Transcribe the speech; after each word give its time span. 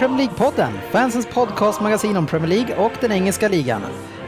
Premier 0.00 0.18
League-podden, 0.18 0.72
fansens 0.90 1.26
podcastmagasin 1.26 2.16
om 2.16 2.26
Premier 2.26 2.48
League 2.48 2.76
och 2.76 2.92
den 3.00 3.12
engelska 3.12 3.48
ligan. 3.48 3.82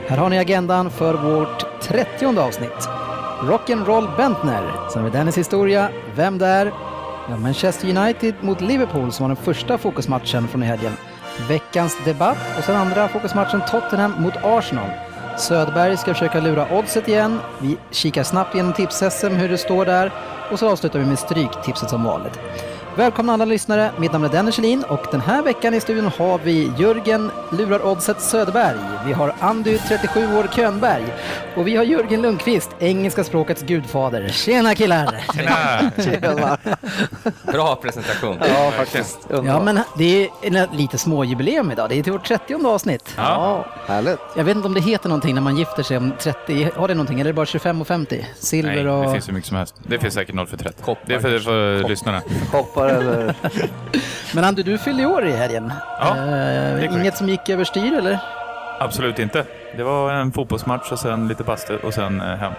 Här 0.09 0.17
har 0.17 0.29
ni 0.29 0.39
agendan 0.39 0.91
för 0.91 1.15
vårt 1.15 1.83
30 1.83 2.39
avsnitt. 2.41 2.89
Rock'n'Roll 3.41 4.17
Bentner, 4.17 4.91
sen 4.93 5.05
är 5.05 5.11
Dennis 5.11 5.39
historia, 5.39 5.89
vem 6.15 6.39
det 6.39 6.47
är, 6.47 6.67
ja, 7.29 7.37
Manchester 7.37 7.99
United 7.99 8.35
mot 8.41 8.61
Liverpool 8.61 9.13
som 9.13 9.25
var 9.25 9.35
den 9.35 9.45
första 9.45 9.79
fokusmatchen 9.79 10.49
från 10.49 10.63
i 10.63 10.67
helgen. 10.67 10.93
Veckans 11.49 11.97
debatt 12.05 12.59
och 12.59 12.65
sen 12.65 12.77
andra 12.77 13.09
fokusmatchen 13.09 13.63
Tottenham 13.71 14.23
mot 14.23 14.35
Arsenal. 14.43 14.91
Söderberg 15.39 15.97
ska 15.97 16.15
försöka 16.15 16.41
lura 16.41 16.79
oddset 16.79 17.09
igen. 17.09 17.41
Vi 17.59 17.77
kikar 17.91 18.23
snabbt 18.23 18.55
igenom 18.55 18.73
tips-SM, 18.73 19.35
hur 19.35 19.49
det 19.49 19.59
står 19.59 19.85
där. 19.85 20.13
Och 20.51 20.59
så 20.59 20.71
avslutar 20.71 20.99
vi 20.99 21.05
med 21.05 21.19
stryktipset 21.19 21.91
som 21.91 22.05
vanligt. 22.05 22.39
Välkomna 22.97 23.33
alla 23.33 23.45
lyssnare, 23.45 23.93
mitt 23.99 24.13
namn 24.13 24.25
är 24.25 24.29
Dennis 24.29 24.55
Kjellin 24.55 24.85
och 24.85 25.07
den 25.11 25.21
här 25.21 25.43
veckan 25.43 25.75
i 25.75 25.81
studion 25.81 26.11
har 26.19 26.39
vi 26.39 26.73
Jörgen 26.79 27.31
Lurar 27.53 27.87
Oddset 27.87 28.21
Söderberg, 28.21 28.79
vi 29.07 29.13
har 29.13 29.35
Andy 29.41 29.79
37 29.79 30.37
år 30.37 30.49
Könberg 30.55 31.05
och 31.57 31.67
vi 31.67 31.77
har 31.77 31.85
Jörgen 31.85 32.23
Lundqvist, 32.23 32.71
engelska 32.79 33.25
språkets 33.25 33.63
gudfader. 33.63 34.29
Tjena 34.29 34.75
killar! 34.75 35.17
Tjena! 36.03 36.59
Bra 37.53 37.77
presentation. 37.77 38.37
Ja, 38.41 38.71
faktiskt. 38.71 39.19
Ja 39.31 39.61
men 39.61 39.81
det 39.99 40.25
är 40.25 40.29
en 40.43 40.77
lite 40.77 40.99
småjubileum 40.99 41.71
idag, 41.71 41.89
det 41.89 41.99
är 41.99 42.03
till 42.03 42.13
vårt 42.13 42.29
30 42.29 42.67
avsnitt. 42.67 43.15
Ja, 43.17 43.67
härligt. 43.87 44.21
Jag 44.37 44.45
vet 44.45 44.57
inte 44.57 44.69
om 44.69 44.75
det 44.75 44.81
heter 44.81 45.09
någonting 45.09 45.35
när 45.35 45.43
man 45.43 45.57
gifter 45.57 45.83
sig 45.83 45.97
om 45.97 46.13
30, 46.19 46.71
har 46.77 46.89
det 46.89 46.95
någonting 46.95 47.21
eller 47.21 47.29
är 47.29 47.33
det 47.33 47.37
bara 47.37 47.47
25 47.47 47.81
och 47.81 47.87
50? 47.87 48.27
Silver 48.37 48.85
Nej, 48.85 48.89
och... 48.89 49.05
det 49.05 49.13
finns 49.13 49.29
hur 49.29 49.33
mycket 49.33 49.49
som 49.49 49.57
helst. 49.57 49.75
Det 49.87 49.99
finns 49.99 50.15
säkert 50.15 50.35
0 50.35 50.47
för 50.47 50.57
30. 50.57 50.83
Koppar 50.83 51.01
det 51.07 51.15
är 51.15 51.21
för, 51.21 51.39
för 51.39 51.89
lyssnarna. 51.89 52.23
Hoppar 52.83 53.01
eller... 53.01 53.35
Men 54.35 54.45
Andy, 54.45 54.63
du 54.63 54.79
fyllde 54.79 55.07
år 55.07 55.27
i 55.27 55.33
helgen. 55.33 55.73
Ja, 56.01 56.17
Eh, 56.17 56.25
det 56.25 56.31
är 56.33 56.77
korrekt. 56.77 56.95
inget 56.95 57.17
som 57.17 57.29
gick 57.29 57.49
överstyr 57.49 57.93
eller? 57.99 58.19
Absolut 58.81 59.19
inte. 59.19 59.45
Det 59.77 59.83
var 59.83 60.13
en 60.13 60.33
fotbollsmatch 60.33 60.93
och 60.93 60.99
sen 60.99 61.29
lite 61.29 61.45
bastu 61.45 61.77
och 61.77 61.95
sen 61.95 62.21
eh, 62.21 62.27
hem. 62.27 62.53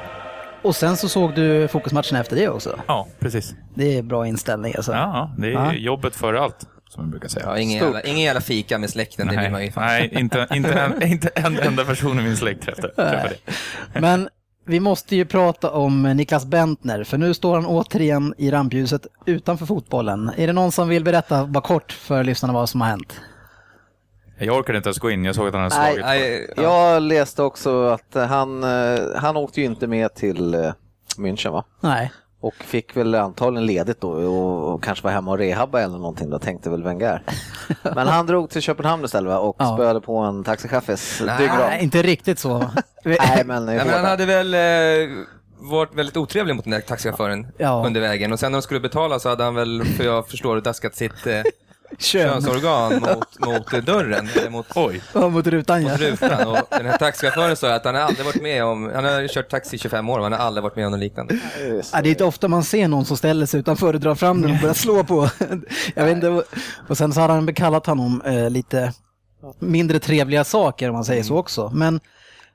Och 0.61 0.75
sen 0.75 0.97
så 0.97 1.09
såg 1.09 1.35
du 1.35 1.67
fokusmatchen 1.67 2.17
efter 2.17 2.35
det 2.35 2.49
också. 2.49 2.79
Ja, 2.87 3.07
precis. 3.19 3.53
Det 3.75 3.97
är 3.97 4.01
bra 4.03 4.27
inställning 4.27 4.73
alltså. 4.75 4.91
Ja, 4.91 4.97
ja, 4.99 5.31
det 5.41 5.47
är 5.47 5.51
Ja. 5.51 5.73
jobbet 5.73 6.15
före 6.15 6.39
allt, 6.41 6.57
som 6.89 7.03
man 7.03 7.11
brukar 7.11 7.27
säga. 7.27 7.45
Ja, 7.45 7.57
ingen, 7.57 7.79
jävla, 7.83 8.01
ingen 8.01 8.19
jävla 8.21 8.41
fika 8.41 8.77
med 8.77 8.89
släkten, 8.89 9.27
det 9.27 9.37
vill 9.41 9.51
man 9.51 9.61
ju 9.61 9.65
Nej, 9.65 9.71
fan. 9.71 9.83
nej 9.85 10.09
inte, 10.11 10.47
inte, 10.53 10.73
en, 10.73 11.03
inte 11.11 11.27
en 11.35 11.59
enda 11.59 11.85
person 11.85 12.19
i 12.19 12.23
min 12.23 12.37
släkt 12.37 12.65
träffade 12.65 12.91
det. 12.95 13.99
Men 14.01 14.29
vi 14.65 14.79
måste 14.79 15.15
ju 15.15 15.25
prata 15.25 15.71
om 15.71 16.03
Niklas 16.03 16.45
Bentner, 16.45 17.03
för 17.03 17.17
nu 17.17 17.33
står 17.33 17.55
han 17.55 17.65
återigen 17.65 18.33
i 18.37 18.51
rampljuset 18.51 19.07
utanför 19.25 19.65
fotbollen. 19.65 20.31
Är 20.37 20.47
det 20.47 20.53
någon 20.53 20.71
som 20.71 20.89
vill 20.89 21.03
berätta 21.03 21.45
bara 21.45 21.63
kort 21.63 21.91
för 21.91 22.23
lyssnarna 22.23 22.53
vad 22.53 22.69
som 22.69 22.81
har 22.81 22.87
hänt? 22.87 23.21
Jag 24.37 24.57
orkade 24.57 24.77
inte 24.77 24.89
ens 24.89 24.99
gå 24.99 25.11
in, 25.11 25.25
jag 25.25 25.35
såg 25.35 25.47
att 25.47 25.53
han 25.53 25.63
hade 25.63 25.75
slagit. 25.75 26.05
Nej, 26.05 26.53
ja. 26.55 26.63
Jag 26.63 27.01
läste 27.01 27.43
också 27.43 27.87
att 27.87 28.13
han, 28.13 28.63
eh, 28.63 28.99
han 29.15 29.37
åkte 29.37 29.59
ju 29.59 29.65
inte 29.65 29.87
med 29.87 30.15
till 30.15 30.53
eh, 30.53 30.73
München 31.17 31.51
va? 31.51 31.63
Nej. 31.79 32.11
Och 32.43 32.53
fick 32.55 32.97
väl 32.97 33.15
antagligen 33.15 33.65
ledigt 33.65 34.01
då 34.01 34.09
och, 34.09 34.73
och 34.73 34.83
kanske 34.83 35.03
var 35.03 35.11
hemma 35.11 35.31
och 35.31 35.37
rehabba 35.37 35.81
eller 35.81 35.97
någonting 35.97 36.29
då 36.29 36.39
tänkte 36.39 36.69
väl 36.69 36.83
Wenger. 36.83 37.21
Men 37.95 38.07
han 38.07 38.25
drog 38.25 38.49
till 38.49 38.61
Köpenhamn 38.61 39.05
istället 39.05 39.29
va? 39.29 39.39
och 39.39 39.55
Ja. 39.59 39.73
spöade 39.75 40.01
på 40.01 40.17
en 40.17 40.43
taxichaffis 40.43 41.21
Nej. 41.25 41.83
inte 41.83 42.01
riktigt 42.01 42.39
så. 42.39 42.57
Nej 43.05 43.43
men, 43.45 43.65
Nej, 43.65 43.77
men 43.77 43.89
han 43.89 44.05
hade 44.05 44.25
väl 44.25 44.53
eh, 44.53 45.09
varit 45.71 45.95
väldigt 45.95 46.17
otrevlig 46.17 46.55
mot 46.55 46.63
den 46.65 46.71
där 46.71 46.79
taxichauffören 46.81 47.47
Ja. 47.57 47.83
under 47.85 48.01
vägen. 48.01 48.33
Och 48.33 48.39
sen 48.39 48.51
när 48.51 48.57
de 48.59 48.61
skulle 48.63 48.79
betala 48.79 49.19
så 49.19 49.29
hade 49.29 49.43
han 49.43 49.55
väl, 49.55 49.83
för 49.85 50.03
jag 50.03 50.27
förstår, 50.27 50.61
daskat 50.61 50.95
sitt 50.95 51.27
eh. 51.27 51.41
Könsorgan 51.99 52.93
mot, 52.93 53.39
mot 53.39 53.85
dörren, 53.85 54.29
eller 54.35 54.49
mot 54.49 54.65
Oj, 54.75 55.01
Ja, 55.13 55.29
mot 55.29 55.47
rutan 55.47 55.85
ja. 55.85 55.97
rutan. 55.97 56.47
Och 56.47 56.57
den 56.69 56.85
här 56.85 56.97
taxichauffören 56.97 57.55
sa 57.55 57.73
att 57.73 57.85
han 57.85 57.95
har 57.95 58.01
aldrig 58.01 58.25
varit 58.25 58.41
med 58.41 58.63
om, 58.63 58.91
han 58.95 59.05
har 59.05 59.27
kört 59.27 59.49
taxi 59.49 59.75
i 59.75 59.79
25 59.79 60.09
år 60.09 60.17
och 60.17 60.23
han 60.23 60.31
har 60.33 60.39
aldrig 60.39 60.63
varit 60.63 60.75
med 60.75 60.85
om 60.85 60.91
något 60.91 60.99
liknande. 60.99 61.39
Ja, 61.93 62.01
det 62.01 62.09
är 62.09 62.11
inte 62.11 62.23
ofta 62.23 62.47
man 62.47 62.63
ser 62.63 62.87
någon 62.87 63.05
som 63.05 63.17
ställer 63.17 63.45
sig 63.45 63.59
utanför 63.59 63.93
och 63.93 63.99
drar 63.99 64.15
fram 64.15 64.41
den 64.41 64.51
och 64.51 64.57
börjar 64.61 64.73
slå 64.73 65.03
på. 65.03 65.29
Jag 65.95 66.05
vet 66.05 66.15
inte. 66.15 66.43
Och 66.87 66.97
sen 66.97 67.13
så 67.13 67.21
hade 67.21 67.33
han 67.33 67.45
bekallat 67.45 67.85
honom 67.85 68.21
eh, 68.25 68.49
lite 68.49 68.93
mindre 69.59 69.99
trevliga 69.99 70.43
saker 70.43 70.89
om 70.89 70.93
man 70.93 71.05
säger 71.05 71.23
så 71.23 71.37
också. 71.37 71.71
Men 71.73 71.99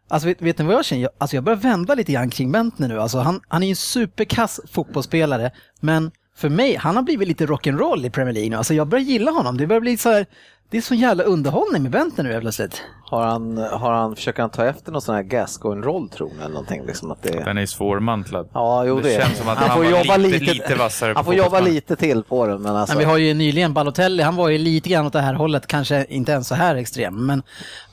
alltså, 0.09 0.29
vet, 0.29 0.43
vet 0.43 0.59
ni 0.59 0.65
vad 0.65 0.75
jag 0.75 0.85
känner? 0.85 1.03
Jag, 1.03 1.11
alltså, 1.19 1.37
jag 1.37 1.45
börjar 1.45 1.57
vända 1.57 1.95
lite 1.95 2.13
grann 2.13 2.31
kring 2.31 2.53
Bentner 2.53 2.89
nu. 2.89 3.01
Alltså, 3.01 3.19
han, 3.19 3.41
han 3.49 3.63
är 3.63 3.67
ju 3.67 3.71
en 3.71 3.77
superkass 3.77 4.61
fotbollsspelare, 4.73 5.51
men 5.81 6.11
för 6.39 6.49
mig, 6.49 6.77
han 6.77 6.97
har 6.97 7.03
blivit 7.03 7.29
lite 7.29 7.47
rock'n'roll 7.47 8.07
i 8.07 8.11
Premier 8.11 8.35
League 8.35 8.51
nu. 8.51 8.57
Alltså, 8.57 8.75
jag 8.75 8.89
börjar 8.89 9.05
gilla 9.05 9.31
honom. 9.31 9.57
Det 9.57 9.67
börjar 9.67 9.81
bli 9.81 9.97
så 9.97 10.11
här, 10.11 10.27
det 10.71 10.77
är 10.77 10.81
så 10.81 10.95
jävla 10.95 11.25
underhållning 11.25 11.83
med 11.83 11.93
Bentner 11.93 12.25
nu 12.25 12.31
helt 12.33 12.43
plötsligt. 12.43 12.83
Har 13.11 13.23
han, 13.27 13.59
har 13.59 13.93
han, 13.93 14.17
försöker 14.17 14.41
han 14.43 14.51
ta 14.51 14.65
efter 14.67 14.93
någon 14.93 15.03
sån 15.03 15.15
här 15.15 15.23
Gascoigne-roll 15.23 16.09
tror 16.09 16.29
ni 16.29 16.41
eller 16.41 16.49
någonting? 16.49 16.87
Liksom 16.87 17.11
att 17.11 17.23
det... 17.23 17.45
den 17.45 17.59
är 17.59 17.67
svårmantlad. 17.67 18.49
Ja, 18.53 18.85
jo 18.85 18.97
det, 19.01 19.03
Det 19.09 19.23
känns 19.23 19.39
som 19.39 19.49
att 19.49 19.59
han 19.59 19.77
får 19.77 19.85
var 19.85 19.91
jobba 19.91 20.17
lite- 20.17 20.39
lite, 20.39 20.53
lite 20.55 20.75
vassare 20.75 21.13
Han 21.17 21.25
på 21.25 21.31
får 21.31 21.35
jobba 21.35 21.61
lite 21.61 21.97
till 21.97 22.23
på 22.23 22.47
den 22.47 22.63
men 22.63 22.77
alltså. 22.77 22.95
Men 22.95 22.99
vi 22.99 23.05
har 23.05 23.17
ju 23.19 23.35
nyligen 23.35 23.75
Balotelli, 23.75 24.23
han 24.23 24.37
var 24.37 24.49
ju 24.49 24.59
lite 24.59 24.89
grann 24.89 25.07
åt 25.07 25.13
det 25.13 25.21
här 25.21 25.35
hållet, 25.35 25.67
kanske 25.67 26.07
inte 26.09 26.33
ens 26.33 26.49
så 26.49 26.55
här 26.55 26.75
extrem. 26.75 27.27
Men, 27.27 27.43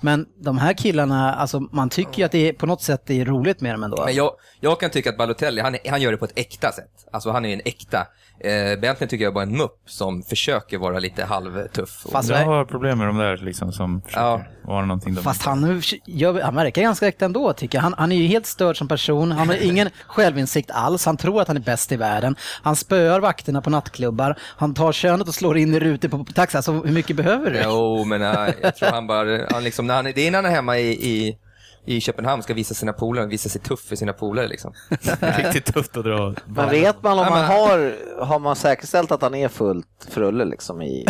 men 0.02 0.25
de 0.40 0.57
här 0.57 0.74
killarna, 0.74 1.34
alltså 1.36 1.59
man 1.59 1.90
tycker 1.90 2.18
ju 2.19 2.24
att 2.24 2.31
det 2.31 2.50
är, 2.50 2.53
på 2.53 2.66
något 2.66 2.81
sätt 2.81 3.02
det 3.06 3.22
är 3.22 3.25
roligt 3.25 3.62
med 3.62 3.74
dem 3.74 3.84
ändå. 3.84 4.03
Men 4.06 4.16
jag, 4.16 4.31
jag 4.59 4.80
kan 4.80 4.90
tycka 4.90 5.09
att 5.09 5.18
Balotelli, 5.18 5.62
han, 5.62 5.75
han 5.90 6.02
gör 6.02 6.12
det 6.12 6.18
på 6.18 6.25
ett 6.25 6.34
äkta 6.40 6.72
sätt. 6.72 6.92
Alltså 7.12 7.31
han 7.31 7.46
är 7.46 7.53
en 7.53 7.62
äkta. 7.66 8.07
Eh, 8.40 8.80
Bentley 8.81 9.09
tycker 9.09 9.24
jag 9.25 9.31
är 9.31 9.34
bara 9.34 9.44
en 9.44 9.57
mupp 9.57 9.80
som 9.86 10.24
försöker 10.24 10.78
vara 10.78 11.00
lite 11.00 11.25
halvtuff. 11.25 12.06
Fast- 12.12 12.30
Jag 12.30 12.46
har 12.46 12.64
problem 12.65 12.97
med 12.97 13.07
de 13.07 13.17
där 13.17 13.37
liksom 13.37 13.71
som 13.71 14.01
försöker 14.01 14.21
Ja. 14.21 14.41
vara 14.63 14.85
någonting 14.85 15.13
de 15.15 15.21
Fast 15.21 15.43
han, 15.45 15.81
gör, 16.05 16.41
han 16.41 16.55
verkar 16.55 16.81
ganska 16.81 17.07
äkta 17.07 17.25
ändå 17.25 17.53
tycker 17.53 17.77
jag. 17.77 17.83
Han, 17.83 17.93
han 17.97 18.11
är 18.11 18.15
ju 18.15 18.27
helt 18.27 18.45
störd 18.45 18.77
som 18.77 18.87
person, 18.87 19.31
han 19.31 19.47
har 19.47 19.55
ingen 19.55 19.89
självinsikt 20.07 20.71
alls, 20.71 21.05
han 21.05 21.17
tror 21.17 21.41
att 21.41 21.47
han 21.47 21.57
är 21.57 21.61
bäst 21.61 21.91
i 21.91 21.95
världen. 21.95 22.35
Han 22.61 22.75
spöar 22.75 23.19
vakterna 23.19 23.61
på 23.61 23.69
nattklubbar, 23.69 24.37
han 24.41 24.73
tar 24.73 24.91
könet 24.91 25.27
och 25.27 25.33
slår 25.35 25.57
in 25.57 25.73
i 25.73 25.79
rutor 25.79 26.09
på, 26.09 26.23
på 26.23 26.33
taxi. 26.33 26.57
Alltså 26.57 26.71
hur 26.71 26.91
mycket 26.93 27.15
behöver 27.15 27.51
du? 27.51 27.61
Jo, 27.63 28.03
men 28.03 28.21
äh, 28.21 28.49
jag 28.61 28.75
tror 28.75 28.89
han 28.89 29.07
bara, 29.07 29.47
han 29.51 29.63
liksom, 29.63 29.87
när 29.87 29.95
han, 29.95 30.05
det 30.05 30.27
är 30.27 30.31
när 30.31 30.37
han 30.37 30.45
är 30.45 30.55
hemma 30.55 30.77
i, 30.77 30.89
i, 30.91 31.37
i 31.85 32.01
Köpenhamn 32.01 32.43
ska 32.43 32.53
visa 32.53 32.73
sina 32.73 32.93
polare, 32.93 33.27
visa 33.27 33.49
sig 33.49 33.61
tuff 33.61 33.79
för 33.79 33.95
sina 33.95 34.13
polare 34.13 34.47
liksom. 34.47 34.73
Riktigt 35.19 35.73
tufft 35.73 35.97
att 35.97 36.03
dra. 36.03 36.33
Men 36.45 36.69
vet 36.69 37.03
man 37.03 37.19
om 37.19 37.25
man 37.25 37.45
har, 37.45 37.95
har 38.25 38.39
man 38.39 38.55
säkerställt 38.55 39.11
att 39.11 39.21
han 39.21 39.35
är 39.35 39.47
fullt 39.47 40.07
frulle 40.09 40.45
liksom 40.45 40.81
i 40.81 41.05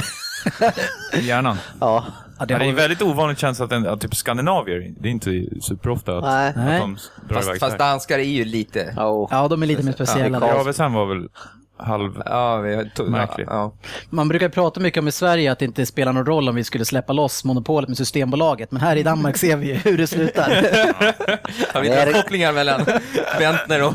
hjärnan. 1.21 1.57
ja. 1.79 2.05
Ja, 2.39 2.45
Det 2.45 2.53
det 2.57 2.63
är 2.63 2.67
har, 2.69 2.73
väldigt 2.75 3.01
ovanligt 3.01 3.39
känns 3.39 3.61
att, 3.61 3.71
en, 3.71 3.87
att 3.87 4.01
typ 4.01 4.15
skandinavier, 4.15 4.93
det 4.99 5.07
är 5.09 5.11
inte 5.11 5.43
superofta 5.61 6.17
att, 6.17 6.23
Nej. 6.23 6.47
att 6.49 6.81
de 6.81 6.97
drar 7.27 7.35
Fast, 7.35 7.47
iväg 7.47 7.59
fast 7.59 7.77
danskar 7.77 8.19
är 8.19 8.23
ju 8.23 8.45
lite, 8.45 8.93
Ja, 8.95 9.27
ja, 9.31 9.47
de 9.47 9.63
är 9.63 9.67
lite 9.67 9.83
mer 9.83 9.91
speciella. 9.91 10.39
Ja, 10.47 10.53
Gravesen 10.53 10.93
var 10.93 11.05
väl 11.05 11.27
halv... 11.77 12.21
ja, 12.25 12.57
vi 12.57 12.75
har 12.75 12.83
to- 12.83 13.09
Märkligt. 13.09 13.47
ja, 13.51 13.73
Man 14.09 14.27
brukar 14.27 14.49
prata 14.49 14.79
mycket 14.79 14.99
om 14.99 15.07
i 15.07 15.11
Sverige 15.11 15.51
att 15.51 15.59
det 15.59 15.65
inte 15.65 15.85
spelar 15.85 16.13
någon 16.13 16.25
roll 16.25 16.49
om 16.49 16.55
vi 16.55 16.63
skulle 16.63 16.85
släppa 16.85 17.13
loss 17.13 17.43
monopolet 17.43 17.89
med 17.89 17.97
Systembolaget, 17.97 18.71
men 18.71 18.81
här 18.81 18.95
i 18.95 19.03
Danmark 19.03 19.37
ser 19.37 19.55
vi 19.57 19.67
ju 19.67 19.73
hur 19.73 19.97
det 19.97 20.07
slutar. 20.07 20.49
Har 21.73 21.81
vi 21.81 21.89
några 21.89 22.13
kopplingar 22.13 22.53
mellan 22.53 22.85
Bentner 23.39 23.83
och, 23.83 23.93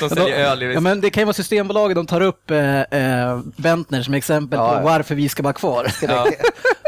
de 0.00 0.08
säljer 0.08 0.50
öl 0.50 0.62
i 0.62 0.74
Ja, 0.74 0.80
men 0.80 1.00
det 1.00 1.10
kan 1.10 1.20
ju 1.20 1.24
vara 1.24 1.34
Systembolaget, 1.34 1.94
de 1.94 2.06
tar 2.06 2.20
upp 2.20 2.50
eh, 2.50 2.80
eh, 2.80 3.40
Bentner 3.56 4.02
som 4.02 4.14
exempel 4.14 4.58
Ja, 4.58 4.68
på 4.68 4.74
ja. 4.74 4.80
varför 4.82 5.14
vi 5.14 5.28
ska 5.28 5.42
vara 5.42 5.52
kvar. 5.52 5.86
Ja. 6.08 6.26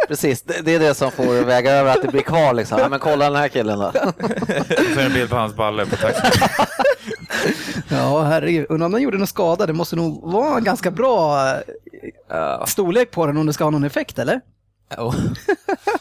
Precis, 0.08 0.42
det, 0.42 0.62
det 0.64 0.74
är 0.74 0.78
det 0.78 0.94
som 0.94 1.10
får 1.10 1.44
väga 1.44 1.72
över 1.72 1.90
att 1.90 2.02
det 2.02 2.08
blir 2.08 2.22
kvar 2.22 2.54
liksom. 2.54 2.78
Ja, 2.78 2.88
men 2.88 2.98
kolla 2.98 3.24
den 3.24 3.36
här 3.36 3.48
killen 3.48 3.78
då. 3.78 3.86
Och 3.86 4.94
så 4.94 5.00
en 5.00 5.12
bild 5.12 5.30
på 5.30 5.36
hans 5.36 5.56
balle 5.56 5.86
på 5.86 5.96
taxin. 5.96 6.30
Ja, 7.88 8.22
herregud. 8.22 8.66
Undrar 8.68 8.86
om 8.86 8.92
den 8.92 9.02
gjorde 9.02 9.18
någon 9.18 9.26
skada. 9.26 9.66
Det 9.66 9.72
måste 9.72 9.96
nog 9.96 10.32
vara 10.32 10.56
en 10.56 10.64
ganska 10.64 10.90
bra 10.90 11.48
eh, 12.30 12.64
storlek 12.64 13.10
på 13.10 13.26
den 13.26 13.36
om 13.36 13.46
det 13.46 13.52
ska 13.52 13.64
ha 13.64 13.70
någon 13.70 13.84
effekt, 13.84 14.18
eller? 14.18 14.40
Oh. 14.98 15.14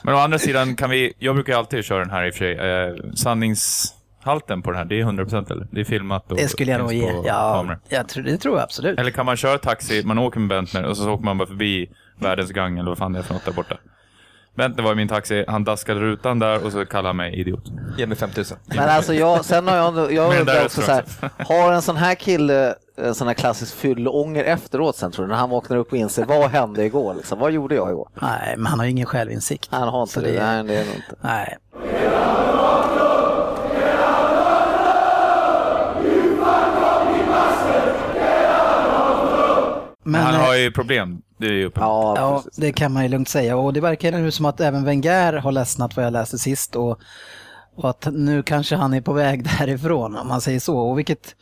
Men 0.02 0.16
å 0.16 0.18
andra 0.18 0.40
sidan 0.40 0.76
kan 0.76 0.90
vi, 0.90 1.14
jag 1.20 1.36
brukar 1.36 1.58
alltid 1.58 1.86
köra 1.86 2.00
den 2.00 2.10
här 2.10 2.26
i 2.28 2.30
och 2.30 2.34
för 2.34 2.40
sig, 2.40 2.54
eh, 2.54 3.14
sannings... 3.16 3.94
halten 4.24 4.62
på 4.62 4.72
den 4.72 4.78
här? 4.78 4.86
Det 4.86 5.00
är 5.02 5.06
100% 5.06 5.52
eller? 5.52 5.68
Det 5.72 5.80
är 5.80 5.86
filmat 5.86 6.32
och 6.32 6.38
Det 6.38 6.48
skulle 6.48 6.72
jag 6.72 6.82
nog 6.82 6.94
ge. 6.94 7.14
Ja, 7.26 7.66
jag 7.90 8.08
tror, 8.10 8.24
det 8.24 8.38
tror 8.38 8.56
jag 8.56 8.64
absolut. 8.64 9.00
Eller 9.00 9.12
kan 9.12 9.26
man 9.26 9.38
köra 9.38 9.58
taxi, 9.58 10.04
man 10.06 10.18
åker 10.20 10.40
med 10.40 10.50
Bentner 10.50 10.84
och 10.86 10.98
så 10.98 11.12
åker 11.12 11.26
man 11.26 11.38
bara 11.38 11.48
förbi 11.48 11.90
världens 12.20 12.52
gang 12.52 12.78
eller 12.80 12.92
vad 12.92 12.98
fan 12.98 13.14
det 13.14 13.20
är 13.20 13.24
för 13.24 13.34
något 13.34 13.46
där 13.46 13.52
borta. 13.54 13.78
Bentner 14.56 14.84
var 14.84 14.92
i 14.92 14.96
min 14.96 15.08
taxi, 15.08 15.46
han 15.48 15.64
daskade 15.64 16.00
rutan 16.00 16.40
där 16.40 16.66
och 16.66 16.72
så 16.72 16.86
kallade 16.86 17.08
han 17.10 17.18
mig 17.18 17.40
idiot. 17.40 17.64
Ge 17.98 18.08
mig 18.08 18.18
5000. 18.18 18.58
Men 18.66 18.90
alltså 18.90 19.14
jag, 19.14 19.46
sen 19.46 19.68
har 19.68 19.76
jag, 19.76 20.14
jag 20.14 20.40
undrar 20.40 20.66
också 20.66 20.82
så 20.82 20.92
här, 20.92 21.04
har 21.38 21.74
en 21.74 21.82
sån 21.82 21.96
här 21.96 22.16
kille 22.16 22.76
en 22.98 23.16
sån 23.16 23.28
här 23.28 23.34
klassisk 23.34 23.76
fylleånger 23.76 24.44
efteråt 24.44 24.96
sen 24.96 25.12
tror 25.12 25.26
du, 25.26 25.32
när 25.32 25.38
han 25.38 25.50
vaknar 25.50 25.78
upp 25.78 25.92
och 25.92 25.98
inser 25.98 26.26
vad 26.26 26.50
hände 26.50 26.86
igår 26.86 27.14
liksom? 27.14 27.40
Vad 27.40 27.52
gjorde 27.52 27.76
jag 27.76 27.90
igår? 27.90 28.10
Nej, 28.22 28.54
men 28.58 28.66
han 28.66 28.80
har 28.80 28.86
ju 28.86 28.92
ingen 28.92 29.06
självinsikt. 29.06 29.68
Han 29.72 29.88
har 29.88 30.02
inte 30.02 30.14
Så 30.14 30.20
det, 30.22 30.32
det- 30.32 30.40
nej 30.46 30.64
det 30.64 30.76
är 30.76 30.86
nog 30.86 30.96
inte. 30.96 31.16
Nej. 31.22 31.58
Men, 40.04 40.22
han 40.22 40.36
eh, 40.36 40.42
har 40.42 40.56
ju 40.56 40.72
problem, 40.72 41.22
det 41.38 41.48
är 41.48 41.52
ju 41.52 41.66
uppenbart. 41.66 42.18
Ja, 42.18 42.32
Ja, 42.32 42.38
precis. 42.38 42.58
det 42.58 42.72
kan 42.72 42.92
man 42.94 43.04
ju 43.04 43.10
lugnt 43.10 43.30
säga. 43.30 43.58
Och 43.58 43.74
det 43.74 43.82
verkar 43.82 44.12
nu 44.12 44.32
som 44.32 44.46
att 44.46 44.62
även 44.62 44.86
Wenger 44.86 45.34
har 45.34 45.52
ledsnat 45.52 45.96
vad 45.96 46.06
jag 46.06 46.14
läste 46.14 46.38
sist. 46.38 46.76
Och, 46.76 47.00
och 47.76 47.90
att 47.90 48.08
nu 48.12 48.44
kanske 48.44 48.76
han 48.76 48.94
är 48.94 49.02
på 49.02 49.14
väg 49.14 49.44
därifrån, 49.60 50.18
om 50.18 50.28
man 50.28 50.42
säger 50.42 50.60
så. 50.60 50.78
Och 50.78 50.98
vilket, 51.00 51.36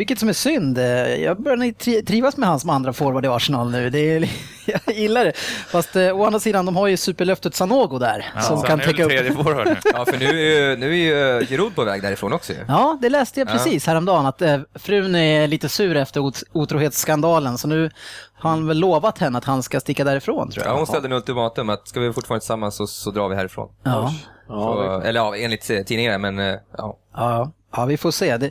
vilket 0.00 0.18
som 0.18 0.28
är 0.28 0.32
synd. 0.32 0.78
Eh, 0.78 0.84
Jag 1.16 1.42
börjar 1.42 1.56
tri- 1.56 2.06
trivas 2.06 2.36
med 2.36 2.48
han 2.48 2.60
som 2.60 2.70
andra 2.70 2.92
forward 2.92 3.24
i 3.24 3.28
Arsenal 3.28 3.70
nu. 3.70 3.90
Det 3.90 3.98
är, 3.98 4.28
jag 4.86 4.96
gillar 4.96 5.24
det. 5.24 5.32
Fast 5.68 5.96
eh, 5.96 6.20
å 6.20 6.24
andra 6.24 6.40
sidan, 6.40 6.66
de 6.66 6.76
har 6.76 6.86
ju 6.86 6.96
superlöftet 6.96 7.54
Sanogo 7.54 7.98
där. 7.98 8.32
Ja, 8.34 8.40
som 8.42 8.62
kan 8.62 8.78
täcka 8.80 9.04
upp. 9.04 9.10
nu. 9.10 9.76
Ja, 9.94 10.04
för 10.04 10.18
nu 10.18 10.26
är 10.28 10.68
ju, 10.70 10.76
nu 10.76 10.90
är 10.90 10.96
ju 11.40 11.46
Giroud 11.46 11.74
på 11.74 11.84
väg 11.84 12.02
därifrån 12.02 12.32
också. 12.32 12.52
Ja, 12.68 12.98
det 13.02 13.08
läste 13.08 13.40
jag 13.40 13.48
precis 13.48 13.86
häromdagen 13.86 14.26
att 14.26 14.42
eh, 14.42 14.58
frun 14.74 15.14
är 15.14 15.46
lite 15.46 15.68
sur 15.68 15.96
efter 15.96 16.20
ot- 16.20 16.44
otrohetsskandalen 16.52 17.58
så 17.58 17.68
nu 17.68 17.90
har 18.34 18.50
han 18.50 18.66
väl 18.66 18.78
lovat 18.78 19.18
henne 19.18 19.38
att 19.38 19.44
han 19.44 19.62
ska 19.62 19.80
sticka 19.80 20.04
därifrån 20.04 20.50
tror 20.50 20.64
jag. 20.66 20.72
Ja, 20.72 20.76
hon 20.78 20.86
ställde 20.86 21.08
en 21.08 21.12
ultimatum 21.12 21.70
att 21.70 21.88
ska 21.88 22.00
vi 22.00 22.12
fortfarande 22.12 22.40
tillsammans 22.40 22.74
så, 22.76 22.86
så 22.86 23.10
drar 23.10 23.28
vi 23.28 23.36
härifrån. 23.36 23.68
Ja. 23.82 24.14
Så, 24.46 25.00
eller 25.04 25.20
ja, 25.20 25.36
enligt 25.36 25.70
eh, 25.70 25.78
tidningarna, 25.82 26.18
men 26.18 26.38
eh, 26.38 26.54
ja. 26.78 26.96
Ja, 27.14 27.50
ja 27.76 27.84
vi 27.84 27.96
får 27.96 28.10
se. 28.10 28.36
Det, 28.36 28.50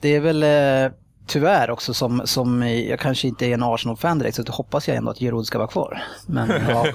det 0.00 0.16
är 0.16 0.20
väl 0.20 0.42
eh, 0.42 0.92
tyvärr 1.26 1.70
också 1.70 1.94
som, 1.94 2.22
som 2.24 2.62
jag 2.62 3.00
kanske 3.00 3.28
inte 3.28 3.46
är 3.46 3.54
en 3.54 3.62
Arsenal-fan 3.62 4.18
direkt 4.18 4.36
så 4.36 4.42
då 4.42 4.52
hoppas 4.52 4.88
jag 4.88 4.96
ändå 4.96 5.10
att 5.10 5.18
Giroud 5.18 5.46
ska 5.46 5.58
vara 5.58 5.68
kvar. 5.68 6.02
Men 6.26 6.48
ja, 6.68 6.86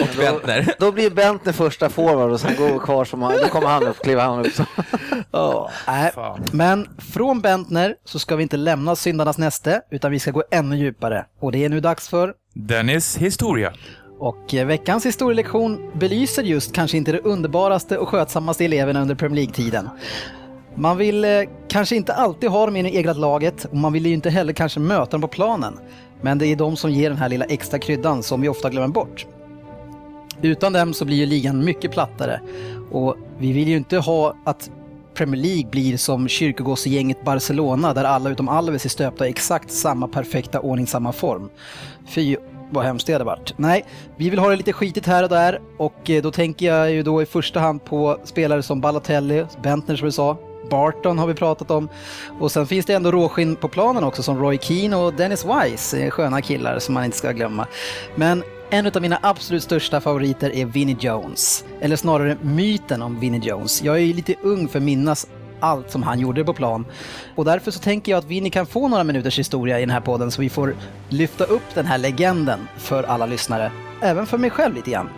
Och 0.00 0.08
Bentner. 0.16 0.74
Då 0.78 0.92
blir 0.92 1.10
Bentner 1.10 1.52
första 1.52 1.88
forward 1.88 2.30
och 2.30 2.40
sen 2.40 2.56
går 2.56 2.78
kvar 2.78 3.04
som 3.04 3.22
han, 3.22 3.32
då 3.32 3.48
kommer 3.48 3.68
han 3.68 3.86
upp, 3.86 4.02
kliver 4.02 4.22
han 4.22 4.46
upp. 4.46 4.52
Så. 4.52 4.64
ja 5.30 5.70
nej. 5.86 6.12
Fan. 6.12 6.40
Men 6.52 6.88
från 6.98 7.40
Bentner 7.40 7.94
så 8.04 8.18
ska 8.18 8.36
vi 8.36 8.42
inte 8.42 8.56
lämna 8.56 8.96
syndarnas 8.96 9.38
näste 9.38 9.82
utan 9.90 10.10
vi 10.10 10.18
ska 10.18 10.30
gå 10.30 10.42
ännu 10.50 10.76
djupare. 10.76 11.24
Och 11.40 11.52
det 11.52 11.64
är 11.64 11.68
nu 11.68 11.80
dags 11.80 12.08
för 12.08 12.34
Dennis 12.54 13.16
historia. 13.16 13.72
Och 14.18 14.54
eh, 14.54 14.66
veckans 14.66 15.06
historielektion 15.06 15.90
belyser 15.94 16.42
just 16.42 16.74
kanske 16.74 16.96
inte 16.96 17.12
det 17.12 17.20
underbaraste 17.20 17.98
och 17.98 18.08
skötsammaste 18.08 18.64
eleverna 18.64 19.02
under 19.02 19.14
Premier 19.14 19.36
League-tiden. 19.36 19.88
Man 20.74 20.96
vill 20.96 21.24
eh, 21.24 21.30
kanske 21.68 21.96
inte 21.96 22.14
alltid 22.14 22.50
ha 22.50 22.66
dem 22.66 22.76
i 22.76 22.82
det 22.82 22.96
egna 22.96 23.12
laget 23.12 23.64
och 23.64 23.76
man 23.76 23.92
vill 23.92 24.06
ju 24.06 24.14
inte 24.14 24.30
heller 24.30 24.52
kanske 24.52 24.80
möta 24.80 25.10
dem 25.10 25.20
på 25.20 25.28
planen. 25.28 25.78
Men 26.20 26.38
det 26.38 26.46
är 26.46 26.56
de 26.56 26.76
som 26.76 26.90
ger 26.90 27.10
den 27.10 27.18
här 27.18 27.28
lilla 27.28 27.44
extra 27.44 27.78
kryddan 27.78 28.22
som 28.22 28.40
vi 28.40 28.48
ofta 28.48 28.70
glömmer 28.70 28.88
bort. 28.88 29.26
Utan 30.42 30.72
dem 30.72 30.94
så 30.94 31.04
blir 31.04 31.16
ju 31.16 31.26
ligan 31.26 31.64
mycket 31.64 31.90
plattare 31.90 32.40
och 32.90 33.16
vi 33.38 33.52
vill 33.52 33.68
ju 33.68 33.76
inte 33.76 33.98
ha 33.98 34.34
att 34.44 34.70
Premier 35.14 35.42
League 35.42 35.70
blir 35.70 35.96
som 35.96 36.28
kyrkogossegänget 36.28 37.24
Barcelona 37.24 37.94
där 37.94 38.04
alla 38.04 38.30
utom 38.30 38.48
Alves 38.48 38.84
är 38.84 38.88
stöpta 38.88 39.26
i 39.26 39.30
exakt 39.30 39.70
samma 39.70 40.08
perfekta 40.08 40.60
ordningsamma 40.60 41.12
form. 41.12 41.50
Fy 42.06 42.36
vad 42.70 42.84
hemskt 42.84 43.06
det 43.06 43.12
hade 43.12 43.24
varit. 43.24 43.54
Nej, 43.56 43.84
vi 44.16 44.30
vill 44.30 44.38
ha 44.38 44.50
det 44.50 44.56
lite 44.56 44.72
skitigt 44.72 45.06
här 45.06 45.22
och 45.22 45.28
där 45.28 45.60
och 45.76 46.10
eh, 46.10 46.22
då 46.22 46.30
tänker 46.30 46.66
jag 46.66 46.92
ju 46.92 47.02
då 47.02 47.22
i 47.22 47.26
första 47.26 47.60
hand 47.60 47.84
på 47.84 48.18
spelare 48.24 48.62
som 48.62 48.80
Balotelli, 48.80 49.44
Bentner 49.62 49.96
som 49.96 50.06
du 50.06 50.12
sa, 50.12 50.36
Barton 50.70 51.18
har 51.18 51.26
vi 51.26 51.34
pratat 51.34 51.70
om 51.70 51.88
och 52.40 52.52
sen 52.52 52.66
finns 52.66 52.86
det 52.86 52.94
ändå 52.94 53.10
råskinn 53.10 53.56
på 53.56 53.68
planen 53.68 54.04
också 54.04 54.22
som 54.22 54.38
Roy 54.38 54.58
Keane 54.58 54.96
och 54.96 55.14
Dennis 55.14 55.44
Wise, 55.44 55.98
eh, 55.98 56.10
sköna 56.10 56.42
killar 56.42 56.78
som 56.78 56.94
man 56.94 57.04
inte 57.04 57.16
ska 57.16 57.32
glömma. 57.32 57.66
Men 58.14 58.42
en 58.70 58.86
av 58.86 59.02
mina 59.02 59.18
absolut 59.22 59.62
största 59.62 60.00
favoriter 60.00 60.54
är 60.54 60.64
Vinnie 60.64 60.96
Jones. 61.00 61.64
Eller 61.80 61.96
snarare 61.96 62.36
myten 62.42 63.02
om 63.02 63.20
Vinnie 63.20 63.40
Jones. 63.48 63.82
Jag 63.82 63.96
är 63.96 64.00
ju 64.00 64.12
lite 64.12 64.34
ung 64.42 64.68
för 64.68 64.78
att 64.78 64.84
minnas 64.84 65.26
allt 65.60 65.90
som 65.90 66.02
han 66.02 66.20
gjorde 66.20 66.44
på 66.44 66.54
plan. 66.54 66.86
Och 67.34 67.44
därför 67.44 67.70
så 67.70 67.80
tänker 67.80 68.12
jag 68.12 68.18
att 68.18 68.24
Vinnie 68.24 68.50
kan 68.50 68.66
få 68.66 68.88
några 68.88 69.04
minuters 69.04 69.38
historia 69.38 69.78
i 69.78 69.82
den 69.82 69.90
här 69.90 70.00
podden 70.00 70.30
så 70.30 70.40
vi 70.40 70.48
får 70.48 70.74
lyfta 71.08 71.44
upp 71.44 71.74
den 71.74 71.86
här 71.86 71.98
legenden 71.98 72.68
för 72.76 73.02
alla 73.02 73.26
lyssnare. 73.26 73.72
Även 74.02 74.26
för 74.26 74.38
mig 74.38 74.50
själv 74.50 74.74
lite 74.74 74.90
grann. 74.90 75.08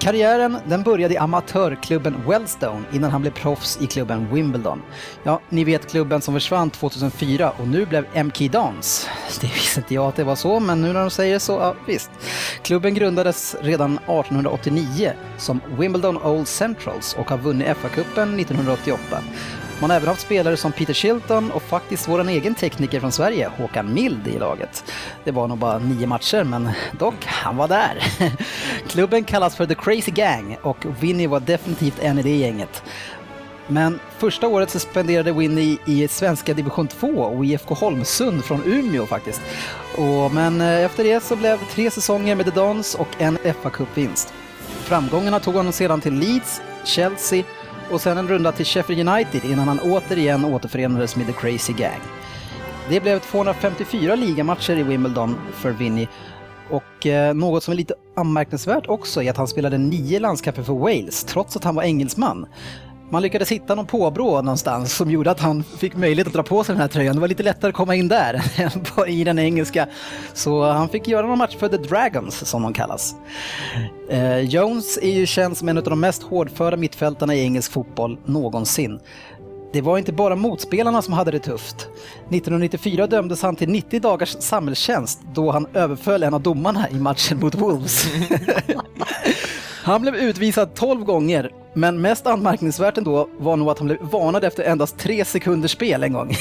Karriären 0.00 0.58
den 0.66 0.82
började 0.82 1.14
i 1.14 1.16
amatörklubben 1.16 2.16
Wellstone 2.26 2.82
innan 2.92 3.10
han 3.10 3.20
blev 3.20 3.30
proffs 3.30 3.78
i 3.80 3.86
klubben 3.86 4.34
Wimbledon. 4.34 4.82
Ja, 5.22 5.40
ni 5.48 5.64
vet 5.64 5.90
klubben 5.90 6.20
som 6.20 6.34
försvann 6.34 6.70
2004 6.70 7.50
och 7.50 7.68
nu 7.68 7.86
blev 7.86 8.24
MK 8.24 8.52
Dons. 8.52 9.08
Det 9.40 9.46
visste 9.46 9.80
inte 9.80 9.94
jag 9.94 10.06
att 10.06 10.16
det 10.16 10.24
var 10.24 10.36
så, 10.36 10.60
men 10.60 10.82
nu 10.82 10.92
när 10.92 11.00
de 11.00 11.10
säger 11.10 11.38
så, 11.38 11.52
ja 11.52 11.74
visst. 11.86 12.10
Klubben 12.62 12.94
grundades 12.94 13.56
redan 13.60 13.92
1889 13.92 15.12
som 15.38 15.60
Wimbledon 15.78 16.22
Old 16.22 16.48
Centrals 16.48 17.16
och 17.18 17.30
har 17.30 17.38
vunnit 17.38 17.68
FA-cupen 17.68 18.40
1988. 18.40 19.22
Man 19.80 19.90
har 19.90 19.96
även 19.96 20.08
haft 20.08 20.20
spelare 20.20 20.56
som 20.56 20.72
Peter 20.72 20.94
Shilton 20.94 21.50
och 21.50 21.62
faktiskt 21.62 22.08
vår 22.08 22.28
egen 22.28 22.54
tekniker 22.54 23.00
från 23.00 23.12
Sverige, 23.12 23.50
Håkan 23.56 23.94
Mild, 23.94 24.28
i 24.28 24.38
laget. 24.38 24.92
Det 25.24 25.30
var 25.30 25.48
nog 25.48 25.58
bara 25.58 25.78
nio 25.78 26.06
matcher, 26.06 26.44
men 26.44 26.70
dock, 26.98 27.24
han 27.24 27.56
var 27.56 27.68
där. 27.68 28.02
Klubben 28.88 29.24
kallas 29.24 29.56
för 29.56 29.66
The 29.66 29.74
Crazy 29.74 30.10
Gang 30.10 30.56
och 30.62 30.76
Winnie 31.00 31.26
var 31.26 31.40
definitivt 31.40 31.98
en 32.00 32.18
i 32.18 32.22
det 32.22 32.36
gänget. 32.36 32.82
Men 33.66 34.00
första 34.18 34.48
året 34.48 34.70
så 34.70 34.78
spenderade 34.78 35.32
Winnie 35.32 35.78
i 35.86 36.08
svenska 36.08 36.54
division 36.54 36.88
2 36.88 37.06
och 37.06 37.44
IFK 37.44 37.74
Holmsund 37.74 38.44
från 38.44 38.62
Umeå 38.64 39.06
faktiskt. 39.06 39.40
Och, 39.96 40.34
men 40.34 40.60
eh, 40.60 40.84
efter 40.84 41.04
det 41.04 41.22
så 41.22 41.36
blev 41.36 41.58
det 41.58 41.64
tre 41.64 41.90
säsonger 41.90 42.34
med 42.34 42.46
The 42.46 42.52
Dons 42.52 42.94
och 42.94 43.08
en 43.18 43.38
FA-cupvinst. 43.38 44.32
Framgångarna 44.84 45.40
tog 45.40 45.54
honom 45.54 45.72
sedan 45.72 46.00
till 46.00 46.14
Leeds, 46.14 46.60
Chelsea 46.84 47.44
och 47.90 48.00
sen 48.00 48.18
en 48.18 48.28
runda 48.28 48.52
till 48.52 48.66
Sheffield 48.66 49.08
United 49.08 49.44
innan 49.44 49.68
han 49.68 49.80
återigen 49.80 50.44
återförenades 50.44 51.16
med 51.16 51.26
The 51.26 51.32
Crazy 51.32 51.72
Gang. 51.72 52.00
Det 52.88 53.00
blev 53.00 53.18
254 53.18 54.14
ligamatcher 54.14 54.76
i 54.76 54.82
Wimbledon 54.82 55.36
för 55.54 55.70
Vinnie 55.70 56.08
och 56.70 57.06
eh, 57.06 57.34
något 57.34 57.62
som 57.62 57.72
är 57.72 57.76
lite 57.76 57.94
anmärkningsvärt 58.16 58.86
också 58.88 59.22
är 59.22 59.30
att 59.30 59.36
han 59.36 59.48
spelade 59.48 59.78
nio 59.78 60.20
landskamper 60.20 60.62
för 60.62 60.72
Wales 60.72 61.24
trots 61.24 61.56
att 61.56 61.64
han 61.64 61.74
var 61.74 61.82
engelsman. 61.82 62.46
Man 63.10 63.22
lyckades 63.22 63.52
hitta 63.52 63.74
någon 63.74 63.86
påbrå 63.86 64.42
någonstans 64.42 64.96
som 64.96 65.10
gjorde 65.10 65.30
att 65.30 65.40
han 65.40 65.64
fick 65.64 65.96
möjlighet 65.96 66.26
att 66.26 66.32
dra 66.32 66.42
på 66.42 66.64
sig 66.64 66.72
den 66.72 66.82
här 66.82 66.88
tröjan. 66.88 67.14
Det 67.14 67.20
var 67.20 67.28
lite 67.28 67.42
lättare 67.42 67.68
att 67.68 67.74
komma 67.74 67.94
in 67.94 68.08
där 68.08 68.42
än 68.56 69.08
i 69.08 69.24
den 69.24 69.38
engelska. 69.38 69.86
Så 70.34 70.64
han 70.64 70.88
fick 70.88 71.08
göra 71.08 71.26
någon 71.26 71.38
match 71.38 71.56
för 71.56 71.68
The 71.68 71.76
Dragons 71.76 72.48
som 72.48 72.62
de 72.62 72.72
kallas. 72.72 73.14
Eh, 74.10 74.38
Jones 74.38 74.98
är 75.02 75.10
ju 75.12 75.26
känd 75.26 75.56
som 75.56 75.68
en 75.68 75.78
av 75.78 75.84
de 75.84 76.00
mest 76.00 76.22
hårdföra 76.22 76.76
mittfältarna 76.76 77.34
i 77.34 77.42
engelsk 77.42 77.72
fotboll 77.72 78.18
någonsin. 78.24 79.00
Det 79.72 79.80
var 79.80 79.98
inte 79.98 80.12
bara 80.12 80.36
motspelarna 80.36 81.02
som 81.02 81.14
hade 81.14 81.30
det 81.30 81.38
tufft. 81.38 81.76
1994 81.76 83.06
dömdes 83.06 83.42
han 83.42 83.56
till 83.56 83.68
90 83.68 84.00
dagars 84.00 84.36
samhällstjänst 84.40 85.20
då 85.34 85.50
han 85.50 85.66
överföll 85.74 86.22
en 86.22 86.34
av 86.34 86.40
domarna 86.42 86.90
i 86.90 86.94
matchen 86.94 87.40
mot 87.40 87.54
Wolves. 87.54 88.06
Han 89.88 90.02
blev 90.02 90.14
utvisad 90.14 90.74
12 90.74 91.04
gånger, 91.04 91.50
men 91.74 92.00
mest 92.00 92.26
anmärkningsvärt 92.26 92.98
ändå 92.98 93.28
var 93.38 93.56
nog 93.56 93.68
att 93.68 93.78
han 93.78 93.86
blev 93.86 93.98
varnad 94.00 94.44
efter 94.44 94.64
endast 94.64 94.98
tre 94.98 95.24
sekunders 95.24 95.70
spel 95.70 96.02
en 96.02 96.12
gång. 96.12 96.32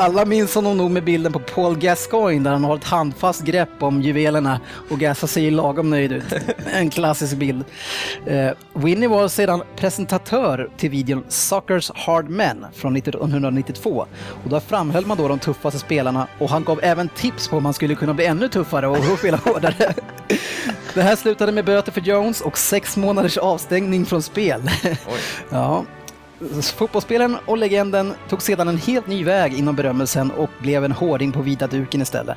Alla 0.00 0.24
minns 0.24 0.54
honom 0.54 0.76
nog 0.76 0.90
med 0.90 1.04
bilden 1.04 1.32
på 1.32 1.38
Paul 1.38 1.78
Gascoigne 1.78 2.44
där 2.44 2.50
han 2.50 2.64
har 2.64 2.76
ett 2.76 2.84
handfast 2.84 3.42
grepp 3.42 3.82
om 3.82 4.02
juvelerna 4.02 4.60
och 4.90 4.98
Gassa 4.98 5.26
ser 5.26 5.50
lagom 5.50 5.90
nöjd 5.90 6.12
ut. 6.12 6.24
En 6.72 6.90
klassisk 6.90 7.36
bild. 7.36 7.64
Eh, 8.26 8.50
Winnie 8.74 9.08
var 9.08 9.28
sedan 9.28 9.62
presentatör 9.76 10.70
till 10.76 10.90
videon 10.90 11.24
Soccer's 11.28 11.90
Hard 11.94 12.28
Men 12.28 12.66
från 12.74 12.96
1992 12.96 14.06
och 14.44 14.50
där 14.50 14.60
framhöll 14.60 15.06
man 15.06 15.16
då 15.16 15.28
de 15.28 15.38
tuffaste 15.38 15.78
spelarna 15.78 16.26
och 16.38 16.50
han 16.50 16.64
gav 16.64 16.80
även 16.82 17.08
tips 17.08 17.48
på 17.48 17.56
hur 17.56 17.62
man 17.62 17.74
skulle 17.74 17.94
kunna 17.94 18.14
bli 18.14 18.26
ännu 18.26 18.48
tuffare 18.48 18.88
och 18.88 18.96
spela 19.18 19.36
hårdare. 19.36 19.94
Det 20.94 21.02
här 21.02 21.16
slutade 21.16 21.52
med 21.52 21.64
böter 21.64 21.92
för 21.92 22.00
Jones 22.00 22.40
och 22.40 22.58
sex 22.58 22.96
månaders 22.96 23.38
avstängning 23.38 24.06
från 24.06 24.22
spel. 24.22 24.62
Ja. 25.50 25.84
Fotbollsspelaren 26.62 27.36
och 27.46 27.58
legenden 27.58 28.14
tog 28.28 28.42
sedan 28.42 28.68
en 28.68 28.78
helt 28.78 29.06
ny 29.06 29.24
väg 29.24 29.54
inom 29.54 29.76
berömmelsen 29.76 30.30
och 30.30 30.50
blev 30.58 30.84
en 30.84 30.92
hårding 30.92 31.32
på 31.32 31.42
vita 31.42 31.66
duken 31.66 32.02
istället. 32.02 32.36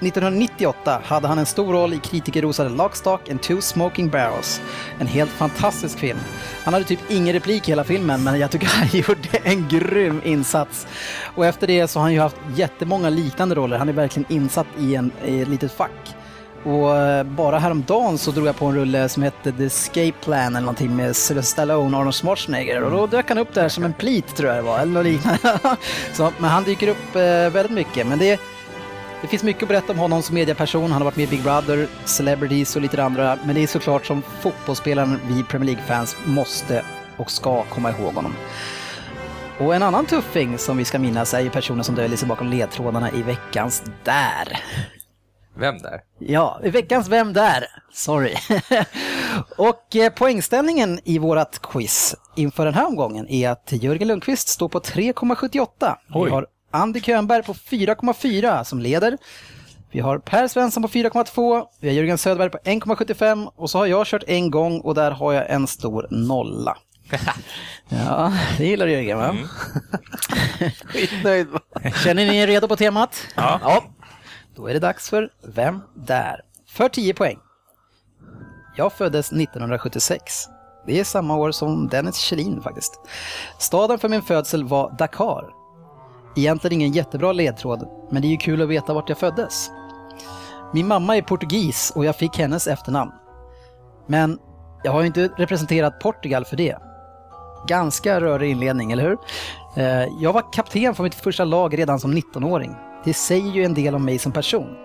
1998 0.00 1.00
hade 1.04 1.28
han 1.28 1.38
en 1.38 1.46
stor 1.46 1.72
roll 1.72 1.94
i 1.94 1.98
kritikerrosade 1.98 2.68
Lockstock 2.70 3.28
and 3.30 3.42
Two 3.42 3.60
Smoking 3.60 4.08
Barrels. 4.08 4.60
En 4.98 5.06
helt 5.06 5.30
fantastisk 5.30 5.98
film. 5.98 6.18
Han 6.64 6.74
hade 6.74 6.86
typ 6.86 7.00
ingen 7.10 7.32
replik 7.32 7.68
i 7.68 7.72
hela 7.72 7.84
filmen, 7.84 8.24
men 8.24 8.40
jag 8.40 8.50
tycker 8.50 8.66
han 8.78 8.88
gjorde 8.92 9.38
en 9.42 9.68
grym 9.68 10.20
insats. 10.24 10.86
Och 11.34 11.46
efter 11.46 11.66
det 11.66 11.88
så 11.88 11.98
har 11.98 12.04
han 12.04 12.12
ju 12.12 12.20
haft 12.20 12.36
jättemånga 12.56 13.10
liknande 13.10 13.54
roller. 13.54 13.78
Han 13.78 13.88
är 13.88 13.92
verkligen 13.92 14.32
insatt 14.32 14.66
i, 14.78 14.94
en, 14.94 15.10
i 15.24 15.40
ett 15.40 15.48
litet 15.48 15.72
fack. 15.72 16.14
Och 16.64 16.96
eh, 16.96 17.24
bara 17.24 17.58
häromdagen 17.58 18.18
så 18.18 18.30
drog 18.30 18.46
jag 18.46 18.56
på 18.56 18.66
en 18.66 18.74
rulle 18.74 19.08
som 19.08 19.22
hette 19.22 19.52
The 19.52 19.64
Escape 19.64 20.12
Plan 20.24 20.56
eller 20.56 20.60
någonting 20.60 20.96
med 20.96 21.16
Sylvester 21.16 21.52
Stallone 21.52 21.96
och 21.96 22.00
Arnold 22.00 22.14
Schwarzenegger 22.14 22.82
och 22.82 22.90
då 22.90 23.06
dök 23.06 23.28
han 23.28 23.38
upp 23.38 23.54
där 23.54 23.68
som 23.68 23.84
en 23.84 23.92
plit 23.92 24.36
tror 24.36 24.48
jag 24.48 24.58
det 24.58 24.62
var, 24.62 24.78
eller 24.78 24.92
något 24.92 25.04
liknande. 25.04 25.60
så, 26.12 26.32
men 26.38 26.50
han 26.50 26.64
dyker 26.64 26.88
upp 26.88 27.16
eh, 27.16 27.22
väldigt 27.22 27.70
mycket. 27.70 28.06
Men 28.06 28.18
det, 28.18 28.40
det 29.22 29.28
finns 29.28 29.42
mycket 29.42 29.62
att 29.62 29.68
berätta 29.68 29.92
om 29.92 29.98
honom 29.98 30.22
som 30.22 30.34
medieperson. 30.34 30.92
Han 30.92 31.02
har 31.02 31.04
varit 31.04 31.16
med 31.16 31.24
i 31.24 31.30
Big 31.30 31.42
Brother, 31.42 31.88
Celebrities 32.04 32.76
och 32.76 32.82
lite 32.82 33.04
andra. 33.04 33.38
Men 33.44 33.54
det 33.54 33.62
är 33.62 33.66
såklart 33.66 34.06
som 34.06 34.22
fotbollsspelaren 34.40 35.20
vi 35.28 35.44
Premier 35.44 35.66
League-fans 35.66 36.16
måste 36.24 36.84
och 37.16 37.30
ska 37.30 37.62
komma 37.62 37.90
ihåg 37.90 38.14
honom. 38.14 38.34
Och 39.58 39.74
en 39.74 39.82
annan 39.82 40.06
tuffing 40.06 40.58
som 40.58 40.76
vi 40.76 40.84
ska 40.84 40.98
minnas 40.98 41.34
är 41.34 41.40
ju 41.40 41.50
personen 41.50 41.84
som 41.84 41.94
döljer 41.94 42.16
sig 42.16 42.28
bakom 42.28 42.50
ledtrådarna 42.50 43.10
i 43.10 43.22
veckans 43.22 43.82
Där. 44.04 44.58
Vem 45.54 45.78
där? 45.78 46.00
Ja, 46.18 46.60
i 46.64 46.70
veckans 46.70 47.08
Vem 47.08 47.32
där? 47.32 47.66
Sorry. 47.92 48.34
och 49.56 49.96
eh, 49.96 50.12
poängställningen 50.12 51.00
i 51.04 51.18
vårat 51.18 51.60
quiz 51.62 52.14
inför 52.36 52.64
den 52.64 52.74
här 52.74 52.86
omgången 52.86 53.28
är 53.28 53.50
att 53.50 53.72
Jörgen 53.72 54.08
Lundqvist 54.08 54.48
står 54.48 54.68
på 54.68 54.80
3,78. 54.80 55.96
Vi 56.24 56.30
har 56.30 56.46
Andy 56.70 57.00
Könberg 57.00 57.42
på 57.42 57.52
4,4 57.52 58.64
som 58.64 58.80
leder. 58.80 59.18
Vi 59.90 60.00
har 60.00 60.18
Per 60.18 60.48
Svensson 60.48 60.82
på 60.82 60.88
4,2, 60.88 61.64
vi 61.80 61.88
har 61.88 61.94
Jörgen 61.94 62.18
Söderberg 62.18 62.50
på 62.50 62.58
1,75 62.58 63.50
och 63.56 63.70
så 63.70 63.78
har 63.78 63.86
jag 63.86 64.06
kört 64.06 64.24
en 64.26 64.50
gång 64.50 64.80
och 64.80 64.94
där 64.94 65.10
har 65.10 65.32
jag 65.32 65.50
en 65.50 65.66
stor 65.66 66.06
nolla. 66.10 66.76
ja, 67.88 68.32
det 68.58 68.64
gillar 68.64 68.86
Jörgen 68.86 69.18
va? 69.18 69.36
Skitnöjd 70.84 71.48
va? 71.48 71.60
Känner 72.04 72.26
ni 72.26 72.36
er 72.36 72.46
redo 72.46 72.68
på 72.68 72.76
temat? 72.76 73.26
Ja. 73.34 73.60
ja. 73.62 73.84
Då 74.54 74.66
är 74.66 74.74
det 74.74 74.80
dags 74.80 75.10
för 75.10 75.30
Vem 75.42 75.80
där? 75.94 76.40
För 76.66 76.88
10 76.88 77.14
poäng. 77.14 77.38
Jag 78.76 78.92
föddes 78.92 79.32
1976. 79.32 80.32
Det 80.86 81.00
är 81.00 81.04
samma 81.04 81.36
år 81.36 81.52
som 81.52 81.88
Dennis 81.88 82.16
Kjellin 82.16 82.60
faktiskt. 82.62 83.00
Staden 83.58 83.98
för 83.98 84.08
min 84.08 84.22
födsel 84.22 84.64
var 84.64 84.94
Dakar. 84.98 85.50
Egentligen 86.36 86.80
ingen 86.80 86.92
jättebra 86.92 87.32
ledtråd, 87.32 87.88
men 88.10 88.22
det 88.22 88.28
är 88.28 88.30
ju 88.30 88.36
kul 88.36 88.62
att 88.62 88.68
veta 88.68 88.94
vart 88.94 89.08
jag 89.08 89.18
föddes. 89.18 89.70
Min 90.72 90.88
mamma 90.88 91.16
är 91.16 91.22
portugis 91.22 91.92
och 91.96 92.04
jag 92.04 92.16
fick 92.16 92.38
hennes 92.38 92.66
efternamn. 92.66 93.12
Men 94.06 94.38
jag 94.84 94.92
har 94.92 95.00
ju 95.00 95.06
inte 95.06 95.28
representerat 95.36 96.00
Portugal 96.00 96.44
för 96.44 96.56
det. 96.56 96.78
Ganska 97.68 98.20
rörig 98.20 98.50
inledning, 98.50 98.92
eller 98.92 99.02
hur? 99.02 99.18
Eh, 99.76 100.08
jag 100.20 100.32
var 100.32 100.52
kapten 100.52 100.94
för 100.94 101.02
mitt 101.02 101.14
första 101.14 101.44
lag 101.44 101.78
redan 101.78 102.00
som 102.00 102.14
19-åring. 102.14 102.76
Det 103.04 103.14
säger 103.14 103.52
ju 103.52 103.64
en 103.64 103.74
del 103.74 103.94
om 103.94 104.04
mig 104.04 104.18
som 104.18 104.32
person. 104.32 104.76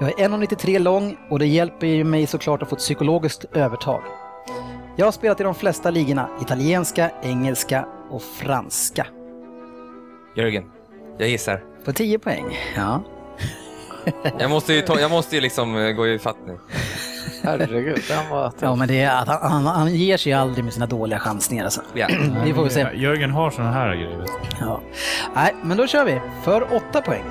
Jag 0.00 0.20
är 0.20 0.28
1,93 0.28 0.78
lång 0.78 1.16
och 1.30 1.38
det 1.38 1.46
hjälper 1.46 1.86
ju 1.86 2.04
mig 2.04 2.26
såklart 2.26 2.62
att 2.62 2.68
få 2.68 2.74
ett 2.74 2.80
psykologiskt 2.80 3.44
övertag. 3.52 4.02
Jag 4.96 5.06
har 5.06 5.12
spelat 5.12 5.40
i 5.40 5.42
de 5.44 5.54
flesta 5.54 5.90
ligorna, 5.90 6.28
italienska, 6.42 7.10
engelska 7.22 7.86
och 8.10 8.22
franska. 8.22 9.06
Jörgen, 10.36 10.64
jag 11.18 11.28
gissar. 11.28 11.64
På 11.84 11.92
10 11.92 12.18
poäng. 12.18 12.58
Ja. 12.76 13.02
Jag 14.38 14.50
måste 14.50 14.72
ju, 14.72 14.80
ta, 14.80 15.00
jag 15.00 15.10
måste 15.10 15.34
ju 15.34 15.40
liksom 15.40 15.76
eh, 15.76 15.90
gå 15.92 16.08
i 16.08 16.18
fatt 16.18 16.36
nu. 16.46 16.58
Herregud, 17.42 18.02
den 18.08 18.30
var 18.30 18.52
Ja, 18.60 18.74
men 18.74 18.88
det 18.88 19.00
är 19.00 19.22
att 19.22 19.28
han, 19.28 19.52
han, 19.52 19.66
han 19.66 19.94
ger 19.94 20.16
sig 20.16 20.32
aldrig 20.32 20.64
med 20.64 20.74
sina 20.74 20.86
dåliga 20.86 21.18
chansningar 21.18 21.64
alltså. 21.64 21.80
Ja. 21.94 22.08
Det 22.44 22.54
får 22.54 22.64
vi 22.64 22.70
se. 22.70 22.86
Jörgen 22.94 23.30
har 23.30 23.50
såna 23.50 23.72
här 23.72 23.94
grejer. 23.94 24.24
Ja. 24.60 24.80
Nej, 25.34 25.54
men 25.62 25.76
då 25.76 25.86
kör 25.86 26.04
vi. 26.04 26.20
För 26.42 26.74
8 26.90 27.02
poäng. 27.02 27.24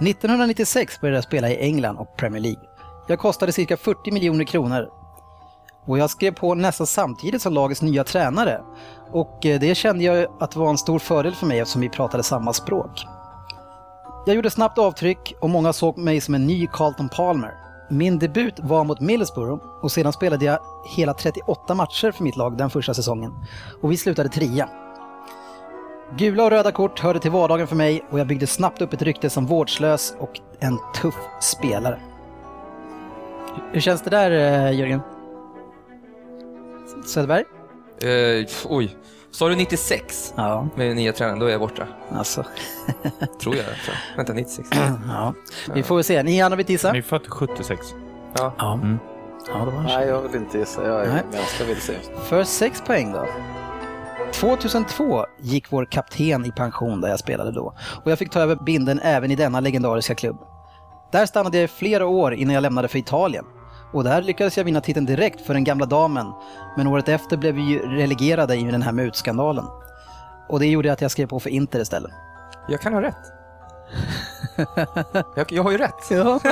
1996 0.00 1.00
började 1.00 1.16
jag 1.16 1.24
spela 1.24 1.50
i 1.50 1.60
England 1.60 1.96
och 1.96 2.16
Premier 2.16 2.42
League. 2.42 2.62
Jag 3.06 3.18
kostade 3.18 3.52
cirka 3.52 3.76
40 3.76 4.10
miljoner 4.10 4.44
kronor. 4.44 4.88
Och 5.86 5.98
jag 5.98 6.10
skrev 6.10 6.34
på 6.34 6.54
nästan 6.54 6.86
samtidigt 6.86 7.42
som 7.42 7.52
lagets 7.52 7.82
nya 7.82 8.04
tränare. 8.04 8.60
Och 9.12 9.46
eh, 9.46 9.60
det 9.60 9.74
kände 9.74 10.04
jag 10.04 10.26
att 10.40 10.56
var 10.56 10.70
en 10.70 10.78
stor 10.78 10.98
fördel 10.98 11.34
för 11.34 11.46
mig 11.46 11.58
eftersom 11.58 11.80
vi 11.80 11.88
pratade 11.88 12.22
samma 12.22 12.52
språk. 12.52 13.04
Jag 14.26 14.36
gjorde 14.36 14.50
snabbt 14.50 14.78
avtryck 14.78 15.34
och 15.40 15.50
många 15.50 15.72
såg 15.72 15.98
mig 15.98 16.20
som 16.20 16.34
en 16.34 16.46
ny 16.46 16.66
Carlton 16.66 17.08
Palmer. 17.08 17.54
Min 17.90 18.18
debut 18.18 18.54
var 18.58 18.84
mot 18.84 19.00
Middlesbrough 19.00 19.64
och 19.82 19.92
sedan 19.92 20.12
spelade 20.12 20.44
jag 20.44 20.58
hela 20.96 21.14
38 21.14 21.74
matcher 21.74 22.12
för 22.12 22.24
mitt 22.24 22.36
lag 22.36 22.56
den 22.56 22.70
första 22.70 22.94
säsongen. 22.94 23.32
Och 23.82 23.92
vi 23.92 23.96
slutade 23.96 24.28
trea. 24.28 24.68
Gula 26.16 26.44
och 26.44 26.50
röda 26.50 26.72
kort 26.72 27.00
hörde 27.00 27.20
till 27.20 27.30
vardagen 27.30 27.66
för 27.66 27.76
mig 27.76 28.04
och 28.10 28.18
jag 28.18 28.26
byggde 28.26 28.46
snabbt 28.46 28.82
upp 28.82 28.92
ett 28.92 29.02
rykte 29.02 29.30
som 29.30 29.46
vårdslös 29.46 30.14
och 30.18 30.40
en 30.60 30.78
tuff 30.94 31.14
spelare. 31.40 32.00
Hur 33.72 33.80
känns 33.80 34.02
det 34.02 34.10
där 34.10 34.30
eh, 34.30 34.78
Jörgen? 34.78 35.00
Söderberg? 37.06 37.44
Eh, 38.40 38.46
oj, 38.64 38.96
sa 39.30 39.48
du 39.48 39.56
96 39.56 40.34
Ja, 40.36 40.68
med 40.74 40.96
nya 40.96 41.12
tränaren? 41.12 41.38
Då 41.38 41.46
är 41.46 41.50
jag 41.50 41.60
borta. 41.60 41.86
alltså. 42.12 42.44
Tror 43.40 43.56
jag. 43.56 43.64
Tror. 43.64 43.96
Vänta, 44.16 44.32
96? 44.32 44.68
Ja. 45.08 45.34
Vi 45.74 45.82
får 45.82 45.94
väl 45.94 46.04
se. 46.04 46.22
Ni 46.22 46.42
andra 46.42 46.56
vill 46.56 46.70
gissa? 46.70 46.92
Ni 46.92 46.98
är 46.98 47.02
född 47.02 47.26
76. 47.28 47.80
Ja. 48.36 48.52
Ja. 48.58 48.74
Mm. 48.74 48.98
Ja, 49.48 49.58
det 49.64 49.70
var 49.70 49.82
Nej, 49.82 50.08
jag 50.08 50.22
vill 50.22 50.34
inte 50.34 50.58
gissa. 50.58 50.86
Jag 50.86 51.04
är 51.04 51.08
Nej. 51.12 51.22
ganska 51.32 51.64
vilse. 51.64 51.92
För 52.22 52.44
sex 52.44 52.82
poäng 52.86 53.12
då. 53.12 53.26
2002 54.40 55.24
gick 55.40 55.72
vår 55.72 55.84
kapten 55.84 56.44
i 56.44 56.52
pension 56.52 57.00
där 57.00 57.08
jag 57.08 57.18
spelade 57.18 57.52
då 57.52 57.74
och 58.04 58.10
jag 58.10 58.18
fick 58.18 58.30
ta 58.30 58.40
över 58.40 58.56
binden 58.56 59.00
även 59.02 59.30
i 59.30 59.36
denna 59.36 59.60
legendariska 59.60 60.14
klubb. 60.14 60.36
Där 61.12 61.26
stannade 61.26 61.56
jag 61.56 61.64
i 61.64 61.68
flera 61.68 62.06
år 62.06 62.34
innan 62.34 62.54
jag 62.54 62.62
lämnade 62.62 62.88
för 62.88 62.98
Italien. 62.98 63.44
Och 63.92 64.04
där 64.04 64.22
lyckades 64.22 64.56
jag 64.56 64.64
vinna 64.64 64.80
titeln 64.80 65.06
direkt 65.06 65.46
för 65.46 65.54
den 65.54 65.64
gamla 65.64 65.86
damen, 65.86 66.32
men 66.76 66.86
året 66.86 67.08
efter 67.08 67.36
blev 67.36 67.54
vi 67.54 67.62
ju 67.62 67.78
relegerade 67.78 68.56
i 68.56 68.62
den 68.62 68.82
här 68.82 68.92
mutskandalen. 68.92 69.64
Och 70.48 70.60
det 70.60 70.66
gjorde 70.66 70.92
att 70.92 71.00
jag 71.00 71.10
skrev 71.10 71.26
på 71.26 71.40
för 71.40 71.50
Inter 71.50 71.80
istället. 71.80 72.10
Jag 72.68 72.80
kan 72.80 72.92
ha 72.92 73.02
rätt. 73.02 73.32
Jag, 75.36 75.52
jag 75.52 75.62
har 75.62 75.70
ju 75.70 75.78
rätt. 75.78 76.10
Ja. 76.10 76.40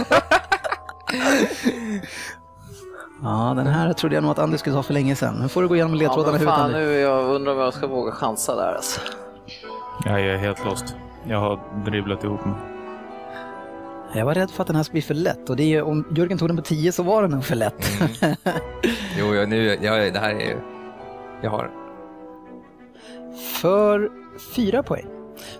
ja, 3.23 3.53
den 3.57 3.67
här 3.67 3.93
trodde 3.93 4.15
jag 4.15 4.23
nog 4.23 4.31
att 4.31 4.39
Anders 4.39 4.61
skulle 4.61 4.77
ta 4.77 4.83
för 4.83 4.95
länge 4.95 5.17
sedan. 5.17 5.35
Nu 5.43 5.49
får 5.49 5.63
du 5.63 5.69
gå 5.69 5.75
igenom 5.75 5.93
Ja, 5.93 5.99
ledtrådarna 5.99 6.33
men 6.33 6.37
i 6.37 6.39
huvudet 6.39 6.59
fan, 6.59 6.73
nu 6.73 6.93
jag 6.93 7.25
undrar 7.35 7.53
om 7.53 7.59
jag 7.59 7.75
ska 7.75 7.87
våga 7.87 8.13
chansa 8.13 8.57
där 8.57 8.73
alltså. 8.75 9.01
Jag 10.05 10.21
är 10.21 10.37
helt 10.37 10.65
lost. 10.65 10.97
Jag 11.25 11.39
har 11.41 11.61
dribblat 11.85 12.25
ihop 12.25 12.45
mig. 12.45 12.55
Jag 14.15 14.25
var 14.27 14.35
rädd 14.35 14.51
för 14.51 14.63
att 14.63 14.67
den 14.67 14.77
här 14.77 14.83
skulle 14.83 14.93
bli 14.93 15.03
för 15.03 15.15
lätt 15.15 15.51
och 15.51 15.57
det 15.57 15.75
är, 15.75 15.83
om 15.83 16.05
Jörgen 16.17 16.39
tog 16.39 16.49
den 16.49 16.57
på 16.57 16.63
10 16.63 16.93
så 16.93 17.03
var 17.03 17.23
den 17.23 17.31
nog 17.31 17.45
för 17.45 17.57
lätt. 17.57 17.91
Jo, 19.19 19.35
jag, 19.35 19.49
nu, 19.49 19.79
jag, 19.81 20.13
det 20.13 20.19
här 20.19 20.35
är... 20.35 20.57
Jag 21.43 21.51
har... 21.51 21.71
För 23.61 24.11
fyra 24.55 24.83
poäng. 24.83 25.07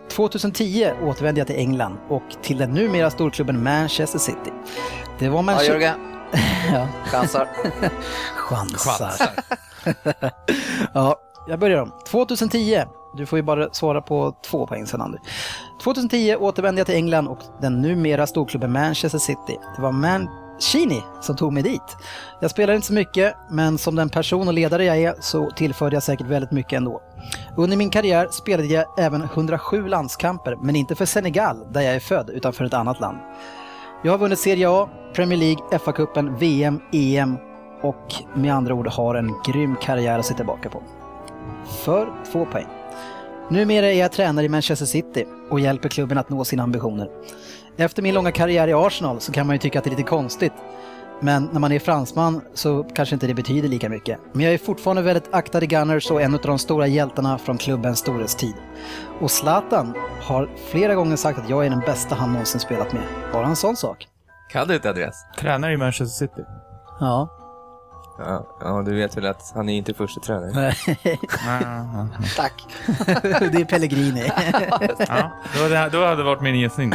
2010 0.09 0.93
återvände 1.03 1.41
jag 1.41 1.47
till 1.47 1.57
England 1.57 1.97
och 2.09 2.23
till 2.43 2.59
den 2.59 2.71
numera 2.71 3.11
storklubben 3.11 3.63
Manchester 3.63 4.19
City. 4.19 4.53
Det 5.19 5.29
var 5.29 5.39
Ja, 5.39 5.43
Manchester... 5.43 5.73
Jörgen. 5.73 6.12
Ja, 6.73 6.89
Chansar. 7.07 7.49
chansar. 8.37 9.09
Chansar. 9.09 9.31
Ja, 10.95 11.21
jag 11.49 11.59
börjar 11.59 11.83
om. 11.83 11.93
2010. 12.11 12.83
Du 13.17 13.27
får 13.27 13.39
ju 13.39 13.43
bara 13.43 13.73
svara 13.73 14.01
på 14.03 14.35
två 14.51 14.67
poäng 14.67 14.87
sen 14.87 15.01
Anders. 15.01 15.21
2010 15.85 16.37
återvände 16.37 16.81
jag 16.81 16.87
till 16.87 16.95
England 16.97 17.29
och 17.29 17.39
den 17.61 17.83
numera 17.83 18.27
storklubben 18.27 18.73
Manchester 18.73 19.19
City. 19.19 19.59
Det 19.77 19.83
var 19.83 19.93
Mancini 19.93 21.03
som 21.21 21.37
tog 21.37 21.53
mig 21.53 21.63
dit. 21.63 21.97
Jag 22.41 22.51
spelade 22.51 22.77
inte 22.77 22.87
så 22.87 22.93
mycket, 22.93 23.35
men 23.51 23.79
som 23.79 23.95
den 23.97 24.09
person 24.09 24.49
och 24.49 24.55
ledare 24.55 24.85
jag 24.85 24.99
är 25.03 25.15
så 25.21 25.51
tillförde 25.51 25.97
jag 25.97 26.03
säkert 26.03 26.27
väldigt 26.27 26.51
mycket 26.51 26.73
ändå. 26.77 27.03
Under 27.57 27.77
min 27.77 27.91
karriär 27.91 28.29
spelade 28.31 28.69
jag 28.69 28.85
även 28.99 29.23
107 29.23 29.89
landskamper, 29.89 30.57
men 30.63 30.77
inte 30.77 30.95
för 30.95 31.07
Senegal, 31.07 31.73
där 31.73 31.81
jag 31.81 31.95
är 31.95 32.01
född, 32.01 32.31
utan 32.31 32.53
för 32.53 32.65
ett 32.65 32.75
annat 32.75 33.01
land. 33.01 33.19
Jag 34.05 34.13
har 34.13 34.19
vunnit 34.19 34.39
Serie 34.39 34.71
A, 34.71 34.89
Premier 35.15 35.39
League, 35.39 35.79
FA-cupen, 35.79 36.39
VM, 36.39 36.81
EM 36.93 37.37
och 37.83 38.15
med 38.35 38.55
andra 38.55 38.75
ord 38.75 38.89
har 38.89 39.15
en 39.15 39.35
grym 39.47 39.77
karriär 39.83 40.19
att 40.19 40.27
se 40.27 40.35
tillbaka 40.35 40.69
på. 40.69 40.83
För 41.85 42.09
två 42.33 42.47
poäng. 42.47 42.67
Numera 43.51 43.87
är 43.87 43.99
jag 43.99 44.13
tränare 44.13 44.45
i 44.47 44.49
Manchester 44.49 44.87
City 44.87 45.25
och 45.51 45.61
hjälper 45.61 45.89
klubben 45.89 46.19
att 46.19 46.31
nå 46.31 46.45
sina 46.45 46.63
ambitioner. 46.63 47.09
Efter 47.77 48.03
min 48.03 48.15
långa 48.15 48.33
karriär 48.33 48.69
i 48.69 48.73
Arsenal 48.73 49.21
så 49.21 49.33
kan 49.33 49.47
man 49.47 49.55
ju 49.55 49.59
tycka 49.59 49.79
att 49.79 49.85
det 49.85 49.89
är 49.89 49.97
lite 49.97 50.03
konstigt. 50.03 50.53
Men 51.25 51.49
när 51.53 51.61
man 51.61 51.73
är 51.73 51.79
fransman 51.79 52.41
så 52.55 52.85
kanske 52.85 53.15
inte 53.15 53.27
det 53.27 53.35
betyder 53.35 53.69
lika 53.69 53.89
mycket. 53.89 54.19
Men 54.33 54.45
jag 54.45 54.55
är 54.55 54.59
fortfarande 54.59 55.03
väldigt 55.03 55.35
aktad 55.35 55.63
i 55.63 55.67
Gunners 55.67 56.11
och 56.11 56.23
en 56.23 56.35
av 56.35 56.41
de 56.41 56.59
stora 56.59 56.87
hjältarna 56.87 57.39
från 57.39 57.59
klubbens 57.59 57.99
storhetstid. 57.99 58.55
Och 59.21 59.31
Zlatan 59.31 59.95
har 60.23 60.49
flera 60.71 60.95
gånger 60.95 61.17
sagt 61.17 61.39
att 61.39 61.49
jag 61.49 61.67
är 61.67 61.71
den 61.71 61.81
bästa 61.81 62.15
han 62.15 62.33
någonsin 62.33 62.61
spelat 62.61 62.93
med. 62.93 63.03
Bara 63.33 63.47
en 63.47 63.57
sån 63.57 63.77
sak. 63.77 64.09
Kan 64.53 64.69
du 64.69 64.75
inte 64.75 64.89
Andreas? 64.89 65.27
Tränar 65.39 65.71
i 65.71 65.77
Manchester 65.77 66.27
City. 66.27 66.43
Ja. 67.01 67.39
Ja, 68.19 68.47
ja, 68.61 68.83
du 68.87 68.95
vet 68.95 69.17
väl 69.17 69.27
att 69.27 69.53
han 69.55 69.69
är 69.69 69.75
inte 69.77 69.95
första 69.95 70.21
tränare. 70.21 70.53
Tack. 72.37 72.53
det 73.53 73.61
är 73.61 73.65
Pellegrini. 73.65 74.31
ja, 75.09 75.31
då, 75.57 75.63
hade, 75.77 75.89
då 75.91 76.05
hade 76.05 76.17
det 76.17 76.23
varit 76.23 76.43
min 76.43 76.55
gissning. 76.55 76.93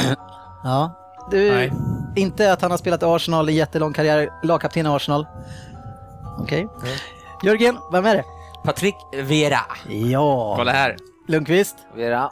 ja. 0.63 0.91
Du, 1.31 1.51
Nej. 1.51 1.73
Inte 2.17 2.53
att 2.53 2.61
han 2.61 2.71
har 2.71 2.77
spelat 2.77 3.01
i 3.01 3.05
Arsenal, 3.05 3.49
en 3.49 3.55
jättelång 3.55 3.93
karriär, 3.93 4.29
lagkapten 4.43 4.85
i 4.85 4.89
Arsenal. 4.89 5.27
Okej. 6.39 6.67
Jörgen, 7.43 7.77
vem 7.91 8.05
är 8.05 8.15
det? 8.15 8.23
Patrick 8.63 8.95
Vera. 9.13 9.59
Ja, 9.89 10.53
Kolla 10.57 10.71
här. 10.71 10.95
Lundqvist. 11.27 11.75
Vera. 11.95 12.31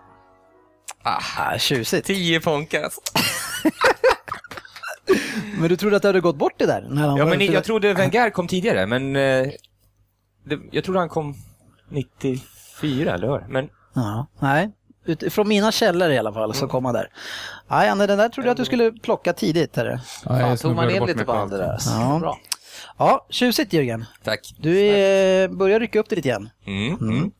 Ah, 1.03 1.57
tjusigt. 1.57 2.07
10 2.07 2.41
Ponkas. 2.41 2.99
Men 5.59 5.69
du 5.69 5.75
trodde 5.77 5.95
att 5.95 6.01
det 6.01 6.07
hade 6.07 6.21
gått 6.21 6.35
bort 6.35 6.53
det 6.57 6.65
där? 6.65 6.87
När 6.89 7.07
han 7.07 7.17
Ja, 7.17 7.25
men 7.25 7.45
jag 7.45 7.63
trodde 7.63 7.93
Wenger 7.93 8.29
kom 8.29 8.47
tidigare, 8.47 8.85
men 8.85 9.15
eh, 9.15 9.47
det, 10.45 10.59
jag 10.71 10.83
trodde 10.83 10.99
han 10.99 11.09
kom 11.09 11.35
94 11.89 13.13
eller 13.13 13.27
hur? 13.27 13.45
Men 13.49 13.69
Ja, 13.93 14.27
nej. 14.39 14.71
Utifrån 15.05 15.47
mina 15.47 15.71
källor 15.71 16.09
i 16.09 16.17
alla 16.17 16.33
fall 16.33 16.53
så 16.53 16.67
kom 16.67 16.85
han 16.85 16.93
där. 16.93 17.09
Nej, 17.67 17.89
Anne, 17.89 18.07
den 18.07 18.17
där 18.17 18.29
trodde 18.29 18.47
jag 18.47 18.51
att 18.51 18.57
du 18.57 18.65
skulle 18.65 18.91
plocka 18.91 19.33
tidigt. 19.33 19.75
Här. 19.75 19.85
Ja, 19.85 19.99
Fan, 20.29 20.39
jag 20.39 20.59
tog 20.59 20.75
man 20.75 20.89
in 20.89 21.05
lite 21.05 21.25
på 21.25 21.45
det 21.45 21.57
där. 21.57 21.77
Ja. 21.85 22.17
Bra. 22.21 22.37
Ja, 22.97 23.25
tjusigt 23.29 23.73
Jörgen. 23.73 24.05
tack. 24.23 24.53
Du 24.59 24.79
är, 24.79 25.47
börjar 25.47 25.79
rycka 25.79 25.99
upp 25.99 26.09
det 26.09 26.15
lite 26.15 26.27
igen. 26.27 26.49
Mm. 26.65 26.93
Mm. 26.95 27.31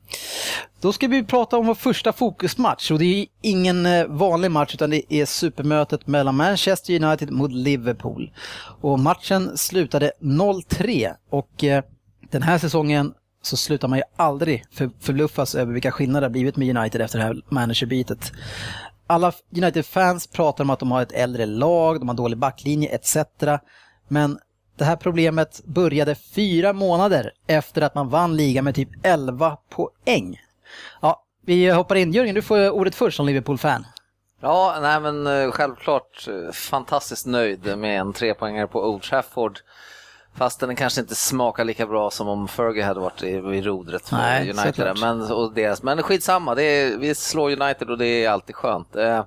Då 0.80 0.92
ska 0.92 1.08
vi 1.08 1.24
prata 1.24 1.56
om 1.58 1.66
vår 1.66 1.74
första 1.74 2.12
fokusmatch 2.12 2.90
och 2.90 2.98
det 2.98 3.04
är 3.04 3.26
ingen 3.42 3.86
eh, 3.86 4.06
vanlig 4.06 4.50
match 4.50 4.74
utan 4.74 4.90
det 4.90 5.14
är 5.14 5.26
supermötet 5.26 6.06
mellan 6.06 6.34
Manchester 6.36 7.04
United 7.04 7.30
mot 7.30 7.52
Liverpool. 7.52 8.30
Och 8.80 8.98
matchen 8.98 9.56
slutade 9.58 10.12
0-3 10.20 11.12
och 11.30 11.64
eh, 11.64 11.84
den 12.30 12.42
här 12.42 12.58
säsongen 12.58 13.14
så 13.46 13.56
slutar 13.56 13.88
man 13.88 13.98
ju 13.98 14.04
aldrig 14.16 14.64
för, 14.72 14.90
förbluffas 15.00 15.54
över 15.54 15.72
vilka 15.72 15.92
skillnader 15.92 16.20
det 16.20 16.26
har 16.26 16.32
blivit 16.32 16.56
med 16.56 16.76
United 16.76 17.00
efter 17.00 17.18
det 17.18 17.24
här 17.24 17.42
managerbytet. 17.48 18.32
Alla 19.06 19.32
United-fans 19.56 20.26
pratar 20.26 20.64
om 20.64 20.70
att 20.70 20.78
de 20.78 20.90
har 20.90 21.02
ett 21.02 21.12
äldre 21.12 21.46
lag, 21.46 22.00
de 22.00 22.08
har 22.08 22.16
dålig 22.16 22.38
backlinje 22.38 22.88
etc. 22.88 23.16
Men 24.08 24.38
det 24.76 24.84
här 24.84 24.96
problemet 24.96 25.60
började 25.64 26.14
fyra 26.14 26.72
månader 26.72 27.32
efter 27.46 27.82
att 27.82 27.94
man 27.94 28.08
vann 28.08 28.36
ligan 28.36 28.64
med 28.64 28.74
typ 28.74 28.88
11 29.02 29.56
poäng. 29.70 30.40
Ja, 31.00 31.22
vi 31.46 31.70
hoppar 31.70 31.94
in. 31.94 32.12
Jörgen, 32.12 32.34
du 32.34 32.42
får 32.42 32.70
ordet 32.70 32.94
först 32.94 33.16
som 33.16 33.26
Liverpool-fan. 33.26 33.86
Ja, 34.40 34.78
nej 34.80 35.00
men 35.00 35.26
eh, 35.26 35.50
självklart 35.50 36.28
eh, 36.28 36.52
fantastiskt 36.52 37.26
nöjd 37.26 37.78
med 37.78 38.00
en 38.00 38.12
trepoängare 38.12 38.66
på 38.66 38.88
Old 38.88 39.02
Trafford. 39.02 39.58
Fast 40.36 40.60
den 40.60 40.76
kanske 40.76 41.00
inte 41.00 41.14
smakar 41.14 41.64
lika 41.64 41.86
bra 41.86 42.10
som 42.10 42.28
om 42.28 42.48
Fergie 42.48 42.84
hade 42.84 43.00
varit 43.00 43.22
i, 43.22 43.28
i 43.28 43.62
rodret 43.62 44.08
för 44.08 44.16
Nej, 44.16 44.50
United. 44.50 44.74
såklart. 44.74 45.00
Men, 45.00 45.32
och 45.32 45.52
deras, 45.54 45.82
men 45.82 46.02
skitsamma, 46.02 46.54
det 46.54 46.62
är, 46.62 46.98
vi 46.98 47.14
slår 47.14 47.50
United 47.62 47.90
och 47.90 47.98
det 47.98 48.06
är 48.24 48.30
alltid 48.30 48.56
skönt. 48.56 48.96
Eh, 48.96 49.24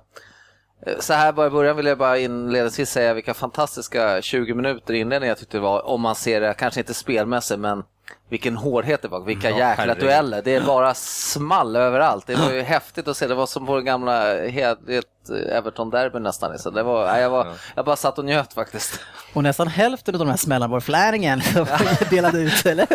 Så 1.00 1.12
här 1.12 1.32
bara 1.32 1.46
i 1.46 1.50
början 1.50 1.76
vill 1.76 1.86
jag 1.86 1.98
bara 1.98 2.18
inledningsvis 2.18 2.90
säga 2.90 3.14
vilka 3.14 3.34
fantastiska 3.34 4.22
20 4.22 4.54
minuter 4.54 4.94
i 4.94 4.98
inledningen 4.98 5.28
jag 5.28 5.38
tyckte 5.38 5.56
det 5.56 5.60
var, 5.62 5.86
om 5.86 6.00
man 6.00 6.14
ser 6.14 6.40
det, 6.40 6.54
kanske 6.54 6.80
inte 6.80 6.94
spelmässigt, 6.94 7.60
men 7.60 7.82
vilken 8.30 8.56
hårdhet 8.56 9.02
det 9.02 9.08
var, 9.08 9.20
vilka 9.20 9.50
Ja, 9.50 9.56
jäkla 9.56 9.84
herregud. 9.84 10.04
dueller. 10.04 10.42
Det 10.44 10.54
är 10.54 10.60
bara 10.60 10.94
small 10.94 11.76
överallt. 11.76 12.26
Det 12.26 12.34
var 12.36 12.50
ju 12.52 12.62
häftigt 12.62 13.08
att 13.08 13.16
se, 13.16 13.26
det 13.26 13.34
var 13.34 13.46
som 13.46 13.66
på 13.66 13.76
det 13.76 13.82
gamla 13.82 14.34
ett 14.34 15.06
Everton-derby 15.52 16.18
nästan. 16.18 16.58
Så 16.58 16.70
det 16.70 16.82
var, 16.82 17.18
jag, 17.18 17.30
var, 17.30 17.46
jag 17.76 17.84
bara 17.84 17.96
satt 17.96 18.18
och 18.18 18.24
njöt 18.24 18.52
faktiskt. 18.52 19.00
Och 19.34 19.42
nästan 19.42 19.68
hälften 19.68 20.14
av 20.14 20.18
de 20.18 20.28
här 20.28 20.36
smällarna 20.36 20.72
var 20.72 20.80
Flanagan 20.80 21.40
som 21.42 21.66
delade 22.10 22.38
ut, 22.38 22.66
eller? 22.66 22.86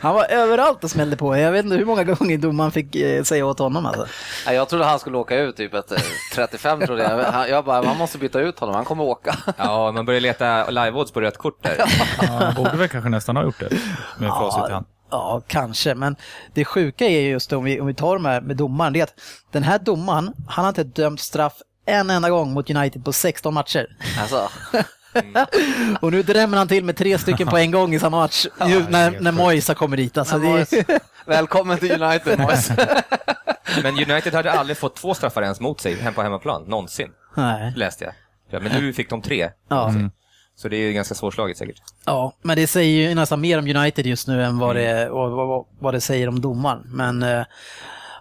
Han 0.00 0.14
var 0.14 0.24
överallt 0.30 0.84
och 0.84 0.90
smällde 0.90 1.16
på. 1.16 1.36
Jag 1.36 1.52
vet 1.52 1.64
inte 1.64 1.76
hur 1.76 1.84
många 1.84 2.04
gånger 2.04 2.38
domaren 2.38 2.72
fick 2.72 2.96
eh, 2.96 3.22
säga 3.22 3.46
åt 3.46 3.58
honom 3.58 3.86
alltså. 3.86 4.06
Nej, 4.46 4.54
Jag 4.54 4.68
trodde 4.68 4.84
han 4.84 4.98
skulle 4.98 5.18
åka 5.18 5.36
ut 5.36 5.56
typ 5.56 5.74
efter 5.74 6.02
35 6.34 6.80
trodde 6.80 7.02
jag. 7.02 7.48
Jag 7.48 7.64
bara, 7.64 7.82
man 7.82 7.96
måste 7.96 8.18
byta 8.18 8.40
ut 8.40 8.58
honom, 8.58 8.74
han 8.74 8.84
kommer 8.84 9.04
åka. 9.04 9.36
Ja, 9.56 9.92
man 9.92 10.04
börjar 10.06 10.20
leta 10.20 10.70
live-odds 10.70 11.12
på 11.12 11.20
rött 11.20 11.38
kort 11.38 11.62
där. 11.62 11.76
Ja, 12.22 12.26
han 12.26 12.54
borde 12.54 12.76
väl 12.76 12.88
kanske 12.88 13.10
nästan 13.10 13.36
ha 13.36 13.42
gjort 13.42 13.60
det 13.60 13.68
med 14.28 14.38
facit 14.38 14.70
i 14.70 14.72
hand. 14.72 14.86
Ja, 15.10 15.42
kanske. 15.46 15.94
Men 15.94 16.16
det 16.54 16.64
sjuka 16.64 17.04
är 17.04 17.20
just 17.20 17.52
om 17.52 17.64
vi, 17.64 17.80
om 17.80 17.86
vi 17.86 17.94
tar 17.94 18.14
de 18.14 18.24
här 18.24 18.40
med 18.40 18.56
domaren, 18.56 18.92
det 18.92 19.00
är 19.00 19.04
att 19.04 19.20
den 19.52 19.62
här 19.62 19.78
domaren, 19.78 20.32
han 20.48 20.64
har 20.64 20.68
inte 20.68 20.84
dömt 20.84 21.20
straff 21.20 21.54
en 21.86 22.10
enda 22.10 22.30
gång 22.30 22.52
mot 22.52 22.70
United 22.70 23.04
på 23.04 23.12
16 23.12 23.54
matcher. 23.54 23.86
Alltså, 24.20 24.48
Och 26.00 26.12
nu 26.12 26.22
drämmer 26.22 26.56
han 26.58 26.68
till 26.68 26.84
med 26.84 26.96
tre 26.96 27.18
stycken 27.18 27.48
på 27.48 27.56
en 27.56 27.70
gång 27.70 27.94
i 27.94 27.98
samma 27.98 28.16
match, 28.16 28.46
ju, 28.66 28.88
när, 28.88 29.20
när 29.20 29.32
Moisa 29.32 29.74
kommer 29.74 29.96
dit. 29.96 30.18
Alltså, 30.18 30.38
det 30.38 30.48
är, 30.48 31.00
välkommen 31.26 31.78
till 31.78 32.02
United 32.02 32.38
boys. 32.38 32.70
Men 33.82 34.10
United 34.10 34.34
hade 34.34 34.52
aldrig 34.52 34.76
fått 34.76 34.96
två 34.96 35.14
straffar 35.14 35.42
ens 35.42 35.60
mot 35.60 35.80
sig 35.80 35.94
hem 35.94 36.14
på 36.14 36.22
hemmaplan, 36.22 36.62
någonsin, 36.62 37.08
nej. 37.34 37.72
läste 37.76 38.04
jag. 38.04 38.14
Ja, 38.50 38.60
men 38.60 38.82
nu 38.82 38.92
fick 38.92 39.10
de 39.10 39.22
tre. 39.22 39.50
Ja. 39.68 39.92
Så 40.58 40.68
det 40.68 40.76
är 40.76 40.86
ju 40.86 40.92
ganska 40.92 41.14
svårslaget 41.14 41.56
säkert. 41.56 41.82
ja, 42.06 42.32
men 42.42 42.56
det 42.56 42.66
säger 42.66 43.08
ju 43.08 43.14
nästan 43.14 43.40
mer 43.40 43.58
om 43.58 43.76
United 43.76 44.06
just 44.06 44.28
nu 44.28 44.44
än 44.44 44.58
vad 44.58 44.76
det, 44.76 45.10
och, 45.10 45.30
vad, 45.30 45.66
vad 45.78 45.94
det 45.94 46.00
säger 46.00 46.28
om 46.28 46.40
domaren. 46.40 46.82
Men 46.86 47.22
eh, 47.22 47.44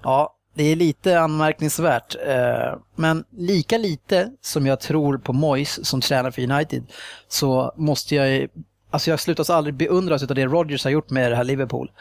ja, 0.03 0.33
det 0.53 0.63
är 0.63 0.75
lite 0.75 1.19
anmärkningsvärt. 1.19 2.15
Eh, 2.27 2.79
Men 2.95 3.23
lika 3.37 3.77
lite 3.77 4.31
som 4.41 4.65
jag 4.67 4.79
tror 4.79 5.17
på 5.17 5.33
Moyes 5.33 5.87
som 5.87 6.01
tränare 6.01 6.31
för 6.31 6.51
United 6.51 6.83
så 7.27 7.73
måste 7.77 8.15
jag 8.15 8.47
Alltså 8.89 9.09
jag 9.09 9.19
slutas 9.19 9.49
aldrig 9.49 9.75
beundras 9.75 10.23
av 10.23 10.35
det 10.35 10.45
Rodgers 10.45 10.83
har 10.83 10.91
gjort 10.91 11.09
med 11.09 11.31
det 11.31 11.35
här 11.35 11.43
Liverpool. 11.43 11.91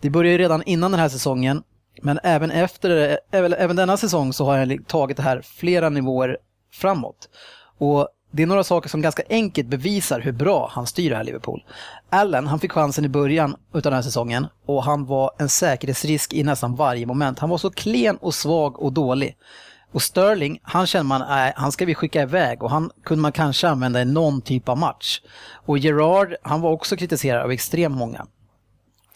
Det 0.00 0.10
började 0.10 0.32
ju 0.32 0.38
redan 0.38 0.62
innan 0.62 0.90
den 0.90 1.00
här 1.00 1.08
säsongen, 1.08 1.62
men 2.02 2.20
även 2.22 2.50
efter, 2.50 3.18
även, 3.30 3.52
även 3.52 3.76
denna 3.76 3.96
säsong 3.96 4.32
så 4.32 4.44
har 4.44 4.56
jag 4.56 4.86
tagit 4.86 5.16
det 5.16 5.22
här 5.22 5.42
flera 5.42 5.88
nivåer 5.88 6.38
framåt. 6.72 7.28
Och 7.78 8.08
det 8.36 8.42
är 8.42 8.46
några 8.46 8.64
saker 8.64 8.88
som 8.88 9.02
ganska 9.02 9.22
enkelt 9.28 9.68
bevisar 9.68 10.20
hur 10.20 10.32
bra 10.32 10.70
han 10.72 10.86
styr 10.86 11.10
det 11.10 11.16
här 11.16 11.24
Liverpool. 11.24 11.64
Allen, 12.10 12.46
han 12.46 12.58
fick 12.58 12.72
chansen 12.72 13.04
i 13.04 13.08
början 13.08 13.56
av 13.74 13.82
den 13.82 13.92
här 13.92 14.02
säsongen 14.02 14.46
och 14.66 14.84
han 14.84 15.06
var 15.06 15.30
en 15.38 15.48
säkerhetsrisk 15.48 16.32
i 16.32 16.42
nästan 16.42 16.74
varje 16.74 17.06
moment. 17.06 17.38
Han 17.38 17.50
var 17.50 17.58
så 17.58 17.70
klen 17.70 18.16
och 18.16 18.34
svag 18.34 18.82
och 18.82 18.92
dålig. 18.92 19.36
Och 19.92 20.02
Sterling, 20.02 20.60
han 20.62 20.86
känner 20.86 21.04
man, 21.04 21.20
nej, 21.28 21.52
han 21.56 21.72
ska 21.72 21.84
vi 21.84 21.94
skicka 21.94 22.22
iväg 22.22 22.62
och 22.62 22.70
han 22.70 22.90
kunde 23.04 23.22
man 23.22 23.32
kanske 23.32 23.68
använda 23.68 24.02
i 24.02 24.04
någon 24.04 24.40
typ 24.40 24.68
av 24.68 24.78
match. 24.78 25.20
Och 25.52 25.78
Gerard, 25.78 26.34
han 26.42 26.60
var 26.60 26.70
också 26.70 26.96
kritiserad 26.96 27.42
av 27.42 27.52
extremt 27.52 27.96
många. 27.96 28.26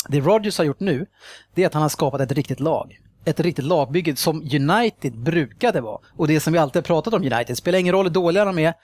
Det 0.08 0.20
Rodgers 0.20 0.58
har 0.58 0.64
gjort 0.64 0.80
nu, 0.80 1.06
det 1.54 1.62
är 1.62 1.66
att 1.66 1.74
han 1.74 1.82
har 1.82 1.88
skapat 1.88 2.20
ett 2.20 2.32
riktigt 2.32 2.60
lag. 2.60 2.98
Ett 3.28 3.40
riktigt 3.40 3.64
lagbygge 3.64 4.16
som 4.16 4.36
United 4.36 5.18
brukade 5.18 5.80
vara. 5.80 5.98
Och 6.16 6.28
det 6.28 6.40
som 6.40 6.52
vi 6.52 6.58
alltid 6.58 6.76
har 6.76 6.82
pratat 6.82 7.14
om 7.14 7.22
United, 7.22 7.56
spelar 7.56 7.78
ingen 7.78 7.94
roll 7.94 8.06
hur 8.06 8.10
dåliga 8.10 8.44
de 8.44 8.58
är, 8.58 8.74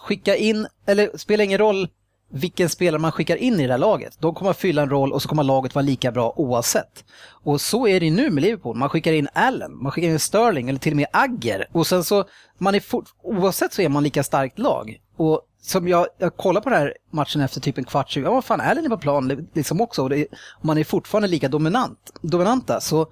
skicka 0.00 0.36
in, 0.36 0.66
eller 0.86 1.18
spelar 1.18 1.44
ingen 1.44 1.58
roll 1.58 1.88
vilken 2.30 2.68
spelare 2.68 3.00
man 3.00 3.12
skickar 3.12 3.36
in 3.36 3.60
i 3.60 3.66
det 3.66 3.72
här 3.72 3.78
laget. 3.78 4.16
De 4.20 4.34
kommer 4.34 4.50
att 4.50 4.56
fylla 4.56 4.82
en 4.82 4.90
roll 4.90 5.12
och 5.12 5.22
så 5.22 5.28
kommer 5.28 5.42
laget 5.42 5.74
vara 5.74 5.82
lika 5.82 6.12
bra 6.12 6.32
oavsett. 6.36 7.04
Och 7.44 7.60
så 7.60 7.86
är 7.86 8.00
det 8.00 8.06
ju 8.06 8.12
nu 8.12 8.30
med 8.30 8.42
Liverpool. 8.42 8.76
Man 8.76 8.88
skickar 8.88 9.12
in 9.12 9.28
Allen, 9.32 9.82
man 9.82 9.92
skickar 9.92 10.08
in 10.08 10.18
Sterling 10.18 10.68
eller 10.68 10.78
till 10.78 10.92
och 10.92 10.96
med 10.96 11.06
Agger. 11.12 11.68
Och 11.72 11.86
sen 11.86 12.04
så, 12.04 12.24
man 12.58 12.74
är 12.74 12.80
fort, 12.80 13.04
oavsett 13.22 13.72
så 13.72 13.82
är 13.82 13.88
man 13.88 14.02
lika 14.02 14.22
starkt 14.22 14.58
lag. 14.58 15.00
Och 15.16 15.40
som 15.62 15.88
jag, 15.88 16.06
jag 16.18 16.36
kollar 16.36 16.60
på 16.60 16.70
den 16.70 16.78
här 16.78 16.94
matchen 17.10 17.40
efter 17.40 17.60
typ 17.60 17.78
en 17.78 17.84
kvart, 17.84 18.10
20, 18.10 18.24
ja 18.24 18.32
vad 18.32 18.44
fan, 18.44 18.60
Allen 18.60 18.84
är 18.84 18.88
på 18.88 18.98
plan 18.98 19.48
liksom 19.54 19.80
också. 19.80 20.02
Och 20.02 20.10
det, 20.10 20.26
man 20.62 20.78
är 20.78 20.84
fortfarande 20.84 21.28
lika 21.28 21.48
dominant, 21.48 21.98
dominanta. 22.22 22.80
Så 22.80 23.06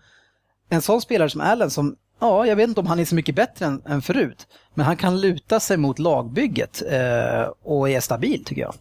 en 0.70 0.82
sån 0.82 1.00
spelare 1.00 1.30
som 1.30 1.40
Allen 1.40 1.70
som, 1.70 1.96
ja, 2.20 2.46
jag 2.46 2.56
vet 2.56 2.68
inte 2.68 2.80
om 2.80 2.86
han 2.86 2.98
är 2.98 3.04
så 3.04 3.14
mycket 3.14 3.34
bättre 3.34 3.66
än, 3.66 3.82
än 3.86 4.02
förut. 4.02 4.46
Men 4.74 4.86
han 4.86 4.96
kan 4.96 5.20
luta 5.20 5.60
sig 5.60 5.76
mot 5.76 5.98
lagbygget 5.98 6.82
eh, 6.90 7.52
och 7.62 7.90
är 7.90 8.00
stabil 8.00 8.44
tycker 8.44 8.62
jag. 8.62 8.74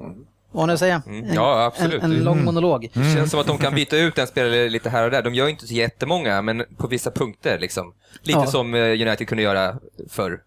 Mm. 0.00 0.26
Vad 0.54 0.66
ni 0.66 0.72
att 0.74 0.78
säga? 0.78 1.02
Mm. 1.06 1.34
Ja, 1.34 1.64
absolut. 1.64 2.02
En, 2.02 2.12
en 2.12 2.24
lång 2.24 2.44
monolog. 2.44 2.90
Det 2.94 3.14
känns 3.14 3.30
som 3.30 3.40
att 3.40 3.46
de 3.46 3.58
kan 3.58 3.74
byta 3.74 3.96
ut 3.96 4.18
en 4.18 4.26
spelare 4.26 4.68
lite 4.68 4.90
här 4.90 5.04
och 5.04 5.10
där. 5.10 5.22
De 5.22 5.34
gör 5.34 5.48
inte 5.48 5.66
så 5.66 5.74
jättemånga, 5.74 6.42
men 6.42 6.64
på 6.76 6.86
vissa 6.86 7.10
punkter. 7.10 7.58
Liksom. 7.58 7.94
Lite 8.22 8.38
Ja. 8.38 8.46
som 8.46 8.74
eh, 8.74 8.80
United 8.80 9.28
kunde 9.28 9.42
göra 9.42 9.76
förr. 10.10 10.40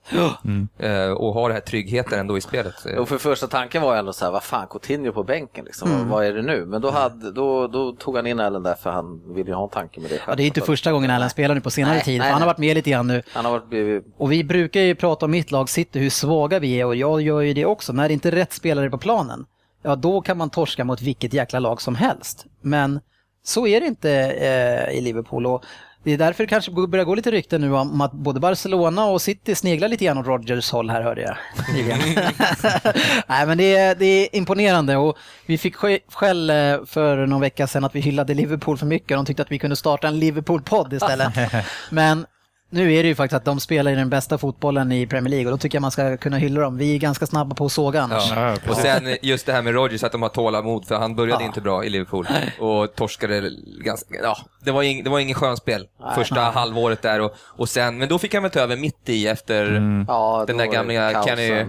Eh, 0.79 1.11
Och 1.11 1.33
ha 1.33 1.47
den 1.47 1.55
här 1.55 1.61
tryggheten 1.61 2.19
ändå 2.19 2.37
i 2.37 2.41
spelet. 2.41 2.73
Och 2.97 3.09
för 3.09 3.17
första 3.17 3.47
tanken 3.47 3.81
var 3.81 3.93
ju 3.93 3.99
ändå 3.99 4.13
så 4.13 4.25
här, 4.25 4.31
vad 4.31 4.43
fan, 4.43 4.67
Coutinho 4.67 5.11
på 5.11 5.23
bänken 5.23 5.65
liksom, 5.65 6.09
vad 6.09 6.25
är 6.25 6.33
det 6.33 6.41
nu? 6.41 6.65
Men 6.65 6.81
då, 6.81 6.91
hade, 6.91 7.31
då, 7.31 7.67
då 7.67 7.91
tog 7.91 8.15
han 8.15 8.27
in 8.27 8.39
Allen 8.39 8.63
där 8.63 8.75
för 8.75 8.89
han 8.89 9.33
ville 9.35 9.49
ju 9.49 9.55
ha 9.55 9.63
en 9.63 9.69
tanke 9.69 9.99
med 9.99 10.09
det. 10.09 10.19
Ja, 10.27 10.35
det 10.35 10.43
är 10.43 10.47
inte 10.47 10.61
första 10.61 10.91
gången 10.91 11.11
Allen 11.11 11.29
spelar 11.29 11.55
nu 11.55 11.61
på 11.61 11.69
senare 11.71 11.93
Nej, 11.93 12.03
tid. 12.03 12.19
nej, 12.19 12.31
han 12.31 12.41
har 12.41 12.47
varit 12.47 12.57
med 12.57 12.75
lite 12.75 12.89
grann 12.89 13.07
nu. 13.07 13.23
Han 13.33 13.45
har 13.45 13.51
varit 13.51 14.03
Och 14.17 14.31
vi 14.31 14.43
brukar 14.43 14.81
ju 14.81 14.95
prata 14.95 15.25
om 15.25 15.31
mitt 15.31 15.51
lag 15.51 15.69
City, 15.69 15.99
hur 15.99 16.09
svaga 16.09 16.59
vi 16.59 16.79
är 16.81 16.85
och 16.85 16.95
jag 16.95 17.21
gör 17.21 17.41
ju 17.41 17.53
det 17.53 17.65
också. 17.65 17.93
När 17.93 18.07
det 18.07 18.13
inte 18.13 18.27
är 18.29 18.31
rätt 18.31 18.53
spelare 18.53 18.89
på 18.89 18.97
planen, 18.97 19.45
ja 19.87 19.95
då 19.95 20.21
kan 20.21 20.37
man 20.37 20.49
torska 20.49 20.83
mot 20.83 21.01
vilket 21.01 21.33
jäkla 21.33 21.59
lag 21.59 21.81
som 21.81 21.95
helst. 21.95 22.45
Men 22.61 22.99
så 23.43 23.67
är 23.67 23.81
det 23.81 23.87
inte 23.87 24.11
eh, 24.11 24.97
i 24.97 25.01
Liverpool 25.01 25.45
och 25.45 25.63
det 26.03 26.11
är 26.13 26.17
därför 26.17 26.43
det 26.43 26.47
kanske 26.47 26.71
börjar 26.71 27.05
gå 27.05 27.15
lite 27.15 27.31
rykten 27.31 27.61
nu 27.61 27.73
om 27.73 28.01
att 28.01 28.11
både 28.11 28.39
Barcelona 28.39 29.05
och 29.05 29.21
City 29.21 29.55
sneglar 29.55 29.87
lite 29.87 30.05
grann 30.05 30.17
åt 30.17 30.25
Rodgers 30.27 30.71
håll 30.71 30.89
här 30.89 31.01
hörde 31.01 31.21
jag. 31.21 31.35
Nej 33.27 33.45
men 33.47 33.57
det 33.57 33.75
är, 33.75 33.95
det 33.95 34.05
är 34.05 34.35
imponerande 34.35 34.97
och 34.97 35.17
vi 35.45 35.57
fick 35.57 35.75
sk- 35.75 35.99
skäll 36.11 36.49
eh, 36.49 36.55
för 36.85 37.25
någon 37.25 37.41
vecka 37.41 37.67
sedan 37.67 37.83
att 37.83 37.95
vi 37.95 37.99
hyllade 37.99 38.33
Liverpool 38.33 38.77
för 38.77 38.85
mycket. 38.85 39.17
De 39.17 39.25
tyckte 39.25 39.41
att 39.41 39.51
vi 39.51 39.59
kunde 39.59 39.75
starta 39.75 40.07
en 40.07 40.19
Liverpool-podd 40.19 40.93
istället. 40.93 41.33
Men 41.89 42.25
nu 42.69 42.93
är 42.93 43.03
det 43.03 43.09
ju 43.09 43.15
faktiskt 43.15 43.37
att 43.37 43.45
de 43.45 43.59
spelar 43.59 43.91
i 43.91 43.95
den 43.95 44.09
bästa 44.09 44.37
fotbollen 44.37 44.91
i 44.91 45.07
Premier 45.07 45.29
League 45.31 45.45
och 45.45 45.51
då 45.51 45.57
tycker 45.57 45.75
jag 45.75 45.81
man 45.81 45.91
ska 45.91 46.17
kunna 46.17 46.37
hylla 46.37 46.61
dem. 46.61 46.77
Vi 46.77 46.95
är 46.95 46.99
ganska 46.99 47.25
snabba 47.25 47.55
på 47.55 47.65
att 47.65 47.71
såga 47.71 48.01
annars. 48.01 48.31
Ja, 48.35 48.55
Och 48.69 48.75
sen 48.77 49.17
just 49.21 49.45
det 49.45 49.53
här 49.53 49.61
med 49.61 49.73
Rodgers, 49.73 50.03
att 50.03 50.11
de 50.11 50.21
har 50.21 50.29
tålamod, 50.29 50.85
för 50.87 50.95
han 50.95 51.15
började 51.15 51.43
Ja. 51.43 51.47
inte 51.47 51.61
bra 51.61 51.83
i 51.85 51.89
Liverpool 51.89 52.27
och 52.59 52.95
torskade 52.95 53.49
ganska, 53.85 54.15
ja, 54.23 54.37
det 54.65 54.71
var, 54.71 54.83
ing, 54.83 55.03
det 55.03 55.09
var 55.09 55.19
ingen 55.19 55.35
skön 55.35 55.57
spel 55.57 55.87
första 56.15 56.39
halvåret 56.41 57.01
där 57.01 57.21
och, 57.21 57.31
och 57.39 57.69
sen, 57.69 57.97
men 57.97 58.09
då 58.09 58.19
fick 58.19 58.33
han 58.33 58.43
väl 58.43 58.51
ta 58.51 58.59
över 58.59 58.77
mitt 58.77 59.09
i 59.09 59.27
efter 59.27 59.71
ja, 60.07 60.43
den 60.47 60.57
där 60.57 60.65
gamla 60.65 61.23
Kenny, 61.23 61.49
eh, 61.51 61.67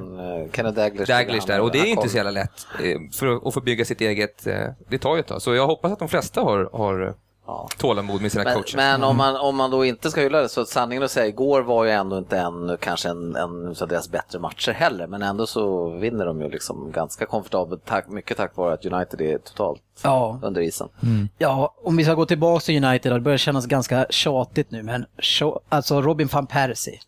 Kenny 0.52 0.70
Daglish. 0.70 1.08
Daglish 1.08 1.46
där 1.46 1.60
och 1.60 1.70
det 1.72 1.78
är 1.78 1.86
inte 1.86 2.00
kom- 2.02 2.08
så 2.10 2.16
jävla 2.16 2.30
lätt 2.30 2.66
eh, 2.84 2.96
för 3.18 3.26
att, 3.36 3.46
att 3.46 3.54
få 3.54 3.60
bygga 3.60 3.84
sitt 3.84 4.00
eget, 4.00 4.46
eh, 4.46 4.54
det 4.90 4.98
tar 4.98 5.14
ju 5.16 5.20
ett 5.20 5.26
tag. 5.26 5.42
Så 5.42 5.54
jag 5.54 5.66
hoppas 5.66 5.92
att 5.92 5.98
de 5.98 6.08
flesta 6.08 6.40
har, 6.40 6.70
har 6.72 7.14
Ja. 7.50 7.68
tålamod 7.78 8.22
med 8.22 8.32
sina 8.32 8.44
Men, 8.44 8.54
coacher. 8.54 8.76
men 8.76 9.04
om, 9.04 9.16
man, 9.16 9.36
om 9.36 9.56
man 9.56 9.70
då 9.70 9.84
inte 9.84 10.10
ska 10.10 10.20
hylla 10.20 10.40
det 10.40 10.48
så 10.48 10.64
sanningen 10.64 11.02
att 11.04 11.10
säga, 11.10 11.26
igår 11.26 11.62
var 11.62 11.84
ju 11.84 11.90
ändå 11.90 12.18
inte 12.18 12.38
en, 12.38 12.76
kanske 12.80 13.08
en, 13.08 13.36
en 13.36 13.68
av 13.80 13.88
deras 13.88 14.08
bättre 14.10 14.38
matcher 14.38 14.72
heller, 14.72 15.06
men 15.06 15.22
ändå 15.22 15.46
så 15.46 15.88
vinner 15.90 16.26
de 16.26 16.40
ju 16.40 16.48
liksom 16.50 16.92
ganska 16.92 17.26
komfortabelt, 17.26 17.84
tack, 17.84 18.08
mycket 18.08 18.36
tack 18.36 18.56
vare 18.56 18.74
att 18.74 18.84
United 18.86 19.20
är 19.20 19.38
totalt 19.38 19.82
Ja. 20.02 20.40
under 20.42 20.60
isen. 20.60 20.88
Ja, 21.38 21.74
om 21.84 21.96
vi 21.96 22.04
ska 22.04 22.14
gå 22.14 22.26
tillbaka 22.26 22.60
till 22.64 22.84
United, 22.84 23.12
det 23.12 23.20
börjar 23.20 23.38
kännas 23.38 23.66
ganska 23.66 24.06
tjatigt 24.10 24.70
nu, 24.70 24.82
men 24.82 25.06
alltså 25.68 26.02
Robin 26.02 26.28
van 26.32 26.46
Persie. 26.46 27.00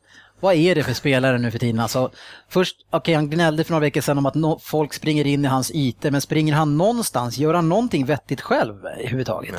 Vad 0.43 0.55
är 0.55 0.75
det 0.75 0.83
för 0.83 0.93
spelare 0.93 1.39
nu 1.39 1.51
för 1.51 1.59
tiden? 1.59 1.81
Alltså, 1.81 2.11
först, 2.49 2.77
okej 2.91 3.15
han 3.15 3.31
gnällde 3.31 3.65
för 3.65 3.73
några 3.73 3.81
veckor 3.81 4.01
sedan 4.01 4.19
om 4.19 4.27
att 4.27 4.35
no- 4.35 4.59
folk 4.63 4.93
springer 4.95 5.27
in 5.27 5.45
i 5.45 5.49
hans 5.49 5.71
ytor, 5.75 6.11
men 6.11 6.21
springer 6.21 6.55
han 6.55 6.77
någonstans? 6.79 7.39
Gör 7.39 7.55
han 7.55 7.69
någonting 7.69 8.07
vettigt 8.07 8.41
själv 8.41 8.75
i 9.01 9.07
huvudtaget? 9.07 9.55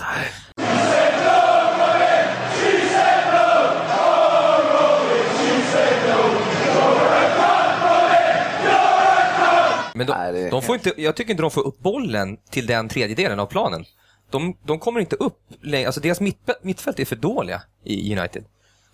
Men 10.02 10.08
de, 10.08 10.14
Nej, 10.14 10.44
det 10.44 10.50
de 10.50 10.62
får 10.62 10.76
inte, 10.76 10.94
jag 10.98 11.16
tycker 11.16 11.32
inte 11.32 11.44
de 11.44 11.52
får 11.52 11.68
upp 11.68 11.80
bollen 11.80 12.38
till 12.50 12.66
den 12.66 12.90
tredjedelen 12.90 13.40
av 13.40 13.46
planen. 13.46 13.86
De, 14.30 14.58
de 14.64 14.80
kommer 14.80 15.00
inte 15.00 15.16
upp 15.16 15.40
längre, 15.62 15.88
alltså 15.88 16.02
deras 16.02 16.22
mitt, 16.22 16.50
mittfält 16.62 17.00
är 17.00 17.06
för 17.06 17.16
dåliga 17.16 17.62
i 17.84 18.18
United. 18.18 18.46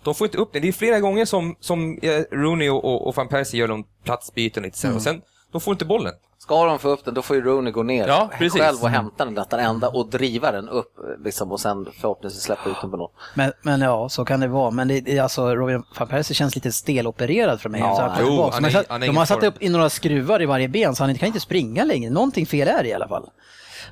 De 0.02 0.14
får 0.14 0.26
inte 0.26 0.38
upp 0.38 0.52
det. 0.52 0.60
Det 0.60 0.68
är 0.68 0.72
flera 0.72 1.00
gånger 1.00 1.24
som, 1.24 1.56
som 1.60 1.98
eh, 2.02 2.22
Rooney 2.30 2.68
och, 2.68 3.06
och, 3.06 3.14
van 3.16 3.28
Persie 3.28 3.60
gör 3.60 3.68
de 3.68 3.84
platsbyten 4.04 4.62
lite 4.62 4.78
sen. 4.78 4.94
Och 4.94 5.02
sen, 5.02 5.22
de 5.52 5.60
får 5.60 5.72
inte 5.72 5.84
bollen. 5.84 6.14
Ska 6.38 6.64
de 6.64 6.78
få 6.78 6.88
upp 6.88 7.04
den, 7.04 7.14
då 7.14 7.22
får 7.22 7.36
ju 7.36 7.42
Rooney 7.42 7.72
gå 7.72 7.82
ner 7.82 8.08
Ja, 8.08 8.30
själv 8.50 8.82
och 8.82 8.88
hämta 8.88 9.24
den 9.24 9.60
ända 9.60 9.88
och 9.88 10.10
driva 10.10 10.52
den 10.52 10.68
upp 10.68 10.92
liksom, 11.24 11.52
och 11.52 11.60
sen 11.60 11.86
förhoppningsvis 12.00 12.42
släppa 12.42 12.70
ut 12.70 12.76
den 12.80 12.90
på 12.90 12.96
någon. 12.96 13.10
Men, 13.34 13.52
men 13.62 13.80
ja, 13.80 14.08
så 14.08 14.24
kan 14.24 14.40
det 14.40 14.48
vara. 14.48 14.70
Men 14.70 14.88
det, 14.88 15.18
alltså, 15.18 15.54
Robin 15.54 15.82
van 15.98 16.08
Persie 16.08 16.34
känns 16.34 16.54
lite 16.54 16.72
stelopererad 16.72 17.60
för 17.60 17.68
mig. 17.68 17.80
Ja, 17.80 17.96
Så 17.96 18.02
han, 18.02 18.26
jo, 18.26 18.50
han 18.52 18.64
är- 18.64 18.70
satt, 18.70 18.86
han 18.88 19.02
är 19.02 19.06
de 19.06 19.16
har 19.16 19.24
satt 19.26 19.38
form. 19.40 19.48
upp 19.48 19.62
in 19.62 19.72
några 19.72 19.90
skruvar 19.90 20.42
i 20.42 20.46
varje 20.46 20.68
ben 20.68 20.94
så 20.94 21.04
han 21.04 21.14
kan 21.14 21.26
inte 21.26 21.40
springa 21.40 21.84
längre. 21.84 22.10
Någonting 22.10 22.46
fel 22.46 22.68
är 22.68 22.82
det 22.82 22.88
i 22.88 22.92
alla 22.94 23.08
fall. 23.08 23.30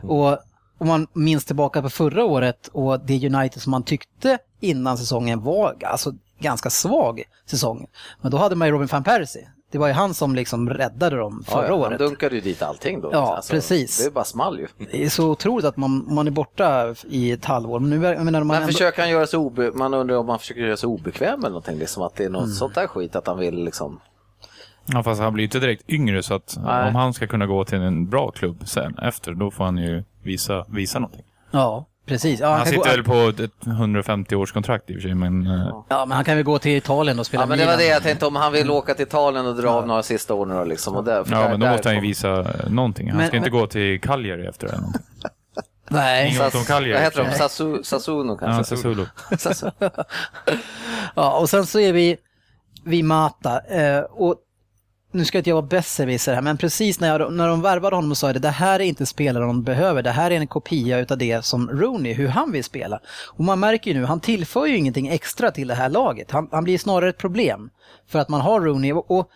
Och 0.03 0.39
om 0.79 0.87
man 0.87 1.07
minns 1.13 1.45
tillbaka 1.45 1.83
på 1.83 1.91
förra 1.91 2.25
året 2.25 2.69
och 2.73 3.01
det 3.01 3.27
United 3.35 3.63
som 3.63 3.71
man 3.71 3.83
tyckte 3.83 4.39
innan 4.61 4.99
säsongen 4.99 5.43
var 5.43 5.77
alltså, 5.85 6.13
ganska 6.41 6.71
svag 6.71 7.23
säsong. 7.47 7.87
Men 8.21 8.31
då 8.31 8.37
hade 8.37 8.55
man 8.57 8.69
ju 8.69 8.73
Robin 8.75 8.89
van 8.93 9.05
Persie. 9.05 9.49
Det 9.77 9.81
var 9.81 9.87
ju 9.89 9.93
han 9.95 10.15
som 10.15 10.35
liksom 10.35 10.71
räddade 10.71 11.17
dem 11.17 11.45
förra 11.47 11.62
Ja, 11.62 11.69
ja, 11.69 11.75
året. 11.75 12.01
Han 12.01 12.09
dunkade 12.09 12.35
ju 12.35 12.41
dit 12.41 12.62
allting 12.62 13.01
då. 13.01 13.11
Ja, 13.12 13.41
precis. 13.51 13.99
Det 13.99 14.07
är 14.07 14.11
bara 14.11 14.25
small 14.25 14.59
ju. 14.59 14.67
Det 14.91 15.05
är 15.05 15.09
så 15.09 15.31
otroligt 15.31 15.65
att 15.67 15.77
man, 15.77 16.15
man 16.15 16.27
är 16.27 16.31
borta 16.31 16.95
i 17.09 17.31
ett 17.33 17.45
halvår. 17.45 17.81
Men 17.81 17.91
nu 17.91 18.07
jag 18.07 18.25
menar, 18.25 18.41
man 18.41 18.47
Men 18.47 18.57
ändå... 18.57 18.67
försöker 18.73 19.03
han 19.03 19.11
göra 19.11 19.27
sig 19.27 19.39
obe... 19.39 19.71
Man 19.75 19.95
undrar 19.95 20.17
om 20.17 20.29
han 20.29 20.39
försöker 20.39 20.61
göra 20.61 20.77
sig 20.77 20.87
obekväm 20.87 21.39
eller 21.41 21.49
någonting, 21.49 21.79
liksom 21.79 22.03
att 22.03 22.15
det 22.15 22.25
är 22.25 22.29
något 22.31 22.43
Mm. 22.45 22.55
sånt 22.55 22.75
där 22.75 22.87
skit, 22.87 23.17
att 23.17 23.27
han 23.27 23.39
vill 23.39 23.65
liksom... 23.65 24.01
Ja, 24.87 25.03
fast 25.03 25.21
han 25.21 25.33
blir 25.33 25.45
inte 25.45 25.59
direkt 25.59 25.91
yngre 25.91 26.23
så 26.23 26.35
att 26.35 26.57
Nej. 26.65 26.89
om 26.89 26.95
han 26.95 27.15
ska 27.15 27.27
kunna 27.27 27.47
gå 27.47 27.65
till 27.65 27.79
en 27.79 28.09
bra 28.11 28.31
klubb 28.31 28.62
sen 28.69 28.99
efter, 28.99 29.33
då 29.35 29.51
får 29.51 29.65
han 29.65 29.77
ju 29.79 30.05
visa, 30.23 30.65
visa 30.69 30.99
någonting. 30.99 31.25
Ja, 31.51 31.87
precis. 32.07 32.40
Ja, 32.40 32.49
Han, 32.49 32.59
kan 32.59 32.66
sitter 32.66 32.85
gå... 32.85 32.90
väl 32.90 33.33
på 33.35 33.42
ett 33.42 33.51
150-årskontrakt 33.66 34.81
i 34.87 34.92
och 34.92 34.95
för 34.95 35.01
sig, 35.09 35.14
men... 35.14 35.47
eh, 35.47 35.85
Ja, 35.88 36.05
men 36.07 36.16
han 36.16 36.25
kan 36.25 36.37
väl 36.37 36.45
gå 36.45 36.59
till 36.59 36.77
Italien 36.77 37.19
och 37.19 37.27
spela 37.27 37.42
Ja, 37.42 37.47
men 37.47 37.59
det 37.59 37.66
var 37.66 37.77
det 37.77 37.87
jag 37.87 38.03
tänkte, 38.03 38.27
om 38.27 38.37
han 38.37 38.53
vill 38.53 38.71
åka 38.71 38.95
till 38.95 39.03
Italien 39.07 39.47
och 39.47 39.57
dra 39.57 39.71
av 39.71 39.87
några 39.87 40.03
sista 40.03 40.35
år 40.35 40.47
nu 40.47 40.55
då, 40.55 40.64
liksom. 40.64 40.97
Och 40.97 41.05
där, 41.05 41.16
Ja, 41.16 41.38
där, 41.38 41.49
men 41.49 41.61
då 41.61 41.66
måste 41.66 41.88
han 41.88 41.95
ju 41.97 42.01
visa 42.03 42.40
eh, 42.40 42.71
någonting. 42.71 43.09
Han 43.09 43.16
Men- 43.19 43.27
ska 43.29 43.37
inte 43.37 43.51
men- 43.51 43.61
gå 43.61 43.66
till 43.66 44.01
Cagliari 44.01 44.47
efter 44.47 44.66
det. 44.66 44.79
Nej. 45.88 46.37
Vad 46.38 46.47
heter 47.01 47.25
de? 47.25 47.31
Sasu, 47.38 47.83
Sassuno 47.83 48.33
Ja, 48.40 48.47
kanske? 48.47 48.77
Sassuolo. 48.77 49.07
Sasu- 49.31 49.71
Ja, 51.14 51.38
och 51.38 51.51
sen 51.51 51.66
så 51.66 51.81
är 51.81 51.92
vi 51.92 52.16
vid 52.85 53.05
Mata. 53.05 53.61
Eh, 53.61 54.01
och 54.01 54.35
nu 55.16 55.24
ska 55.24 55.38
inte 55.38 55.50
jag 55.50 55.55
vara 55.55 55.66
besserwisser 55.66 56.35
här, 56.35 56.42
men 56.42 56.57
precis 56.57 57.00
när, 57.00 57.18
jag, 57.20 57.33
när 57.33 57.48
de 57.48 57.62
värvade 57.62 57.96
honom 57.96 58.11
så 58.11 58.14
sa 58.14 58.26
jag 58.26 58.37
det, 58.37 58.40
det 58.40 58.48
här 58.48 58.81
är 58.81 58.85
inte 58.85 59.07
spelare 59.07 59.44
de 59.44 59.62
behöver. 59.62 60.02
Det 60.02 60.11
här 60.11 60.31
är 60.31 60.37
en 60.37 60.46
kopia 60.46 60.98
utav 60.98 61.18
det 61.18 61.44
som 61.44 61.70
Rooney, 61.70 62.12
hur 62.12 62.29
han 62.29 62.52
vill 62.52 62.64
spela. 62.64 63.00
Och 63.33 63.44
man 63.44 63.61
märker 63.61 63.90
ju 63.90 64.00
nu, 64.00 64.05
han 64.05 64.20
tillför 64.20 64.66
ju 64.66 64.76
ingenting 64.76 65.09
extra 65.09 65.50
till 65.50 65.68
det 65.68 65.74
här 65.74 65.88
laget. 65.88 66.31
Han, 66.31 66.48
han 66.52 66.64
blir 66.64 66.79
snarare 66.79 67.11
ett 67.11 67.18
problem 67.18 67.70
för 68.09 68.18
att 68.18 68.29
man 68.29 68.40
har 68.40 68.61
Rooney. 68.61 68.92
Och, 68.92 69.11
och 69.11 69.31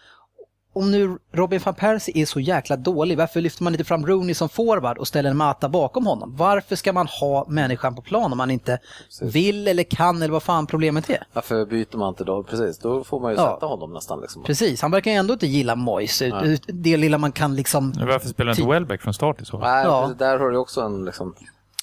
om 0.73 0.91
nu 0.91 1.19
Robin 1.33 1.61
van 1.65 1.75
Persie 1.75 2.23
är 2.23 2.27
så 2.27 2.41
jäkla 2.41 2.77
dålig, 2.77 3.19
varför 3.19 3.41
lyfter 3.41 3.65
man 3.65 3.75
inte 3.75 3.85
fram 3.85 4.07
Rooney 4.07 4.35
som 4.35 4.49
forward 4.49 4.99
och 4.99 5.09
ställer 5.09 5.31
en 5.31 5.37
Mata 5.37 5.69
bakom 5.69 6.07
honom? 6.07 6.37
Varför 6.37 6.77
ska 6.77 6.93
man 6.93 7.07
ha 7.07 7.47
människan 7.49 7.95
på 7.95 8.03
plan 8.03 8.33
om 8.33 8.39
man 8.39 8.51
inte 8.51 8.79
vill 9.23 9.69
eller 9.69 9.83
kan 9.83 10.23
eller 10.23 10.33
vad 10.33 10.43
fan 10.43 10.67
problemet 10.67 11.11
är? 11.11 11.23
Varför 11.33 11.67
byter 11.67 11.97
man 11.97 12.09
inte 12.09 12.25
då? 12.25 12.43
Precis, 12.43 12.79
då 12.79 13.05
får 13.05 13.21
man 13.21 13.33
ju 13.33 13.39
Ja. 13.39 13.55
sätta 13.55 13.67
honom 13.67 13.93
nästan. 13.93 14.21
Liksom. 14.21 14.43
Precis, 14.43 14.83
han 14.83 14.91
verkar 14.91 15.11
ju 15.11 15.17
ändå 15.17 15.33
inte 15.33 15.47
gilla 15.47 15.75
Moyes. 15.77 16.23
ut- 16.23 16.63
Det 16.67 16.97
lilla 16.97 17.19
man 17.19 17.33
kan 17.33 17.57
liksom... 17.57 17.93
Men 17.97 18.07
Varför 18.09 18.29
spelar 18.29 18.51
inte 18.53 18.71
Welbeck 18.71 19.03
från 19.03 19.15
start 19.15 19.41
i 19.41 19.45
så 19.45 19.51
fall? 19.59 19.61
Nej, 19.71 19.85
Ja. 19.85 20.03
precis, 20.03 20.19
där 20.19 20.39
har 20.39 20.51
du 20.51 20.59
också 20.59 20.81
en 20.81 21.05
liksom... 21.05 21.35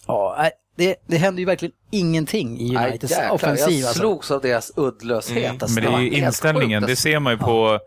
Ja, 0.08 0.50
det, 0.76 0.96
det 1.08 1.18
händer 1.18 1.40
ju 1.40 1.46
verkligen 1.46 1.72
ingenting 1.92 2.60
i 2.60 2.78
Uniteds 2.78 3.14
offensiv. 3.32 3.80
jag 3.80 3.88
Alltså. 3.88 4.00
slogs 4.00 4.32
av 4.32 4.42
deras 4.42 4.72
uddlöshet. 4.76 5.62
Alltså, 5.64 5.80
Men 5.82 5.92
det 5.92 5.98
är 5.98 6.02
ju 6.02 6.12
inställningen, 6.12 6.82
det 6.82 6.90
alltså. 6.90 7.02
ser 7.02 7.20
man 7.20 7.34
ju 7.34 7.40
på... 7.40 7.80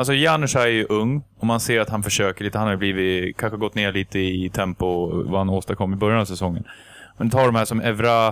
Alltså 0.00 0.14
Janusz 0.14 0.56
är 0.56 0.66
ju 0.66 0.86
ung 0.88 1.22
och 1.38 1.46
man 1.46 1.60
ser 1.60 1.80
att 1.80 1.88
han 1.90 2.02
försöker 2.02 2.44
lite. 2.44 2.58
Han 2.58 2.68
har 2.68 2.76
blivit, 2.76 3.36
kanske 3.36 3.58
gått 3.58 3.74
ner 3.74 3.92
lite 3.92 4.18
i 4.18 4.50
tempo 4.54 5.22
vad 5.22 5.40
han 5.40 5.48
åstadkom 5.48 5.92
i 5.92 5.96
början 5.96 6.20
av 6.20 6.24
säsongen. 6.24 6.64
Men 7.18 7.30
ta 7.30 7.46
de 7.46 7.54
här 7.54 7.64
som 7.64 7.80
Evra, 7.80 8.28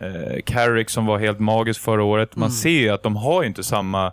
eh, 0.00 0.42
Carrick 0.46 0.90
som 0.90 1.06
var 1.06 1.18
helt 1.18 1.38
magisk 1.38 1.80
förra 1.80 2.02
året. 2.02 2.36
Man 2.36 2.50
ser 2.50 2.70
ju 2.70 2.90
att 2.90 3.02
de 3.02 3.16
har 3.16 3.42
ju 3.42 3.48
inte 3.48 3.64
samma... 3.64 4.12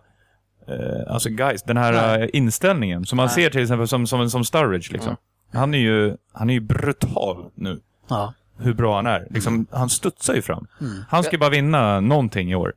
Eh, 0.67 1.13
alltså 1.13 1.29
guys, 1.29 1.63
den 1.63 1.77
här 1.77 2.19
eh, 2.19 2.29
inställningen. 2.34 3.05
Som 3.05 3.17
man 3.17 3.29
ser 3.29 3.49
till 3.49 3.62
exempel 3.62 3.88
som, 3.88 4.07
som, 4.07 4.29
som 4.29 4.45
Sturridge 4.45 4.93
liksom. 4.93 5.15
Han 5.53 5.73
är 5.73 5.79
ju, 5.79 6.17
han 6.34 6.49
är 6.49 6.53
ju 6.53 6.60
brutal 6.60 7.45
nu. 7.55 7.79
Ja. 8.10 8.34
Hur 8.57 8.73
bra 8.73 8.95
han 8.95 9.07
är. 9.07 9.27
Liksom, 9.29 9.65
Han 9.71 9.89
studsar 9.89 10.34
ju 10.34 10.41
fram. 10.41 10.67
Han 11.10 11.23
ska 11.23 11.38
bara 11.38 11.49
vinna 11.49 11.99
någonting 11.99 12.51
i 12.51 12.55
år. 12.55 12.73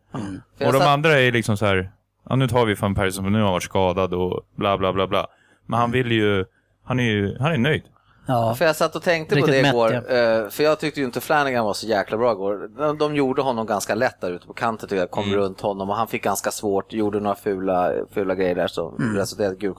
För 0.59 0.67
Och 0.67 0.73
de 0.73 0.83
andra 0.83 1.21
är 1.21 1.33
liksom 1.33 1.57
så 1.57 1.67
här, 1.67 1.91
ja 2.29 2.37
nu 2.37 2.49
tar 2.49 2.67
vi 2.67 2.75
van 2.75 2.95
Persie 2.95 3.13
som 3.13 3.33
nu 3.33 3.43
har 3.43 3.51
varit 3.53 3.63
skadad 3.63 4.15
och 4.15 4.41
bla 4.57 4.79
bla 4.79 4.93
bla 4.93 5.07
bla. 5.07 5.27
Men 5.67 5.79
han 5.81 5.91
vill 5.91 6.13
ju, 6.13 6.45
han 6.85 7.01
är 7.01 7.05
ju, 7.05 7.37
han 7.41 7.53
är 7.53 7.59
nöjd. 7.59 7.83
Ja. 8.27 8.55
För 8.55 8.65
jag 8.65 8.77
satt 8.77 8.97
och 8.97 9.03
tänkte 9.03 9.41
på 9.41 9.47
det 9.47 9.63
mätt, 9.63 9.73
igår, 9.73 9.93
ja. 9.93 9.99
eh, 10.17 10.49
för 10.49 10.63
jag 10.65 10.81
tyckte 10.81 11.01
ju 11.01 11.07
inte 11.07 11.21
Flanagan 11.21 11.65
var 11.65 11.73
så 11.75 11.87
jäkla 11.87 12.17
bra 12.17 12.33
igår. 12.33 12.69
De, 12.79 12.99
de 12.99 13.15
gjorde 13.17 13.43
honom 13.43 13.67
ganska 13.67 13.95
lätt 13.95 14.21
där 14.21 14.31
ute 14.31 14.47
på 14.47 14.53
kanten, 14.53 14.89
tycker 14.89 15.01
jag, 15.01 15.11
kom 15.11 15.25
Mm. 15.25 15.37
runt 15.37 15.61
honom 15.61 15.91
och 15.91 15.97
han 15.97 16.09
fick 16.09 16.23
ganska 16.23 16.51
svårt, 16.51 16.93
gjorde 16.93 17.21
några 17.21 17.37
fula, 17.37 17.93
fula 18.15 18.35
grejer 18.35 18.55
där 18.55 18.67
som 18.67 18.97
Mm. 18.97 19.17
resulterade 19.17 19.55
i 19.55 19.59
gult. 19.59 19.79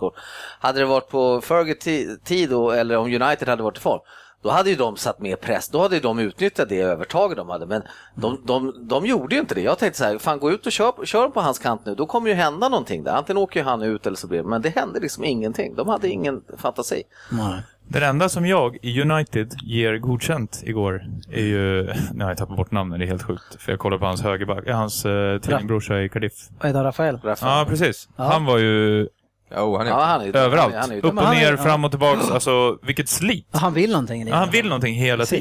Hade 0.59 0.79
det 0.79 0.85
varit 0.85 1.09
på 1.09 1.41
Fergie 1.41 1.73
ti- 1.75 2.23
tid 2.23 2.49
då, 2.49 2.71
eller 2.71 2.97
om 2.97 3.05
United 3.05 3.47
hade 3.49 3.63
varit 3.63 3.77
i 3.77 3.81
form, 3.81 3.99
då 4.45 4.51
hade 4.51 4.69
ju 4.69 4.75
de 4.75 4.97
satt 4.97 5.19
mer 5.19 5.35
press, 5.35 5.69
då 5.69 5.81
hade 5.81 5.95
ju 5.95 6.01
de 6.01 6.19
utnyttjat 6.19 6.69
det 6.69 6.81
övertaget 6.81 7.37
de 7.37 7.49
hade. 7.49 7.65
Men 7.65 7.83
de, 8.15 8.41
de, 8.45 8.87
de 8.87 9.05
gjorde 9.05 9.35
ju 9.35 9.41
inte 9.41 9.55
det. 9.55 9.61
Jag 9.61 9.79
tänkte 9.79 9.99
så 9.99 10.05
här, 10.05 10.17
fan 10.17 10.39
gå 10.39 10.51
ut 10.51 10.65
och 10.65 10.71
kör, 10.71 11.05
kör 11.05 11.29
på 11.29 11.41
hans 11.41 11.59
kant 11.59 11.81
nu, 11.85 11.95
då 11.95 12.05
kommer 12.05 12.29
ju 12.29 12.33
hända 12.33 12.69
någonting 12.69 13.03
där. 13.03 13.11
Antingen 13.11 13.37
åker 13.37 13.59
ju 13.59 13.65
han 13.65 13.81
ut 13.81 14.07
eller 14.07 14.17
så 14.17 14.27
blir 14.27 14.37
det, 14.37 14.47
men 14.47 14.61
det 14.61 14.69
hände 14.69 14.99
liksom 14.99 15.23
ingenting. 15.23 15.75
De 15.75 15.87
hade 15.87 16.09
ingen 16.09 16.41
fantasi. 16.57 17.03
Nej. 17.31 17.61
Det 17.87 18.05
enda 18.05 18.29
som 18.29 18.45
jag 18.45 18.77
i 18.81 19.01
United 19.01 19.53
ger 19.63 19.97
godkänt 19.97 20.61
igår 20.63 21.05
är 21.31 21.43
ju... 21.43 21.83
Nu 22.13 22.23
har 22.23 22.31
jag 22.31 22.37
tappat 22.37 22.57
bort 22.57 22.71
namnet, 22.71 22.99
det 22.99 23.05
är 23.05 23.07
helt 23.07 23.23
sjukt. 23.23 23.61
För 23.61 23.71
jag 23.71 23.79
kollade 23.79 23.99
på 23.99 24.05
hans 24.05 24.21
högerback, 24.21 24.67
äh, 24.67 24.77
hans 24.77 25.05
uh, 25.05 25.39
tvillingbrorsa 25.39 26.01
i 26.01 26.09
Cardiff. 26.09 26.33
Vad 26.59 26.67
heter 26.67 26.77
han, 26.77 26.85
Rafael? 26.85 27.19
Ja, 27.23 27.65
precis. 27.69 28.09
Han 28.15 28.45
var 28.45 28.57
ju 28.57 29.07
Jo, 29.55 29.77
han 29.77 29.87
är... 29.87 29.91
Ja, 29.91 30.03
han 30.03 30.21
är, 30.21 30.35
överallt. 30.35 30.73
Han 30.73 30.73
är, 30.73 30.79
han 30.81 30.91
är, 30.91 30.97
Upp 30.97 31.05
och 31.05 31.15
men 31.15 31.25
han 31.25 31.35
är- 31.35 31.39
ner, 31.39 31.51
ja. 31.51 31.57
fram 31.57 31.85
och 31.85 31.91
tillbaks. 31.91 32.31
Alltså, 32.31 32.77
vilket 32.81 33.09
slit. 33.09 33.47
Ja, 33.51 33.59
Han 33.59 33.73
vill 33.73 33.91
någonting 33.91 34.27
Ja, 34.27 34.35
han 34.35 34.49
vill 34.49 34.65
någonting 34.65 34.95
hela 34.95 35.23
Precis. 35.23 35.39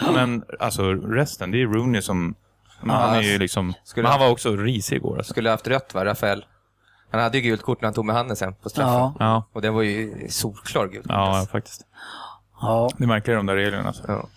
tiden. 0.00 0.14
Men 0.14 0.44
alltså 0.60 0.92
resten, 0.92 1.50
det 1.50 1.62
är 1.62 1.66
Rooney 1.66 2.02
som... 2.02 2.34
Men 2.80 2.90
han 2.96 3.14
är 3.14 3.22
ju 3.22 3.38
liksom... 3.38 3.74
Skulle- 3.84 4.02
Men 4.02 4.12
han 4.12 4.20
var 4.20 4.28
också 4.30 4.56
risig 4.56 4.96
igår. 4.96 5.16
Alltså. 5.16 5.30
Skulle 5.32 5.50
haft 5.50 5.66
rött 5.68 5.94
va, 5.94 6.04
Rafael? 6.04 6.44
Han 7.10 7.20
hade 7.20 7.38
ju 7.38 7.42
gult 7.50 7.62
kort 7.62 7.80
när 7.80 7.86
han 7.86 7.94
tog 7.94 8.04
med 8.04 8.16
handen 8.16 8.36
sen 8.36 8.54
på 8.54 8.68
straffen. 8.68 8.92
Ja. 8.94 9.14
Ja, 9.18 9.44
Och 9.52 9.62
det 9.62 9.70
var 9.70 9.82
ju 9.82 10.26
solklar 10.28 10.86
gult 10.86 10.94
kort. 11.06 11.06
ja, 11.08 11.14
ja, 11.14 11.36
alltså. 11.36 11.52
faktiskt. 11.52 11.82
Ja. 12.60 12.90
Det 12.96 13.04
är 13.04 13.36
de 13.36 13.46
där 13.46 13.56
reglerna. 13.56 13.86
Alltså. 13.86 14.02
Ja. 14.08 14.28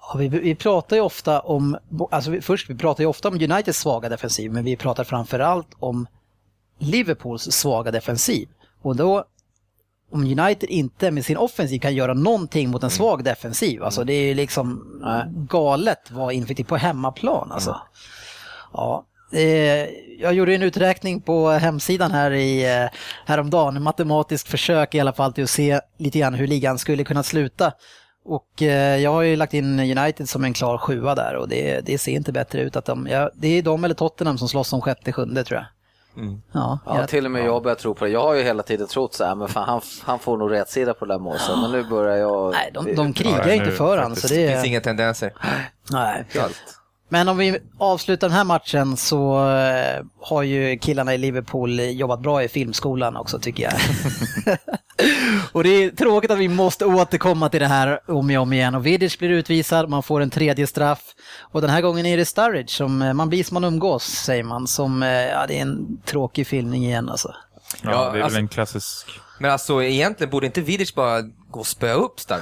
Ja, 0.00 0.18
vi, 0.18 0.28
vi 0.28 0.54
pratar 0.54 0.96
ju 0.96 1.02
ofta 1.02 1.40
om, 1.40 1.76
alltså 2.10 2.30
vi, 2.30 2.40
först 2.40 2.70
vi 2.70 2.74
pratar 2.74 3.04
ju 3.04 3.08
ofta 3.08 3.28
om 3.28 3.34
Uniteds 3.34 3.78
svaga 3.78 4.08
defensiv, 4.08 4.52
men 4.52 4.64
vi 4.64 4.76
pratar 4.76 5.04
framförallt 5.04 5.68
om 5.78 6.06
Liverpools 6.82 7.52
svaga 7.52 7.90
defensiv. 7.90 8.48
Och 8.82 8.96
då, 8.96 9.24
om 10.12 10.20
United 10.20 10.70
inte 10.70 11.10
med 11.10 11.24
sin 11.24 11.36
offensiv 11.36 11.78
kan 11.78 11.94
göra 11.94 12.14
någonting 12.14 12.70
mot 12.70 12.82
en 12.82 12.90
svag 12.90 13.24
defensiv, 13.24 13.82
alltså 13.82 14.04
det 14.04 14.12
är 14.12 14.24
ju 14.24 14.34
liksom 14.34 14.84
galet 15.48 16.10
vad 16.10 16.32
ineffektivt 16.32 16.68
på 16.68 16.76
hemmaplan 16.76 17.52
alltså. 17.52 17.80
Ja. 18.72 19.06
Eh, 19.32 19.88
jag 20.20 20.34
gjorde 20.34 20.54
en 20.54 20.62
uträkning 20.62 21.20
på 21.20 21.50
hemsidan 21.50 22.10
här 22.10 22.30
i, 22.30 22.64
eh, 22.64 22.88
häromdagen, 23.26 23.76
en 23.76 23.82
matematisk 23.82 24.48
försök 24.48 24.94
i 24.94 25.00
alla 25.00 25.12
fall 25.12 25.32
till 25.32 25.44
att 25.44 25.50
se 25.50 25.80
lite 25.98 26.18
grann 26.18 26.34
hur 26.34 26.46
ligan 26.46 26.78
skulle 26.78 27.04
kunna 27.04 27.22
sluta. 27.22 27.72
Och 28.24 28.62
eh, 28.62 28.96
jag 28.96 29.12
har 29.12 29.22
ju 29.22 29.36
lagt 29.36 29.54
in 29.54 29.80
United 29.80 30.28
som 30.28 30.44
en 30.44 30.52
klar 30.52 30.78
sjua 30.78 31.14
där 31.14 31.36
och 31.36 31.48
det, 31.48 31.80
det 31.80 31.98
ser 31.98 32.12
inte 32.12 32.32
bättre 32.32 32.60
ut 32.60 32.76
att 32.76 32.84
de, 32.84 33.08
ja, 33.10 33.30
det 33.34 33.48
är 33.48 33.62
de 33.62 33.84
eller 33.84 33.94
Tottenham 33.94 34.38
som 34.38 34.48
slåss 34.48 34.72
om 34.72 34.80
sjätte, 34.80 35.12
sjunde 35.12 35.44
tror 35.44 35.60
jag. 35.60 35.66
Ja, 36.52 36.78
Ja, 36.86 36.98
jag- 36.98 37.08
till 37.08 37.24
och 37.24 37.30
med 37.30 37.44
jag 37.46 37.62
börjar 37.62 37.76
tro 37.76 37.94
på 37.94 38.04
det. 38.04 38.10
Jag 38.10 38.22
har 38.22 38.34
ju 38.34 38.42
hela 38.42 38.62
tiden 38.62 38.86
trott 38.86 39.14
så 39.14 39.24
här, 39.24 39.34
men 39.34 39.48
fan, 39.48 39.68
han, 39.68 39.80
han 40.04 40.18
får 40.18 40.36
nog 40.36 40.52
rätt 40.52 40.68
sida 40.70 40.94
på 40.94 41.04
det 41.04 41.14
där 41.14 41.18
målet. 41.18 41.40
Men 41.62 41.70
nu 41.72 41.84
börjar 41.84 42.16
jag... 42.16 42.52
Nej, 42.52 42.70
de, 42.74 42.94
de 42.94 43.06
Ja, 43.06 43.12
krigar 43.14 43.46
nu 43.46 43.54
inte 43.54 43.70
för 43.70 43.98
faktiskt. 44.02 44.28
det 44.28 44.48
finns 44.52 44.64
inga 44.64 44.80
tendenser. 44.80 45.32
Nej. 45.92 46.24
Helt. 46.34 46.56
Men 47.12 47.28
om 47.28 47.36
vi 47.36 47.58
avslutar 47.78 48.28
den 48.28 48.36
här 48.36 48.44
matchen 48.44 48.96
så 48.96 49.48
eh, 49.56 50.04
har 50.20 50.42
ju 50.42 50.78
killarna 50.78 51.14
i 51.14 51.18
Liverpool 51.18 51.80
jobbat 51.80 52.20
bra 52.20 52.42
i 52.42 52.48
filmskolan 52.48 53.16
också 53.16 53.38
tycker 53.38 53.62
jag. 53.62 53.72
och 55.52 55.64
det 55.64 55.68
är 55.68 55.90
tråkigt 55.90 56.30
att 56.30 56.38
vi 56.38 56.48
måste 56.48 56.84
återkomma 56.84 57.48
till 57.48 57.60
det 57.60 57.66
här 57.66 58.10
om 58.10 58.30
och 58.30 58.42
om 58.42 58.52
igen. 58.52 58.74
Och 58.74 58.86
Vidic 58.86 59.18
blir 59.18 59.30
utvisad, 59.30 59.88
man 59.88 60.02
får 60.02 60.20
en 60.20 60.30
tredje 60.30 60.66
straff. 60.66 61.02
Och 61.40 61.60
den 61.60 61.70
här 61.70 61.80
gången 61.80 62.06
är 62.06 62.16
det 62.16 62.24
Sturridge 62.24 62.72
som, 62.72 63.02
eh, 63.02 63.14
man 63.14 63.28
blir 63.28 63.44
som 63.44 63.54
man 63.54 63.64
umgås 63.64 64.04
säger 64.04 64.44
man. 64.44 64.66
Som, 64.66 65.02
eh, 65.02 65.08
ja 65.08 65.44
det 65.48 65.58
är 65.58 65.62
en 65.62 65.98
tråkig 66.04 66.46
filmning 66.46 66.84
igen 66.84 67.08
alltså. 67.08 67.34
Ja, 67.82 67.90
det 67.90 67.96
är 67.96 68.04
alltså- 68.22 68.36
väl 68.36 68.42
en 68.42 68.48
klassisk... 68.48 69.06
Men 69.42 69.50
alltså 69.50 69.82
egentligen 69.82 70.30
borde 70.30 70.46
inte 70.46 70.60
Vidic 70.60 70.94
bara 70.94 71.20
gå 71.50 71.60
och 71.60 71.66
spöa 71.66 71.94
upp 71.94 72.14
nu? 72.30 72.34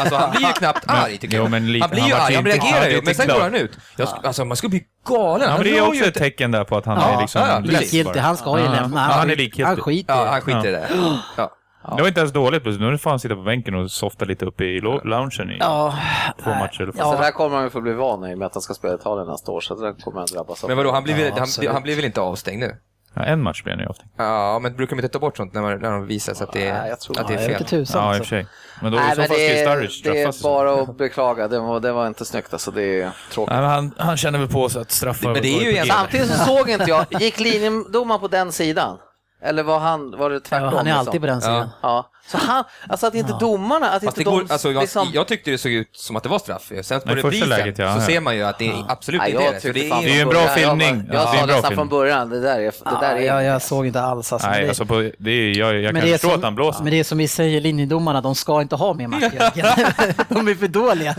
Alltså 0.00 0.14
han 0.16 0.30
blir 0.30 0.40
ju 0.40 0.52
knappt 0.58 0.84
arg 0.86 1.18
tycker 1.18 1.36
jo, 1.36 1.42
jag. 1.42 1.50
men 1.50 1.72
lite- 1.72 1.82
han 1.84 1.90
blir 1.90 2.00
han 2.00 2.08
ju 2.08 2.14
vart 2.14 2.22
arg, 2.28 2.34
han 2.34 2.44
han 2.44 2.52
reagerar 2.52 2.90
ju, 2.90 3.02
men 3.04 3.14
sen 3.14 3.28
går 3.28 3.40
han 3.40 3.54
ut. 3.54 3.78
Jag, 3.96 4.08
sk- 4.08 4.26
alltså 4.26 4.44
man 4.44 4.56
skulle 4.56 4.70
bli 4.70 4.84
galen. 5.08 5.48
Ja, 5.48 5.54
men 5.56 5.64
det 5.64 5.78
är 5.78 5.88
också 5.88 6.04
ett 6.04 6.14
tecken 6.14 6.50
där 6.50 6.64
på 6.64 6.76
att 6.76 6.86
han 6.86 6.98
Ja, 7.00 7.16
är 7.16 7.20
liksom... 7.20 7.42
ja. 7.42 7.58
Likgiltig, 7.58 8.20
han 8.20 8.36
ska 8.36 8.58
ju 8.58 8.64
Ja, 8.64 8.70
lämna. 8.72 9.00
ja, 9.00 9.14
han 9.14 9.24
är 9.26 9.28
skit- 9.28 9.38
likgiltig. 9.38 9.64
Han 9.64 9.76
skiter 9.76 10.14
Ja, 10.14 10.24
det. 10.24 10.30
han 10.30 10.40
skiter 10.40 10.68
i 10.68 10.70
det. 10.70 10.88
Ja. 11.36 11.94
Det 11.96 12.02
var 12.02 12.08
inte 12.08 12.20
ens 12.20 12.32
dåligt 12.32 12.62
plötsligt. 12.62 12.90
Nu 12.90 12.98
får 12.98 13.10
han 13.10 13.18
sitta 13.20 13.34
på 13.34 13.42
bänken 13.42 13.74
och 13.74 13.90
softa 13.90 14.24
lite 14.24 14.44
uppe 14.46 14.64
i 14.64 14.80
lo- 14.80 15.00
loungen 15.04 15.50
i 15.50 15.56
Ja, 15.60 15.98
två 16.44 16.50
matcher. 16.50 16.82
Eller 16.82 16.92
Ja. 16.98 17.12
Så 17.16 17.22
där 17.22 17.30
kommer 17.30 17.54
han 17.56 17.64
ju 17.64 17.70
få 17.70 17.80
bli 17.80 17.92
van 17.92 18.30
i 18.30 18.34
och 18.34 18.38
med 18.38 18.46
att 18.46 18.54
han 18.54 18.62
ska 18.62 18.74
spela 18.74 18.92
i 18.94 18.96
Italien 18.96 19.28
nästa 19.28 19.52
år. 19.52 19.60
Så 19.60 19.74
det 19.74 19.86
där 19.86 19.92
kommer 20.00 20.18
han 20.18 20.26
drabbas 20.26 20.64
av. 20.64 20.70
Men 20.70 20.76
vadå, 20.76 20.90
han 20.92 21.04
blir, 21.04 21.14
väl, 21.14 21.32
Ja, 21.36 21.46
han, 21.58 21.72
han 21.74 21.82
blir 21.82 21.96
väl 21.96 22.04
inte 22.04 22.20
avstängd 22.20 22.60
nu? 22.60 22.76
Ja, 23.16 23.22
en 23.24 23.42
match 23.42 23.62
blir 23.62 23.72
han 23.74 23.80
ju 23.80 23.86
avstängd. 23.88 24.10
Ja, 24.16 24.58
men 24.62 24.76
brukar 24.76 24.96
de 24.96 25.02
inte 25.02 25.12
ta 25.12 25.18
bort 25.18 25.36
sånt 25.36 25.54
när, 25.54 25.62
man, 25.62 25.78
när 25.80 25.90
de 25.90 26.06
visar 26.06 26.34
så 26.34 26.44
att 26.44 26.52
det, 26.52 26.72
Nej, 26.72 26.88
jag 26.88 27.00
tror- 27.00 27.20
att 27.20 27.28
det 27.28 27.34
Ja, 27.34 27.40
är 27.40 27.44
fel? 27.44 27.52
inte 27.52 27.64
tusan. 27.64 28.02
Ja, 28.02 28.06
i 28.06 28.10
och 28.10 28.14
alltså. 28.16 28.24
för 28.24 28.28
sig. 28.42 28.46
Men 28.82 28.92
då 28.92 28.98
i 28.98 29.00
Nej, 29.00 29.10
så 29.14 29.20
men 29.20 29.28
fall 29.28 29.36
ska 29.36 29.42
ju 29.46 29.54
det, 29.54 29.64
Sturridge 29.70 30.08
är, 30.10 30.12
det 30.12 30.18
är 30.18 30.22
straffas. 30.32 30.42
bara 30.42 30.74
att 30.82 30.98
beklaga. 30.98 31.48
Det 31.48 31.58
var, 31.58 31.80
det 31.80 31.92
var 31.92 32.06
inte 32.06 32.24
snyggt 32.24 32.52
alltså. 32.52 32.70
Det 32.70 32.82
är 33.00 33.10
tråkigt. 33.32 33.52
Nej, 33.52 33.60
men 33.60 33.70
han, 33.70 33.94
han 33.98 34.16
känner 34.16 34.38
väl 34.38 34.48
på 34.48 34.68
sig 34.68 34.80
att 34.82 34.90
straffa 34.90 35.28
Men 35.32 35.42
det 35.42 35.48
är 35.48 35.82
ju. 35.84 35.90
Samtidigt 35.90 36.30
så 36.30 36.44
såg 36.44 36.70
inte 36.70 36.84
jag, 36.88 37.06
gick 37.20 37.40
linjedomaren 37.40 38.20
på 38.20 38.28
den 38.28 38.52
sidan? 38.52 38.98
Eller 39.42 39.62
var, 39.62 39.78
han, 39.78 40.10
var 40.18 40.30
det 40.30 40.40
tvärtom? 40.40 40.68
Ja, 40.72 40.76
han 40.76 40.86
är 40.86 40.90
liksom? 40.90 40.98
alltid 41.06 41.20
på 41.20 41.26
den 41.26 41.40
sidan. 41.40 41.68
Ja. 41.82 42.10
Så 42.28 42.38
han, 42.38 42.64
alltså 42.88 43.06
att 43.06 43.14
inte 43.14 43.32
domarna, 43.40 43.90
att 43.90 44.02
inte 44.02 44.24
går, 44.24 44.40
de 44.40 44.52
alltså, 44.52 44.72
jag, 44.72 44.80
liksom... 44.80 45.08
jag 45.14 45.28
tyckte 45.28 45.50
det 45.50 45.58
såg 45.58 45.72
ut 45.72 45.96
som 45.96 46.16
att 46.16 46.22
det 46.22 46.28
var 46.28 46.38
straff. 46.38 46.72
ju. 46.76 46.82
Sen 46.82 47.00
på 47.00 47.14
reprisen 47.14 47.48
läget, 47.48 47.78
ja, 47.78 47.94
så 47.94 48.00
ja. 48.00 48.06
ser 48.06 48.20
man 48.20 48.36
ju 48.36 48.42
att 48.42 48.58
det 48.58 48.72
absolut 48.88 49.20
Nej, 49.20 49.30
inte 49.30 49.42
är 49.42 49.46
jag 49.52 49.62
det. 49.62 49.72
Det 49.72 49.88
är 49.90 50.02
Det 50.02 50.10
är 50.10 50.14
ju 50.14 50.20
en 50.20 50.28
bra 50.28 50.38
början- 50.40 50.54
filmning. 50.54 51.04
Jag, 51.12 51.16
Ja, 51.16 51.18
jag 51.18 51.24
det 51.24 51.30
är 51.30 51.34
sa 51.36 51.40
en 51.40 51.46
bra 51.46 51.54
nästan 51.54 51.68
film. 51.70 51.76
från 51.78 51.88
början, 51.88 52.30
det 52.30 52.40
där 52.40 52.58
är... 52.58 52.62
Det 52.62 52.72
där 53.00 53.14
är 53.16 53.20
Ja, 53.20 53.42
jag, 53.42 53.44
jag 53.54 53.62
såg 53.62 53.86
inte 53.86 54.00
alls 54.02 54.32
alltså. 54.32 54.48
Nej, 54.48 54.62
det, 54.62 54.68
alltså 54.68 54.86
på, 54.86 55.10
det 55.18 55.30
är, 55.30 55.58
jag, 55.58 55.74
jag 55.74 55.84
kan 55.84 55.92
men 55.94 56.02
det 56.02 56.08
är 56.08 56.12
förstå 56.12 56.28
som, 56.28 56.38
att 56.38 56.44
han 56.44 56.54
blåser. 56.54 56.82
Men 56.82 56.92
det 56.92 56.98
är 57.00 57.04
som 57.04 57.18
vi 57.18 57.28
säger, 57.28 57.60
linjedomarna, 57.60 58.20
de 58.20 58.34
ska 58.34 58.62
inte 58.62 58.76
ha 58.76 58.94
mer 58.94 59.08
Jörgen. 59.20 59.66
De 60.28 60.48
är 60.48 60.54
för 60.54 60.68
dåliga. 60.68 61.16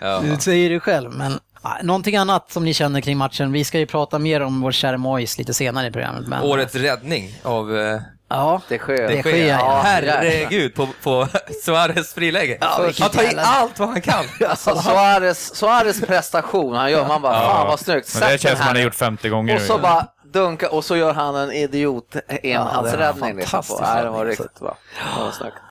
Ja. 0.00 0.20
Du 0.20 0.36
säger 0.36 0.70
det 0.70 0.80
själv, 0.80 1.10
men 1.12 1.32
ja, 1.32 1.38
någonting 1.82 2.16
annat 2.16 2.52
som 2.52 2.64
ni 2.64 2.74
känner 2.74 3.00
kring 3.00 3.16
matchen. 3.18 3.52
Vi 3.52 3.64
ska 3.64 3.78
ju 3.78 3.86
prata 3.86 4.18
mer 4.18 4.40
om 4.42 4.60
vår 4.60 4.72
kära 4.72 4.96
Mois 4.96 5.38
lite 5.38 5.54
senare 5.54 5.86
i 5.86 5.90
programmet. 5.90 6.26
Men, 6.28 6.42
Årets 6.42 6.74
räddning 6.74 7.38
av 7.42 7.76
eh, 7.76 8.00
Ja, 8.28 8.60
Det 8.68 8.78
sker. 8.78 9.08
Det 9.08 9.20
sker, 9.22 9.46
ja. 9.48 9.80
Herregud, 9.84 10.74
på, 10.74 10.88
på 11.02 11.28
Suarez 11.64 12.14
friläge. 12.14 12.58
Ja, 12.60 12.90
han 13.00 13.10
tar 13.10 13.22
jävla- 13.22 13.42
allt 13.42 13.78
vad 13.78 13.88
han 13.88 14.00
kan. 14.02 14.24
Alltså 14.48 14.74
Suarez, 14.82 15.54
Suarez 15.56 16.00
prestation, 16.00 16.76
han 16.76 16.90
gör, 16.90 17.08
man 17.08 17.22
bara 17.22 17.40
fan 17.40 17.66
vad 17.66 17.80
snyggt. 17.80 18.14
Men 18.14 18.22
det 18.22 18.28
Sätt 18.28 18.40
känns 18.40 18.58
som 18.58 18.66
han 18.66 18.76
har 18.76 18.82
gjort 18.82 18.94
50 18.94 19.28
gånger 19.28 19.54
Och 19.56 19.60
så 19.60 19.78
bara 19.78 20.06
dunka 20.34 20.70
och 20.70 20.84
så 20.84 20.96
gör 20.96 21.12
han 21.14 21.36
en 21.36 21.52
idiot 21.52 22.16
enhandsräddning. 22.42 23.36
liksom, 23.36 23.58
på- 23.58 23.66
fantastisk 23.66 23.80
Nej, 23.80 24.04
det 24.04 24.10
var 24.10 24.26
riktigt 24.26 24.60
bra. 24.60 24.76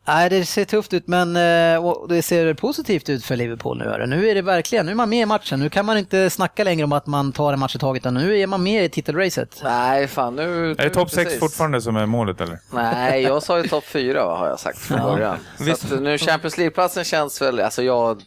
Nej, 0.06 0.30
det 0.30 0.45
ser 0.45 0.65
tufft 0.65 0.93
ut, 0.93 1.08
men 1.08 1.36
eh, 1.36 1.93
det 2.10 2.21
ser 2.21 2.54
positivt 2.54 3.10
ut 3.10 3.26
för 3.26 3.36
Liverpool 3.36 3.78
nu. 3.78 4.06
Nu 4.08 4.30
är 4.30 4.36
det 4.36 4.41
verkligen, 4.41 4.86
nu 4.86 4.91
är 4.91 4.95
man 4.95 5.10
med 5.10 5.21
i 5.21 5.26
matchen. 5.26 5.60
Nu 5.60 5.69
kan 5.69 5.86
man 5.86 5.97
inte 5.97 6.30
snacka 6.30 6.63
längre 6.63 6.84
om 6.84 6.91
att 6.91 7.08
man 7.08 7.32
tar 7.32 7.54
en 7.54 7.60
match 7.60 7.76
i 7.76 7.80
taget, 7.80 8.02
utan 8.02 8.13
nu 8.13 8.39
är 8.39 8.47
man 8.47 8.63
med 8.63 8.86
i 8.86 8.89
titelracet. 8.89 9.62
Nej, 9.63 10.08
fan 10.08 10.36
nu... 10.36 10.71
Är 10.71 10.76
det 10.76 10.89
topp 10.89 11.10
6 11.10 11.23
precis. 11.23 11.39
fortfarande 11.39 11.82
som 11.82 11.95
är 11.95 12.06
målet 12.06 12.41
eller? 12.41 12.60
Nej, 12.71 13.23
jag 13.23 13.43
sa 13.43 13.58
ju 13.58 13.67
topp 13.67 13.84
4 13.86 14.21
har 14.21 14.47
jag 14.47 14.60
sagt 14.60 14.80
från 14.80 14.99
början. 15.02 15.38
Visst. 15.60 15.89
Så 15.89 15.95
nu 15.95 16.17
Champions 16.17 16.58
League-platsen 16.58 17.04
känns 17.04 17.41
väl, 17.41 17.60
alltså 17.60 17.84
jag 17.84 18.21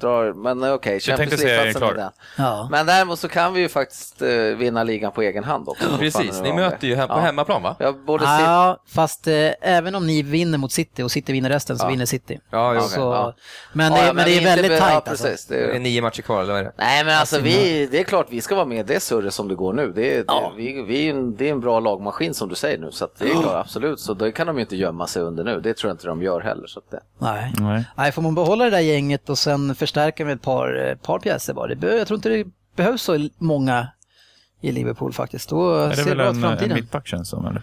drar, 0.00 0.32
men 0.32 0.72
okej, 0.72 1.00
tänkte 1.00 1.10
Champions 1.16 1.42
League-platsen 1.42 1.82
är 1.88 1.94
den. 1.94 2.10
Ja. 2.38 2.68
Men 2.70 2.86
däremot 2.86 3.18
så 3.18 3.28
kan 3.28 3.52
vi 3.52 3.60
ju 3.60 3.68
faktiskt 3.68 4.22
eh, 4.22 4.28
vinna 4.30 4.84
ligan 4.84 5.12
på 5.12 5.22
egen 5.22 5.44
hand 5.44 5.68
också. 5.68 5.81
Precis, 5.98 6.40
ni 6.42 6.52
möter 6.52 6.86
ju 6.88 6.94
hem, 6.94 7.08
på 7.08 7.14
Ja. 7.14 7.18
hemmaplan 7.20 7.62
va? 7.62 7.76
Jag 7.78 8.04
borde 8.04 8.24
se... 8.24 8.30
Ja, 8.30 8.82
fast 8.88 9.26
eh, 9.28 9.50
även 9.60 9.94
om 9.94 10.06
ni 10.06 10.22
vinner 10.22 10.58
mot 10.58 10.72
City 10.72 11.02
och 11.02 11.10
City 11.10 11.32
vinner 11.32 11.50
resten 11.50 11.78
så 11.78 11.84
Ja. 11.84 11.88
vinner 11.90 12.06
City. 12.06 12.40
Ja. 12.50 12.70
Okej, 12.76 12.88
Så, 12.88 13.00
ja. 13.00 13.34
men, 13.72 13.92
Ja, 13.92 13.98
det, 14.00 14.06
ja, 14.06 14.12
men 14.12 14.24
det 14.24 14.38
är 14.38 14.44
väldigt 14.44 14.70
tajt 14.78 14.82
ja, 14.82 15.02
alltså. 15.06 15.24
precis, 15.26 15.46
det 15.46 15.56
Det 15.56 15.62
är 15.64 15.74
är... 15.74 15.78
nio 15.80 16.02
matcher 16.02 16.22
kvar, 16.22 16.42
eller 16.42 16.52
vad 16.52 16.60
är 16.60 16.64
det? 16.64 16.72
Nej 16.76 17.04
men 17.04 17.18
alltså 17.18 17.36
Alltså, 17.36 17.50
vi, 17.50 17.86
det 17.90 18.00
är 18.00 18.04
klart 18.04 18.26
vi 18.30 18.40
ska 18.40 18.54
vara 18.54 18.66
med 18.66 18.86
det 18.86 19.00
surret 19.02 19.34
som 19.34 19.48
det 19.48 19.54
går 19.54 19.72
nu. 19.72 19.92
Det 19.92 20.12
är, 20.14 20.18
det, 20.18 20.24
Ja. 20.26 20.52
vi, 20.56 20.82
vi, 20.82 21.06
är 21.06 21.10
en- 21.10 21.36
det 21.36 21.48
är 21.48 21.52
en 21.52 21.60
bra 21.60 21.80
lagmaskin 21.80 22.34
som 22.34 22.48
du 22.48 22.54
säger 22.54 22.78
nu. 22.78 22.90
Så 22.90 23.04
att 23.04 23.18
det 23.18 23.24
är 23.30 23.32
klart, 23.42 23.54
absolut. 23.66 24.00
Så 24.00 24.14
det 24.14 24.32
kan 24.32 24.46
de 24.46 24.56
ju 24.56 24.62
inte 24.62 24.76
gömma 24.76 25.06
sig 25.06 25.22
under 25.22 25.44
nu. 25.44 25.60
Det 25.60 25.74
tror 25.76 25.88
jag 25.88 25.94
inte 25.94 26.06
de 26.06 26.22
gör 26.22 26.40
heller. 26.40 26.66
Så 26.66 26.78
att 26.78 26.90
det... 26.90 27.00
Nej. 27.18 27.52
Nej. 27.58 27.84
Nej, 27.96 28.12
får 28.12 28.22
man 28.22 28.34
behålla 28.34 28.64
det 28.64 28.70
där 28.70 28.78
gänget 28.80 29.28
och 29.28 29.38
sen 29.38 29.74
förstärka 29.74 30.24
med 30.24 30.34
ett 30.34 30.42
par, 30.42 30.88
eh, 30.88 30.94
par 30.96 31.18
pjäser 31.18 31.54
bara. 31.54 31.66
Det 31.66 31.76
be- 31.76 31.96
jag 31.96 32.06
tror 32.06 32.16
inte 32.16 32.28
det 32.28 32.44
behövs 32.76 33.02
så 33.02 33.28
många 33.38 33.88
i 34.62 34.72
Liverpool 34.72 35.12
faktiskt. 35.12 35.48
Då 35.48 35.74
Är 35.74 35.88
det 35.88 35.96
ser 35.96 36.02
det 36.04 36.08
väl 36.08 36.16
bra 36.18 36.26
ut 36.26 36.30
en, 36.30 36.36
i 36.36 36.42
en 36.44 36.48
framtiden. 36.50 36.74
mittback 36.74 37.06
känns 37.06 37.28
som 37.28 37.46
eller? 37.46 37.62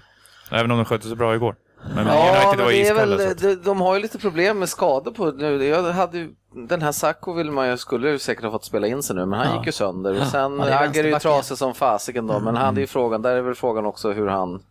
Även 0.51 0.71
om 0.71 0.77
de 0.77 0.85
skötte 0.85 1.07
sig 1.07 1.15
bra 1.15 1.35
igår. 1.35 1.55
Men 1.95 2.07
Ja, 2.07 2.29
United 2.31 2.57
men 2.57 2.65
var 2.65 2.71
iskalla. 2.71 3.15
väl, 3.17 3.35
de, 3.37 3.55
de 3.55 3.81
har 3.81 3.95
ju 3.95 4.01
lite 4.01 4.17
problem 4.19 4.59
med 4.59 4.69
skador 4.69 5.11
på 5.11 5.31
nu. 5.31 5.63
Jag 5.65 5.83
hade 5.83 6.17
ju, 6.17 6.29
den 6.67 6.81
här 6.81 6.91
Sacco 6.91 7.33
vill 7.33 7.51
man 7.51 7.69
ju, 7.69 7.77
skulle 7.77 8.09
ju 8.09 8.19
säkert 8.19 8.43
ha 8.43 8.51
fått 8.51 8.65
spela 8.65 8.87
in 8.87 9.03
sig 9.03 9.15
nu, 9.15 9.25
men 9.25 9.39
han 9.39 9.47
Ja. 9.47 9.57
gick 9.57 9.65
ju 9.65 9.71
sönder. 9.71 10.21
Och 10.21 10.27
sen 10.27 10.59
Ja, 10.59 10.79
Agger 10.79 11.03
är 11.03 11.07
ju 11.07 11.19
trasig 11.19 11.57
som 11.57 11.73
fasiken 11.73 12.27
då, 12.27 12.39
men 12.39 12.55
han 12.55 12.77
är 12.77 12.81
ju 12.81 12.87
frågan, 12.87 13.21
där 13.21 13.35
är 13.35 13.41
väl 13.41 13.55
frågan 13.55 13.85
också 13.85 14.11
hur 14.11 14.27
han 14.27 14.61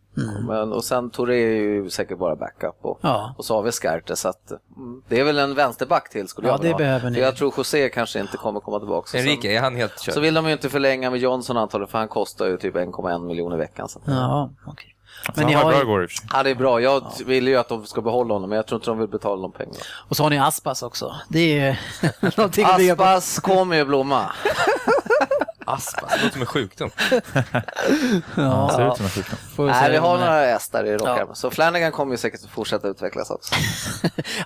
Men, 0.47 0.73
och 0.73 0.85
sen 0.85 1.11
Touré 1.11 1.43
är 1.43 1.63
ju 1.63 1.91
säkert 1.91 2.19
bara 2.19 2.37
backup. 2.37 2.77
Och, 2.83 2.99
Ja. 3.03 3.35
och 3.39 3.45
så 3.45 3.55
har 3.55 3.63
vi 3.63 3.73
Skarte, 3.73 4.17
så 4.17 4.29
att, 4.29 4.51
mm, 4.77 5.03
det 5.09 5.21
är 5.21 5.25
väl 5.25 5.39
en 5.39 5.55
vänsterback 5.55 6.11
till 6.11 6.29
skulle 6.29 6.49
Ja, 6.49 6.55
jag 6.55 6.59
vilja 6.63 6.77
det 6.79 6.93
ha. 6.93 7.01
För 7.01 7.11
ni. 7.11 7.21
Jag 7.21 7.37
tror 7.37 7.53
José 7.57 7.89
kanske 7.89 8.21
inte 8.21 8.37
kommer 8.37 8.61
komma 8.61 8.79
tillbaka. 8.79 9.19
Enrique, 9.19 9.49
är 9.57 9.61
han 9.61 9.77
helt 9.77 10.01
körd? 10.01 10.15
Så 10.15 10.21
vill 10.21 10.35
de 10.35 10.47
ju 10.47 10.53
inte 10.53 10.69
förlänga 10.69 11.11
med 11.11 11.21
Johnson 11.21 11.57
antagligen, 11.57 11.91
för 11.91 11.99
han 11.99 12.09
kostar 12.09 12.47
ju 12.47 12.57
typ 12.57 12.75
1,1 12.75 13.27
miljon 13.27 13.53
i 13.53 13.57
veckan. 13.57 13.89
Så. 13.89 14.01
Ja, 14.07 14.51
okej. 14.67 14.95
Men 15.37 15.45
han 15.45 15.55
var 15.55 15.63
har 15.63 15.71
bra 15.73 15.81
igår. 15.83 16.09
Ja, 16.33 16.43
det 16.43 16.51
är 16.51 16.55
bra. 16.55 16.81
Jag 16.81 17.03
vill 17.27 17.49
ju 17.49 17.57
att 17.57 17.69
de 17.69 17.87
ska 17.87 18.01
behålla 18.01 18.35
honom, 18.35 18.51
men 18.51 18.57
jag 18.57 18.67
tror 18.67 18.77
inte 18.79 18.91
de 18.91 18.99
vill 18.99 19.09
betala 19.09 19.43
de 19.43 19.53
pengarna. 19.53 19.79
och 20.09 20.17
så 20.17 20.23
har 20.23 20.31
ni 20.31 20.39
Aspas 20.39 20.83
också. 20.83 21.15
Det 21.29 21.39
är 21.61 21.71
ju 21.71 21.77
någonting. 22.37 22.65
Aspas 22.65 23.39
kommer 23.41 23.77
ju 23.77 23.85
blomma. 23.85 24.27
Aspas, 25.69 26.13
det 26.13 26.17
låter 26.23 26.33
som 26.33 26.41
en 26.41 26.47
sjukdom. 26.47 26.91
Han 28.35 28.71
ser 28.71 28.91
ut 28.91 28.97
som 28.97 29.05
en 29.07 29.11
sjukdom. 29.11 29.39
Får 29.57 29.65
vi 29.65 29.71
Nej, 29.71 29.91
vi 29.91 29.97
har 29.97 30.15
om- 30.15 30.21
några 30.21 30.33
hästar 30.41 30.85
i 30.85 30.95
rockärmen. 30.97 31.27
Ja. 31.29 31.35
Så 31.35 31.51
Flanagan 31.51 31.93
kommer 31.93 32.13
ju 32.13 32.19
säkert 32.19 32.45
att 32.45 32.51
fortsätta 32.51 32.89
utvecklas 32.89 33.31
också. 33.31 33.55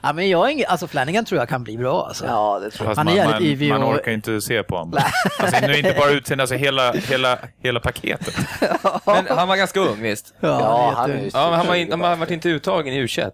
Ja, 0.03 0.13
men 0.13 0.29
jag 0.31 0.51
ingen, 0.53 0.67
alltså 0.69 0.87
Flanagan 0.89 1.25
tror 1.25 1.39
jag 1.41 1.49
kan 1.49 1.65
bli 1.65 1.79
bra 1.79 2.07
alltså. 2.09 2.27
Ja, 2.27 2.59
det 2.59 2.71
tror 2.71 2.89
jag. 2.89 2.97
Fast 2.97 2.99
Han 2.99 3.09
är 3.09 3.11
man, 3.11 3.17
jävligt 3.17 3.35
man, 3.35 3.43
yvig 3.43 3.69
man 3.71 3.83
och- 3.83 3.95
orkar 3.95 4.13
inte 4.13 4.41
se 4.41 4.63
på 4.63 4.77
honom. 4.77 5.01
Alltså, 5.39 5.67
nu 5.67 5.73
är 5.73 5.79
inte 5.79 5.95
bara 5.99 6.11
utseende, 6.19 6.43
alltså 6.43 6.55
hela, 6.57 6.93
hela, 6.93 7.39
hela 7.63 7.81
paketet. 7.81 8.35
Men 9.07 9.27
han 9.39 9.49
var 9.49 9.57
ganska 9.57 9.81
ung 9.81 10.03
visst? 10.03 10.35
Ja, 10.41 10.49
Ja, 10.61 10.93
han 10.97 11.11
är 11.11 11.17
ju 11.17 11.31
Ja, 11.35 11.49
men 11.51 11.59
han 11.59 11.67
var, 11.67 11.75
in, 11.75 11.91
han 11.91 12.01
har 12.01 12.17
varit 12.17 12.31
inte 12.31 12.49
uttagen 12.49 12.95
i 12.95 13.03
U21. 13.07 13.31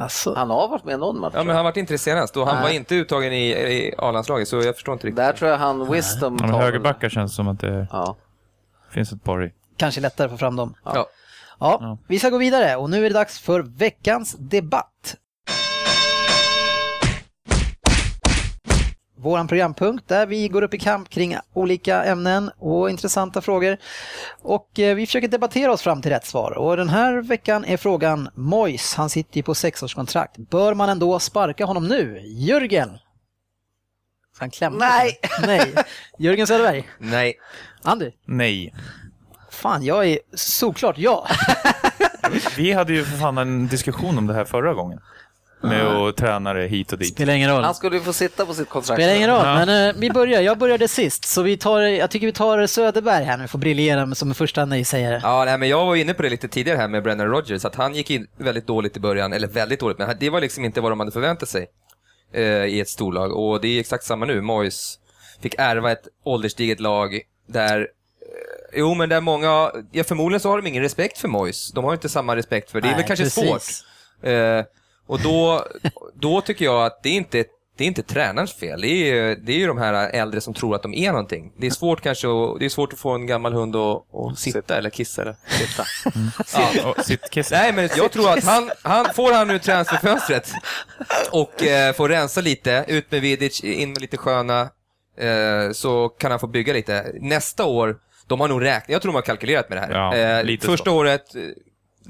Alltså, 0.00 0.34
Han 0.34 0.50
har 0.50 0.68
varit 0.68 0.84
med 0.84 0.98
någon 1.00 1.20
match. 1.20 1.32
Ja, 1.36 1.44
men 1.44 1.56
han 1.56 1.64
var 1.64 1.78
inte 1.78 1.94
det 1.94 1.98
senast 1.98 2.36
och 2.36 2.46
han 2.46 2.54
Nej. 2.54 2.62
var 2.64 2.70
inte 2.70 2.94
uttagen 2.94 3.32
i, 3.32 3.50
i 3.50 3.94
A-landslaget 3.98 4.48
så 4.48 4.56
jag 4.62 4.74
förstår 4.74 4.92
inte 4.92 5.06
riktigt. 5.06 5.16
Där 5.16 5.32
tror 5.32 5.50
jag 5.50 5.58
han 5.58 5.90
Wisdom 5.92 6.38
Ja, 6.40 6.48
tar- 6.48 6.60
högerbackar 6.60 7.08
känns 7.08 7.34
som 7.34 7.48
att 7.48 7.60
det 7.60 7.86
Ja. 7.92 8.16
finns 8.90 9.12
ett 9.12 9.24
par 9.24 9.44
i. 9.44 9.52
kanske 9.76 10.00
lättare 10.00 10.24
att 10.24 10.30
få 10.30 10.38
fram 10.38 10.56
dem. 10.56 10.74
Ja. 10.84 11.06
Ja, 11.60 11.98
vi 12.08 12.18
ska 12.18 12.28
gå 12.30 12.38
vidare 12.38 12.76
och 12.76 12.90
nu 12.90 12.98
är 12.98 13.02
det 13.10 13.14
dags 13.14 13.38
för 13.40 13.60
veckans 13.62 14.36
debatt. 14.38 15.16
Våran 19.20 19.48
programpunkt 19.48 20.08
där 20.08 20.26
vi 20.26 20.48
går 20.48 20.62
upp 20.62 20.74
i 20.74 20.78
kamp 20.78 21.08
kring 21.08 21.36
olika 21.52 22.04
ämnen 22.04 22.50
och 22.58 22.90
intressanta 22.90 23.40
frågor. 23.40 23.76
Och 24.42 24.78
eh, 24.78 24.94
vi 24.94 25.06
försöker 25.06 25.28
debattera 25.28 25.72
oss 25.72 25.82
fram 25.82 26.02
till 26.02 26.10
rätt 26.10 26.26
svar. 26.26 26.58
Och 26.58 26.76
den 26.76 26.88
här 26.88 27.22
veckan 27.22 27.64
är 27.64 27.76
frågan 27.76 28.28
Mois, 28.34 28.94
han 28.94 29.10
sitter 29.10 29.36
ju 29.36 29.42
på 29.42 29.54
sexårskontrakt. 29.54 30.36
Bör 30.36 30.74
man 30.74 30.88
ändå 30.88 31.18
sparka 31.18 31.64
honom 31.64 31.88
nu? 31.88 32.20
Jörgen? 32.24 32.98
Ska 34.34 34.42
han 34.42 34.50
klämma? 34.50 34.76
Nej! 34.78 35.18
Nej! 35.46 35.74
Jörgen 36.18 36.46
Söderberg? 36.46 36.88
Nej. 36.98 37.34
Andy? 37.82 38.10
Nej. 38.24 38.74
Fan, 39.50 39.84
jag 39.84 40.06
är 40.06 40.18
såklart 40.34 40.98
ja. 40.98 41.28
Vi 42.56 42.72
hade 42.72 42.92
ju 42.92 43.04
för 43.04 43.16
fan 43.16 43.38
en 43.38 43.66
diskussion 43.66 44.18
om 44.18 44.26
det 44.26 44.34
här 44.34 44.44
förra 44.44 44.74
gången. 44.74 45.00
Med 45.62 45.86
att 45.86 46.16
tränare 46.16 46.62
hit 46.62 46.92
och 46.92 46.98
dit. 46.98 47.14
Spelar 47.14 47.34
ingen 47.34 47.50
roll. 47.50 47.64
Han 47.64 47.74
skulle 47.74 47.96
ju 47.96 48.02
få 48.02 48.12
sitta 48.12 48.46
på 48.46 48.54
sitt 48.54 48.68
kontrakt. 48.68 48.96
Spelar 49.00 49.14
ingen 49.14 49.30
roll, 49.30 49.42
Ja. 49.44 49.54
men 49.66 49.88
eh, 49.88 49.94
vi 50.00 50.10
börjar. 50.10 50.40
Jag 50.40 50.58
började 50.58 50.88
sist, 50.88 51.24
så 51.24 51.42
vi 51.42 51.56
tar, 51.56 51.80
jag 51.80 52.10
tycker 52.10 52.26
vi 52.26 52.32
tar 52.32 52.66
Söderberg 52.66 53.24
här 53.24 53.36
nu, 53.38 53.48
får 53.48 53.58
briljera 53.58 54.14
som 54.14 54.28
en 54.28 54.34
första 54.34 54.64
nej-sägare. 54.64 55.20
Ja, 55.22 55.44
nej, 55.44 55.58
men 55.58 55.68
jag 55.68 55.86
var 55.86 55.96
inne 55.96 56.14
på 56.14 56.22
det 56.22 56.28
lite 56.30 56.48
tidigare 56.48 56.78
här 56.78 56.88
med 56.88 57.02
Brennan 57.02 57.26
Rodgers, 57.26 57.64
att 57.64 57.74
han 57.74 57.94
gick 57.94 58.10
in 58.10 58.26
väldigt 58.36 58.66
dåligt 58.66 58.96
i 58.96 59.00
början, 59.00 59.32
eller 59.32 59.48
väldigt 59.48 59.80
dåligt, 59.80 59.98
men 59.98 60.16
det 60.20 60.30
var 60.30 60.40
liksom 60.40 60.64
inte 60.64 60.80
vad 60.80 60.92
de 60.92 61.00
hade 61.00 61.12
förväntat 61.12 61.48
sig 61.48 61.66
eh, 62.34 62.42
i 62.42 62.80
ett 62.80 62.88
storlag. 62.88 63.32
Och 63.32 63.60
det 63.60 63.68
är 63.68 63.80
exakt 63.80 64.04
samma 64.04 64.26
nu. 64.26 64.40
Moyes 64.40 64.98
fick 65.42 65.54
ärva 65.58 65.92
ett 65.92 66.08
ålderstiget 66.24 66.80
lag 66.80 67.20
där 67.48 67.80
eh, 67.80 67.86
Jo, 68.78 68.94
men 68.94 69.08
där 69.08 69.20
många, 69.20 69.70
ja, 69.92 70.04
förmodligen 70.04 70.40
så 70.40 70.48
har 70.48 70.56
de 70.56 70.66
ingen 70.66 70.82
respekt 70.82 71.18
för 71.18 71.28
Moyes. 71.28 71.72
De 71.72 71.84
har 71.84 71.92
inte 71.92 72.08
samma 72.08 72.36
respekt 72.36 72.70
för 72.70 72.80
det. 72.80 72.88
är 72.88 72.96
väl 72.96 73.04
kanske 73.06 73.24
precis. 73.24 73.44
svårt. 73.44 74.28
Eh, 74.28 74.64
och 75.10 75.20
då, 75.20 75.66
då 76.14 76.40
tycker 76.40 76.64
jag 76.64 76.86
att 76.86 77.02
det 77.02 77.08
är 77.08 77.14
inte 77.16 77.44
det 77.76 77.84
är 77.84 77.88
inte 77.88 78.02
tränarens 78.02 78.52
fel. 78.54 78.80
Det 78.80 78.88
är, 78.88 79.14
ju- 79.14 79.34
det 79.34 79.52
är 79.52 79.56
ju 79.56 79.66
de 79.66 79.78
här 79.78 80.10
äldre 80.10 80.40
som 80.40 80.54
tror 80.54 80.74
att 80.74 80.82
de 80.82 80.94
är 80.94 81.10
någonting. 81.10 81.52
Det 81.58 81.66
är 81.66 81.70
svårt 81.70 82.00
kanske 82.00 82.28
att, 82.28 82.58
det 82.58 82.64
är 82.64 82.68
svårt 82.68 82.92
att 82.92 82.98
få 82.98 83.10
en 83.10 83.26
gammal 83.26 83.52
hund 83.52 83.76
att, 83.76 84.02
att 84.14 84.38
sitta 84.38 84.78
eller 84.78 84.90
kissa. 84.90 85.22
Eller. 85.22 85.36
Sitta. 85.48 85.84
Och 86.88 87.04
sitt 87.04 87.30
kiss. 87.30 87.50
Nej, 87.50 87.72
men 87.72 87.88
jag 87.96 88.12
tror 88.12 88.30
att 88.30 88.44
han, 88.44 88.70
han 88.82 89.06
får 89.14 89.32
han 89.32 89.48
nu 89.48 89.58
transferfönstret 89.58 90.52
och 91.30 91.62
eh, 91.62 91.92
får 91.94 92.08
rensa 92.08 92.40
lite, 92.40 92.84
ut 92.88 93.10
med 93.10 93.20
Vidic, 93.20 93.64
in 93.64 93.88
med 93.92 94.00
lite 94.00 94.16
sköna, 94.16 94.60
eh, 95.18 95.72
så 95.72 96.08
kan 96.08 96.30
han 96.30 96.40
få 96.40 96.46
bygga 96.46 96.72
lite. 96.72 97.12
Nästa 97.20 97.64
år, 97.64 97.96
de 98.26 98.40
har 98.40 98.48
nog 98.48 98.64
räknat, 98.64 98.88
jag 98.88 99.02
tror 99.02 99.12
de 99.12 99.14
har 99.16 99.22
kalkylerat 99.22 99.68
med 99.68 99.78
det 99.78 99.82
här. 99.82 99.90
Ja, 99.92 100.40
eh, 100.52 100.58
första 100.60 100.90
så. 100.90 100.96
året, 100.96 101.24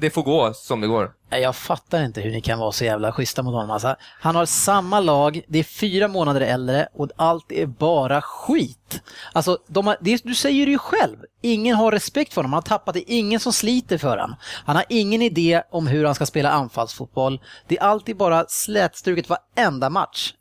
det 0.00 0.10
får 0.10 0.22
gå 0.22 0.54
som 0.54 0.80
det 0.80 0.86
går. 0.86 1.12
Jag 1.30 1.56
fattar 1.56 2.04
inte 2.04 2.20
hur 2.20 2.30
ni 2.30 2.40
kan 2.40 2.58
vara 2.58 2.72
så 2.72 2.84
jävla 2.84 3.12
schyssta 3.12 3.42
mot 3.42 3.54
honom. 3.54 3.70
Alltså, 3.70 3.96
han 4.20 4.36
har 4.36 4.46
samma 4.46 5.00
lag, 5.00 5.40
det 5.48 5.58
är 5.58 5.62
fyra 5.64 6.08
månader 6.08 6.40
äldre 6.40 6.88
och 6.94 7.08
allt 7.16 7.52
är 7.52 7.66
bara 7.66 8.22
skit. 8.22 9.00
Alltså, 9.32 9.58
de 9.66 9.86
har, 9.86 9.96
det, 10.00 10.24
du 10.24 10.34
säger 10.34 10.66
det 10.66 10.72
ju 10.72 10.78
själv. 10.78 11.16
Ingen 11.42 11.76
har 11.76 11.92
respekt 11.92 12.32
för 12.34 12.40
honom, 12.40 12.52
han 12.52 12.62
har 12.62 12.78
tappat 12.78 12.94
det. 12.94 13.12
Ingen 13.12 13.40
som 13.40 13.52
sliter 13.52 13.98
för 13.98 14.08
honom. 14.08 14.34
Han 14.64 14.76
har 14.76 14.84
ingen 14.88 15.22
idé 15.22 15.62
om 15.70 15.86
hur 15.86 16.04
han 16.04 16.14
ska 16.14 16.26
spela 16.26 16.50
anfallsfotboll. 16.50 17.40
Det 17.68 17.78
är 17.78 17.82
alltid 17.82 18.16
bara 18.16 18.44
slätstruket 18.48 19.28
varenda 19.28 19.90
match. 19.90 20.32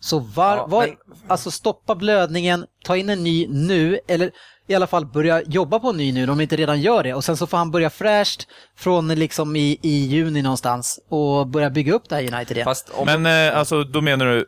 Så 0.00 0.18
var, 0.18 0.56
Ja, 0.56 0.66
var, 0.66 0.86
men- 0.86 0.96
alltså 1.28 1.50
stoppa 1.50 1.94
blödningen, 1.94 2.66
ta 2.84 2.96
in 2.96 3.08
en 3.08 3.24
ny 3.24 3.46
nu, 3.48 4.00
eller 4.08 4.30
i 4.66 4.74
alla 4.74 4.86
fall 4.86 5.06
börja 5.06 5.42
jobba 5.42 5.78
på 5.78 5.88
en 5.88 5.96
ny 5.96 6.12
nu 6.12 6.22
om 6.22 6.26
de 6.38 6.40
inte 6.42 6.56
redan 6.56 6.80
gör 6.80 7.02
det. 7.02 7.14
Och 7.14 7.24
sen 7.24 7.36
så 7.36 7.46
får 7.46 7.56
han 7.58 7.70
börja 7.70 7.90
fräscht 7.90 8.48
från 8.76 9.08
liksom 9.08 9.56
i, 9.56 9.78
i 9.82 10.06
juni 10.06 10.42
någonstans 10.42 11.00
och 11.08 11.46
börja 11.46 11.70
bygga 11.70 11.92
upp 11.92 12.08
det 12.08 12.14
här 12.14 12.34
United 12.34 12.56
igen. 12.56 12.64
Fast 12.64 12.90
om, 12.94 13.06
Men 13.06 13.26
eh, 13.50 13.58
alltså, 13.58 13.84
då 13.84 14.00
menar 14.00 14.26
du 14.26 14.46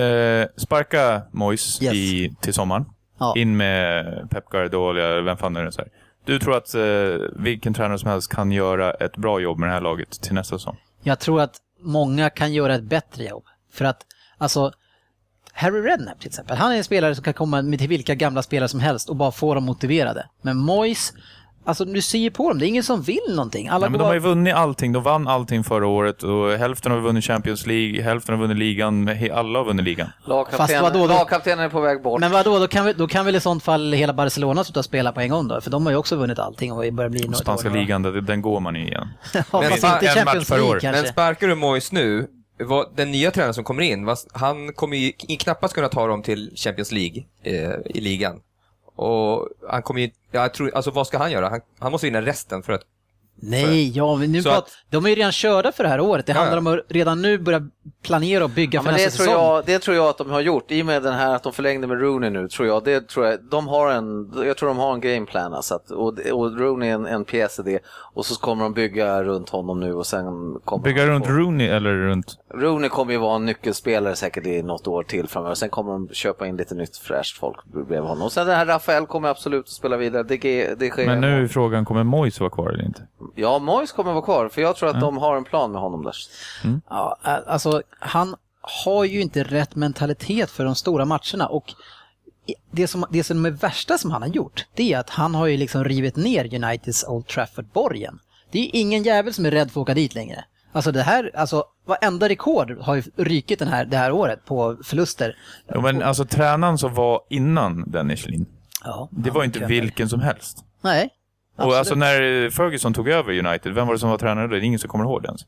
eh, 0.00 0.48
sparka 0.56 1.22
Mois 1.32 1.82
Yes. 1.82 1.94
i, 1.94 2.34
till 2.40 2.54
sommaren. 2.54 2.84
Ja. 3.18 3.34
In 3.36 3.56
med 3.56 4.04
Pep 4.30 4.48
Guardiola, 4.50 5.00
eller 5.00 5.22
vem 5.22 5.36
fan 5.36 5.56
är 5.56 5.64
det? 5.64 5.72
Så 5.72 5.80
här. 5.80 5.88
Du 6.24 6.38
tror 6.38 6.56
att 6.56 6.74
eh, 6.74 6.82
vilken 7.36 7.74
tränare 7.74 7.98
som 7.98 8.10
helst 8.10 8.32
kan 8.32 8.52
göra 8.52 8.90
ett 8.92 9.16
bra 9.16 9.40
jobb 9.40 9.58
med 9.58 9.68
det 9.68 9.72
här 9.72 9.80
laget 9.80 10.10
till 10.10 10.34
nästa 10.34 10.58
säsong? 10.58 10.76
Jag 11.02 11.18
tror 11.18 11.40
att 11.40 11.56
många 11.80 12.30
kan 12.30 12.52
göra 12.52 12.74
ett 12.74 12.82
bättre 12.82 13.24
jobb. 13.24 13.44
För 13.72 13.84
att, 13.84 14.02
alltså, 14.38 14.72
Harry 15.60 15.80
Redknapp 15.82 16.18
till 16.20 16.28
exempel, 16.28 16.56
han 16.56 16.72
är 16.72 16.76
en 16.76 16.84
spelare 16.84 17.14
som 17.14 17.24
kan 17.24 17.34
komma 17.34 17.62
med 17.62 17.78
till 17.78 17.88
vilka 17.88 18.14
gamla 18.14 18.42
spelare 18.42 18.68
som 18.68 18.80
helst 18.80 19.08
och 19.08 19.16
bara 19.16 19.30
få 19.32 19.54
dem 19.54 19.64
motiverade. 19.64 20.26
Men 20.42 20.56
Moyes, 20.56 21.12
alltså 21.64 21.84
du 21.84 22.02
ser 22.02 22.18
ju 22.18 22.30
på 22.30 22.48
dem, 22.48 22.58
det 22.58 22.66
är 22.66 22.68
ingen 22.68 22.82
som 22.82 23.02
vill 23.02 23.18
någonting. 23.28 23.68
Alla 23.68 23.86
Ja, 23.86 23.90
men 23.90 23.98
de 23.98 24.04
har 24.04 24.14
ju 24.14 24.20
vunnit 24.20 24.54
allting. 24.54 24.92
De 24.92 25.02
vann 25.02 25.28
allting 25.28 25.64
förra 25.64 25.86
året 25.86 26.22
och 26.22 26.50
hälften 26.52 26.92
har 26.92 27.00
vunnit 27.00 27.24
Champions 27.24 27.66
League, 27.66 28.02
hälften 28.02 28.34
har 28.34 28.42
vunnit 28.42 28.56
ligan. 28.56 29.08
Alla 29.32 29.58
har 29.58 29.64
vunnit 29.64 29.84
ligan. 29.84 30.06
Fast 30.06 30.28
Lagkapten, 30.28 30.82
vadå, 30.82 30.98
då- 30.98 31.06
lagkaptenen 31.14 31.64
är 31.64 31.68
på 31.68 31.80
väg 31.80 32.02
bort. 32.02 32.20
Men 32.20 32.32
vadå, 32.32 32.58
då 32.58 32.68
kan, 32.68 32.84
vi, 32.84 32.92
då 32.92 33.06
kan 33.06 33.24
väl 33.24 33.36
i 33.36 33.40
sånt 33.40 33.62
fall 33.62 33.92
hela 33.92 34.12
Barcelona 34.12 34.64
sluta 34.64 34.82
spela 34.82 35.12
på 35.12 35.20
en 35.20 35.28
gång 35.30 35.48
då? 35.48 35.60
För 35.60 35.70
de 35.70 35.86
har 35.86 35.90
ju 35.92 35.96
också 35.98 36.16
vunnit 36.16 36.38
allting 36.38 36.72
och 36.72 36.92
börjar 36.92 37.10
bli 37.10 37.28
något 37.28 37.36
Spanska 37.36 37.68
ligan, 37.68 38.02
det- 38.02 38.20
den 38.20 38.42
går 38.42 38.60
man 38.60 38.76
i 38.76 38.80
igen. 38.86 39.08
Ja, 39.34 39.42
Men 39.52 39.70
fast 39.70 39.84
inte 39.84 40.06
en 40.06 40.14
Champions 40.14 40.26
match 40.26 40.48
per 40.48 40.56
League 40.56 40.76
år. 40.76 40.80
kanske. 40.80 41.02
men 41.02 41.12
sparkar 41.12 41.48
du 41.48 41.54
Moyes 41.54 41.92
nu, 41.92 42.26
vad, 42.60 42.96
den 42.96 43.10
nya 43.10 43.30
tränaren 43.30 43.54
som 43.54 43.64
kommer 43.64 43.82
in, 43.82 44.04
vad, 44.04 44.18
han 44.32 44.72
kommer 44.72 44.96
ju 44.96 45.12
knappast 45.12 45.74
kunna 45.74 45.88
ta 45.88 46.06
dem 46.06 46.22
till 46.22 46.52
Champions 46.56 46.92
League 46.92 47.24
eh, 47.42 47.74
i 47.84 48.00
ligan. 48.00 48.40
Och 48.96 49.48
han 49.68 49.82
kommer 49.82 50.00
ju, 50.00 50.10
jag 50.30 50.54
tror, 50.54 50.74
alltså 50.74 50.90
vad 50.90 51.06
ska 51.06 51.18
han 51.18 51.32
göra? 51.32 51.48
Han, 51.48 51.60
han 51.78 51.92
måste 51.92 52.06
vinna 52.06 52.22
resten 52.22 52.62
för 52.62 52.72
att 52.72 52.82
Nej, 53.42 53.90
ja, 53.96 54.16
men 54.16 54.32
nu 54.32 54.42
Så 54.42 54.50
att- 54.50 54.70
de 54.90 55.04
är 55.04 55.08
ju 55.08 55.14
redan 55.14 55.32
körda 55.32 55.72
för 55.72 55.84
det 55.84 55.90
här 55.90 56.00
året. 56.00 56.26
Det 56.26 56.32
Ja, 56.32 56.38
handlar 56.38 56.58
om 56.58 56.66
att 56.66 56.80
redan 56.88 57.22
nu 57.22 57.38
börja 57.38 57.62
planera 58.02 58.44
och 58.44 58.50
bygga 58.50 58.76
Ja, 58.78 58.82
för 58.82 58.90
men 58.90 58.98
det, 58.98 59.04
nästa 59.04 59.16
tror 59.24 59.26
säsong. 59.32 59.44
jag, 59.54 59.64
det 59.66 59.78
tror 59.78 59.96
jag 59.96 60.06
att 60.08 60.18
de 60.18 60.30
har 60.30 60.40
gjort. 60.40 60.70
I 60.70 60.82
och 60.82 60.86
med 60.86 61.02
den 61.02 61.14
här 61.14 61.34
att 61.34 61.42
de 61.42 61.52
förlängde 61.52 61.86
med 61.86 62.00
Rooney 62.00 62.30
nu, 62.30 62.48
tror 62.48 62.68
jag. 62.68 62.84
Det 62.84 63.08
tror 63.08 63.26
jag, 63.26 63.38
de 63.50 63.68
har 63.68 63.90
en, 63.92 64.32
jag 64.46 64.56
tror 64.56 64.68
de 64.68 64.78
har 64.78 64.94
en 64.94 65.00
gameplan. 65.00 65.54
Alltså 65.54 65.74
att, 65.74 65.90
och, 65.90 66.18
och 66.32 66.58
Rooney 66.58 66.88
är 66.90 66.94
en, 66.94 67.06
en 67.06 67.24
pjäs 67.24 67.58
i 67.58 67.62
det. 67.62 67.78
Och 68.14 68.26
så 68.26 68.40
kommer 68.40 68.62
de 68.64 68.72
bygga 68.72 69.22
runt 69.24 69.48
honom 69.48 69.80
nu 69.80 69.94
och 69.94 70.06
sen 70.06 70.24
kommer 70.64 70.84
Bygga 70.84 71.06
runt 71.06 71.26
få- 71.26 71.32
Rooney 71.32 71.66
eller 71.68 71.90
runt... 71.94 72.38
Rooney 72.54 72.88
kommer 72.88 73.12
ju 73.12 73.18
vara 73.18 73.36
en 73.36 73.46
nyckelspelare 73.46 74.16
säkert 74.16 74.46
i 74.46 74.62
något 74.62 74.86
år 74.86 75.02
till 75.02 75.26
framöver. 75.28 75.54
Sen 75.54 75.68
kommer 75.68 75.92
de 75.92 76.08
köpa 76.12 76.46
in 76.46 76.56
lite 76.56 76.74
nytt 76.74 76.96
fräscht 76.96 77.38
folk 77.38 77.64
bredvid 77.64 77.98
honom. 78.00 78.22
Och 78.22 78.32
sen 78.32 78.46
den 78.46 78.56
här 78.56 78.66
Rafael 78.66 79.06
kommer 79.06 79.28
absolut 79.28 79.60
att 79.64 79.68
spela 79.68 79.96
vidare. 79.96 80.22
Det, 80.22 80.74
det 80.78 80.90
sker. 80.90 81.06
Men 81.06 81.20
nu 81.20 81.42
är 81.44 81.48
frågan, 81.48 81.84
kommer 81.84 82.04
Mois 82.04 82.40
vara 82.40 82.50
kvar 82.50 82.70
eller 82.70 82.84
inte? 82.84 83.02
Ja, 83.34 83.58
Moyes 83.58 83.92
kommer 83.92 84.12
vara 84.12 84.24
kvar. 84.24 84.48
För 84.48 84.62
jag 84.62 84.76
tror 84.76 84.88
att 84.88 85.00
de 85.00 85.16
har 85.18 85.36
en 85.36 85.44
plan 85.44 85.72
med 85.72 85.80
honom 85.80 86.02
där. 86.04 86.14
Ja, 86.90 87.18
ä- 87.24 87.42
alltså 87.46 87.82
han 88.00 88.36
har 88.84 89.04
ju 89.04 89.20
inte 89.20 89.42
rätt 89.44 89.74
mentalitet 89.74 90.50
för 90.50 90.64
de 90.64 90.74
stora 90.74 91.04
matcherna 91.04 91.46
och 91.46 91.72
det 92.70 92.86
som, 92.88 93.04
det 93.10 93.24
som 93.24 93.46
är 93.46 93.50
värsta 93.50 93.98
som 93.98 94.10
han 94.10 94.22
har 94.22 94.28
gjort, 94.28 94.66
det 94.74 94.92
är 94.92 94.98
att 94.98 95.10
han 95.10 95.34
har 95.34 95.46
ju 95.46 95.56
liksom 95.56 95.84
rivit 95.84 96.16
ner 96.16 96.54
Uniteds 96.64 97.04
Old 97.08 97.26
Trafford-borgen. 97.26 98.18
Det 98.50 98.58
är 98.58 98.62
ju 98.62 98.68
ingen 98.72 99.02
jävel 99.02 99.34
som 99.34 99.46
är 99.46 99.50
rädd 99.50 99.70
för 99.70 99.80
att 99.80 99.82
åka 99.82 99.94
dit 99.94 100.14
längre. 100.14 100.44
Alltså 100.72 100.92
det 100.92 101.02
här, 101.02 101.30
alltså 101.34 101.64
varenda 101.86 102.28
rekord 102.28 102.78
har 102.80 102.94
ju 102.94 103.02
rykit 103.16 103.58
den 103.58 103.68
här, 103.68 103.84
det 103.84 103.96
här 103.96 104.12
året 104.12 104.44
på 104.44 104.76
förluster. 104.84 105.36
Jo, 105.74 105.80
men 105.80 106.02
alltså 106.02 106.24
tränaren 106.24 106.78
som 106.78 106.94
var 106.94 107.20
innan 107.30 107.90
Dennis 107.90 108.26
Lin, 108.26 108.46
Ja, 108.84 109.08
det 109.12 109.30
var 109.30 109.42
ju 109.42 109.46
inte 109.46 109.66
vilken 109.66 110.08
som 110.08 110.20
helst. 110.20 110.64
Nej. 110.80 111.08
Och 111.66 111.74
alltså 111.76 111.94
när 111.94 112.50
Ferguson 112.50 112.94
tog 112.94 113.08
över 113.08 113.46
United, 113.46 113.72
vem 113.74 113.86
var 113.86 113.94
det 113.94 113.98
som 114.00 114.10
var 114.10 114.18
tränare 114.18 114.46
då? 114.46 114.50
Det 114.50 114.58
är 114.58 114.62
ingen 114.62 114.78
som 114.78 114.88
kommer 114.90 115.04
ihåg 115.04 115.22
det 115.22 115.26
ens. 115.28 115.40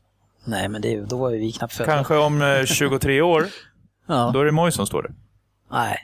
Nej, 0.45 0.69
men 0.69 0.81
det, 0.81 1.01
då 1.01 1.17
var 1.17 1.29
ju 1.29 1.37
vi 1.39 1.51
knappt 1.51 1.73
födda. 1.73 1.91
Kanske 1.93 2.17
om 2.17 2.41
eh, 2.41 2.63
23 2.65 3.21
år, 3.21 3.45
Ja. 4.07 4.31
då 4.33 4.39
är 4.39 4.45
det 4.45 4.51
Moyes 4.51 4.75
som 4.75 4.85
står 4.87 5.01
där. 5.03 5.11
Nej. 5.71 5.97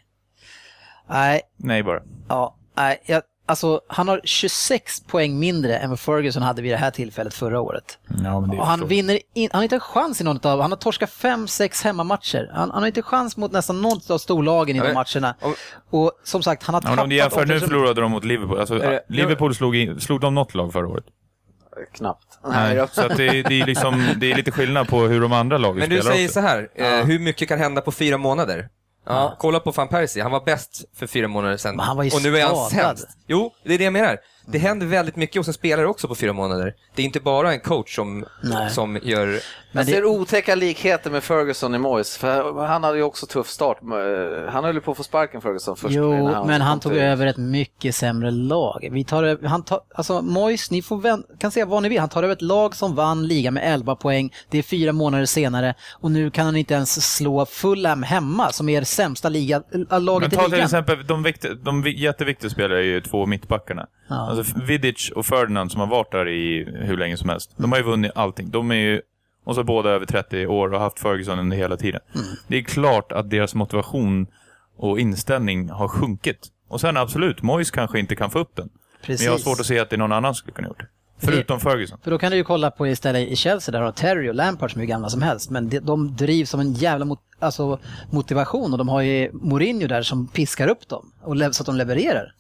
Nej, 1.10 1.42
Nej 1.58 1.84
bara. 1.84 2.02
ja. 2.28 2.56
Nej, 2.78 3.04
jag, 3.06 3.22
alltså 3.50 3.82
han 3.88 4.08
har 4.08 4.22
26 4.24 5.00
poäng 5.08 5.40
mindre 5.40 5.78
än 5.78 5.90
vad 5.90 6.00
Ferguson 6.00 6.44
hade 6.44 6.62
vid 6.62 6.72
det 6.72 6.78
här 6.78 6.92
tillfället 6.92 7.34
förra 7.34 7.62
året. 7.62 7.98
Ja, 8.24 8.40
men 8.40 8.50
det 8.50 8.56
är 8.56 8.60
Och 8.60 8.68
han 8.68 8.88
vinner 8.88 9.20
in, 9.34 9.50
han 9.52 9.60
har 9.60 9.64
inte 9.64 9.76
en 9.76 9.80
chans 9.80 10.22
i 10.22 10.24
något 10.24 10.46
av, 10.46 10.62
han 10.62 10.72
har 10.72 10.78
torskat 10.78 11.10
5-6 11.10 11.84
hemmamatcher. 11.84 12.52
Han, 12.54 12.72
han 12.72 12.82
har 12.82 12.88
inte 12.88 13.02
chans 13.02 13.38
mot 13.38 13.52
nästan 13.52 13.82
något 13.82 14.10
av 14.10 14.18
storlagen 14.18 14.76
i 14.76 14.80
Ja, 14.80 14.86
de 14.86 14.94
matcherna. 14.94 15.36
Och 15.90 16.12
som 16.24 16.44
sagt, 16.44 16.64
han 16.64 16.74
har 16.76 16.82
Ja, 16.86 16.90
men 16.90 17.00
om 17.00 17.10
du 17.10 17.16
jämför, 17.16 17.46
nu 17.46 17.60
förlorade 17.60 18.02
de 18.02 18.12
mot 18.12 18.24
Liverpool. 18.26 18.60
Alltså, 18.60 18.84
Eh, 18.84 19.00
Liverpool 19.08 19.56
slog, 19.56 19.76
in, 19.76 20.00
slog 20.00 20.22
de 20.22 20.36
något 20.36 20.54
lag 20.56 20.74
förra 20.74 20.88
året? 20.88 21.04
Knappt. 21.94 22.40
Nej. 22.48 22.88
Så 22.92 23.02
att 23.02 23.18
det, 23.18 23.44
det, 23.44 23.62
är 23.62 23.66
liksom, 23.66 24.08
det 24.18 24.32
är 24.32 24.36
lite 24.36 24.52
skillnad 24.52 24.88
på 24.88 25.00
hur 25.02 25.22
de 25.22 25.34
andra 25.34 25.58
lagen 25.58 25.80
Men 25.80 25.90
du 25.90 25.96
spelar 25.98 26.12
säger 26.12 26.28
också. 26.28 26.34
så 26.34 26.40
här, 26.48 26.70
eh, 26.76 27.06
hur 27.06 27.20
mycket 27.20 27.48
kan 27.48 27.60
hända 27.60 27.82
på 27.82 27.92
fyra 27.92 28.18
månader? 28.18 28.70
Ja, 29.10 29.36
kolla 29.40 29.60
på 29.60 29.72
van 29.72 29.88
Persie, 29.88 30.24
han 30.24 30.32
var 30.32 30.46
bäst 30.46 30.84
för 30.96 31.08
fyra 31.08 31.28
månader 31.28 31.58
sedan. 31.58 31.76
Men 31.76 31.86
han 31.86 31.98
var 31.98 32.04
ju 32.04 32.12
och 32.12 32.24
nu 32.24 32.38
är 32.38 32.46
han 32.46 32.70
skadad. 32.70 33.00
sämst. 33.00 33.18
Jo, 33.28 33.54
det 33.64 33.74
är 33.74 33.78
det 33.78 33.84
jag 33.84 33.94
menar. 33.94 34.18
Det 34.52 34.58
händer 34.60 34.86
väldigt 34.88 35.16
mycket 35.16 35.36
hos 35.36 35.48
en 35.48 35.54
spelare 35.54 35.88
också 35.88 36.08
på 36.08 36.16
fyra 36.16 36.34
månader. 36.34 36.74
Det 36.96 37.02
är 37.02 37.06
inte 37.06 37.20
bara 37.20 37.54
en 37.54 37.60
coach 37.60 37.96
som, 37.96 38.26
Nej. 38.44 38.70
som 38.70 39.00
gör... 39.04 39.26
Men 39.72 39.80
jag 39.82 39.86
det- 39.86 39.92
ser 39.92 40.06
otäcka 40.06 40.56
likheter 40.56 41.12
med 41.12 41.24
Ferguson 41.24 41.76
i 41.76 41.78
Moyes, 41.78 42.18
för 42.18 42.66
han 42.66 42.84
hade 42.84 42.98
ju 42.98 43.04
också 43.04 43.26
tuff 43.26 43.48
start. 43.50 43.78
Han 44.50 44.64
höll 44.64 44.76
ju 44.76 44.82
på 44.82 44.92
att 44.92 44.98
få 44.98 45.04
sparken 45.04 45.42
Ferguson 45.42 45.76
först. 45.76 45.94
Jo, 45.96 46.28
han 46.28 46.48
men 46.48 46.62
han 46.62 46.80
tog 46.80 46.92
till- 46.92 47.02
över 47.02 47.26
ett 47.28 47.38
mycket 47.38 47.96
sämre 47.96 48.32
lag. 48.32 48.90
Vi 48.92 49.04
tar, 49.04 49.48
han 49.48 49.64
tar, 49.64 49.80
alltså 49.96 50.22
Moyes, 50.22 50.72
ni 50.72 50.82
får 50.82 50.98
vän, 50.98 51.24
kan 51.40 51.52
säga 51.52 51.66
vad 51.66 51.84
ni 51.84 51.90
vill, 51.90 52.00
han 52.00 52.10
tar 52.10 52.24
över 52.24 52.34
ett 52.34 52.42
lag 52.42 52.76
som 52.76 52.96
vann 52.96 53.28
ligan 53.28 53.54
med 53.54 53.74
11 53.74 53.96
poäng, 53.96 54.34
det 54.50 54.58
är 54.58 54.64
fyra 54.64 54.92
månader 54.94 55.26
senare 55.26 55.74
och 55.92 56.12
nu 56.12 56.32
kan 56.32 56.46
han 56.46 56.56
inte 56.56 56.74
ens 56.74 57.16
slå 57.16 57.46
Fulham 57.46 58.04
hemma 58.04 58.52
som 58.52 58.70
är 58.70 58.80
det 58.80 58.86
sämsta 58.86 59.30
liga, 59.30 59.62
laget 60.00 60.32
Men 60.32 60.40
ta 60.40 60.42
i 60.42 60.44
till 60.44 60.52
ligan. 60.52 60.66
exempel, 60.66 61.08
de, 61.08 61.24
viktiga, 61.24 61.54
de 61.54 61.82
vi- 61.82 62.00
jätteviktiga 62.04 62.50
spelare 62.50 62.80
är 62.80 62.84
ju 62.84 63.02
två 63.02 63.26
mittbackarna. 63.26 63.86
Ja. 64.10 64.39
Alltså 64.40 64.60
Vidic 64.66 65.12
och 65.16 65.26
Ferdinand 65.26 65.72
som 65.72 65.80
har 65.80 65.88
varit 65.88 66.12
där 66.12 66.28
i 66.28 66.68
hur 66.82 66.98
länge 66.98 67.18
som 67.18 67.30
helst. 67.30 67.52
De 67.58 67.72
har 67.72 67.80
ju 67.80 67.86
vunnit 67.86 68.12
allting. 68.16 68.50
De 68.52 68.72
är 68.72 68.76
ju, 68.76 69.02
och 69.44 69.56
så 69.56 69.64
båda 69.64 69.90
över 69.90 70.06
30 70.06 70.48
år 70.48 70.68
och 70.68 70.74
har 70.74 70.84
haft 70.84 71.00
Ferguson 71.00 71.40
under 71.40 71.58
hela 71.58 71.78
tiden. 71.78 72.02
Mm. 72.16 72.28
Det 72.48 72.58
är 72.58 72.64
klart 72.64 73.12
att 73.12 73.30
deras 73.30 73.56
motivation 73.56 74.28
och 74.78 75.00
inställning 75.00 75.70
har 75.70 75.88
sjunkit. 75.88 76.48
Och 76.68 76.82
sen 76.82 76.98
absolut, 76.98 77.42
Moyes 77.42 77.72
kanske 77.72 78.00
inte 78.00 78.16
kan 78.16 78.30
få 78.30 78.40
upp 78.40 78.56
den. 78.56 78.70
Precis. 79.02 79.22
Men 79.22 79.26
jag 79.26 79.32
har 79.32 79.40
svårt 79.40 79.60
att 79.60 79.66
se 79.66 79.80
att 79.80 79.90
det 79.90 79.96
är 79.96 79.98
någon 79.98 80.12
annan 80.12 80.36
som 80.36 80.40
skulle 80.40 80.54
kunna 80.54 80.68
gjort 80.68 80.80
det. 80.80 80.88
Förutom 81.22 81.60
Ferguson. 81.60 82.00
För 82.04 82.12
då 82.12 82.18
kan 82.18 82.32
du 82.32 82.38
ju 82.38 82.44
kolla 82.44 82.72
på 82.72 82.88
istället 82.88 83.28
i 83.28 83.36
Chelsea 83.36 83.72
där 83.72 83.82
har 83.82 83.92
Terry 83.92 84.30
och 84.30 84.36
Lampard 84.36 84.72
som 84.72 84.82
är 84.82 84.86
gamla 84.86 85.10
som 85.10 85.22
helst. 85.22 85.50
Men 85.50 85.70
de, 85.70 85.80
de 85.80 86.16
drivs 86.16 86.50
som 86.50 86.60
en 86.60 86.74
jävla 86.74 87.06
mot, 87.06 87.20
alltså, 87.40 87.80
motivation 88.12 88.72
och 88.72 88.78
de 88.78 88.90
har 88.90 89.02
ju 89.02 89.32
Mourinho 89.34 89.88
där 89.88 90.02
som 90.02 90.28
piskar 90.28 90.68
upp 90.68 90.88
dem 90.88 91.12
och 91.22 91.38
så 91.56 91.62
att 91.62 91.66
de 91.66 91.76
levererar. 91.76 92.34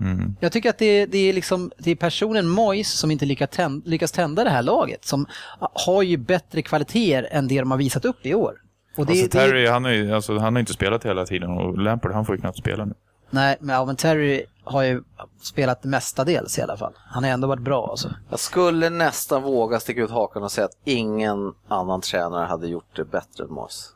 Mm. 0.00 0.36
Jag 0.40 0.52
tycker 0.52 0.70
att 0.70 0.78
det, 0.78 1.06
det 1.06 1.18
är 1.18 1.32
liksom, 1.32 1.72
det 1.78 1.90
är 1.90 1.96
personen 1.96 2.48
Moyes 2.48 2.92
som 2.92 3.10
inte 3.10 3.24
lyckas 3.26 3.50
tända, 3.50 3.88
lyckas 3.90 4.12
tända 4.12 4.44
det 4.44 4.50
här 4.50 4.62
laget. 4.62 5.04
Som 5.04 5.26
har 5.58 6.02
ju 6.02 6.16
bättre 6.16 6.62
kvaliteter 6.62 7.28
än 7.30 7.48
det 7.48 7.58
de 7.58 7.70
har 7.70 7.78
visat 7.78 8.04
upp 8.04 8.26
i 8.26 8.34
år. 8.34 8.54
Och 8.96 9.06
det, 9.06 9.12
Alltså, 9.12 9.24
det, 9.26 9.30
Terry, 9.30 9.66
han 9.66 9.84
har 9.84 9.90
ju 9.90 10.14
alltså, 10.14 10.38
han 10.38 10.54
har 10.54 10.60
inte 10.60 10.72
spelat 10.72 11.04
hela 11.04 11.26
tiden 11.26 11.50
och 11.50 11.78
Lampard, 11.78 12.12
han 12.12 12.24
får 12.24 12.34
ju 12.34 12.40
knappt 12.40 12.58
spela 12.58 12.84
nu. 12.84 12.94
nej, 13.30 13.56
men, 13.60 13.74
ja, 13.76 13.84
men 13.84 13.96
Terry 13.96 14.44
har 14.64 14.82
ju 14.82 15.02
spelat 15.42 15.84
mestadels 15.84 16.58
i 16.58 16.62
alla 16.62 16.76
fall. 16.76 16.92
Han 17.08 17.24
har 17.24 17.30
ändå 17.30 17.48
varit 17.48 17.62
bra 17.62 17.88
alltså. 17.90 18.10
Jag 18.30 18.38
skulle 18.40 18.90
nästan 18.90 19.42
våga 19.42 19.80
sticka 19.80 20.00
ut 20.02 20.10
hakan 20.10 20.42
och 20.42 20.52
säga 20.52 20.64
att 20.64 20.78
ingen 20.84 21.52
annan 21.68 22.00
tränare 22.00 22.46
hade 22.46 22.66
gjort 22.68 22.96
det 22.96 23.04
bättre 23.04 23.44
än 23.44 23.50
Moyes. 23.52 23.92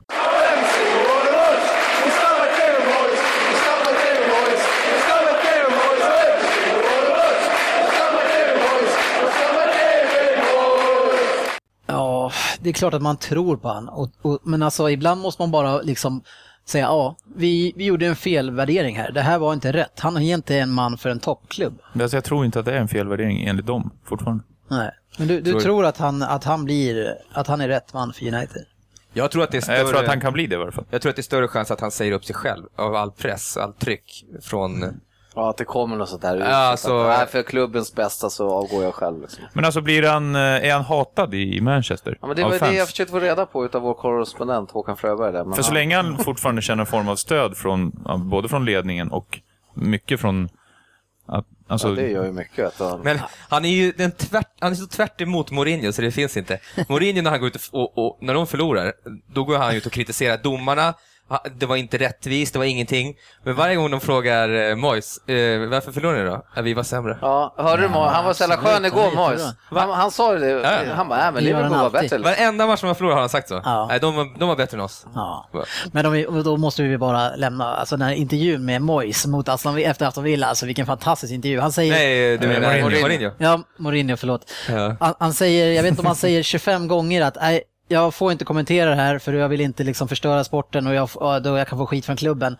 Ja, 11.92 12.32
det 12.60 12.68
är 12.68 12.72
klart 12.72 12.94
att 12.94 13.02
man 13.02 13.16
tror 13.16 13.56
på 13.56 13.68
han. 13.68 13.88
Och, 13.88 14.10
och, 14.22 14.38
men 14.42 14.62
alltså 14.62 14.90
ibland 14.90 15.20
måste 15.20 15.42
man 15.42 15.50
bara 15.50 15.80
liksom 15.80 16.22
säga 16.64 16.84
ja, 16.84 17.16
vi, 17.36 17.72
vi 17.76 17.84
gjorde 17.84 18.06
en 18.06 18.16
felvärdering 18.16 18.96
här. 18.96 19.12
Det 19.12 19.20
här 19.20 19.38
var 19.38 19.52
inte 19.52 19.72
rätt. 19.72 20.00
Han 20.00 20.16
är 20.16 20.34
inte 20.34 20.56
en 20.56 20.70
man 20.70 20.98
för 20.98 21.10
en 21.10 21.20
toppklubb. 21.20 21.78
Men 21.92 22.02
alltså, 22.02 22.16
jag 22.16 22.24
tror 22.24 22.44
inte 22.44 22.58
att 22.58 22.64
det 22.64 22.72
är 22.72 22.80
en 22.80 22.88
felvärdering 22.88 23.44
enligt 23.44 23.66
dem 23.66 23.90
fortfarande. 24.04 24.44
Nej. 24.68 24.90
Men 25.18 25.28
du, 25.28 25.40
du 25.40 25.50
Tror- 25.50 25.60
tror 25.60 25.84
att 25.84 25.98
han, 25.98 26.22
att 26.22 26.44
han 26.44 26.64
blir, 26.64 27.14
att 27.32 27.46
han 27.46 27.60
är 27.60 27.68
rätt 27.68 27.94
man 27.94 28.12
för 28.12 28.34
United? 28.34 28.64
Jag 29.12 29.30
tror 29.30 29.42
att 29.42 29.50
det 29.50 29.56
är 29.56 29.60
större... 29.60 29.76
Jag 29.76 29.88
tror 29.88 30.00
att 30.00 30.08
han 30.08 30.20
kan 30.20 30.32
bli 30.32 30.46
det 30.46 30.54
i 30.54 30.58
varje 30.58 30.72
fall. 30.72 30.84
Jag 30.90 31.02
tror 31.02 31.10
att 31.10 31.16
det 31.16 31.20
är 31.20 31.22
större 31.22 31.48
chans 31.48 31.70
att 31.70 31.80
han 31.80 31.90
säger 31.90 32.12
upp 32.12 32.24
sig 32.24 32.34
själv 32.34 32.64
av 32.76 32.94
all 32.94 33.10
press, 33.10 33.56
all 33.56 33.72
tryck 33.72 34.24
från... 34.42 35.00
Ja, 35.34 35.50
att 35.50 35.56
det 35.56 35.64
kommer 35.64 35.96
något 35.96 36.08
sånt 36.08 36.22
där. 36.22 36.36
Ja, 36.36 36.46
alltså- 36.46 36.98
att, 37.00 37.18
nej, 37.18 37.26
för 37.26 37.42
klubbens 37.42 37.94
bästa 37.94 38.30
så 38.30 38.50
avgår 38.50 38.84
jag 38.84 38.94
själv. 38.94 39.20
Liksom. 39.22 39.44
Men 39.52 39.64
alltså 39.64 39.80
blir 39.80 40.02
han, 40.02 40.34
eh, 40.34 40.40
är 40.40 40.72
han 40.72 40.82
hatad 40.82 41.34
i 41.34 41.60
Manchester? 41.60 42.18
Ja, 42.20 42.26
men 42.26 42.36
det 42.36 42.42
av 42.44 42.50
var 42.50 42.58
fans? 42.58 42.70
det 42.72 42.76
jag 42.78 42.88
försökte 42.88 43.12
få 43.12 43.20
reda 43.20 43.46
på 43.46 43.64
utav 43.64 43.82
vår 43.82 43.94
korrespondent 43.94 44.70
Håkan 44.70 44.96
Fröberg. 44.96 45.32
Där. 45.32 45.44
Men 45.44 45.54
För 45.56 45.62
så 45.62 45.68
han- 45.68 45.74
länge 45.74 45.96
han 45.96 46.18
fortfarande 46.18 46.62
känner 46.62 46.80
en 46.80 46.86
form 46.86 47.08
av 47.08 47.16
stöd 47.16 47.56
från, 47.56 47.92
både 48.30 48.48
från 48.48 48.64
ledningen 48.64 49.10
och 49.10 49.40
mycket 49.74 50.20
från... 50.20 50.48
Att, 51.26 51.46
alltså, 51.68 51.88
Ja, 51.88 51.94
det 51.94 52.08
gör 52.10 52.24
ju 52.24 52.32
mycket. 52.32 52.78
Du. 52.78 52.98
Men 53.02 53.18
han 53.48 53.64
är 53.64 53.68
ju 53.68 53.92
den 53.92 54.10
tvärt, 54.12 54.48
han 54.60 54.72
är 54.72 54.76
så 54.76 54.86
tvärt 54.86 55.20
emot 55.20 55.50
Mourinho 55.50 55.92
så 55.92 56.02
det 56.02 56.10
finns 56.10 56.36
inte. 56.36 56.58
Mourinho 56.88 57.22
när 57.22 57.30
han 57.30 57.40
går 57.40 57.46
ut 57.48 57.56
och, 57.72 57.98
och, 57.98 58.06
och 58.06 58.18
när 58.20 58.34
de 58.34 58.46
förlorar, 58.46 58.92
då 59.34 59.44
går 59.44 59.58
han 59.58 59.74
ut 59.74 59.86
och 59.86 59.92
kritiserar 59.92 60.36
domarna. 60.42 60.94
Det 61.58 61.66
var 61.66 61.76
inte 61.76 61.98
rättvist, 61.98 62.52
det 62.52 62.58
var 62.58 62.66
ingenting. 62.66 63.14
Men 63.44 63.54
varje 63.54 63.76
gång 63.76 63.90
de 63.90 64.00
frågar 64.00 64.70
eh, 64.70 64.76
Moyes, 64.76 65.18
eh, 65.28 65.68
varför 65.68 65.92
förlorade 65.92 66.22
ni 66.24 66.30
då? 66.30 66.42
Ja, 66.56 66.62
vi 66.62 66.74
var 66.74 66.82
sämre. 66.82 67.18
Ja, 67.22 67.54
hörde 67.58 67.82
du 67.82 67.88
Mo- 67.88 68.08
Han 68.08 68.24
var 68.24 68.32
så 68.32 68.42
jävla 68.42 68.56
skön 68.56 68.84
igår, 68.84 69.04
jättebra. 69.04 69.46
Han, 69.70 69.90
han 69.90 70.10
sa 70.10 70.32
det. 70.32 70.46
Ja. 70.50 70.94
Han 70.94 71.08
bara, 71.08 71.18
nej 71.18 71.32
men 71.32 71.34
Det 71.34 71.40
gör 71.50 71.56
Liverpool 71.56 71.62
han 71.62 71.90
var 71.92 71.98
alltid. 71.98 72.10
bättre. 72.10 72.18
Varenda 72.18 72.66
match 72.66 72.80
de 72.80 72.86
har 72.86 72.94
förlorat 72.94 73.14
har 73.14 73.20
han 73.20 73.28
sagt 73.28 73.48
så. 73.48 73.60
Ja. 73.64 73.86
Nej, 73.90 74.00
de, 74.00 74.16
var, 74.16 74.38
de 74.38 74.48
var 74.48 74.56
bättre 74.56 74.76
än 74.76 74.80
oss. 74.80 75.06
Ja. 75.14 75.48
Men 75.92 76.04
de, 76.12 76.26
och 76.26 76.44
då 76.44 76.56
måste 76.56 76.82
vi 76.82 76.98
bara 76.98 77.36
lämna, 77.36 77.74
alltså 77.74 77.96
den 77.96 78.06
här 78.08 78.14
intervjun 78.14 78.64
med 78.64 78.82
Moyes 78.82 79.26
mot 79.26 79.48
Aston, 79.48 79.78
efter 79.78 80.06
Aston 80.06 80.24
Villa, 80.24 80.46
alltså 80.46 80.66
vilken 80.66 80.86
fantastisk 80.86 81.32
intervju. 81.32 81.60
Han 81.60 81.72
säger... 81.72 81.92
Nej, 81.92 82.38
du 82.38 82.46
menar 82.48 82.60
Mourinho. 82.82 83.00
Mourinho? 83.00 83.30
Ja, 83.38 83.60
Mourinho, 83.78 84.16
förlåt. 84.16 84.50
Ja. 84.68 84.96
Han, 85.00 85.14
han 85.18 85.32
säger, 85.32 85.72
jag 85.72 85.82
vet 85.82 85.90
inte 85.90 86.00
om 86.02 86.06
han 86.06 86.16
säger 86.16 86.42
25 86.60 86.88
gånger 86.88 87.22
att 87.22 87.36
nej, 87.40 87.62
jag 87.90 88.14
får 88.14 88.32
inte 88.32 88.44
kommentera 88.44 88.90
det 88.90 88.96
här 88.96 89.18
för 89.18 89.32
jag 89.32 89.48
vill 89.48 89.60
inte 89.60 89.84
liksom 89.84 90.08
förstöra 90.08 90.44
sporten 90.44 90.86
och 90.86 90.94
jag, 90.94 91.10
ja, 91.14 91.40
då 91.40 91.58
jag 91.58 91.68
kan 91.68 91.78
få 91.78 91.86
skit 91.86 92.06
från 92.06 92.16
klubben. 92.16 92.56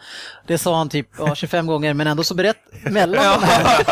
Det 0.47 0.59
sa 0.59 0.77
han 0.77 0.89
typ 0.89 1.09
ja, 1.19 1.35
25 1.35 1.67
gånger 1.67 1.95
men 1.95 2.07
ändå 2.07 2.25
så 2.25 2.35
berätt 2.35 2.57
mellan, 2.83 3.41
de 3.41 3.47
här, 3.47 3.85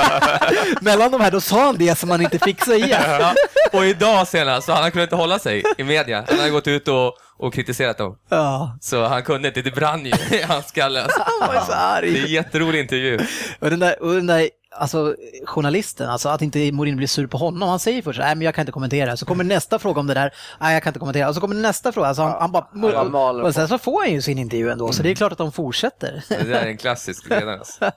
mellan 0.81 1.11
de 1.11 1.21
här 1.21 1.31
då 1.31 1.41
sa 1.41 1.65
han 1.65 1.77
det 1.79 1.99
som 1.99 2.11
han 2.11 2.21
inte 2.23 2.39
fick 2.39 2.65
säga. 2.65 3.19
Ja. 3.21 3.35
Och 3.73 3.85
idag 3.87 4.29
senast, 4.29 4.67
så 4.67 4.73
han 4.73 4.91
kunde 4.91 5.03
inte 5.03 5.17
hålla 5.17 5.39
sig 5.39 5.63
i 5.79 5.85
media. 5.85 6.25
Han 6.29 6.39
hade 6.39 6.51
gått 6.51 6.67
ut 6.69 6.89
och, 6.89 7.13
och 7.39 7.55
kritiserat 7.55 7.99
dem. 7.99 8.17
Ja, 8.29 8.79
Så 8.81 9.05
han 9.07 9.23
kunde 9.23 9.49
inte, 9.49 9.63
det 9.63 9.71
brann 9.75 10.07
ju 10.07 10.13
i 10.39 10.43
hans 10.43 10.69
skalle. 10.69 11.01
Han 11.41 11.55
var 11.55 11.61
så 11.61 11.73
arg. 11.73 12.13
Det 12.13 12.19
är 12.19 12.25
en 12.25 12.31
jätterolig 12.31 12.81
intervju. 12.81 13.19
Och 13.59 13.71
den 13.71 13.79
där, 13.79 14.03
och 14.03 14.15
den 14.15 14.27
där 14.27 14.49
alltså, 14.71 15.17
journalisten, 15.45 16.11
alltså 16.11 16.29
att 16.29 16.43
inte 16.43 16.73
Mourinho 16.73 16.97
blir 16.97 17.07
sur 17.07 17.27
på 17.27 17.39
honom. 17.39 17.69
Han 17.69 17.79
säger 17.79 18.03
först 18.03 18.19
nej 18.19 18.35
men 18.35 18.45
jag 18.45 18.55
kan 18.55 18.63
inte 18.63 18.73
kommentera. 18.73 19.17
Så 19.17 19.27
kommer 19.27 19.45
nästa 19.45 19.79
fråga 19.79 20.01
om 20.01 20.07
det 20.07 20.15
där, 20.15 20.35
nej 20.61 20.75
jag 20.75 20.83
kan 20.83 20.91
inte 20.91 21.01
kommentera. 21.01 21.29
Och 21.29 21.35
så 21.35 21.41
kommer 21.41 21.55
nästa 21.55 21.93
fråga, 21.93 22.09
alltså, 22.09 22.23
han, 22.23 22.41
han 22.41 22.53
bara... 22.53 22.67
han 22.97 23.41
och 23.41 23.55
sen 23.55 23.69
så 23.69 23.79
får 23.79 24.03
han 24.03 24.13
ju 24.13 24.23
sin 24.23 24.39
intervju 24.39 24.71
ändå, 24.71 24.93
så 24.93 25.03
det 25.03 25.11
är 25.11 25.15
klart 25.15 25.33
att 25.33 25.39
de 25.39 25.53
fortsätter. 25.53 26.25
Det 26.29 26.45
där 26.45 26.63
är 26.63 26.67
en 26.67 26.77
klassisk 26.77 27.31
ledare. 27.31 27.59
Alltså. 27.59 27.91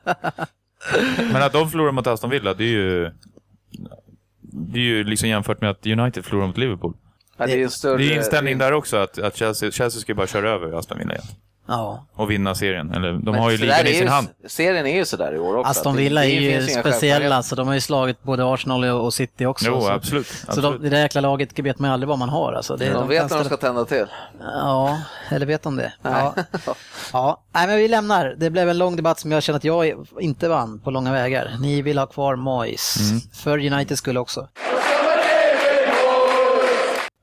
Men 1.34 1.43
att 1.43 1.53
de 1.53 1.69
förlorar 1.69 1.91
mot 1.91 2.07
Aston 2.07 2.30
Villa, 2.30 2.53
det 2.53 2.63
är 2.63 2.67
ju... 2.67 3.11
Det 4.53 4.80
är 4.80 4.84
ju 4.84 5.03
liksom 5.03 5.30
jämfört 5.30 5.61
med 5.61 5.69
att 5.69 5.88
United 5.88 6.26
förlorar 6.26 6.47
mot 6.47 6.57
Liverpool. 6.57 6.93
Ja, 7.38 7.45
det 7.45 7.53
är 7.53 7.57
ju 7.57 7.63
en 7.63 7.69
större... 7.69 7.97
Det 7.97 8.13
är 8.13 8.17
inställning 8.17 8.57
där 8.57 8.72
också, 8.72 8.97
att, 8.97 9.19
att 9.19 9.36
Chelsea, 9.36 9.72
Chelsea 9.72 10.01
ska 10.01 10.13
bara 10.13 10.28
köra 10.28 10.49
över 10.49 10.80
Aston 10.80 10.97
Villa 10.97 11.13
igen. 11.13 11.26
Ja. 11.72 12.05
Och 12.15 12.32
vinna 12.32 12.55
serien. 12.55 12.91
Eller, 12.93 13.11
de 13.13 13.19
Men 13.32 13.36
har 13.36 13.51
ju 13.51 13.57
så 13.57 13.65
där 13.65 13.84
ligan 13.84 13.88
i 13.88 13.89
är 13.89 13.93
sin 13.93 14.03
ju- 14.03 14.09
hand. 14.09 14.28
Serien 14.47 14.86
är 14.86 14.95
ju 14.95 15.05
sådär 15.05 15.34
i 15.36 15.39
år 15.39 15.57
också. 15.57 15.69
Aston 15.72 15.91
att 15.91 15.97
det- 15.97 16.03
Villa 16.03 16.22
det 16.22 16.28
är 16.28 16.61
ju 16.61 16.67
speciella, 16.67 17.43
så 17.43 17.55
de 17.55 17.67
har 17.67 17.74
ju 17.74 17.82
slagit 17.82 18.24
både 18.24 18.53
Arsenal 18.53 18.84
och 18.86 19.13
City 19.13 19.45
också. 19.45 19.65
Jo, 19.67 19.82
så, 19.82 19.89
absolut. 19.89 20.28
Så 20.28 20.47
absolut. 20.47 20.82
de, 20.82 20.84
det 20.84 20.89
där 20.95 21.01
jäkla 21.01 21.22
laget 21.22 21.59
vet 21.59 21.80
man 21.80 21.89
ju 21.89 21.93
aldrig 21.93 22.07
vad 22.07 22.19
man 22.19 22.30
har. 22.30 22.53
Alltså. 22.53 22.76
Det, 22.76 22.89
De 22.89 23.07
vet 23.07 23.19
kan 23.19 23.30
när 23.30 23.38
de 23.38 23.45
ska 23.45 23.57
tända 23.57 23.86
till. 23.86 24.05
Ja, 24.39 25.01
eller 25.30 25.45
vet 25.45 25.63
de 25.63 25.76
det? 25.76 25.93
Ja. 26.01 26.36
ja. 27.13 27.43
Nej, 27.53 27.67
men 27.67 27.78
vi 27.78 27.88
lämnar. 27.88 28.36
Det 28.38 28.49
blev 28.49 28.69
en 28.69 28.78
lång 28.78 28.95
debatt 28.95 29.19
som 29.19 29.32
jag 29.32 29.43
känner 29.43 29.57
att 29.57 29.63
jag 29.63 29.93
inte 30.19 30.49
vann 30.49 30.80
på 30.80 30.91
långa 30.91 31.11
vägar. 31.11 31.51
Ni 31.59 31.82
vill 31.82 31.97
ha 31.97 32.05
kvar 32.05 32.36
Moyes. 32.36 32.97
Mm. 32.99 33.22
För 33.34 33.57
United 33.74 33.97
skulle 33.97 34.19
också. 34.19 34.47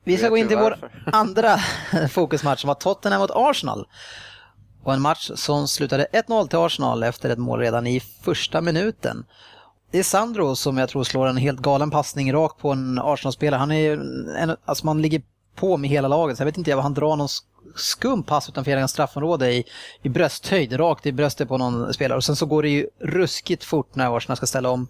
Vi 0.03 0.17
ska 0.17 0.23
Vet 0.23 0.29
gå 0.29 0.37
in 0.37 0.47
till 0.47 0.57
vår 0.57 0.77
andra 1.11 1.57
fokusmatch 2.11 2.61
som 2.61 2.67
var 2.67 2.75
Tottenham 2.75 3.21
mot 3.21 3.31
Arsenal. 3.33 3.85
Och 4.83 4.93
en 4.93 5.01
match 5.01 5.31
som 5.35 5.67
slutade 5.67 6.07
1-0 6.13 6.47
till 6.47 6.59
Arsenal 6.59 7.03
efter 7.03 7.29
ett 7.29 7.37
mål 7.37 7.59
redan 7.59 7.87
i 7.87 7.99
första 7.99 8.61
minuten. 8.61 9.25
det 9.91 9.99
är 9.99 10.03
Sandro 10.03 10.55
som 10.55 10.77
jag 10.77 10.89
tror 10.89 11.03
slår 11.03 11.27
en 11.27 11.37
helt 11.37 11.59
galen 11.59 11.91
passning 11.91 12.33
rakt 12.33 12.57
på 12.59 12.71
en 12.71 12.99
Arsenal-spelare. 12.99 13.59
Han 13.59 13.71
är 13.71 13.79
ju 13.79 13.93
en, 14.37 14.55
alltså 14.65 14.85
man 14.85 15.01
ligger 15.01 15.21
på 15.55 15.77
med 15.77 15.89
hela 15.89 16.07
laget, 16.07 16.37
så 16.37 16.41
jag 16.41 16.45
vet 16.45 16.57
inte 16.57 16.75
vad 16.75 16.83
han 16.83 16.93
drar 16.93 17.15
någon 17.15 17.27
skum 17.75 18.23
pass 18.23 18.49
utanför 18.49 18.71
hela 18.71 18.87
straffområde 18.87 19.51
i, 19.51 19.63
i 20.01 20.09
brösthöjd, 20.09 20.79
rakt 20.79 21.05
i 21.05 21.11
bröstet 21.11 21.47
på 21.47 21.57
någon 21.57 21.93
spelare. 21.93 22.17
Och 22.17 22.23
sen 22.23 22.35
så 22.35 22.45
går 22.45 22.63
det 22.63 22.69
ju 22.69 22.87
ruskigt 22.99 23.63
fort 23.63 23.95
när 23.95 24.17
Arsenal 24.17 24.37
ska 24.37 24.45
ställa 24.45 24.69
om. 24.69 24.87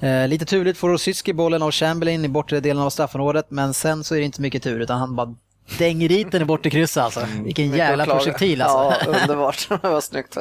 Eh, 0.00 0.28
lite 0.28 0.44
turligt 0.44 0.78
får 0.78 0.88
Rosicki 0.88 1.32
bollen 1.32 1.62
av 1.62 1.70
Chamberlain 1.70 2.24
i 2.24 2.28
bortre 2.28 2.60
delen 2.60 2.82
av 2.82 2.90
straffområdet, 2.90 3.46
men 3.48 3.74
sen 3.74 4.04
så 4.04 4.14
är 4.14 4.18
det 4.18 4.24
inte 4.24 4.42
mycket 4.42 4.62
tur 4.62 4.80
utan 4.80 4.98
han 4.98 5.16
bara 5.16 5.34
dänger 5.78 6.08
dit 6.08 6.32
den 6.32 6.42
i 6.42 6.44
bortre 6.44 6.70
krysset 6.70 7.02
alltså. 7.02 7.26
Vilken 7.44 7.70
jävla 7.76 8.06
projektil 8.06 8.62
alltså. 8.62 9.10
Ja, 9.10 9.18
underbart. 9.20 9.68
Det 9.82 9.88
var 9.88 10.00
snyggt. 10.00 10.36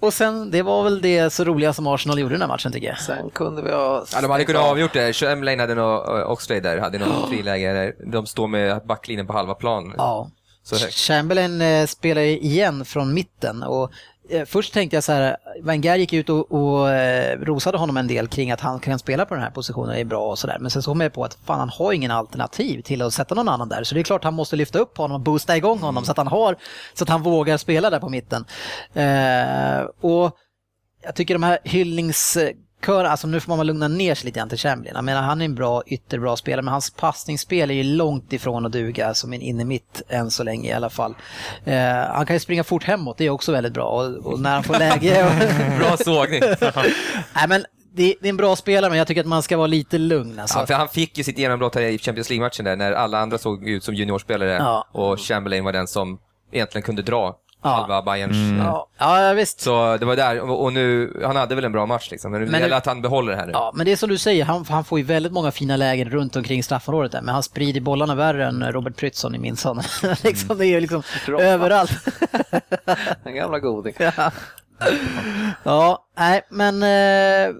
Och 0.00 0.12
sen, 0.14 0.50
det 0.50 0.62
var 0.62 0.82
väl 0.84 1.00
det 1.00 1.30
så 1.32 1.44
roliga 1.44 1.72
som 1.72 1.86
Arsenal 1.86 2.18
gjorde 2.18 2.34
den 2.34 2.40
här 2.40 2.48
matchen 2.48 2.72
tycker 2.72 2.86
jag. 2.86 2.98
Sen 2.98 3.30
kunde 3.30 3.62
vi 3.62 3.70
ha... 3.70 4.04
Ja, 4.12 4.20
de 4.20 4.30
hade 4.30 4.44
kunnat 4.44 4.62
avgjort 4.62 4.92
det. 4.92 5.12
Chamberlain 5.12 5.60
hade 5.60 5.74
nog, 5.74 6.02
Oxlade 6.30 6.60
där, 6.60 6.78
hade 6.78 6.98
något 6.98 7.28
friläge. 7.30 7.72
där. 7.72 7.94
De 8.12 8.26
står 8.26 8.48
med 8.48 8.80
backlinjen 8.86 9.26
på 9.26 9.32
halva 9.32 9.54
plan. 9.54 9.94
Ja. 9.96 10.30
Chamberlain 10.90 11.60
eh, 11.62 11.86
spelar 11.86 12.22
igen 12.22 12.84
från 12.84 13.14
mitten 13.14 13.62
och 13.62 13.82
eh, 13.84 13.88
Eh, 14.28 14.44
först 14.44 14.74
tänkte 14.74 14.96
jag 14.96 15.04
så 15.04 15.12
här, 15.12 15.36
Wenger 15.62 15.96
gick 15.96 16.12
ut 16.12 16.28
och, 16.28 16.52
och 16.52 16.90
eh, 16.90 17.38
rosade 17.38 17.78
honom 17.78 17.96
en 17.96 18.06
del 18.06 18.28
kring 18.28 18.50
att 18.50 18.60
han 18.60 18.80
kan 18.80 18.98
spela 18.98 19.26
på 19.26 19.34
den 19.34 19.42
här 19.42 19.50
positionen, 19.50 19.94
det 19.94 20.00
är 20.00 20.04
bra 20.04 20.30
och 20.30 20.38
sådär. 20.38 20.58
Men 20.60 20.70
sen 20.70 20.82
så 20.82 20.90
kom 20.90 21.00
jag 21.00 21.12
på 21.12 21.24
att 21.24 21.38
fan 21.44 21.58
han 21.58 21.68
har 21.68 21.92
ingen 21.92 22.10
alternativ 22.10 22.82
till 22.82 23.02
att 23.02 23.14
sätta 23.14 23.34
någon 23.34 23.48
annan 23.48 23.68
där. 23.68 23.84
Så 23.84 23.94
det 23.94 24.00
är 24.00 24.02
klart 24.02 24.24
han 24.24 24.34
måste 24.34 24.56
lyfta 24.56 24.78
upp 24.78 24.98
honom 24.98 25.14
och 25.14 25.20
boosta 25.20 25.56
igång 25.56 25.78
honom 25.78 26.04
så 26.04 26.10
att 26.10 26.16
han 26.16 26.26
har, 26.26 26.56
så 26.94 27.04
att 27.04 27.08
han 27.08 27.22
vågar 27.22 27.56
spela 27.56 27.90
där 27.90 28.00
på 28.00 28.08
mitten. 28.08 28.44
Eh, 28.94 29.80
och 30.00 30.36
jag 31.02 31.14
tycker 31.14 31.34
de 31.34 31.42
här 31.42 31.58
hyllnings 31.64 32.38
hyllningskörerna, 32.86 33.10
alltså 33.10 33.26
nu 33.26 33.40
får 33.40 33.56
man 33.56 33.66
lugna 33.66 33.88
ner 33.88 34.14
sig 34.14 34.26
lite 34.26 34.38
grann 34.38 34.48
till 34.48 34.58
Chamberlain. 34.58 34.94
Jag 34.94 35.04
menar 35.04 35.22
han 35.22 35.40
är 35.40 35.44
en 35.44 35.54
bra, 35.54 35.82
ytterbra 35.86 36.36
spelare 36.36 36.62
men 36.62 36.72
hans 36.72 36.90
passningsspel 36.90 37.70
är 37.70 37.74
ju 37.74 37.82
långt 37.82 38.32
ifrån 38.32 38.66
att 38.66 38.72
duga 38.72 39.14
som 39.14 39.32
en 39.32 39.40
inne 39.40 39.64
mitt 39.64 40.02
än 40.08 40.30
så 40.30 40.44
länge 40.44 40.70
i 40.70 40.72
alla 40.72 40.90
fall. 40.90 41.14
Eh, 41.64 41.76
han 41.86 42.26
kan 42.26 42.36
ju 42.36 42.40
springa 42.40 42.64
fort 42.64 42.84
hemåt, 42.84 43.18
det 43.18 43.24
är 43.26 43.30
också 43.30 43.52
väldigt 43.52 43.72
bra 43.72 43.84
och, 43.84 44.32
och 44.32 44.40
när 44.40 44.54
han 44.54 44.64
får 44.64 44.78
läge... 44.78 45.26
Bra 45.78 45.96
sågning. 45.96 46.40
Nej 47.34 47.48
men 47.48 47.64
det, 47.94 48.14
det 48.20 48.28
är 48.28 48.30
en 48.30 48.36
bra 48.36 48.56
spelare 48.56 48.90
men 48.90 48.98
jag 48.98 49.06
tycker 49.06 49.20
att 49.20 49.26
man 49.26 49.42
ska 49.42 49.56
vara 49.56 49.66
lite 49.66 49.98
lugn 49.98 50.38
alltså. 50.38 50.58
Ja, 50.58 50.66
för 50.66 50.74
han 50.74 50.88
fick 50.88 51.18
ju 51.18 51.24
sitt 51.24 51.38
genombrott 51.38 51.74
här 51.74 51.82
i 51.82 51.98
Champions 51.98 52.30
League-matchen 52.30 52.64
där, 52.64 52.76
när 52.76 52.92
alla 52.92 53.18
andra 53.18 53.38
såg 53.38 53.68
ut 53.68 53.84
som 53.84 53.94
juniorspelare 53.94 54.50
Ja. 54.52 54.86
och 54.92 55.20
Chamberlain 55.20 55.64
var 55.64 55.72
den 55.72 55.86
som 55.86 56.18
egentligen 56.52 56.82
kunde 56.82 57.02
dra 57.02 57.36
Ja. 57.66 57.74
halva 57.76 58.02
Bayerns... 58.02 58.36
Ja, 58.64 58.88
ja 58.98 59.32
visst. 59.32 59.60
Så 59.60 59.96
det 59.96 60.06
var 60.06 60.16
där, 60.16 60.40
och 60.50 60.72
nu, 60.72 61.12
han 61.26 61.36
hade 61.36 61.54
väl 61.54 61.64
en 61.64 61.72
bra 61.72 61.86
match 61.86 62.10
liksom, 62.10 62.32
men 62.32 62.40
det 62.40 62.46
Men 62.46 62.60
gäller 62.60 62.68
nu- 62.74 62.76
att 62.76 62.86
han 62.86 63.02
behåller 63.02 63.32
det 63.32 63.38
här 63.38 63.46
nu. 63.46 63.52
Ja, 63.52 63.72
men 63.74 63.86
det 63.86 63.92
är 63.92 63.96
som 63.96 64.08
du 64.08 64.18
säger, 64.18 64.44
han, 64.44 64.64
han 64.68 64.84
får 64.84 64.98
ju 64.98 65.04
väldigt 65.04 65.32
många 65.32 65.50
fina 65.50 65.76
lägen 65.76 66.10
runt 66.10 66.36
omkring 66.36 66.62
straffområdet 66.62 67.12
där, 67.12 67.22
men 67.22 67.34
han 67.34 67.42
sprider 67.42 67.80
bollarna 67.80 68.14
värre 68.14 68.46
än 68.46 68.72
Robert 68.72 68.96
Prytzson 68.96 69.34
i 69.34 69.38
min 69.38 69.56
son. 69.56 69.80
liksom, 70.24 70.58
det 70.58 70.66
är 70.66 70.70
ju 70.70 70.80
liksom 70.80 71.02
Droppa. 71.26 71.44
överallt. 71.44 71.92
Den 73.24 73.34
gamla 73.34 73.58
goding. 73.58 73.94
ja, 75.62 76.04
nej, 76.18 76.42
men 76.50 76.82
eh, 76.82 77.54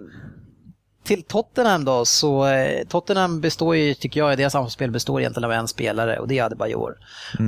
till 1.07 1.23
Tottenham 1.23 1.85
då, 1.85 2.05
så 2.05 2.47
eh, 2.47 2.87
Tottenham 2.87 3.41
består 3.41 3.77
ju, 3.77 3.95
tycker 3.95 4.21
jag, 4.21 4.39
deras 4.39 4.55
anfallsspel 4.55 4.91
består 4.91 5.21
egentligen 5.21 5.45
av 5.45 5.53
en 5.53 5.69
spelare 5.69 6.19
och 6.19 6.29
det 6.29 6.39
är 6.39 6.45
Adebayor. 6.45 6.97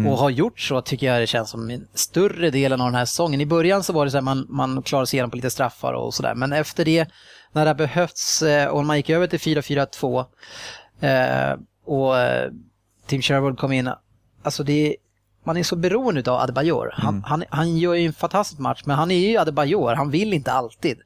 Och 0.07 0.19
har 0.19 0.31
gjort 0.31 0.61
så 0.61 0.81
tycker 0.81 1.07
jag 1.07 1.23
det 1.23 1.27
känns 1.27 1.51
som 1.51 1.71
en 1.71 1.87
större 1.95 2.51
delen 2.51 2.81
av 2.81 2.87
den 2.87 2.95
här 2.95 3.05
säsongen. 3.05 3.41
I 3.41 3.47
början 3.47 3.83
så 3.83 3.93
var 3.93 4.05
det 4.05 4.11
så 4.11 4.17
här 4.17 4.23
man, 4.23 4.47
man 4.49 4.83
klarade 4.83 5.07
sig 5.07 5.17
igenom 5.17 5.31
på 5.31 5.37
lite 5.37 5.51
straffar 5.51 5.93
och 5.93 6.15
sådär, 6.15 6.35
men 6.35 6.53
efter 6.53 6.85
det, 6.85 7.09
när 7.53 7.65
det 7.65 7.71
har 7.71 7.75
behövts 7.75 8.43
eh, 8.43 8.69
och 8.69 8.85
man 8.85 8.97
gick 8.97 9.11
över 9.11 9.27
till 9.27 9.39
4-4-2 9.39 10.25
eh, 11.01 11.59
och 11.85 12.15
Tim 13.07 13.23
Sherwood 13.23 13.59
kom 13.59 13.73
in, 13.73 13.91
alltså 14.43 14.63
det 14.63 14.97
man 15.45 15.57
är 15.57 15.63
så 15.63 15.77
beroende 15.77 16.31
av 16.31 16.41
Adebayor. 16.41 16.91
Han, 16.93 17.25
han, 17.27 17.45
han 17.51 17.79
gör 17.79 17.95
ju 17.95 18.07
en 18.07 18.13
fantastisk 18.13 18.61
match, 18.61 18.83
men 18.85 18.97
han 18.97 19.11
är 19.11 19.29
ju 19.29 19.39
Adebayor, 19.39 19.95
han 19.95 20.11
vill 20.11 20.33
inte 20.33 20.53
alltid. 20.53 20.99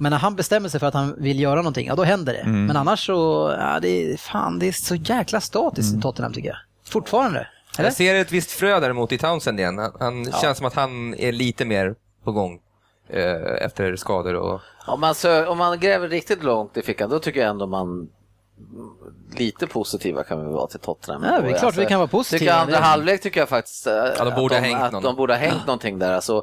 Men 0.00 0.10
när 0.10 0.18
han 0.18 0.36
bestämmer 0.36 0.68
sig 0.68 0.80
för 0.80 0.86
att 0.86 0.94
han 0.94 1.14
vill 1.18 1.40
göra 1.40 1.56
någonting, 1.56 1.86
ja 1.86 1.94
då 1.94 2.02
händer 2.02 2.32
det. 2.32 2.44
Men 2.46 2.76
annars 2.76 3.06
så, 3.06 3.12
ja, 3.58 3.80
det, 3.80 3.88
är, 3.88 4.16
fan, 4.16 4.58
det 4.58 4.68
är 4.68 4.72
så 4.72 4.94
jäkla 4.94 5.40
statiskt 5.40 5.98
i 5.98 6.00
Tottenham 6.00 6.32
tycker 6.32 6.48
jag. 6.48 6.58
Fortfarande. 6.84 7.48
Eller? 7.78 7.86
Jag 7.86 7.94
ser 7.94 8.14
ett 8.14 8.32
visst 8.32 8.50
frö 8.50 8.80
däremot 8.80 9.12
i 9.12 9.18
Townsend 9.18 9.60
igen. 9.60 9.78
Han, 9.78 9.92
han 10.00 10.32
känns 10.32 10.58
som 10.58 10.66
att 10.66 10.74
han 10.74 11.14
är 11.14 11.32
lite 11.32 11.64
mer 11.64 11.94
på 12.24 12.32
gång 12.32 12.60
eh, 13.08 13.64
efter 13.64 13.96
skador 13.96 14.34
och... 14.34 14.60
Om 14.86 15.00
man, 15.00 15.12
sö- 15.14 15.46
om 15.46 15.58
man 15.58 15.80
gräver 15.80 16.08
riktigt 16.08 16.42
långt 16.42 16.76
i 16.76 16.82
fickan, 16.82 17.10
då 17.10 17.18
tycker 17.18 17.40
jag 17.40 17.50
ändå 17.50 17.66
man 17.66 18.08
lite 19.36 19.66
positiva 19.66 20.24
kan 20.24 20.46
vi 20.46 20.52
vara 20.52 20.66
till 20.66 20.80
Tottenham. 20.80 21.22
Ja, 21.24 21.40
det 21.40 21.50
är 21.50 21.58
klart 21.58 21.76
vi 21.76 21.86
kan 21.86 21.98
vara 21.98 22.08
positiva. 22.08 22.38
Tycker 22.38 22.52
andra 22.52 22.78
halvlek 22.78 23.22
tycker 23.22 23.40
jag 23.40 23.48
faktiskt 23.48 23.86
eh, 23.86 23.92
de 24.18 24.34
borde 24.34 24.56
att, 24.56 24.62
ha 24.62 24.68
hängt 24.68 24.94
att 24.94 25.02
de 25.02 25.16
borde 25.16 25.32
ha 25.32 25.38
hängt 25.38 25.66
någonting 25.66 25.98
där. 25.98 26.12
Alltså, 26.12 26.42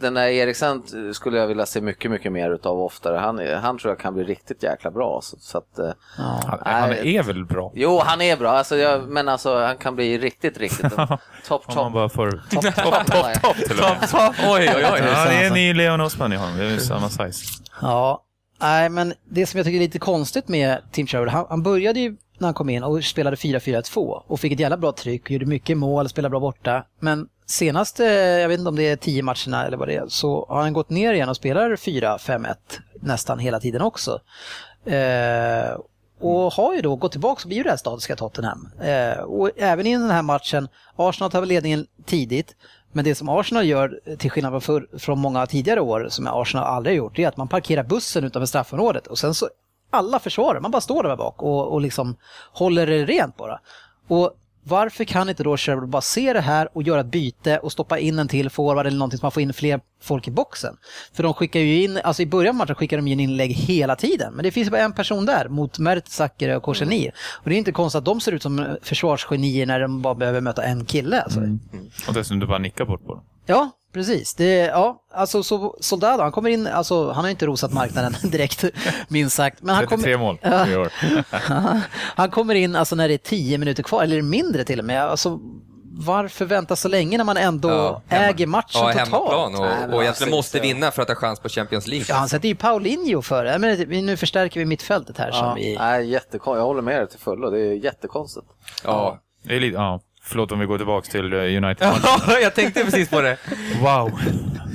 den 0.00 0.14
där 0.14 0.26
Eriksen 0.28 0.82
skulle 1.14 1.38
jag 1.38 1.46
vilja 1.46 1.66
se 1.66 1.80
mycket, 1.80 2.10
mycket 2.10 2.32
mer 2.32 2.50
utav 2.50 2.80
oftare. 2.80 3.16
Han, 3.18 3.40
han 3.62 3.78
tror 3.78 3.90
jag 3.92 3.98
kan 3.98 4.14
bli 4.14 4.24
riktigt 4.24 4.62
jäkla 4.62 4.90
bra. 4.90 5.20
Så, 5.22 5.36
så 5.40 5.58
att, 5.58 5.78
eh, 5.78 5.90
Han, 6.16 6.58
han 6.64 6.90
Nej. 6.90 7.16
är 7.16 7.22
väl 7.22 7.44
bra? 7.44 7.72
jo, 7.74 8.00
han 8.04 8.20
är 8.20 8.36
bra, 8.36 8.50
alltså, 8.50 8.76
jag, 8.76 9.08
men 9.08 9.28
alltså, 9.28 9.58
han 9.58 9.76
kan 9.76 9.94
bli 9.94 10.18
riktigt, 10.18 10.58
riktigt 10.58 10.96
topp, 11.48 11.62
Om 11.66 11.74
man 11.74 11.76
topp. 11.76 11.92
bara 11.92 12.08
får... 12.08 12.30
Topp, 12.30 12.62
topp, 12.62 13.06
topp, 13.06 14.10
topp. 14.10 14.10
och 14.12 14.18
med. 14.18 14.50
Oj, 14.50 14.72
oj, 14.76 14.84
oj. 14.92 15.00
Ja, 15.06 15.24
det 15.24 15.34
är 15.34 15.46
en 15.46 15.52
ny 15.52 15.74
Leon 15.74 16.00
Osman 16.00 16.32
i 16.32 16.36
honom. 16.36 16.56
Det 16.58 16.64
är 16.64 16.70
ju 16.70 16.80
samma 16.80 17.08
size. 17.08 17.44
Ja, 17.80 18.24
nej 18.60 18.88
men 18.88 19.14
det 19.24 19.46
som 19.46 19.58
jag 19.58 19.66
tycker 19.66 19.76
är 19.76 19.82
lite 19.82 19.98
konstigt 19.98 20.48
med 20.48 20.78
Tim 20.92 21.06
Sherwood, 21.06 21.28
han, 21.28 21.46
han 21.48 21.62
började 21.62 22.00
ju 22.00 22.16
när 22.38 22.46
han 22.46 22.54
kom 22.54 22.68
in 22.68 22.82
och 22.82 23.04
spelade 23.04 23.36
4-4-2 23.36 24.22
och 24.26 24.40
fick 24.40 24.52
ett 24.52 24.60
jävla 24.60 24.76
bra 24.76 24.92
tryck, 24.92 25.30
gjorde 25.30 25.46
mycket 25.46 25.78
mål, 25.78 26.08
spelade 26.08 26.30
bra 26.30 26.40
borta. 26.40 26.84
Men 27.00 27.28
senaste, 27.46 28.04
jag 28.04 28.48
vet 28.48 28.58
inte 28.58 28.68
om 28.68 28.76
det 28.76 28.88
är 28.88 28.96
10 28.96 29.22
matcherna 29.22 29.66
eller 29.66 29.76
vad 29.76 29.88
det 29.88 29.94
är, 29.94 30.08
så 30.08 30.46
har 30.48 30.60
han 30.62 30.72
gått 30.72 30.90
ner 30.90 31.12
igen 31.12 31.28
och 31.28 31.36
spelar 31.36 31.70
4-5-1 31.70 32.54
nästan 33.00 33.38
hela 33.38 33.60
tiden 33.60 33.82
också. 33.82 34.20
Eh, 34.84 35.80
och 36.20 36.52
har 36.52 36.74
ju 36.74 36.80
då 36.80 36.96
gått 36.96 37.12
tillbaka 37.12 37.42
och 37.42 37.48
blivit 37.48 37.64
det 37.64 37.70
här 37.70 37.76
statiska 37.76 38.16
Tottenham. 38.16 38.68
Eh, 38.80 39.18
och 39.18 39.50
även 39.56 39.86
i 39.86 39.92
den 39.92 40.10
här 40.10 40.22
matchen, 40.22 40.68
Arsenal 40.96 41.30
tar 41.30 41.46
ledningen 41.46 41.86
tidigt, 42.06 42.56
men 42.92 43.04
det 43.04 43.14
som 43.14 43.28
Arsenal 43.28 43.66
gör, 43.66 44.00
eh, 44.04 44.16
till 44.16 44.30
skillnad 44.30 44.52
från, 44.52 44.60
för, 44.60 44.98
från 44.98 45.18
många 45.18 45.46
tidigare 45.46 45.80
år, 45.80 46.06
som 46.08 46.26
Arsenal 46.26 46.64
aldrig 46.64 46.92
har 46.92 46.96
gjort, 46.96 47.16
det 47.16 47.24
är 47.24 47.28
att 47.28 47.36
man 47.36 47.48
parkerar 47.48 47.84
bussen 47.84 48.24
utanför 48.24 48.46
straffområdet 48.46 49.06
och 49.06 49.18
sen 49.18 49.34
så 49.34 49.48
alla 49.90 50.18
försvarar, 50.18 50.60
man 50.60 50.70
bara 50.70 50.80
står 50.80 51.02
där 51.02 51.16
bak 51.16 51.42
och, 51.42 51.72
och 51.72 51.80
liksom 51.80 52.16
håller 52.52 52.86
det 52.86 53.04
rent 53.04 53.36
bara. 53.36 53.60
Och 54.08 54.32
varför 54.62 55.04
kan 55.04 55.28
inte 55.28 55.42
då 55.42 55.56
Sherwood 55.56 55.88
bara 55.88 56.02
se 56.02 56.32
det 56.32 56.40
här 56.40 56.68
och 56.72 56.82
göra 56.82 57.00
ett 57.00 57.06
byte 57.06 57.58
och 57.58 57.72
stoppa 57.72 57.98
in 57.98 58.18
en 58.18 58.28
till 58.28 58.50
forward 58.50 58.86
eller 58.86 58.98
någonting 58.98 59.18
så 59.18 59.24
man 59.24 59.32
får 59.32 59.42
in 59.42 59.52
fler 59.52 59.80
folk 60.02 60.28
i 60.28 60.30
boxen? 60.30 60.76
För 61.12 61.22
de 61.22 61.34
skickar 61.34 61.60
ju 61.60 61.82
in, 61.82 62.00
alltså 62.04 62.22
i 62.22 62.26
början 62.26 62.54
av 62.54 62.58
matchen 62.58 62.74
skickar 62.74 62.96
de 62.96 63.08
in 63.08 63.20
inlägg 63.20 63.50
hela 63.50 63.96
tiden, 63.96 64.34
men 64.34 64.42
det 64.42 64.50
finns 64.50 64.70
bara 64.70 64.80
en 64.80 64.92
person 64.92 65.26
där 65.26 65.48
mot 65.48 65.78
Mertzacker 65.78 66.56
och 66.56 66.62
Korseni. 66.62 67.10
Och 67.16 67.48
det 67.50 67.56
är 67.56 67.58
inte 67.58 67.72
konstigt 67.72 67.98
att 67.98 68.04
de 68.04 68.20
ser 68.20 68.32
ut 68.32 68.42
som 68.42 68.76
försvarsgenier 68.82 69.66
när 69.66 69.80
de 69.80 70.02
bara 70.02 70.14
behöver 70.14 70.40
möta 70.40 70.62
en 70.62 70.84
kille. 70.84 71.22
Alltså. 71.22 71.40
Och 72.08 72.14
dessutom 72.14 72.38
du 72.38 72.46
bara 72.46 72.58
nickar 72.58 72.84
bort 72.84 73.06
på 73.06 73.14
dem. 73.14 73.24
Ja, 73.46 73.70
precis. 73.92 74.34
Det, 74.34 74.54
ja, 74.54 75.02
alltså 75.12 75.42
så 75.42 75.76
Soldado, 75.80 76.22
han 76.22 76.32
kommer 76.32 76.50
in, 76.50 76.66
alltså 76.66 77.10
han 77.10 77.24
har 77.24 77.30
inte 77.30 77.46
rosat 77.46 77.72
marknaden 77.72 78.14
direkt, 78.30 78.64
minst 79.08 79.36
sagt. 79.36 79.62
Men 79.62 79.74
han 79.74 79.86
33 79.86 80.12
kommer, 80.14 80.24
mål 80.24 80.38
i 80.72 80.76
år. 80.76 80.92
han 82.16 82.30
kommer 82.30 82.54
in 82.54 82.76
alltså 82.76 82.96
när 82.96 83.08
det 83.08 83.14
är 83.14 83.18
10 83.18 83.58
minuter 83.58 83.82
kvar, 83.82 84.02
eller 84.02 84.22
mindre 84.22 84.64
till 84.64 84.78
och 84.78 84.84
med. 84.84 85.02
Alltså, 85.04 85.38
varför 86.02 86.44
vänta 86.44 86.76
så 86.76 86.88
länge 86.88 87.16
när 87.18 87.24
man 87.24 87.36
ändå 87.36 87.68
Ja, 87.68 88.02
äger 88.08 88.46
matchen 88.46 88.68
Ja, 88.96 89.04
totalt? 89.04 89.54
och, 89.54 89.60
Nej, 89.62 89.70
och 89.70 89.74
egentligen 89.74 90.08
alltså, 90.08 90.26
måste 90.26 90.58
så- 90.58 90.62
vinna 90.62 90.90
för 90.90 91.02
att 91.02 91.08
ha 91.08 91.14
chans 91.14 91.40
på 91.40 91.48
Champions 91.48 91.86
League. 91.86 92.06
Ja, 92.08 92.14
han 92.14 92.28
sätter 92.28 92.48
ju 92.48 92.54
Paulinho 92.54 93.22
före. 93.22 93.58
Men 93.58 93.78
nu 94.06 94.16
förstärker 94.16 94.60
vi 94.60 94.66
mittfältet 94.66 95.18
här 95.18 95.26
Ja, 95.28 95.32
som 95.34 95.54
vi... 95.54 95.76
nej, 95.78 96.10
jättekonstigt. 96.10 96.58
Jag 96.58 96.64
håller 96.64 96.82
med 96.82 97.00
dig 97.00 97.08
till 97.08 97.18
fullo. 97.18 97.50
Det 97.50 97.60
är 97.60 97.72
jättekonstigt. 97.72 98.46
Ja. 98.84 99.18
Det 99.42 99.56
är 99.56 99.60
lite, 99.60 99.74
ja. 99.76 100.00
Förlåt 100.30 100.52
om 100.52 100.58
vi 100.58 100.66
går 100.66 100.76
tillbaka 100.78 101.10
till 101.10 101.32
eh, 101.32 101.38
United. 101.38 101.92
jag 102.42 102.54
tänkte 102.54 102.84
precis 102.84 103.08
på 103.10 103.20
det. 103.20 103.36
Wow! 103.82 104.20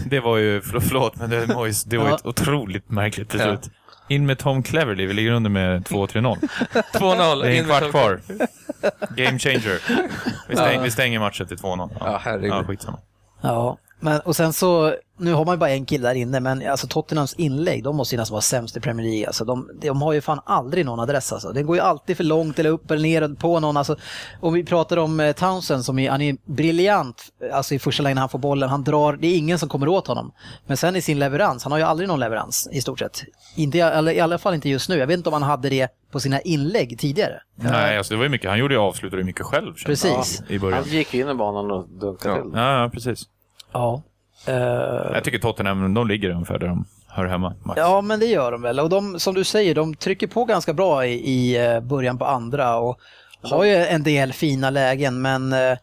Det 0.05 0.19
var 0.19 0.37
ju, 0.37 0.61
för- 0.61 0.79
förlåt, 0.79 1.15
men 1.15 1.29
det 1.29 1.45
var 1.45 1.65
ju, 1.65 1.73
det 1.85 1.97
var 1.97 2.07
ju 2.07 2.13
ett 2.15 2.25
otroligt 2.25 2.89
märkligt 2.89 3.31
beslut. 3.31 3.69
In 4.09 4.25
med 4.25 4.37
Tom 4.39 4.63
Cleverley, 4.63 5.05
vi 5.05 5.13
ligger 5.13 5.31
under 5.31 5.49
med 5.49 5.83
2-3-0. 5.87 6.37
2-0. 6.93 7.41
Det 7.41 7.57
är 7.57 7.59
en 7.59 7.65
kvart 7.65 7.89
kvar. 7.91 8.19
Game 9.15 9.39
changer. 9.39 9.79
Vi, 10.49 10.55
stäng, 10.55 10.81
vi 10.83 10.91
stänger 10.91 11.19
matchen 11.19 11.47
till 11.47 11.57
2-0. 11.57 11.89
Ja, 11.99 12.21
herregud. 12.23 12.49
Ja, 12.51 12.63
skitsamma. 12.63 12.97
Ja. 13.41 13.77
Men, 13.99 14.19
och 14.19 14.35
sen 14.35 14.53
så, 14.53 14.95
nu 15.19 15.33
har 15.33 15.45
man 15.45 15.53
ju 15.55 15.59
bara 15.59 15.69
en 15.69 15.85
kille 15.85 16.07
där 16.07 16.15
inne, 16.15 16.39
men 16.39 16.67
alltså 16.67 16.87
Tottenhams 16.87 17.33
inlägg, 17.33 17.83
de 17.83 17.95
måste 17.95 18.15
ju 18.15 18.19
nästan 18.19 18.33
vara 18.33 18.41
sämst 18.41 18.77
i 18.77 18.79
Premier 18.79 19.07
League. 19.07 19.27
Alltså, 19.27 19.45
de, 19.45 19.69
de 19.81 20.01
har 20.01 20.13
ju 20.13 20.21
fan 20.21 20.39
aldrig 20.45 20.85
någon 20.85 20.99
adress 20.99 21.33
alltså. 21.33 21.51
Det 21.51 21.63
går 21.63 21.75
ju 21.75 21.81
alltid 21.81 22.17
för 22.17 22.23
långt 22.23 22.59
eller 22.59 22.69
upp 22.69 22.91
eller 22.91 23.01
ner 23.01 23.35
på 23.35 23.59
någon. 23.59 23.77
Alltså, 23.77 23.95
om 24.41 24.53
vi 24.53 24.63
pratar 24.63 24.97
om 24.97 25.19
eh, 25.19 25.31
Townsend 25.31 25.85
som 25.85 25.99
är, 25.99 26.09
han 26.11 26.21
är 26.21 26.37
briljant 26.45 27.23
alltså 27.53 27.75
i 27.75 27.79
första 27.79 28.03
lägen 28.03 28.15
när 28.15 28.21
han 28.21 28.29
får 28.29 28.39
bollen. 28.39 28.69
Han 28.69 28.83
drar, 28.83 29.13
det 29.13 29.27
är 29.27 29.37
ingen 29.37 29.59
som 29.59 29.69
kommer 29.69 29.87
åt 29.87 30.07
honom. 30.07 30.31
Men 30.65 30.77
sen 30.77 30.95
i 30.95 31.01
sin 31.01 31.19
leverans, 31.19 31.63
han 31.63 31.71
har 31.71 31.79
ju 31.79 31.85
aldrig 31.85 32.07
någon 32.09 32.19
leverans 32.19 32.69
i 32.71 32.81
stort 32.81 32.99
sett. 32.99 33.23
Inte, 33.55 33.79
eller, 33.79 34.11
I 34.11 34.19
alla 34.19 34.37
fall 34.37 34.53
inte 34.53 34.69
just 34.69 34.89
nu. 34.89 34.97
Jag 34.97 35.07
vet 35.07 35.17
inte 35.17 35.29
om 35.29 35.33
han 35.33 35.43
hade 35.43 35.69
det 35.69 35.87
på 36.11 36.19
sina 36.19 36.41
inlägg 36.41 36.99
tidigare. 36.99 37.41
Nej, 37.55 37.97
alltså 37.97 38.13
det 38.13 38.17
var 38.17 38.23
ju 38.23 38.29
mycket, 38.29 38.49
han 38.49 38.59
gjorde 38.59 38.73
ju 38.73 38.79
avslutade 38.79 39.23
mycket 39.23 39.45
själv. 39.45 39.73
Precis. 39.85 40.41
I 40.49 40.59
början. 40.59 40.79
Han 40.83 40.89
gick 40.91 41.13
in 41.13 41.29
i 41.29 41.33
banan 41.33 41.71
och 41.71 41.89
dunkade 41.89 42.35
Ja. 42.35 42.41
till. 42.41 42.51
Ja, 42.55 42.81
ja, 42.81 42.89
precis. 42.93 43.23
Ja. 43.76 44.01
Eh, 44.47 44.55
Jag 45.13 45.23
tycker 45.23 45.39
Tottenham, 45.39 45.93
de 45.93 46.07
ligger 46.07 46.30
ungefär 46.30 46.59
där 46.59 46.67
de 46.67 46.86
hör 47.07 47.26
hemma. 47.26 47.53
Max. 47.63 47.78
Ja, 47.78 48.01
men 48.01 48.19
det 48.19 48.26
gör 48.26 48.51
de 48.51 48.61
väl. 48.61 48.80
Och 48.80 48.89
de, 48.89 49.19
som 49.19 49.34
du 49.36 49.43
säger, 49.43 49.76
de 49.76 49.95
trycker 49.95 50.28
på 50.28 50.45
ganska 50.45 50.73
bra 50.73 51.05
i, 51.05 51.13
i 51.13 51.65
eh, 51.67 51.80
början 51.80 52.17
på 52.17 52.26
andra 52.26 52.78
och 52.78 52.99
har 53.41 53.63
ju 53.63 53.76
en 53.76 54.03
del 54.03 54.34
fina 54.34 54.69
lägen, 54.69 55.21
men 55.21 55.53
eh, 55.53 55.78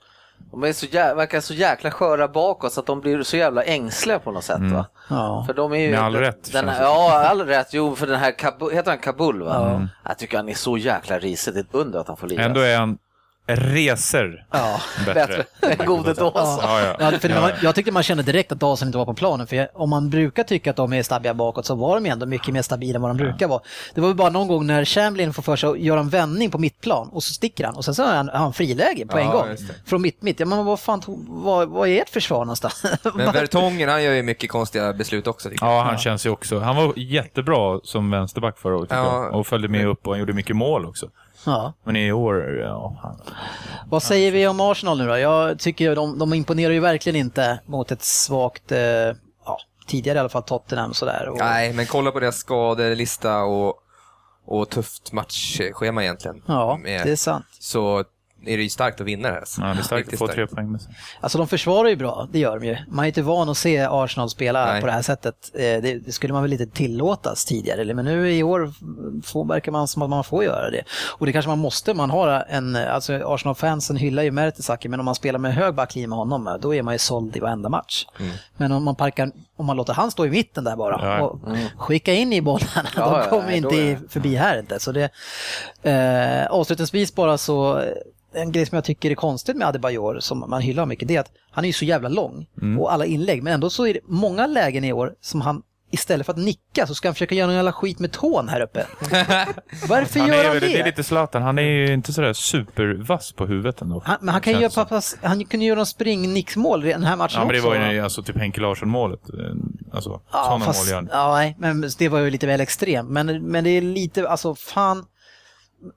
De 0.50 0.62
är 0.64 0.72
så 0.72 0.86
jä- 0.86 1.14
verkar 1.16 1.40
så 1.40 1.54
jäkla 1.54 1.90
sköra 1.90 2.28
bakåt 2.28 2.72
så 2.72 2.80
att 2.80 2.86
de 2.86 3.00
blir 3.00 3.22
så 3.22 3.36
jävla 3.36 3.62
ängsliga 3.62 4.18
på 4.18 4.32
något 4.32 4.44
sätt. 4.44 4.60
Va? 4.72 4.86
ja. 5.10 5.44
För 5.46 5.54
de 5.54 5.72
är 5.72 5.76
ju, 5.76 5.90
Med 5.90 6.00
all 6.02 6.16
rätt, 6.16 6.52
Den, 6.52 6.66
det 6.66 6.76
ja, 6.80 7.24
all 7.28 7.40
rätt. 7.46 7.68
Jo, 7.72 7.94
för 7.96 8.06
den 8.06 8.18
här 8.20 8.38
Kabul, 8.38 8.72
heter 8.74 8.90
han 8.90 8.98
Kabul 9.00 9.42
va? 9.42 9.88
Jag 10.08 10.18
tycker 10.18 10.36
han 10.36 10.48
är 10.48 10.54
så 10.54 10.76
jäkla 10.78 11.18
risig. 11.18 11.54
Det 11.54 11.60
är 11.60 11.64
ett 11.64 11.68
under 11.74 11.98
att 11.98 12.08
han 12.08 12.16
får 12.16 12.26
lira. 12.28 12.44
Ändå 12.44 12.60
är 12.60 12.78
han 12.78 12.98
reser 13.46 14.46
Ja. 14.50 14.80
bättre. 15.06 15.44
Bättre. 15.60 15.84
Gode 15.86 16.14
Dawson. 16.14 16.58
Ja, 16.62 16.80
ja. 16.80 16.96
Ja, 17.12 17.18
för 17.18 17.28
Ja, 17.28 17.40
man, 17.40 17.50
ja. 17.50 17.56
jag 17.62 17.74
tyckte 17.74 17.92
man 17.92 18.02
kände 18.02 18.22
direkt 18.22 18.52
att 18.52 18.60
Dawson 18.60 18.88
inte 18.88 18.98
var 18.98 19.04
på 19.04 19.14
planen, 19.14 19.46
för 19.46 19.56
jag, 19.56 19.68
om 19.74 19.90
man 19.90 20.10
brukar 20.10 20.42
tycka 20.42 20.70
att 20.70 20.76
de 20.76 20.92
är 20.92 21.02
stabbiga 21.02 21.34
bakåt 21.34 21.66
så 21.66 21.74
var 21.74 22.00
de 22.00 22.06
ändå 22.10 22.26
mycket 22.26 22.54
mer 22.54 22.62
stabila 22.62 22.96
än 22.96 23.02
vad 23.02 23.10
de 23.10 23.16
brukar 23.16 23.48
vara. 23.48 23.60
Det 23.94 24.00
var 24.00 24.08
väl 24.08 24.16
bara 24.16 24.30
någon 24.30 24.48
gång 24.48 24.66
när 24.66 24.84
Chamberlain 24.84 25.32
får 25.32 25.42
för 25.42 25.56
sig 25.56 25.70
att 25.70 25.78
göra 25.80 26.00
en 26.00 26.08
vändning 26.08 26.50
på 26.50 26.58
mittplan 26.58 27.08
och 27.08 27.22
så 27.22 27.34
sticker 27.34 27.64
han 27.64 27.74
och 27.76 27.84
sen 27.84 27.94
så 27.94 28.02
har 28.04 28.14
han, 28.14 28.28
han 28.28 28.52
friläge 28.52 29.06
på 29.06 29.18
en 29.18 29.30
gång. 29.30 29.46
Från 29.86 30.02
mitt 30.02 30.22
mitt. 30.22 30.40
Ja, 30.40 30.46
men 30.46 30.64
vad 30.64 30.80
fan, 30.80 31.02
vad, 31.28 31.68
vad 31.68 31.88
är 31.88 32.02
ert 32.02 32.08
försvar 32.10 32.38
någonstans? 32.38 32.84
Men 33.14 33.32
Vertongen, 33.32 33.88
han 33.88 34.02
gör 34.04 34.12
ju 34.12 34.22
mycket 34.22 34.50
konstiga 34.50 34.92
beslut 34.92 35.26
också. 35.26 35.48
Ja, 35.60 35.82
han 35.82 35.98
känns 35.98 36.26
ju 36.26 36.30
också... 36.30 36.58
Han 36.58 36.76
var 36.76 36.92
jättebra 36.96 37.80
som 37.84 38.10
vänsterback 38.10 38.58
förra 38.58 38.76
året. 38.76 38.92
Och 39.32 39.46
följde 39.46 39.68
med 39.68 39.86
upp 39.86 40.06
och 40.06 40.12
han 40.12 40.20
gjorde 40.20 40.32
mycket 40.32 40.56
mål 40.56 40.86
också. 40.86 41.06
Ja. 41.46 41.72
Men 41.84 41.96
i 41.96 42.12
år, 42.12 42.58
ja... 42.60 42.96
Han... 43.02 43.20
Vad 43.88 44.02
säger 44.02 44.32
vi 44.32 44.46
om 44.46 44.60
Arsenal 44.60 44.98
nu 44.98 45.06
då? 45.06 45.18
Jag 45.18 45.58
tycker 45.58 45.96
de, 45.96 46.18
de 46.18 46.34
imponerar 46.34 46.72
ju 46.72 46.80
verkligen 46.80 47.16
inte 47.16 47.58
mot 47.66 47.92
ett 47.92 48.02
svagt, 48.02 48.72
eh, 48.72 48.78
ja, 49.44 49.58
tidigare 49.86 50.16
i 50.16 50.20
alla 50.20 50.28
fall 50.28 50.42
Tottenham 50.42 50.94
sådär. 50.94 51.28
Och, 51.28 51.38
Nej, 51.38 51.72
men 51.72 51.86
kolla 51.86 52.10
på 52.10 52.20
deras 52.20 52.36
skadelista 52.36 53.42
och, 53.42 53.74
och 54.46 54.68
tufft 54.68 55.12
matchschema 55.12 56.02
egentligen. 56.02 56.42
Ja, 56.46 56.78
Med- 56.82 57.06
det 57.06 57.12
är 57.12 57.16
sant. 57.16 57.46
Så 57.60 58.04
är 58.46 58.56
det 58.56 58.62
ju 58.62 58.68
starkt 58.68 59.00
att 59.00 59.06
vinna 59.06 59.28
det 59.28 59.34
här. 59.34 59.44
Ja, 59.58 59.64
det 59.64 59.78
är 59.80 59.82
starkt 59.82 60.12
att 60.12 60.18
få 60.18 60.28
tre 60.28 60.46
poäng 60.46 60.72
med 60.72 60.80
sig. 60.80 60.94
Alltså 61.20 61.38
de 61.38 61.48
försvarar 61.48 61.88
ju 61.88 61.96
bra, 61.96 62.28
det 62.32 62.38
gör 62.38 62.58
de 62.58 62.66
ju. 62.66 62.76
Man 62.88 63.04
är 63.04 63.06
inte 63.06 63.22
van 63.22 63.48
att 63.48 63.56
se 63.56 63.86
Arsenal 63.90 64.30
spela 64.30 64.66
Nej. 64.66 64.80
på 64.80 64.86
det 64.86 64.92
här 64.92 65.02
sättet. 65.02 65.34
Eh, 65.54 65.60
Det, 65.60 66.12
skulle 66.14 66.32
man 66.32 66.42
väl 66.42 66.52
inte 66.52 66.66
tillåtas 66.66 67.44
tidigare, 67.44 67.80
eller- 67.80 67.94
men 67.94 68.04
nu 68.04 68.32
i 68.32 68.42
år 68.42 68.72
får, 69.24 69.44
verkar 69.44 69.72
man 69.72 69.88
som 69.88 70.02
att 70.02 70.10
man 70.10 70.24
får 70.24 70.44
göra 70.44 70.70
det. 70.70 70.82
Och 71.18 71.26
det 71.26 71.32
kanske 71.32 71.48
man 71.48 71.58
måste, 71.58 71.94
man 71.94 72.10
har 72.10 72.44
en, 72.48 72.76
alltså 72.76 73.12
Arsenal-fansen 73.24 73.96
hyllar 73.96 74.22
ju 74.22 74.30
Mertesacker, 74.30 74.88
men 74.88 75.00
om 75.00 75.04
man 75.06 75.14
spelar 75.14 75.38
med 75.38 75.54
hög 75.54 75.74
backlinje 75.74 76.08
med 76.08 76.18
honom, 76.18 76.58
då 76.62 76.74
är 76.74 76.82
man 76.82 76.94
ju 76.94 76.98
såld 76.98 77.36
i 77.36 77.40
varenda 77.40 77.68
match. 77.68 78.06
Mm. 78.20 78.32
Men 78.56 78.72
om 78.72 78.84
man 78.84 78.96
parkar, 78.96 79.30
om 79.56 79.66
man 79.66 79.76
låter 79.76 79.92
han 79.94 80.10
stå 80.10 80.26
i 80.26 80.30
mitten 80.30 80.64
där 80.64 80.76
bara 80.76 81.16
Ja. 81.18 81.20
och 81.26 81.38
skicka 81.76 82.14
in 82.14 82.32
i 82.32 82.40
bollarna, 82.40 82.88
Ja, 82.96 83.10
de 83.10 83.18
ja, 83.20 83.24
kommer 83.30 83.60
då 83.60 83.72
inte 83.74 84.00
förbi 84.08 84.34
här 84.36 84.58
inte. 84.58 84.80
Så 84.80 84.92
det, 84.92 85.10
eh, 85.82 86.46
avslutningsvis 86.50 87.14
bara 87.14 87.38
så, 87.38 87.82
en 88.34 88.52
grej 88.52 88.66
som 88.66 88.76
jag 88.76 88.84
tycker 88.84 89.10
är 89.10 89.14
konstigt 89.14 89.56
med 89.56 89.68
Adebayor, 89.68 90.20
som 90.20 90.38
man 90.50 90.62
hyllar 90.62 90.86
mycket, 90.86 91.08
det 91.08 91.16
är 91.16 91.20
att 91.20 91.32
han 91.50 91.64
är 91.64 91.68
ju 91.68 91.72
så 91.72 91.84
jävla 91.84 92.08
lång 92.08 92.46
och 92.78 92.92
alla 92.92 93.06
inlägg, 93.06 93.42
men 93.42 93.52
ändå 93.52 93.70
så 93.70 93.86
är 93.86 93.94
det 93.94 94.00
många 94.04 94.46
lägen 94.46 94.84
i 94.84 94.92
år 94.92 95.14
som 95.20 95.40
han 95.40 95.62
Istället 95.94 96.26
för 96.26 96.32
att 96.32 96.38
nicka 96.38 96.86
så 96.86 96.94
ska 96.94 97.08
han 97.08 97.14
försöka 97.14 97.34
göra 97.34 97.46
någon 97.46 97.56
jävla 97.56 97.72
skit 97.72 97.98
med 97.98 98.12
tån 98.12 98.48
här 98.48 98.60
uppe. 98.60 98.86
Varför 99.88 100.20
Han 100.20 100.28
gör 100.28 100.44
han 100.44 100.54
det? 100.54 100.60
det 100.60 100.80
är 100.80 100.84
lite 100.84 101.04
Zlatan, 101.04 101.42
han 101.42 101.58
är 101.58 101.62
ju 101.62 101.94
inte 101.94 102.12
sådär 102.12 102.32
supervass 102.32 103.32
på 103.32 103.46
huvudet 103.46 103.82
ändå. 103.82 104.02
han, 104.04 104.16
men 104.20 104.28
han, 104.28 104.40
kan 104.40 104.52
ju 104.52 104.60
göra, 104.60 104.70
pappas, 104.70 105.16
han 105.22 105.44
kunde 105.44 105.66
göra 105.66 105.76
någon 105.76 105.86
springnicksmål 105.86 106.84
i 106.84 106.88
den 106.88 107.04
här 107.04 107.16
matchen 107.16 107.34
Ja, 107.38 107.44
men 107.44 107.52
det 107.54 107.58
också. 107.58 107.68
var 107.68 107.92
ju 107.92 108.00
alltså 108.00 108.22
typ 108.22 108.36
Henke 108.36 108.60
Larsson-målet. 108.60 109.20
Eh, 109.28 109.36
Alltså, 109.92 110.20
Ja, 110.32 110.44
sådana 110.44 110.64
fast, 110.64 110.92
mål 110.92 111.04
gör 111.04 111.08
ja, 111.12 111.36
nej, 111.36 111.56
men 111.58 111.90
det 111.98 112.08
var 112.08 112.18
ju 112.18 112.30
lite 112.30 112.46
väl 112.46 112.60
extremt. 112.60 113.10
Men, 113.10 113.42
men 113.42 113.64
det 113.64 113.70
är 113.70 113.80
lite, 113.80 114.28
alltså 114.28 114.54
fan. 114.54 115.04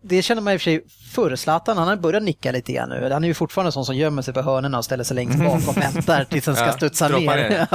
Det 0.01 0.21
känner 0.21 0.41
man 0.41 0.53
i 0.53 0.57
och 0.57 0.61
för 0.61 0.63
sig 0.63 0.81
förr. 1.13 1.35
Zlatan, 1.35 1.77
han 1.77 1.87
har 1.87 1.95
börjat 1.95 2.23
nicka 2.23 2.51
lite 2.51 2.73
grann 2.73 2.89
nu. 2.89 3.09
Han 3.11 3.23
är 3.23 3.27
ju 3.27 3.33
fortfarande 3.33 3.71
sån 3.71 3.85
som 3.85 3.95
gömmer 3.95 4.21
sig 4.21 4.33
på 4.33 4.41
hörnorna 4.41 4.77
och 4.77 4.85
ställer 4.85 5.03
sig 5.03 5.15
längst 5.15 5.39
bak 5.39 5.67
och 5.67 5.77
väntar 5.77 6.23
tills 6.29 6.45
han 6.45 6.55
ska 6.55 6.65
Ja, 6.65 6.71
studsa 6.71 7.07
ner. 7.07 7.67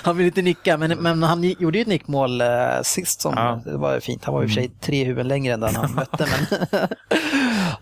han 0.04 0.16
vill 0.16 0.26
inte 0.26 0.42
nicka, 0.42 0.76
men, 0.76 0.98
men 0.98 1.22
han 1.22 1.42
gjorde 1.58 1.78
ju 1.78 1.82
ett 1.82 1.88
nickmål 1.88 2.40
eh, 2.40 2.46
sist 2.82 3.20
som 3.20 3.34
Ja. 3.36 3.60
det 3.64 3.76
var 3.76 4.00
fint. 4.00 4.24
Han 4.24 4.34
var 4.34 4.42
i 4.42 4.46
och 4.46 4.50
för 4.50 4.54
sig 4.54 4.70
tre 4.80 5.04
huvuden 5.04 5.28
längre 5.28 5.54
än 5.54 5.60
den 5.60 5.74
han 5.76 5.94
mötte. 5.94 6.26
Men 6.30 6.88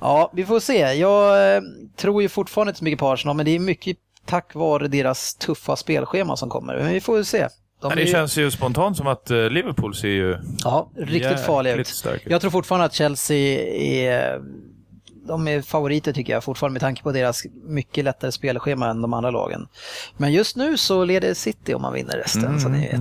ja, 0.01 0.31
vi 0.35 0.45
får 0.45 0.61
se. 0.61 0.79
Jag 0.79 1.57
eh, 1.57 1.63
tror 1.97 2.23
ju 2.23 2.29
fortfarande 2.29 2.71
inte 2.71 2.79
så 2.79 2.85
mycket 2.85 3.01
på 3.01 3.13
Arsenal, 3.13 3.37
men 3.37 3.47
det 3.47 3.51
är 3.55 3.59
mycket 3.59 3.97
tack 4.27 4.55
vare 4.55 4.89
deras 4.89 5.35
tuffa 5.35 5.77
spelschema 5.77 6.37
som 6.37 6.49
kommer. 6.51 6.77
Men 6.79 6.93
vi 6.93 7.01
får 7.01 7.17
ju 7.19 7.25
se. 7.25 7.49
De 7.89 7.93
är 7.93 7.97
det 7.97 8.03
ju- 8.03 8.13
känns 8.13 8.37
ju 8.39 8.51
spontant 8.51 8.97
som 8.97 9.07
att 9.07 9.31
eh, 9.31 9.51
Liverpool 9.51 9.95
ser 9.95 10.09
ju 10.09 10.37
Ja, 10.65 10.91
riktigt 10.97 11.41
farliga 11.41 11.75
ut. 11.77 12.05
Jag 12.25 12.41
tror 12.41 12.51
fortfarande 12.51 12.87
att 12.87 12.95
Chelsea 12.95 13.61
är, 13.75 14.41
de 15.27 15.49
är 15.49 15.63
favoriter 15.63 16.13
tycker 16.13 16.33
jag 16.33 16.45
fortfarande 16.45 16.73
med 16.73 16.81
tanke 16.81 17.03
på 17.03 17.13
deras 17.13 17.43
mycket 17.65 18.05
lättare 18.05 18.33
spelschema 18.33 18.89
än 18.89 19.03
de 19.03 19.15
andra 19.15 19.31
lagen. 19.31 19.69
Men 20.17 20.33
just 20.33 20.57
nu 20.57 20.77
så 20.77 21.05
leder 21.05 21.35
City 21.35 21.75
om 21.75 21.83
man 21.83 21.93
vinner 21.93 22.17
resten, 22.17 22.61
så 22.61 22.69
ni 22.69 22.89
vet. 22.89 23.01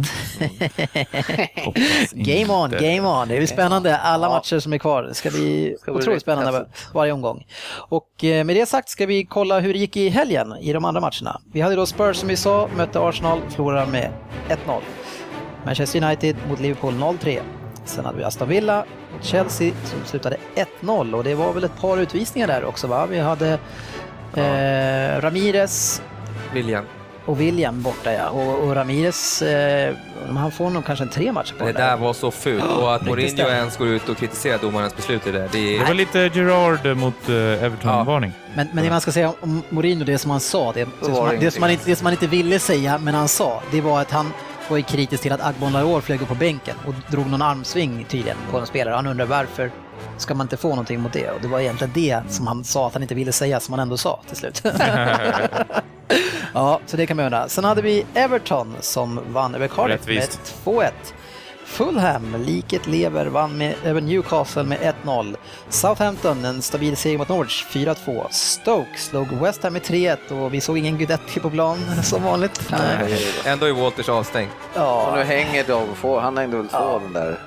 Hoppas 1.66 2.12
game 2.14 2.54
on, 2.54 2.70
game 2.70 3.08
on. 3.08 3.28
Det 3.28 3.38
är 3.38 3.46
spännande. 3.46 3.98
Alla 3.98 4.30
matcher 4.30 4.60
som 4.60 4.74
är 4.74 4.78
kvar. 4.78 5.04
Det 5.04 5.14
ska 5.14 5.30
bli 5.30 5.64
bli 5.84 5.94
otroligt 5.94 6.22
spännande 6.22 6.52
häftigt. 6.52 6.88
varje 6.94 7.12
omgång. 7.12 7.46
Och 7.90 8.24
eh, 8.24 8.44
med 8.44 8.56
det 8.56 8.66
sagt 8.66 8.90
ska 8.90 9.06
vi 9.06 9.26
kolla 9.26 9.60
hur 9.60 9.74
det 9.74 9.80
gick 9.80 9.98
i 9.98 10.10
helgen 10.10 10.54
i 10.62 10.74
de 10.74 10.86
andra 10.86 11.02
matcherna. 11.02 11.42
Vi 11.54 11.62
hade 11.62 11.76
då 11.76 11.86
Spurs 11.86 12.18
som 12.18 12.30
vi 12.30 12.36
sa, 12.36 12.70
mötte 12.76 13.00
Arsenal, 13.00 13.42
förlorade 13.50 13.92
med 13.92 14.12
1-0. 14.50 14.82
Manchester 15.66 16.04
United 16.04 16.36
mot 16.50 16.60
Liverpool 16.60 16.94
0-3. 16.94 17.42
Sen 17.86 18.06
hade 18.06 18.18
vi 18.18 18.24
Aston 18.24 18.50
Villa 18.50 18.86
mot 19.14 19.24
Chelsea 19.26 19.74
som 19.84 20.00
slutade 20.06 20.38
1-0 20.82 21.14
och 21.16 21.24
det 21.24 21.36
var 21.36 21.54
väl 21.54 21.64
ett 21.64 21.82
par 21.82 21.98
utvisningar 21.98 22.48
där 22.48 22.66
också 22.66 22.88
va? 22.88 23.06
Vi 23.06 23.20
hade 23.20 23.60
eh, 24.36 25.22
Ramirez 25.22 26.02
William. 26.54 26.84
och 27.26 27.42
William 27.42 27.82
borta 27.82 28.14
ja. 28.14 28.30
Och, 28.30 28.60
och 28.64 28.76
Ramirez, 28.76 29.42
eh, 29.42 29.96
han 30.36 30.52
får 30.52 30.70
nog 30.70 30.86
kanske 30.86 31.04
en 31.06 31.10
tre 31.10 31.32
matcher 31.32 31.54
på 31.60 31.66
Det 31.66 31.72
det 31.72 31.78
där 31.80 31.98
var 31.98 32.14
så 32.14 32.32
fult. 32.32 32.64
Och 32.64 32.96
att 32.96 33.02
Riktigt 33.02 33.10
Mourinho 33.10 33.30
stämning. 33.36 33.56
ens 33.58 33.78
går 33.78 33.88
ut 33.88 34.10
och 34.10 34.18
kritiserar 34.18 34.58
domarens 34.58 34.96
beslut 34.96 35.28
i 35.28 35.32
det. 35.32 35.40
Det 35.40 35.48
Det 35.52 35.78
är... 35.78 35.86
var 35.86 35.94
lite 35.94 36.20
Gerard 36.34 36.98
mot 36.98 37.30
eh, 37.30 37.36
Everton-varning. 37.64 38.32
Men, 38.56 38.68
men 38.74 38.84
det 38.84 38.90
man 38.90 39.02
ska 39.02 39.12
säga 39.12 39.34
om- 39.42 39.64
Mourinho, 39.70 40.04
det 40.06 40.18
som 40.18 40.32
han 40.32 40.40
sa, 40.40 40.72
det, 40.72 40.88
det, 41.00 41.06
som, 41.06 41.26
han, 41.26 41.40
det, 41.40 41.52
som 41.52 41.64
han 41.64 41.72
inte, 41.72 41.84
det 41.90 41.96
som 41.96 42.06
han 42.06 42.14
inte 42.14 42.28
ville 42.28 42.60
säga, 42.60 42.98
men 42.98 43.14
han 43.16 43.28
sa, 43.28 43.62
det 43.72 43.82
var 43.82 44.02
att 44.02 44.12
han 44.12 44.34
var 44.70 44.78
ju 44.78 44.84
kritisk 44.84 45.24
till 45.24 45.32
att 45.32 45.42
Agbon 45.42 45.74
Laor 45.74 46.02
flög 46.02 46.22
upp 46.22 46.28
på 46.28 46.36
bänken 46.36 46.76
och 46.88 46.94
drog 47.12 47.28
någon 47.28 47.42
armsving 47.42 48.06
tydligen 48.10 48.38
på 48.52 48.60
en 48.60 48.66
spelare. 48.66 48.96
Han 48.96 49.08
undrar 49.08 49.26
varför 49.26 49.72
ska 50.18 50.34
man 50.34 50.46
inte 50.46 50.58
få 50.58 50.70
någonting 50.70 51.02
mot 51.02 51.14
det? 51.14 51.30
Och 51.30 51.42
det 51.42 51.48
var 51.48 51.60
egentligen 51.60 51.92
det 51.94 52.22
som 52.30 52.48
han 52.48 52.64
sa 52.64 52.88
att 52.88 52.94
han 52.94 53.02
inte 53.02 53.16
ville 53.16 53.32
säga, 53.32 53.60
som 53.60 53.74
han 53.74 53.80
ändå 53.80 53.98
sa 53.98 54.22
till 54.28 54.38
slut. 54.38 54.64
ja, 56.54 56.80
så 56.86 56.98
det 56.98 57.06
kan 57.06 57.18
man 57.18 57.26
undra. 57.26 57.50
Sen 57.50 57.64
hade 57.64 57.82
vi 57.82 58.06
Everton 58.14 58.76
som 58.80 59.20
vann 59.28 59.56
över 59.56 59.68
Cardiff 59.68 60.08
med 60.08 60.16
Rättvist. 60.16 60.56
2-1. 60.66 60.92
Fulham, 61.74 62.36
liket 62.46 62.88
lever, 62.88 63.26
vann 63.26 63.58
med, 63.58 63.76
över 63.84 64.02
Newcastle 64.02 64.64
med 64.64 64.94
1-0. 65.06 65.36
Southampton, 65.70 66.46
en 66.46 66.62
stabil 66.62 66.98
seger 66.98 67.18
mot 67.18 67.30
Norwich, 67.30 67.66
4-2. 67.72 68.28
Stoke 68.32 68.98
slog 68.98 69.28
West 69.42 69.64
Ham 69.64 69.74
med 69.74 69.82
3-1 69.82 70.44
och 70.44 70.54
vi 70.54 70.62
såg 70.62 70.78
ingen 70.78 70.98
Guidetti 70.98 71.40
på 71.40 71.50
plan 71.50 71.78
som 72.04 72.24
vanligt. 72.24 72.72
Nej. 72.72 73.18
Ändå 73.46 73.66
är 73.66 73.72
Walters 73.72 74.10
avstängd. 74.10 74.50
Och 74.74 74.80
nu 75.14 75.20
Ja, 75.20 75.24
hänger 75.24 75.64
de 75.68 75.96
få, 75.96 76.20
han 76.20 76.38
hängde 76.38 76.58
väl 76.58 76.68
två 76.68 77.00
den 77.04 77.14
där. 77.14 77.40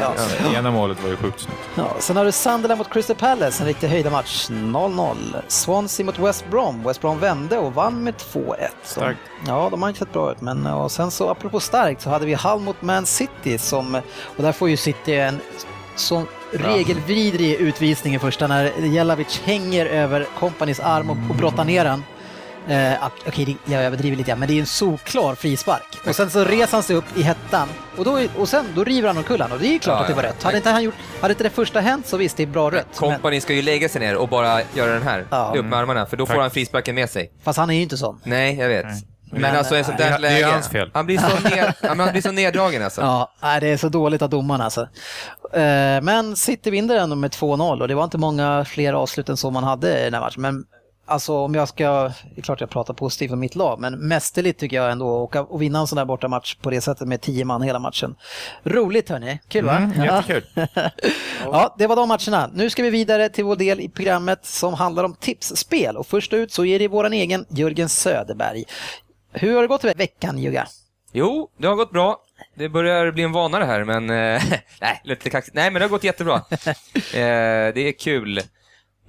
Ja. 0.00 0.12
ja. 0.52 0.58
Ena 0.58 0.70
målet 0.70 1.02
var 1.02 1.10
ju 1.10 1.16
sjukt 1.16 1.40
snyggt. 1.40 1.58
ja. 1.74 1.88
Sen 1.98 2.16
har 2.16 2.24
du 2.24 2.32
Sunderland 2.32 2.78
mot 2.78 2.90
Crystal 2.92 3.16
Palace, 3.16 3.62
en 3.62 3.66
riktig 3.66 3.88
höjdarmatch, 3.88 4.50
0-0. 4.50 5.16
Swansea 5.48 6.06
mot 6.06 6.18
West 6.18 6.44
Brom, 6.50 6.82
West 6.86 7.00
Brom 7.00 7.18
vände 7.18 7.58
och 7.58 7.74
vann 7.74 8.04
med 8.04 8.14
2-1. 8.16 8.68
Så- 8.84 9.00
Starkt. 9.00 9.18
Ja, 9.46 9.68
de 9.70 9.82
har 9.82 9.88
inte 9.88 9.98
sett 9.98 10.12
bra 10.12 10.32
ut. 10.32 10.40
Men 10.40 10.66
och 10.66 10.90
sen 10.92 11.10
så 11.10 11.30
apropå 11.30 11.60
starkt 11.60 12.02
så 12.02 12.10
hade 12.10 12.26
vi 12.26 12.34
Hull 12.34 12.60
mot 12.60 12.82
Man 12.82 13.06
City 13.06 13.58
som, 13.58 13.94
och 14.36 14.42
där 14.42 14.52
får 14.52 14.68
ju 14.70 14.76
City 14.76 15.14
en 15.14 15.40
sån 15.96 16.26
regelvidrig 16.52 17.54
utvisning 17.54 18.14
i 18.14 18.18
första 18.18 18.46
när 18.46 18.72
Jelavic 18.78 19.40
hänger 19.44 19.86
över 19.86 20.26
Companys 20.38 20.80
arm 20.80 21.10
och, 21.10 21.16
och 21.30 21.36
brottar 21.36 21.64
ner 21.64 21.84
han. 21.84 22.04
Eh, 22.68 22.92
Okej, 23.26 23.44
det- 23.66 23.72
jag 23.74 23.84
överdriver 23.84 24.16
lite, 24.16 24.36
men 24.36 24.48
det 24.48 24.54
är 24.54 24.60
en 24.60 24.66
solklar 24.66 25.34
frispark. 25.34 25.98
Och 26.08 26.14
sen 26.16 26.30
så 26.30 26.44
reser 26.44 26.72
han 26.72 26.82
sig 26.82 26.96
upp 26.96 27.04
i 27.16 27.22
hettan 27.22 27.68
och, 27.98 28.04
då, 28.04 28.20
och 28.38 28.48
sen 28.48 28.66
då 28.74 28.84
river 28.84 29.08
han 29.08 29.16
omkull 29.16 29.42
och 29.52 29.58
det 29.58 29.66
är 29.66 29.72
ju 29.72 29.78
klart 29.78 29.96
Ja, 29.96 30.00
att 30.02 30.08
det 30.08 30.14
var 30.14 30.22
ja. 30.22 30.28
rött. 30.28 30.42
Hade 30.42 30.56
inte, 30.56 30.70
han 30.70 30.82
gjort, 30.82 30.94
hade 31.20 31.32
inte 31.32 31.44
det 31.44 31.50
första 31.50 31.80
hänt 31.80 32.06
så 32.06 32.16
visst, 32.16 32.36
det 32.36 32.42
är 32.42 32.46
bra 32.46 32.70
rött. 32.70 32.86
Men, 33.00 33.10
Kompani 33.10 33.40
ska 33.40 33.52
ju 33.54 33.62
lägga 33.62 33.88
sig 33.88 34.00
ner 34.00 34.16
och 34.16 34.28
bara 34.28 34.60
göra 34.74 34.92
den 34.92 35.02
här, 35.02 35.24
Ja. 35.30 35.54
upp 35.56 35.64
med 35.64 35.78
armarna, 35.78 36.06
för 36.06 36.16
då 36.16 36.26
får 36.26 36.40
han 36.40 36.50
frisparken 36.50 36.94
med 36.94 37.10
sig. 37.10 37.32
fast 37.44 37.58
han 37.58 37.70
är 37.70 37.74
ju 37.74 37.82
inte 37.82 37.96
sån. 37.96 38.20
Nej, 38.24 38.56
jag 38.58 38.68
vet. 38.68 38.84
Nej. 38.86 39.02
Men, 39.32 39.40
Men, 39.42 39.56
alltså 39.56 39.76
i 39.76 39.80
ett 39.80 39.86
sånt 39.86 39.98
där 39.98 40.08
det 40.10 40.14
är- 40.14 40.18
det 40.20 40.28
är 40.28 40.32
läge, 40.32 40.46
hans 40.52 40.68
fel. 40.68 40.90
Han 40.94 41.06
blir 41.06 41.18
så, 41.18 41.48
ned, 41.48 41.72
men 41.82 42.00
han 42.00 42.12
blir 42.12 42.22
så 42.22 42.30
neddragen 42.30 42.82
alltså. 42.82 43.00
Ja, 43.40 43.58
det 43.60 43.68
är 43.68 43.76
så 43.76 43.88
dåligt 43.88 44.22
av 44.22 44.30
domarna 44.30 44.64
alltså. 44.64 44.80
Eh, 45.52 46.00
Men 46.02 46.36
City 46.36 46.70
vinner 46.70 46.96
ändå 46.96 47.16
med 47.16 47.30
2-0 47.30 47.80
och 47.82 47.88
det 47.88 47.94
var 47.94 48.04
inte 48.04 48.18
många 48.18 48.64
fler 48.64 48.92
avslut 48.92 49.28
än 49.28 49.36
så 49.36 49.50
man 49.50 49.64
hade 49.64 50.00
i 50.00 50.04
den 50.04 50.14
här 50.14 50.20
matchen. 50.20 50.42
Men 50.42 50.64
alltså 51.10 51.34
om 51.34 51.54
jag 51.54 51.68
ska, 51.68 52.12
det 52.34 52.40
är 52.40 52.42
klart 52.42 52.60
jag 52.60 52.70
pratar 52.70 52.94
positivt 52.94 53.32
om 53.32 53.40
mitt 53.40 53.54
lag, 53.54 53.80
men 53.80 54.08
mästerligt 54.08 54.60
tycker 54.60 54.76
jag 54.76 54.92
ändå 54.92 55.16
att 55.16 55.28
åka 55.28 55.42
och 55.42 55.62
vinna 55.62 55.78
en 55.78 55.86
sån 55.86 55.96
där 55.96 56.04
bortamatch 56.04 56.54
på 56.54 56.70
det 56.70 56.80
sättet 56.80 57.08
med 57.08 57.20
10 57.20 57.44
man 57.44 57.62
hela 57.62 57.78
matchen. 57.78 58.14
Roligt 58.62 59.08
hörni, 59.08 59.40
kul 59.48 59.64
va? 59.64 59.76
Mm, 59.76 60.04
jättekul. 60.04 60.44
Ja, 61.44 61.74
det 61.78 61.86
var 61.86 61.96
de 61.96 62.08
matcherna. 62.08 62.50
Nu 62.54 62.70
ska 62.70 62.82
vi 62.82 62.90
vidare 62.90 63.28
till 63.28 63.44
vår 63.44 63.56
del 63.56 63.80
i 63.80 63.88
programmet 63.88 64.46
som 64.46 64.74
handlar 64.74 65.04
om 65.04 65.14
tipsspel. 65.14 65.96
Och 65.96 66.06
först 66.06 66.32
ut 66.32 66.52
så 66.52 66.64
är 66.64 66.78
det 66.78 66.88
våran 66.88 67.12
egen 67.12 67.46
Jörgen 67.48 67.88
Söderberg. 67.88 68.64
Hur 69.32 69.54
har 69.54 69.62
det 69.62 69.68
gått 69.68 69.84
i 69.84 69.92
veckan 69.96 70.38
Jugga? 70.38 70.66
Jo, 71.12 71.50
det 71.58 71.66
har 71.66 71.74
gått 71.74 71.90
bra. 71.90 72.16
Det 72.56 72.68
börjar 72.68 73.12
bli 73.12 73.22
en 73.22 73.32
vanare 73.32 73.64
här, 73.64 73.84
men... 73.84 74.10
Eh, 74.10 74.42
nej, 74.80 75.00
lite 75.04 75.30
kaxigt. 75.30 75.54
Nej, 75.54 75.70
men 75.70 75.80
det 75.80 75.84
har 75.84 75.90
gått 75.90 76.04
jättebra. 76.04 76.34
eh, 76.94 77.74
det 77.74 77.80
är 77.80 77.98
kul 77.98 78.42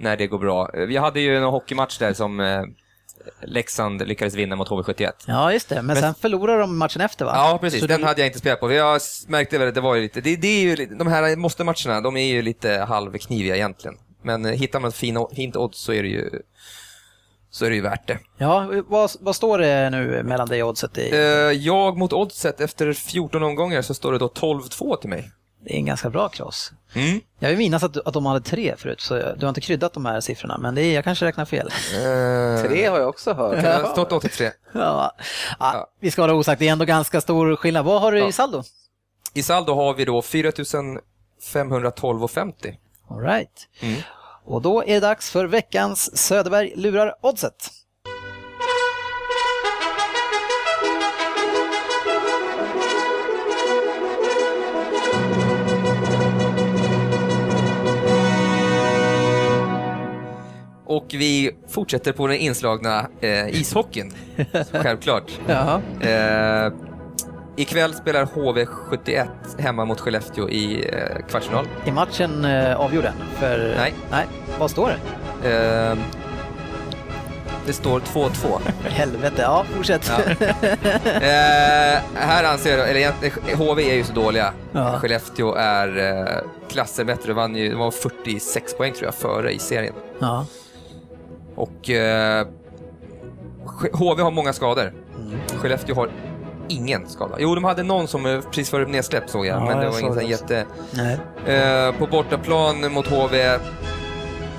när 0.01 0.17
det 0.17 0.27
går 0.27 0.39
bra. 0.39 0.69
Eh, 0.73 0.81
Vi 0.85 0.97
hade 0.97 1.19
ju 1.19 1.37
en 1.37 1.43
hockeymatch 1.43 1.97
där 1.97 2.13
som 2.13 2.39
eh, 2.39 2.63
Leksand 3.41 4.07
lyckades 4.07 4.33
vinna 4.35 4.55
mot 4.55 4.69
HV71. 4.69 5.11
Ja, 5.27 5.53
just 5.53 5.69
det. 5.69 5.81
Men, 5.81 5.95
sen 5.95 6.15
förlorar 6.15 6.59
de 6.59 6.77
matchen 6.77 7.01
efter 7.01 7.25
va? 7.25 7.31
Ja, 7.35 7.57
precis. 7.61 7.79
Så 7.81 7.87
Den 7.87 7.99
du- 8.01 8.05
hade 8.07 8.21
jag 8.21 8.27
inte 8.27 8.39
spelat 8.39 8.59
på. 8.59 8.71
Jag 8.71 9.01
märkte 9.27 9.57
väl 9.57 9.67
att 9.67 9.75
det 9.75 9.81
var 9.81 9.95
ju 9.95 10.01
lite... 10.01 10.21
Det, 10.21 10.35
det 10.35 10.47
är 10.47 10.61
ju, 10.77 10.85
de 10.85 11.07
här 11.07 11.35
måste-matcherna, 11.35 12.01
de 12.01 12.17
är 12.17 12.25
ju 12.25 12.41
lite 12.41 12.71
halvkniviga 12.71 13.55
egentligen. 13.55 13.97
Men 14.23 14.45
eh, 14.45 14.51
hittar 14.51 14.79
man 14.79 14.89
ett 14.89 14.95
fin, 14.95 15.25
fint 15.35 15.55
odds 15.55 15.79
så 15.79 15.93
är 15.93 16.03
det 16.03 16.09
ju... 16.09 16.29
Så 17.53 17.65
är 17.65 17.69
det 17.69 17.75
ju 17.75 17.81
värt 17.81 18.07
det. 18.07 18.19
Ja, 18.37 18.71
vad, 18.87 19.11
vad 19.19 19.35
står 19.35 19.57
det 19.59 19.89
nu 19.89 20.23
mellan 20.23 20.47
dig 20.47 20.63
och 20.63 20.69
oddset? 20.69 20.97
I? 20.97 21.09
jag 21.61 21.97
mot 21.97 22.13
oddset 22.13 22.61
efter 22.61 22.93
14 22.93 23.43
omgångar 23.43 23.81
så 23.81 23.93
står 23.93 24.11
det 24.11 24.17
då 24.17 24.27
12-2 24.27 24.97
till 25.01 25.09
mig. 25.09 25.31
Det 25.63 25.73
är 25.73 25.77
en 25.77 25.85
ganska 25.85 26.09
bra 26.09 26.29
cross. 26.29 26.71
Mm. 26.93 27.19
Jag 27.39 27.49
vill 27.49 27.57
minnas 27.57 27.83
att, 27.83 27.97
att 27.97 28.13
de 28.13 28.25
hade 28.25 28.41
tre 28.41 28.75
förut, 28.77 29.01
så 29.01 29.13
du 29.15 29.45
har 29.45 29.49
inte 29.49 29.61
kryddat 29.61 29.93
de 29.93 30.05
här 30.05 30.21
siffrorna, 30.21 30.57
men 30.57 30.75
det 30.75 30.81
är, 30.81 30.93
jag 30.95 31.03
kanske 31.03 31.25
räknar 31.25 31.45
fel. 31.45 31.67
Eh, 31.67 32.63
Tre 32.69 32.85
har 32.87 32.99
jag 32.99 33.09
också 33.09 33.33
hört. 33.33 33.61
Det 33.61 33.73
har 33.73 33.91
stått 33.91 34.11
83. 34.11 34.51
Ja. 34.73 35.11
Ja, 35.59 35.87
vi 35.99 36.11
ska 36.11 36.21
ha 36.21 36.27
det 36.27 36.33
osagt, 36.33 36.59
det 36.59 36.67
är 36.67 36.71
ändå 36.71 36.85
ganska 36.85 37.21
stor 37.21 37.55
skillnad. 37.55 37.85
Vad 37.85 38.01
har 38.01 38.11
du 38.11 38.17
i 38.17 38.21
Ja. 38.21 38.31
saldo? 38.31 38.63
I 39.33 39.43
saldo 39.43 39.73
har 39.73 39.93
vi 39.93 40.05
då 40.05 40.21
4 40.21 40.51
512,50. 40.51 42.75
All 43.09 43.19
right. 43.19 43.67
Mm. 43.81 44.01
Och 44.45 44.61
då 44.61 44.83
är 44.83 44.93
det 44.93 44.99
dags 44.99 45.31
för 45.31 45.45
veckans 45.45 46.17
Söderberg 46.17 46.73
lurar 46.75 47.15
oddset. 47.21 47.69
Och 60.91 61.05
vi 61.09 61.51
fortsätter 61.69 62.11
på 62.11 62.27
den 62.27 62.37
inslagna 62.37 63.07
eh, 63.21 63.47
ishockeyn, 63.47 64.13
självklart. 64.71 65.31
Eh, 66.01 66.73
ikväll 67.57 67.93
spelar 67.93 68.25
HV71 68.25 69.27
hemma 69.59 69.85
mot 69.85 69.99
Skellefteå 69.99 70.49
i 70.49 70.89
eh, 70.93 71.25
kvartsfinal. 71.29 71.67
Är 71.85 71.91
matchen 71.91 72.45
eh, 72.45 72.75
avgjord 72.75 73.05
än? 73.05 73.13
För... 73.39 73.73
Nej. 73.77 73.93
Nej. 74.11 74.25
Vad 74.59 74.71
står 74.71 74.91
det? 75.43 75.49
Eh, 75.49 75.97
det 77.65 77.73
står 77.73 77.99
2-2. 77.99 78.59
Helvete, 78.83 79.41
ja 79.41 79.65
fortsätt. 79.75 80.11
Ja. 80.17 80.47
Eh, 81.21 81.99
här 82.15 82.43
anser 82.43 82.77
jag, 82.77 82.89
eller 82.89 83.55
HV 83.55 83.91
är 83.91 83.95
ju 83.95 84.03
så 84.03 84.13
dåliga. 84.13 84.53
Ja. 84.71 84.99
Skellefteå 84.99 85.53
är 85.55 85.97
eh, 85.97 86.69
klasser 86.69 87.03
bättre, 87.03 87.33
vann 87.33 87.55
ju, 87.55 87.69
de 87.69 87.79
var 87.79 87.91
46 87.91 88.77
poäng 88.77 88.93
tror 88.93 89.05
jag 89.05 89.15
före 89.15 89.51
i 89.51 89.59
serien. 89.59 89.93
Ja. 90.19 90.45
Och 91.55 91.89
eh, 91.89 92.47
HV 93.93 94.21
har 94.21 94.31
många 94.31 94.53
skador. 94.53 94.93
Mm. 95.19 95.39
Skellefteå 95.57 95.95
har 95.95 96.09
ingen 96.67 97.07
skada. 97.07 97.35
Jo, 97.39 97.55
de 97.55 97.63
hade 97.63 97.83
någon 97.83 98.07
som 98.07 98.25
eh, 98.25 98.41
precis 98.41 98.69
före 98.69 98.85
nedsläpp 98.85 99.29
såg 99.29 99.45
jag, 99.45 99.61
Ja, 99.61 99.65
men 99.65 99.77
det 99.77 99.89
var 99.89 99.99
ingen 99.99 100.27
jätte... 100.27 100.65
Eh, 101.45 101.95
på 101.99 102.07
bortaplan 102.07 102.93
mot 102.93 103.07
HV 103.07 103.59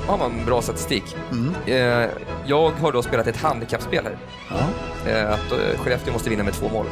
har 0.07 0.19
man 0.19 0.33
bra 0.47 0.63
statistik. 0.63 1.17
Mm. 1.31 1.55
Eh, 1.67 2.11
jag 2.47 2.71
har 2.71 2.93
då 2.93 3.03
spelat 3.03 3.27
ett 3.27 3.37
handikappspel 3.37 4.05
här. 4.05 4.17
Ja. 4.51 5.11
Eh, 5.11 5.33
att 5.33 5.53
eh, 5.53 5.79
Skellefteå 5.79 6.13
måste 6.13 6.31
vinna 6.31 6.45
med 6.45 6.53
två 6.53 6.69
mål. 6.69 6.87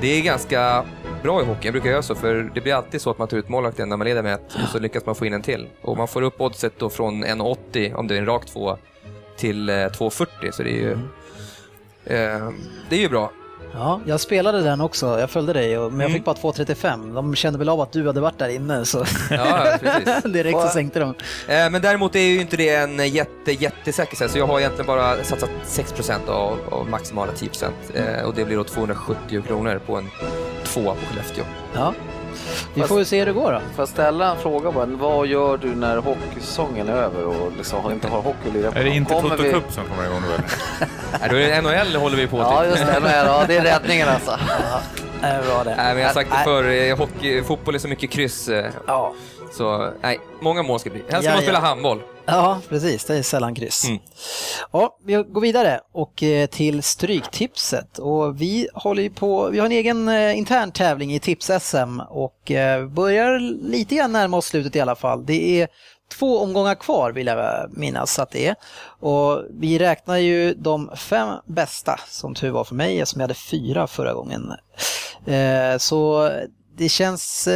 Det 0.00 0.18
är 0.18 0.22
ganska 0.22 0.84
bra 1.22 1.42
i 1.42 1.44
hockey, 1.44 1.66
jag 1.66 1.72
brukar 1.72 1.90
göra 1.90 2.02
så, 2.02 2.14
för 2.14 2.50
det 2.54 2.60
blir 2.60 2.74
alltid 2.74 3.00
så 3.00 3.10
att 3.10 3.18
man 3.18 3.28
tar 3.28 3.36
ut 3.36 3.48
målvakten 3.48 3.88
när 3.88 3.96
man 3.96 4.06
leder 4.06 4.22
med 4.22 4.34
ett 4.34 4.54
och 4.62 4.68
så 4.72 4.78
lyckas 4.78 5.06
man 5.06 5.14
få 5.14 5.26
in 5.26 5.32
en 5.32 5.42
till. 5.42 5.68
Och 5.82 5.96
man 5.96 6.08
får 6.08 6.22
upp 6.22 6.40
oddset 6.40 6.72
då 6.78 6.90
från 6.90 7.24
1,80 7.24 7.94
om 7.94 8.06
det 8.08 8.14
är 8.14 8.18
en 8.18 8.26
rak 8.26 8.46
tvåa 8.46 8.76
till 9.36 9.68
eh, 9.68 9.72
2,40 9.72 10.50
så 10.50 10.62
det 10.62 10.70
är 10.70 10.74
ju... 10.74 10.92
Eh, 12.04 12.50
det 12.88 12.96
är 12.96 13.00
ju 13.00 13.08
bra. 13.08 13.30
ja, 13.74 14.00
jag 14.06 14.20
spelade 14.20 14.60
den 14.62 14.80
också. 14.80 15.20
Jag 15.20 15.30
följde 15.30 15.52
dig, 15.52 15.68
men 15.68 15.82
jag 15.82 15.92
Mm. 15.92 16.12
fick 16.12 16.24
bara 16.24 16.34
2.35. 16.36 17.14
De 17.14 17.34
kände 17.34 17.58
väl 17.58 17.68
av 17.68 17.80
att 17.80 17.92
du 17.92 18.06
hade 18.06 18.20
varit 18.20 18.38
där 18.38 18.48
inne, 18.48 18.84
så 18.84 19.04
Ja, 19.30 19.76
direkt 20.24 20.60
så 20.60 20.68
sänkte 20.68 21.00
de. 21.00 21.08
Eh, 21.48 21.70
men 21.70 21.82
däremot 21.82 22.16
är 22.16 22.20
ju 22.20 22.40
inte 22.40 22.56
det 22.56 22.68
en 22.74 23.08
jätte, 23.08 23.52
jättesäker 23.52 24.16
sätt, 24.16 24.30
så 24.30 24.38
jag 24.38 24.46
har 24.46 24.58
egentligen 24.60 24.86
bara 24.86 25.24
satsat 25.24 25.50
6% 25.66 26.28
av, 26.28 26.58
av 26.70 26.88
maximala 26.88 27.32
10% 27.32 27.70
eh, 27.94 28.24
och 28.26 28.34
det 28.34 28.44
blir 28.44 28.56
då 28.56 28.64
270 28.64 29.42
kronor 29.46 29.80
på 29.86 29.96
en 29.96 30.10
tvåa 30.74 30.94
på 30.94 31.00
Skellefteå. 31.06 31.44
Ja. 31.74 31.94
Vi 32.74 32.82
får 32.82 32.98
ju 32.98 33.04
se 33.04 33.18
hur 33.18 33.26
det 33.26 33.32
går 33.32 33.52
då. 33.52 33.58
Får 33.58 33.82
jag 33.82 33.88
ställa 33.88 34.30
en 34.30 34.36
fråga 34.36 34.70
bara? 34.72 34.86
Vad 34.86 35.26
gör 35.26 35.56
du 35.56 35.74
när 35.74 35.96
hockeysäsongen 35.96 36.88
är 36.88 36.92
över 36.92 37.24
och 37.26 37.52
liksom 37.56 37.90
inte 37.92 38.08
har 38.08 38.22
hockey 38.22 38.48
att 38.48 38.54
lira 38.54 38.70
på? 38.72 38.78
Är 38.78 38.84
det 38.84 38.90
inte 38.90 39.14
Kommer 39.14 39.30
Toto 39.30 39.42
vi- 39.42 39.52
Cup 39.52 39.64
som 39.72 39.84
kommer 39.84 40.04
igång 40.04 40.22
då 40.28 40.34
eller? 40.34 40.44
Nej, 41.20 41.28
då 41.30 41.36
är 41.36 41.62
det 41.62 41.86
NHL 41.86 42.00
håller 42.00 42.16
vi 42.16 42.26
på 42.26 42.36
Ja, 42.38 42.60
till. 42.60 42.70
just 42.70 42.86
det. 42.86 43.00
NHL, 43.00 43.10
Ja, 43.26 43.44
det 43.46 43.56
är 43.56 43.62
räddningen 43.62 44.08
alltså. 44.08 44.38
Det 45.20 45.26
är 45.26 45.42
bra 45.42 45.64
det. 45.64 45.74
Nej, 45.76 45.94
men 45.94 45.98
jag 45.98 46.08
har 46.08 46.14
sagt 46.14 46.30
det 46.30 46.44
förr, 46.44 46.70
eh, 46.90 46.96
hockey, 46.98 47.42
fotboll 47.42 47.74
är 47.74 47.78
så 47.78 47.88
mycket 47.88 48.10
kryss. 48.10 48.48
eh, 48.48 48.66
Ja. 48.86 49.12
Så 49.52 49.90
nej, 50.02 50.20
många 50.40 50.62
mål 50.62 50.80
ska 50.80 50.90
det 50.90 50.94
bli. 50.94 51.02
Helst 51.02 51.14
Ja, 51.14 51.20
ska 51.22 51.30
man 51.32 51.42
spela 51.42 51.58
ja. 51.58 51.64
handboll. 51.66 52.00
Ja, 52.30 52.60
precis. 52.68 53.04
Det 53.04 53.16
är 53.16 53.22
sällan 53.22 53.54
kryss. 53.54 53.84
Mm. 53.84 53.98
Ja, 54.72 54.96
vi 55.04 55.14
går 55.14 55.40
vidare 55.40 55.80
och 55.92 56.22
eh, 56.22 56.46
till 56.46 56.82
Stryktipset. 56.82 57.98
Och 57.98 58.40
vi 58.40 58.68
håller 58.74 59.08
på, 59.08 59.48
vi 59.48 59.58
har 59.58 59.66
en 59.66 59.72
egen 59.72 60.08
eh, 60.08 60.38
intern 60.38 60.72
tävling 60.72 61.14
i 61.14 61.20
Tips-SM 61.20 62.00
och 62.08 62.50
eh, 62.50 62.86
börjar 62.86 63.38
lite 63.70 63.94
grann 63.94 64.12
närma 64.12 64.36
oss 64.36 64.46
slutet 64.46 64.76
i 64.76 64.80
alla 64.80 64.96
fall. 64.96 65.26
Det 65.26 65.62
är 65.62 65.68
två 66.18 66.38
omgångar 66.38 66.74
kvar 66.74 67.12
vill 67.12 67.26
jag 67.26 67.70
minnas 67.70 68.18
att 68.18 68.30
det 68.30 68.48
är. 68.48 68.54
Och 69.00 69.42
vi 69.50 69.78
räknar 69.78 70.16
ju 70.16 70.54
de 70.54 70.90
fem 70.96 71.28
bästa 71.46 72.00
som 72.08 72.34
tur 72.34 72.50
var 72.50 72.64
för 72.64 72.74
mig 72.74 73.00
eftersom 73.00 73.20
jag 73.20 73.24
hade 73.24 73.34
fyra 73.34 73.86
förra 73.86 74.14
gången. 74.14 74.52
Så 75.78 76.30
det 76.76 76.88
känns 76.88 77.48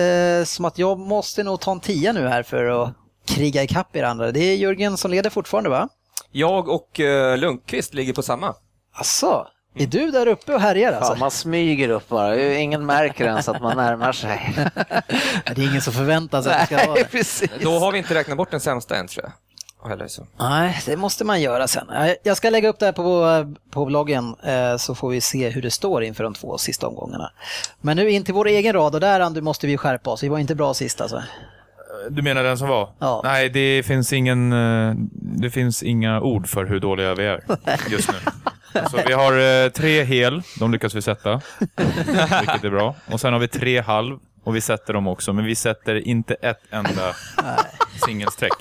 som 0.44 0.64
att 0.64 0.78
jag 0.78 0.98
måste 0.98 1.42
nog 1.42 1.60
ta 1.60 1.72
en 1.72 1.80
tia 1.80 2.12
nu 2.12 2.28
här 2.28 2.42
för 2.42 2.64
att 2.64 2.90
kriga 3.26 3.62
ikapp 3.62 3.96
er 3.96 4.02
andra. 4.02 4.32
Det 4.32 4.40
är 4.40 4.56
Jörgen 4.56 4.96
som 4.96 5.10
leder 5.10 5.30
fortfarande 5.30 5.70
va? 5.70 5.88
Jag 6.32 6.68
och 6.68 7.00
uh, 7.00 7.36
Lundqvist 7.36 7.94
ligger 7.94 8.12
på 8.12 8.22
samma. 8.22 8.54
Asså, 8.94 9.46
är 9.76 9.86
du 9.86 10.10
där 10.10 10.26
uppe 10.28 10.54
och 10.54 10.60
härjar 10.60 10.92
Ja, 10.92 10.98
alltså? 10.98 11.14
man 11.16 11.30
smyger 11.30 11.88
upp 11.88 12.08
bara. 12.08 12.54
Ingen 12.54 12.86
märker 12.86 13.24
ens 13.24 13.48
att 13.48 13.62
man 13.62 13.76
närmar 13.76 14.12
sig. 14.12 14.54
Det 15.54 15.62
är 15.62 15.70
ingen 15.70 15.82
som 15.82 15.92
förväntar 15.92 16.42
sig 16.42 16.52
att 16.52 16.68
det 16.68 16.76
ska 16.76 16.86
vara 16.86 16.98
det. 16.98 17.04
precis. 17.04 17.50
Då 17.62 17.78
har 17.78 17.92
vi 17.92 17.98
inte 17.98 18.14
räknat 18.14 18.36
bort 18.36 18.50
den 18.50 18.60
sämsta 18.60 18.96
än 18.96 19.08
tror 19.08 19.24
jag. 19.24 19.32
Nej, 20.38 20.80
det 20.86 20.96
måste 20.96 21.24
man 21.24 21.40
göra 21.40 21.68
sen. 21.68 21.86
Jag 22.22 22.36
ska 22.36 22.50
lägga 22.50 22.68
upp 22.68 22.78
det 22.78 22.86
här 22.86 22.92
på, 22.92 23.54
på 23.70 23.84
bloggen 23.84 24.34
eh, 24.42 24.76
så 24.76 24.94
får 24.94 25.08
vi 25.10 25.20
se 25.20 25.48
hur 25.48 25.62
det 25.62 25.70
står 25.70 26.04
inför 26.04 26.24
de 26.24 26.34
två 26.34 26.58
sista 26.58 26.86
omgångarna. 26.88 27.30
Men 27.80 27.96
nu 27.96 28.10
in 28.10 28.24
till 28.24 28.34
vår 28.34 28.48
egen 28.48 28.72
rad 28.72 28.94
och 28.94 29.00
där 29.00 29.20
Andy 29.20 29.40
måste 29.40 29.66
vi 29.66 29.76
skärpa 29.76 30.10
oss. 30.10 30.22
Vi 30.22 30.28
var 30.28 30.38
inte 30.38 30.54
bra 30.54 30.74
sist 30.74 31.00
alltså. 31.00 31.22
Du 32.10 32.22
menar 32.22 32.42
den 32.44 32.58
som 32.58 32.68
var? 32.68 32.88
Ja. 32.98 33.20
Nej, 33.24 33.48
det 33.48 33.82
finns, 33.86 34.12
ingen, 34.12 34.52
eh, 34.52 34.94
det 35.12 35.50
finns 35.50 35.82
inga 35.82 36.20
ord 36.20 36.46
för 36.48 36.64
hur 36.64 36.80
dåliga 36.80 37.14
vi 37.14 37.24
är 37.26 37.40
just 37.90 38.12
nu. 38.12 38.18
Alltså, 38.80 39.00
vi 39.06 39.12
har 39.12 39.64
eh, 39.64 39.70
tre 39.70 40.04
hel, 40.04 40.42
de 40.58 40.72
lyckas 40.72 40.94
vi 40.94 41.02
sätta, 41.02 41.40
vilket 42.40 42.64
är 42.64 42.70
bra. 42.70 42.94
Och 43.10 43.20
sen 43.20 43.32
har 43.32 43.40
vi 43.40 43.48
tre 43.48 43.80
halv, 43.80 44.18
Och 44.44 44.56
vi 44.56 44.60
sätter 44.60 44.92
dem 44.92 45.06
också, 45.08 45.32
men 45.32 45.44
vi 45.44 45.54
sätter 45.54 46.08
inte 46.08 46.34
ett 46.34 46.60
enda 46.70 47.14
singelsträck. 48.06 48.52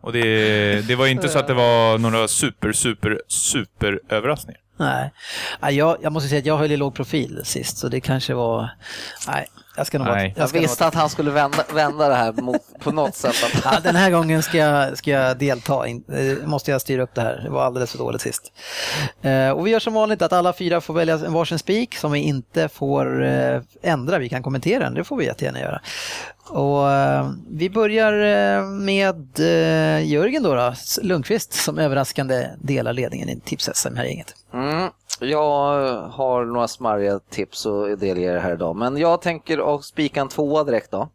Och 0.00 0.12
det, 0.12 0.88
det 0.88 0.94
var 0.96 1.06
inte 1.06 1.28
så 1.28 1.38
att 1.38 1.46
det 1.46 1.54
var 1.54 1.98
några 1.98 2.28
super, 2.28 2.72
super, 2.72 3.20
super 3.28 4.00
överraskningar. 4.08 4.60
Nej, 4.76 5.10
jag, 5.76 5.96
jag 6.02 6.12
måste 6.12 6.28
säga 6.28 6.38
att 6.38 6.46
jag 6.46 6.58
höll 6.58 6.72
i 6.72 6.76
låg 6.76 6.94
profil 6.94 7.40
sist, 7.44 7.78
så 7.78 7.88
det 7.88 8.00
kanske 8.00 8.34
var... 8.34 8.70
Nej, 9.28 9.46
jag 9.78 9.86
ska 9.86 9.98
nog 9.98 10.06
vara... 10.06 10.26
Jag 10.26 10.48
visste 10.48 10.86
att 10.86 10.94
han 10.94 11.08
skulle 11.08 11.30
vända, 11.30 11.64
vända 11.74 12.08
det 12.08 12.14
här 12.14 12.32
mot, 12.32 12.62
på 12.78 12.92
något 12.92 13.14
sätt. 13.14 13.34
Att, 13.44 13.64
Ja, 13.72 13.80
den 13.82 13.96
här 13.96 14.10
gången 14.10 14.42
ska 14.42 14.58
jag, 14.58 14.98
ska 14.98 15.10
jag 15.10 15.38
delta. 15.38 15.86
In, 15.86 16.04
eh, 16.12 16.46
måste 16.46 16.70
jag 16.70 16.80
styra 16.80 17.02
upp 17.02 17.14
det 17.14 17.20
här. 17.20 17.40
Det 17.44 17.50
var 17.50 17.64
alldeles 17.64 17.90
för 17.90 17.98
dåligt 17.98 18.20
sist. 18.20 18.52
Eh, 19.22 19.50
och 19.50 19.66
vi 19.66 19.70
gör 19.70 19.80
som 19.80 19.94
vanligt 19.94 20.22
att 20.22 20.32
alla 20.32 20.52
fyra 20.52 20.80
får 20.80 20.94
välja 20.94 21.14
en 21.14 21.32
varsin 21.32 21.58
spik 21.58 21.94
som 21.94 22.12
vi 22.12 22.18
inte 22.18 22.68
får 22.68 23.24
eh, 23.24 23.60
ändra. 23.82 24.18
Vi 24.18 24.28
kan 24.28 24.42
kommentera 24.42 24.84
den, 24.84 24.94
det 24.94 25.04
får 25.04 25.16
vi 25.16 25.24
jättegärna 25.24 25.60
göra. 25.60 25.80
Och 26.48 26.90
eh, 26.90 27.30
vi 27.50 27.70
börjar 27.70 28.12
eh, 28.12 28.64
med 28.64 29.40
eh, 29.40 30.06
Jörgen 30.06 30.42
då, 30.42 30.54
då, 30.54 30.74
Lundqvist 31.02 31.52
som 31.52 31.78
överraskande 31.78 32.46
delar 32.58 32.92
ledningen 32.92 33.28
i 33.28 33.40
tips-SM 33.40 33.96
här 33.96 34.04
i 34.04 34.08
gänget. 34.08 34.34
mm, 34.54 34.90
jag 35.20 36.02
har 36.08 36.44
några 36.44 36.68
smarriga 36.68 37.18
tips 37.30 37.66
att 37.66 38.00
delge 38.00 38.38
här 38.38 38.52
idag, 38.52 38.76
men 38.76 38.96
jag 38.96 39.22
tänker 39.22 39.74
att 39.74 39.84
spika 39.84 40.20
en 40.20 40.28
tvåa 40.28 40.64
direkt 40.64 40.90
då. 40.90 41.08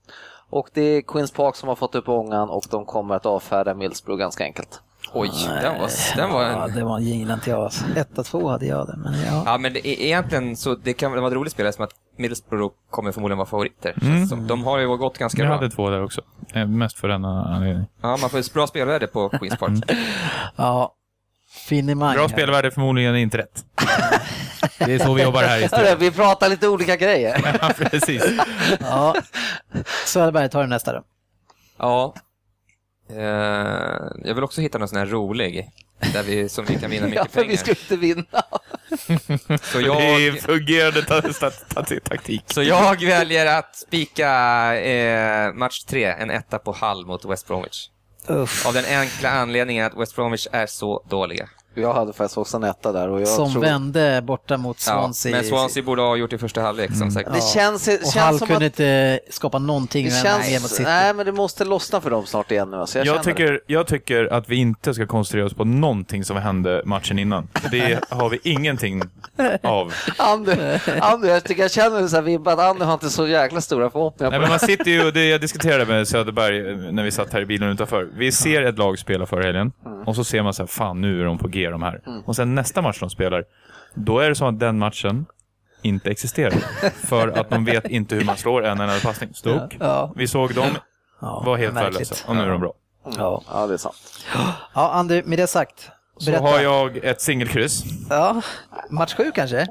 Och 0.50 0.70
det 0.74 0.82
är 0.82 1.02
Queens 1.02 1.32
Park 1.32 1.56
som 1.56 1.70
har 1.70 1.76
fått 1.76 1.96
upp 1.96 2.10
ångan 2.10 2.50
och 2.50 2.64
de 2.72 2.86
kommer 2.86 3.16
att 3.16 3.26
avfärda 3.26 3.74
Millsbro 3.74 4.16
ganska 4.16 4.44
enkelt. 4.44 4.82
Oj, 5.14 5.32
den 5.62 5.80
var, 5.80 6.16
den 6.18 6.32
var 6.32 6.44
Ja, 6.44 6.66
en... 6.68 6.76
det 6.76 6.84
var 6.84 6.98
en 6.98 7.04
gillar 7.04 7.34
inte 7.34 7.50
jag. 7.50 7.60
alltså. 7.64 7.86
Etta, 7.96 8.24
två 8.24 8.50
hade 8.50 8.66
jag 8.66 8.88
det, 8.88 8.96
men 8.98 9.14
ja. 9.26 9.44
Ja, 9.46 9.58
men 9.58 9.74
det 9.74 9.88
är, 9.88 10.02
egentligen 10.06 10.56
så 10.56 10.76
det 10.76 10.94
kan 10.94 11.12
vara 11.12 11.28
ett 11.28 11.34
roligt 11.34 11.54
spel 11.54 11.74
som 11.74 11.84
att 11.84 11.92
Middlesbrough 12.18 12.74
kommer 12.90 13.12
förmodligen 13.12 13.38
vara 13.38 13.48
favoriter. 13.48 13.94
det 13.96 14.28
som. 14.28 14.48
De 14.48 14.64
har 14.64 14.80
ju 14.80 14.98
gått 14.98 15.18
ganska 15.18 15.42
Jag 15.42 15.48
bra. 15.48 15.56
hade 15.56 15.70
två 15.70 15.90
där 15.90 16.04
också. 16.04 16.22
Eh, 16.54 16.66
Mest 16.68 17.00
för 17.00 17.08
denna 17.08 17.46
anledning. 17.46 17.86
Ja, 18.02 18.18
man 18.22 18.30
får 18.30 18.38
ett 18.40 18.54
bra 18.54 18.68
spelvärde 18.68 19.08
på 19.08 19.30
Queens 19.30 19.60
Park. 19.60 19.72
ja. 20.56 20.94
Finemang. 21.54 22.16
Bra 22.16 22.30
spelvärde 22.30 22.72
förmodligen 22.72 23.16
inte 23.16 23.38
rätt. 23.38 23.66
Det 24.80 24.94
är 24.94 25.00
så 25.00 25.14
vi 25.14 25.24
jobbar 25.24 25.44
här 25.44 25.60
i 25.60 25.68
studion. 25.68 25.96
Vi 26.00 26.12
pratar 26.12 26.50
lite 26.50 26.68
olika 26.68 26.96
grejer. 26.96 27.58
Ja, 27.62 27.72
precis. 27.90 28.24
Ja. 28.80 29.16
Söderberg, 30.06 30.50
tar 30.50 30.62
du 30.62 30.68
nästa 30.68 30.94
då. 30.94 31.04
Ja. 31.78 32.16
Eh, 33.10 33.18
jag 34.24 34.34
vill 34.36 34.44
också 34.44 34.62
hitta 34.62 34.78
någon 34.78 34.88
sån 34.88 34.98
här 34.98 35.06
rolig, 35.06 35.70
där 36.14 36.24
vi, 36.24 36.50
som 36.50 36.66
vi 36.66 36.76
kan 36.80 36.90
vinna 36.92 37.08
Ja, 37.16 37.22
mycket 37.24 37.32
för 37.32 37.46
vi 37.46 37.58
ska 37.58 37.72
inte 37.72 37.96
vinna. 37.96 38.24
Så 39.62 39.78
Det 39.78 39.84
jag, 39.86 40.02
är 40.02 40.32
fungerande 40.32 41.02
ta- 41.06 41.22
ta- 41.22 41.52
ta- 41.52 41.84
taktik. 42.04 42.44
så 42.48 42.64
jag 42.64 43.02
väljer 43.02 43.46
att 43.60 43.76
spika 43.76 44.30
eh, 44.82 45.54
match 45.54 45.84
tre, 45.84 46.06
en 46.06 46.30
etta 46.32 46.60
på 46.60 46.72
Hall 46.72 47.06
mot 47.06 47.26
West 47.26 47.48
Bromwich. 47.48 47.90
Uff. 48.28 48.66
Av 48.66 48.74
den 48.74 48.86
enkla 48.86 49.30
anledningen 49.30 49.86
att 49.86 49.98
West 49.98 50.16
Bromwich 50.16 50.48
är 50.52 50.66
så 50.66 51.04
dåliga. 51.10 51.50
Jag 51.76 51.94
hade 51.94 52.14
faktiskt 52.14 52.38
också 52.38 52.58
en 52.58 52.64
etta 52.64 52.92
där 52.92 53.10
och 53.10 53.22
jag 53.22 53.28
Som 53.28 53.52
tror... 53.52 53.62
vände 53.62 54.22
borta 54.24 54.58
mot 54.58 54.78
Ja, 54.88 54.94
Swansea. 54.94 55.32
men 55.36 55.44
Swansea 55.46 55.84
borde 55.84 56.02
ha 56.02 56.16
gjort 56.16 56.34
i 56.34 56.38
första 56.38 56.62
halvlek, 56.62 56.96
som 56.96 57.12
sagt. 57.12 57.30
Det 57.34 57.42
känns, 57.44 57.86
det 57.86 57.96
Och 57.96 58.02
känns 58.02 58.16
Hall 58.16 58.38
som 58.40 58.48
kunde 58.48 58.66
att... 58.66 58.72
inte 58.80 59.20
skapa 59.30 59.60
någonting 59.60 60.06
Det 60.06 60.12
med 60.12 60.22
känns... 60.24 60.62
mot 60.62 60.72
City. 60.72 60.84
nej, 60.84 61.14
men 61.14 61.26
det 61.26 61.32
måste 61.32 61.66
lossna 61.66 62.02
för 62.02 62.10
dem 62.10 62.26
snart 62.26 62.52
igen 62.52 62.72
nu. 62.72 62.78
Alltså. 62.78 62.98
Jag, 62.98 63.08
Jag 63.08 63.18
det. 63.18 63.24
tycker, 63.24 63.62
jag 63.68 63.88
tycker 63.88 64.34
att 64.34 64.50
vi 64.50 64.56
inte 64.56 64.94
ska 64.94 65.06
koncentrera 65.08 65.46
oss 65.46 65.54
på 65.54 65.64
någonting 65.66 66.24
som 66.24 66.38
hände 66.38 66.82
matchen 66.86 67.20
innan. 67.20 67.48
För 67.54 67.70
Det 67.70 68.00
har 68.10 68.30
vi 68.30 68.40
ingenting 68.44 69.02
av. 69.64 69.94
Andy, 70.18 70.52
Andy, 71.02 71.28
jag 71.28 71.44
tycker 71.44 71.62
jag 71.62 71.72
känner 71.72 72.08
så 72.08 72.16
här 72.16 72.24
vibbar 72.24 72.52
att 72.54 72.60
Andy 72.60 72.86
har 72.86 72.94
inte 72.94 73.10
så 73.10 73.28
jäkla 73.28 73.62
stora 73.62 73.90
förhoppningar 73.90 74.32
Nej, 74.32 74.40
men 74.40 74.50
man 74.50 74.60
sitter 74.60 74.92
ju, 74.92 75.06
och 75.08 75.14
det 75.14 75.26
jag 75.26 75.42
diskuterade 75.48 75.86
med 75.86 76.08
Söderberg 76.08 76.70
eh, 76.70 76.78
när 76.92 77.04
vi 77.04 77.12
satt 77.12 77.34
här 77.34 77.42
i 77.42 77.46
bilen 77.46 77.70
utanför. 77.70 78.08
Vi 78.18 78.32
ser 78.32 78.62
ett 78.64 78.78
lag 78.78 79.00
spela 79.00 79.26
förra 79.26 79.44
helgen 79.44 79.72
och 80.06 80.16
så 80.16 80.24
ser 80.24 80.44
man 80.44 80.54
så 80.54 80.62
här, 80.64 80.68
fan 80.68 81.02
nu 81.02 81.22
är 81.22 81.26
de 81.26 81.38
på 81.38 81.48
G 81.48 81.63
de 81.72 81.84
här. 81.84 82.02
Och 82.26 82.36
sen 82.36 82.56
nästa 82.56 82.82
match 82.82 83.00
de 83.00 83.10
spelar, 83.10 83.44
då 83.94 84.20
är 84.20 84.30
det 84.30 84.36
som 84.36 84.48
att 84.48 84.60
den 84.60 84.80
matchen 84.80 85.26
inte 85.82 86.12
existerar. 86.12 86.52
För 87.08 87.28
att 87.28 87.50
de 87.50 87.66
vet 87.66 87.86
inte 87.90 88.16
hur 88.16 88.26
man 88.26 88.38
slår 88.38 88.66
en 88.66 88.80
enda 88.82 89.00
passning. 89.00 89.34
Stok, 89.34 89.78
Ja. 89.80 90.14
vi 90.16 90.28
såg 90.28 90.54
dem, 90.54 90.70
Ja, 91.22 91.44
var 91.46 91.58
helt 91.58 91.76
värdelösa 91.76 92.16
och 92.28 92.36
nu 92.36 92.42
är 92.42 92.48
de 92.50 92.60
bra. 92.60 92.74
Ja. 93.18 93.44
Ja, 93.52 93.68
det 93.68 93.74
är 93.74 93.78
sant. 93.78 93.96
ja, 94.74 94.92
Andy, 94.94 95.22
med 95.26 95.40
det 95.40 95.48
sagt. 95.48 95.90
Så 96.18 96.32
Berätta. 96.32 96.44
har 96.48 96.60
jag 96.60 96.98
ett 96.98 97.22
singelkryss. 97.22 97.84
Ja, 98.10 98.42
match 98.90 99.14
sju 99.16 99.32
kanske? 99.36 99.68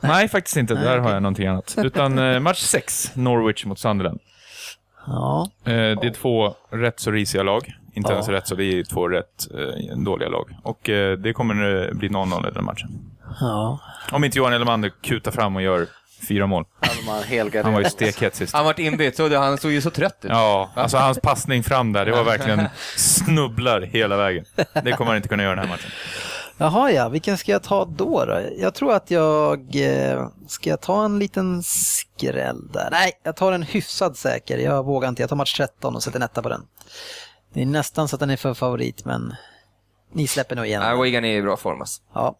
Nej, 0.00 0.28
faktiskt 0.28 0.56
inte. 0.56 0.74
Där 0.74 0.98
har 0.98 1.10
jag 1.12 1.22
någonting 1.22 1.46
annat. 1.46 1.74
Utan 1.78 2.18
eh, 2.18 2.40
match 2.40 2.60
6, 2.60 3.10
Norwich 3.14 3.64
mot 3.64 3.78
Sunderland. 3.78 4.20
Ja. 5.06 5.48
Eh, 5.64 5.72
det 5.72 6.06
är 6.06 6.12
två 6.14 6.54
rätt 6.70 7.00
så 7.00 7.10
risiga 7.10 7.42
lag. 7.42 7.74
Inte 7.94 8.08
Ja. 8.08 8.12
ens 8.14 8.28
rätt 8.28 8.46
så, 8.48 8.54
det 8.54 8.64
är 8.64 8.84
två 8.84 9.08
rätt 9.08 9.46
eh, 9.54 9.96
dåliga 9.96 10.28
lag. 10.28 10.56
Och 10.62 10.88
eh, 10.88 11.18
det 11.18 11.32
kommer 11.32 11.54
bli 11.94 12.08
0-0 12.08 12.48
i 12.48 12.54
den 12.54 12.64
matchen. 12.64 12.88
ja. 13.40 13.78
Om 14.12 14.24
inte 14.24 14.38
Johan 14.38 14.52
Elmander 14.52 14.92
kutar 15.02 15.30
fram 15.30 15.56
och 15.56 15.62
gör 15.62 15.86
fyra 16.28 16.46
mål. 16.46 16.64
Han 17.64 17.72
var 17.72 17.80
ju 17.80 17.90
stekhet 17.90 18.34
sist. 18.34 18.54
Han 18.54 18.64
vart 18.64 18.78
inbytt, 18.78 19.16
så 19.16 19.36
han 19.36 19.58
såg 19.58 19.72
ju 19.72 19.80
så 19.80 19.90
trött 19.90 20.18
ut. 20.24 20.30
Ja, 20.30 20.70
alltså 20.74 20.96
hans 20.96 21.20
passning 21.20 21.62
fram 21.62 21.92
där, 21.92 22.06
det 22.06 22.12
var 22.12 22.24
verkligen 22.24 22.68
snubblar 22.96 23.80
hela 23.80 24.16
vägen. 24.16 24.44
Det 24.84 24.92
kommer 24.92 25.06
han 25.06 25.16
inte 25.16 25.28
kunna 25.28 25.42
göra 25.42 25.54
den 25.54 25.64
här 25.64 25.68
matchen. 25.74 25.90
Jaha 26.56 26.90
ja, 26.90 27.08
vilken 27.08 27.38
ska 27.38 27.52
jag 27.52 27.62
ta 27.62 27.84
då? 27.84 28.24
då? 28.24 28.40
Jag 28.58 28.74
tror 28.74 28.92
att 28.94 29.10
jag... 29.10 29.76
Eh, 29.76 30.28
ska 30.48 30.70
jag 30.70 30.80
ta 30.80 31.04
en 31.04 31.18
liten 31.18 31.62
skräll 31.62 32.68
där? 32.72 32.88
Nej, 32.90 33.12
jag 33.22 33.36
tar 33.36 33.52
en 33.52 33.62
hyfsad 33.62 34.16
säker. 34.16 34.58
Jag 34.58 34.84
vågar 34.84 35.08
inte. 35.08 35.22
Jag 35.22 35.28
tar 35.28 35.36
match 35.36 35.56
13 35.56 35.96
och 35.96 36.02
sätter 36.02 36.18
en 36.18 36.22
etta 36.22 36.42
på 36.42 36.48
den. 36.48 36.62
Det 37.54 37.62
är 37.62 37.66
nästan 37.66 38.08
så 38.08 38.16
att 38.16 38.20
den 38.20 38.30
är 38.30 38.36
för 38.36 38.54
favorit, 38.54 39.04
men 39.04 39.34
ni 40.12 40.26
släpper 40.26 40.56
nog 40.56 40.62
Nej, 40.62 40.70
igenom. 40.70 41.02
Wigan 41.02 41.24
är 41.24 41.36
i 41.36 41.42
bra 41.42 41.56
form 41.56 41.80
alltså. 41.80 42.02
Ja. 42.12 42.38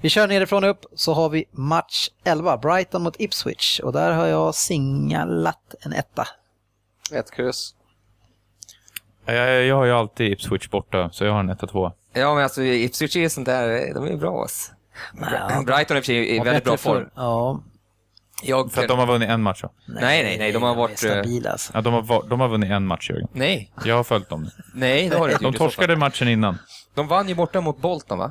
Vi 0.00 0.08
kör 0.08 0.28
nerifrån 0.28 0.64
och 0.64 0.70
upp 0.70 0.84
så 0.94 1.14
har 1.14 1.28
vi 1.28 1.44
match 1.50 2.08
11, 2.24 2.56
Brighton 2.56 3.02
mot 3.02 3.20
Ipswich. 3.20 3.80
Och 3.80 3.92
där 3.92 4.12
har 4.12 4.26
jag 4.26 4.54
singalat 4.54 5.74
en 5.80 5.92
etta. 5.92 6.28
Ett 7.12 7.30
kryss. 7.30 7.74
Jag, 9.24 9.64
jag 9.64 9.76
har 9.76 9.84
ju 9.84 9.92
alltid 9.92 10.32
Ipswich 10.32 10.68
borta, 10.68 11.10
så 11.12 11.24
jag 11.24 11.32
har 11.32 11.40
en 11.40 11.50
1-2. 11.50 11.92
Ja, 12.12 12.34
men 12.34 12.42
alltså 12.42 12.62
Ipswich 12.62 13.16
är 13.16 13.28
sånt 13.28 13.46
där, 13.46 13.94
de 13.94 14.06
är 14.06 14.16
bra 14.16 14.40
alltså. 14.42 14.72
Ja, 15.20 15.62
Brighton 15.66 15.96
är 15.96 16.10
i 16.10 16.38
väldigt 16.38 16.64
bra 16.64 16.76
form. 16.76 17.10
Ja, 17.14 17.60
Jag, 18.42 18.72
För 18.72 18.82
att 18.82 18.88
de 18.88 18.98
har 18.98 19.06
vunnit 19.06 19.28
en 19.28 19.42
match. 19.42 19.62
va? 19.62 19.70
Nej, 19.86 20.22
nej, 20.22 20.38
nej, 20.38 20.52
de 20.52 20.62
har 20.62 20.74
varit, 20.74 20.90
eh, 21.04 21.10
stabila 21.10 21.50
alltså. 21.50 21.72
Ja, 21.74 21.80
de, 21.80 21.94
har, 21.94 22.28
de 22.28 22.40
har 22.40 22.48
vunnit 22.48 22.70
en 22.70 22.86
match, 22.86 23.10
Jörgen. 23.10 23.28
Nej, 23.32 23.72
Jag 23.84 23.96
har 23.96 24.04
följt 24.04 24.28
dem. 24.28 24.50
nej, 24.74 25.08
det 25.08 25.18
har 25.18 25.26
du 25.26 25.32
inte 25.32 25.44
De 25.44 25.46
gjort 25.46 25.54
i 25.54 25.58
så 25.58 25.64
fall. 25.64 25.70
torskade 25.70 25.96
matchen 25.96 26.28
innan. 26.28 26.58
De 26.94 27.08
vann 27.08 27.28
ju 27.28 27.34
borta 27.34 27.60
mot 27.60 27.78
Bolton, 27.80 28.18
va? 28.18 28.30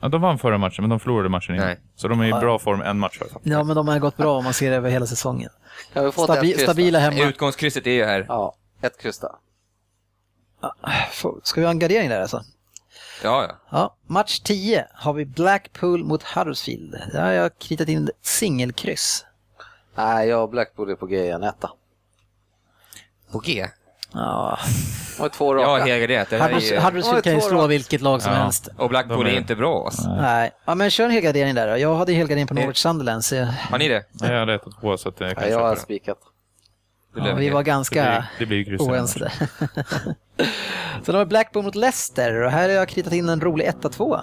Ja, 0.00 0.08
de 0.08 0.20
vann 0.20 0.38
förra 0.38 0.58
matchen, 0.58 0.82
men 0.82 0.90
de 0.90 1.00
förlorade 1.00 1.28
matchen 1.28 1.54
innan. 1.54 1.66
Nej. 1.66 1.80
Så 1.96 2.08
de 2.08 2.20
är 2.20 2.24
i 2.26 2.32
bra 2.40 2.58
form 2.58 2.80
en 2.82 2.98
match. 2.98 3.18
fall. 3.18 3.28
Ja, 3.42 3.64
men 3.64 3.76
de 3.76 3.88
har 3.88 3.98
gått 3.98 4.16
bra 4.16 4.38
om 4.38 4.44
man 4.44 4.54
ser 4.54 4.72
över 4.72 4.90
hela 4.90 5.06
säsongen. 5.06 5.50
Kan 5.92 6.04
vi 6.04 6.12
få 6.12 6.24
Stabi 6.24 6.38
ett 6.50 6.56
kryss 6.56 6.66
då? 6.66 6.72
stabila 6.72 6.98
hemma. 6.98 7.18
Utgångskrysset 7.28 7.86
är 7.86 7.90
ju 7.90 8.04
här. 8.04 8.26
Ja, 8.28 8.54
ett 8.82 9.00
kryss. 9.02 9.20
Får- 11.12 11.40
Ska 11.42 11.60
vi 11.60 11.64
ha 11.66 11.70
en 11.70 11.78
gardering 11.78 12.08
där 12.08 12.20
alltså? 12.20 12.42
Ja, 13.22 13.42
ja. 13.48 13.56
Ja, 13.70 13.94
match 14.06 14.40
10 14.40 14.86
har 14.94 15.12
vi 15.12 15.24
Blackpool 15.24 16.04
mot 16.04 16.22
Huddersfield. 16.22 16.96
Där 17.12 17.22
har 17.22 17.30
jag 17.32 17.58
kritat 17.58 17.88
in 17.88 18.10
singelkryss. 18.22 19.24
Nej, 19.94 20.28
jag 20.28 20.42
och 20.42 20.48
Blackpool 20.50 20.90
är 20.90 20.94
på 20.94 21.06
G, 21.06 21.30
en 21.30 21.42
etta. 21.42 21.70
På 23.32 23.38
G. 23.38 23.66
Ja, 24.12 24.58
Och 25.20 25.32
två 25.32 25.56
Ja, 25.58 25.66
raka. 25.66 25.84
Det 25.84 25.90
är 25.90 26.24
Hudders- 26.24 26.72
ju... 26.72 26.78
Huddersfield 26.80 27.24
kan 27.24 27.34
ju 27.34 27.40
slå 27.40 27.58
raka. 27.58 27.66
vilket 27.66 28.00
lag 28.00 28.22
som 28.22 28.32
Ja. 28.32 28.38
helst. 28.38 28.68
Och 28.78 28.88
Blackpool 28.88 29.26
är 29.26 29.36
inte 29.38 29.56
bra 29.56 29.84
alltså. 29.84 30.08
Nej, 30.14 30.52
ja, 30.64 30.74
men 30.74 30.90
kör 30.90 31.04
en 31.04 31.10
helgardering 31.10 31.54
där 31.54 31.70
då. 31.70 31.78
Jag 31.78 31.94
hade 31.96 32.12
helgardering 32.12 32.46
på 32.46 32.54
Norwich 32.54 32.76
Sunderland 32.78 33.24
så 33.24 33.34
jag, 33.34 33.46
Har 33.46 33.78
ni 33.78 33.88
det? 33.88 34.04
Jag 34.20 34.38
hade 34.38 34.58
1-2, 34.58 34.96
så 34.96 35.08
att 35.08 35.20
jag 35.20 35.30
kan 35.34 35.42
Nej, 35.42 35.50
jag 35.52 35.60
har 35.60 35.74
det. 35.74 35.80
spikat. 35.80 36.18
Ja, 37.16 37.34
vi 37.34 37.46
det. 37.46 37.52
var 37.54 37.60
Det 37.60 37.64
blir, 37.64 37.72
ganska 37.72 38.24
det 38.38 38.46
blir 38.46 38.58
i 38.58 38.64
den 38.76 38.80
oense 38.80 39.18
där. 39.18 39.32
Sen 41.04 41.14
har 41.14 41.18
vi 41.18 41.26
Blackpool 41.28 41.64
mot 41.64 41.74
Leicester 41.74 42.42
och 42.42 42.50
här 42.50 42.62
har 42.68 42.68
jag 42.76 42.88
kritat 42.88 43.12
in 43.12 43.28
en 43.28 43.40
rolig 43.40 43.68
1-2. 43.82 44.20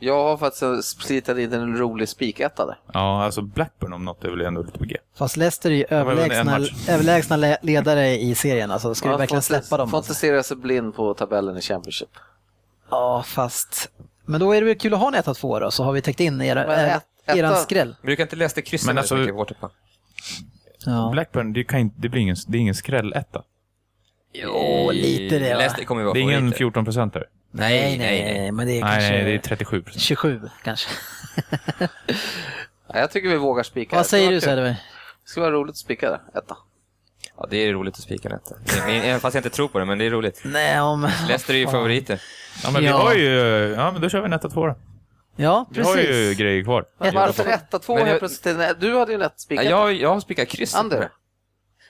Jag 0.00 0.24
har 0.24 0.36
faktiskt 0.36 0.88
splitat 1.00 1.38
in 1.38 1.52
en 1.52 1.76
rolig 1.78 2.08
spiketta 2.08 2.66
där. 2.66 2.78
Ja, 2.92 3.24
alltså 3.24 3.42
Blackburn 3.42 3.92
om 3.92 4.04
något 4.04 4.24
är 4.24 4.30
väl 4.30 4.40
ändå 4.40 4.62
lite 4.62 4.78
på 4.78 4.84
G. 4.84 4.96
Fast 5.18 5.36
Leicester 5.36 5.70
är 5.70 5.74
ju 5.74 5.84
överlägsna, 5.90 6.58
överlägsna 6.88 7.36
le- 7.36 7.56
ledare 7.62 8.08
i 8.18 8.34
serien. 8.34 8.70
Alltså, 8.70 8.94
ska 8.94 9.08
vi 9.08 9.12
Ja, 9.14 9.18
verkligen 9.18 9.42
får 9.42 9.56
inte- 9.56 9.66
släppa 9.66 9.76
dem? 9.76 9.90
Får 9.90 9.98
inte 9.98 10.14
stirra 10.14 10.42
sig 10.42 10.56
blind 10.56 10.94
på 10.94 11.14
tabellen 11.14 11.56
i 11.56 11.60
Championship. 11.60 12.08
Ja, 12.90 13.22
fast... 13.26 13.90
Men 14.26 14.40
då 14.40 14.52
är 14.52 14.60
det 14.60 14.66
väl 14.66 14.78
kul 14.78 14.94
att 14.94 15.00
ha 15.00 15.08
en 15.08 15.14
1-2 15.14 15.60
då, 15.60 15.70
så 15.70 15.84
har 15.84 15.92
vi 15.92 16.02
täckt 16.02 16.20
in 16.20 16.40
era, 16.42 16.66
Men 16.66 16.84
ett- 16.90 17.02
er, 17.26 17.36
eran 17.36 17.52
etta- 17.52 17.60
skräll. 17.62 17.96
Brukar 18.02 18.22
inte 18.22 18.36
Leicester 18.36 18.62
kryssa 18.62 18.86
Men 18.86 18.98
alltså- 18.98 19.14
mycket 19.16 19.34
borta 19.34 19.54
på? 19.60 19.70
Ja. 20.86 21.08
Blackburn, 21.12 21.52
det, 21.52 21.64
kan 21.64 21.78
inte, 21.80 21.96
det 21.98 22.08
blir 22.08 22.20
ingen, 22.22 22.36
det 22.48 22.58
är 22.58 22.60
ingen 22.60 22.74
skrälletta. 22.74 23.42
Jo, 24.32 24.90
lite 24.92 25.38
det 25.38 25.52
va? 25.52 25.58
Leicester 25.58 25.84
kommer 25.84 26.00
ju 26.00 26.04
vara 26.04 26.14
Det 26.14 26.20
är 26.20 26.22
ingen 26.22 26.38
favoriter. 26.40 26.58
14 26.58 26.84
procentare. 26.84 27.24
Nej, 27.50 27.98
nej, 27.98 28.34
nej, 28.38 28.52
men 28.52 28.66
det 28.66 28.72
är 28.78 28.84
Nej, 28.84 28.92
kanske 28.92 29.10
nej, 29.10 29.24
det 29.24 29.34
är 29.34 29.38
37 29.38 29.82
procent. 29.82 30.02
27 30.02 30.40
kanske. 30.64 30.90
Ja, 32.88 32.98
jag 32.98 33.10
tycker 33.10 33.28
vi 33.28 33.36
vågar 33.36 33.62
spika. 33.62 33.96
Vad 33.96 34.06
säger 34.06 34.28
Det 34.28 34.34
du. 34.36 34.40
Söderberg? 34.40 34.72
Det 34.72 35.28
skulle 35.30 35.44
vara 35.46 35.54
roligt 35.54 35.70
att 35.72 35.76
spika 35.76 36.10
där, 36.10 36.20
etta. 36.38 36.56
Ja, 37.36 37.46
det 37.50 37.56
är 37.56 37.72
roligt 37.72 37.94
att 37.94 38.00
spika 38.02 38.28
en 38.28 38.34
etta. 38.34 38.54
Det 38.86 38.92
Även 39.08 39.20
fast 39.20 39.34
jag 39.34 39.40
inte 39.40 39.56
tror 39.56 39.68
på 39.68 39.78
det, 39.78 39.84
men 39.84 39.98
det 39.98 40.04
är 40.06 40.10
roligt. 40.10 40.40
Nej, 40.44 40.80
om... 40.80 41.08
Leicester 41.28 41.54
är 41.54 41.58
ju 41.58 41.66
favoriter. 41.66 42.20
Ja, 42.64 42.70
men 42.70 42.82
vi 42.82 42.88
Ja. 42.88 42.96
har 42.96 43.14
ju... 43.14 43.28
Ja, 43.76 43.90
men 43.92 44.00
då 44.02 44.08
kör 44.08 44.20
vi 44.20 44.26
en 44.26 44.32
etta, 44.32 44.48
två 44.50 44.66
då. 44.66 44.74
Ja, 45.36 45.66
Vi 45.70 45.82
har 45.82 45.96
ju 45.96 46.02
precis. 46.06 46.38
grejer 46.38 46.64
kvar. 46.64 46.84
Ett- 47.04 47.14
Varför 47.14 47.46
etta, 47.48 47.78
två 47.78 47.92
Men 47.94 48.00
jag- 48.02 48.06
helt 48.08 48.18
plötsligt? 48.18 48.56
Nej, 48.56 48.72
Du 48.80 48.98
hade 48.98 49.12
ju 49.12 49.18
lätt 49.18 49.40
spikat. 49.40 49.64
jag, 49.64 49.92
jag 49.94 50.08
har 50.14 50.20
spikat 50.20 50.48
kryss. 50.48 50.74
Ander, 50.74 51.08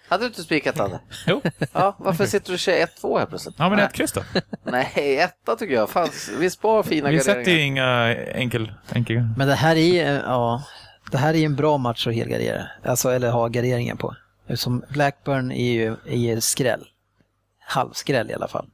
hade 0.09 0.23
du 0.25 0.27
inte 0.27 0.43
spikat 0.43 0.81
Ander? 0.81 0.99
Jo. 1.27 1.43
Ja, 1.73 1.97
varför 1.99 2.27
sitter 2.27 2.47
du 2.47 2.53
och 2.53 2.59
kör 2.59 2.73
ett, 2.73 2.97
två 3.01 3.19
helt 3.19 3.31
plötsligt? 3.31 3.55
Ja, 3.59 3.69
men 3.69 3.77
Nej. 3.77 3.87
ett 3.87 3.93
kryss 3.93 4.13
då. 4.13 4.23
Nej, 4.65 5.19
etta 5.21 5.57
tycker 5.57 5.75
jag. 5.75 5.91
Fan, 5.91 6.09
vi 6.39 6.51
spar 6.51 6.83
fina 6.83 7.11
Vi 7.11 7.21
sätter 7.21 7.33
ju 7.39 7.45
garderingar. 7.45 8.09
inga 8.11 8.17
enkel... 8.33 8.73
enkel. 8.93 9.23
Men 9.37 9.49
det 9.49 9.55
här 9.55 9.77
är 9.77 10.07
eh, 10.15 10.21
ja, 10.25 10.63
det 11.11 11.19
här 11.19 11.35
är 11.35 11.39
ju 11.39 11.45
en 11.45 11.57
bra 11.57 11.79
match 11.79 12.07
att 12.07 12.15
helgardera. 12.15 12.67
Alltså, 12.85 13.11
eller 13.11 13.31
ha 13.31 13.49
garderingen 13.49 13.97
på. 13.97 14.15
Eftersom 14.47 14.85
Blackburn 14.89 15.53
är 15.53 15.73
ju, 15.73 15.97
är 16.07 16.17
ju 16.17 16.41
skräll. 16.41 16.85
Halvskräll 17.67 18.31
i 18.31 18.35
alla 18.35 18.49
fall. 18.49 18.67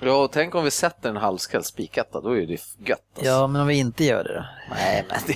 Ja, 0.00 0.16
och 0.24 0.32
tänk 0.32 0.54
om 0.54 0.64
vi 0.64 0.70
sätter 0.70 1.08
en 1.08 1.16
halvskall 1.16 1.64
spiketta, 1.64 2.20
då 2.20 2.36
är 2.38 2.46
det 2.46 2.52
gött. 2.88 3.00
Alltså. 3.16 3.30
Ja, 3.30 3.46
men 3.46 3.60
om 3.60 3.66
vi 3.66 3.78
inte 3.78 4.04
gör 4.04 4.24
det 4.24 4.34
då? 4.34 4.44
Nej, 4.70 5.06
men 5.08 5.18
det 5.26 5.32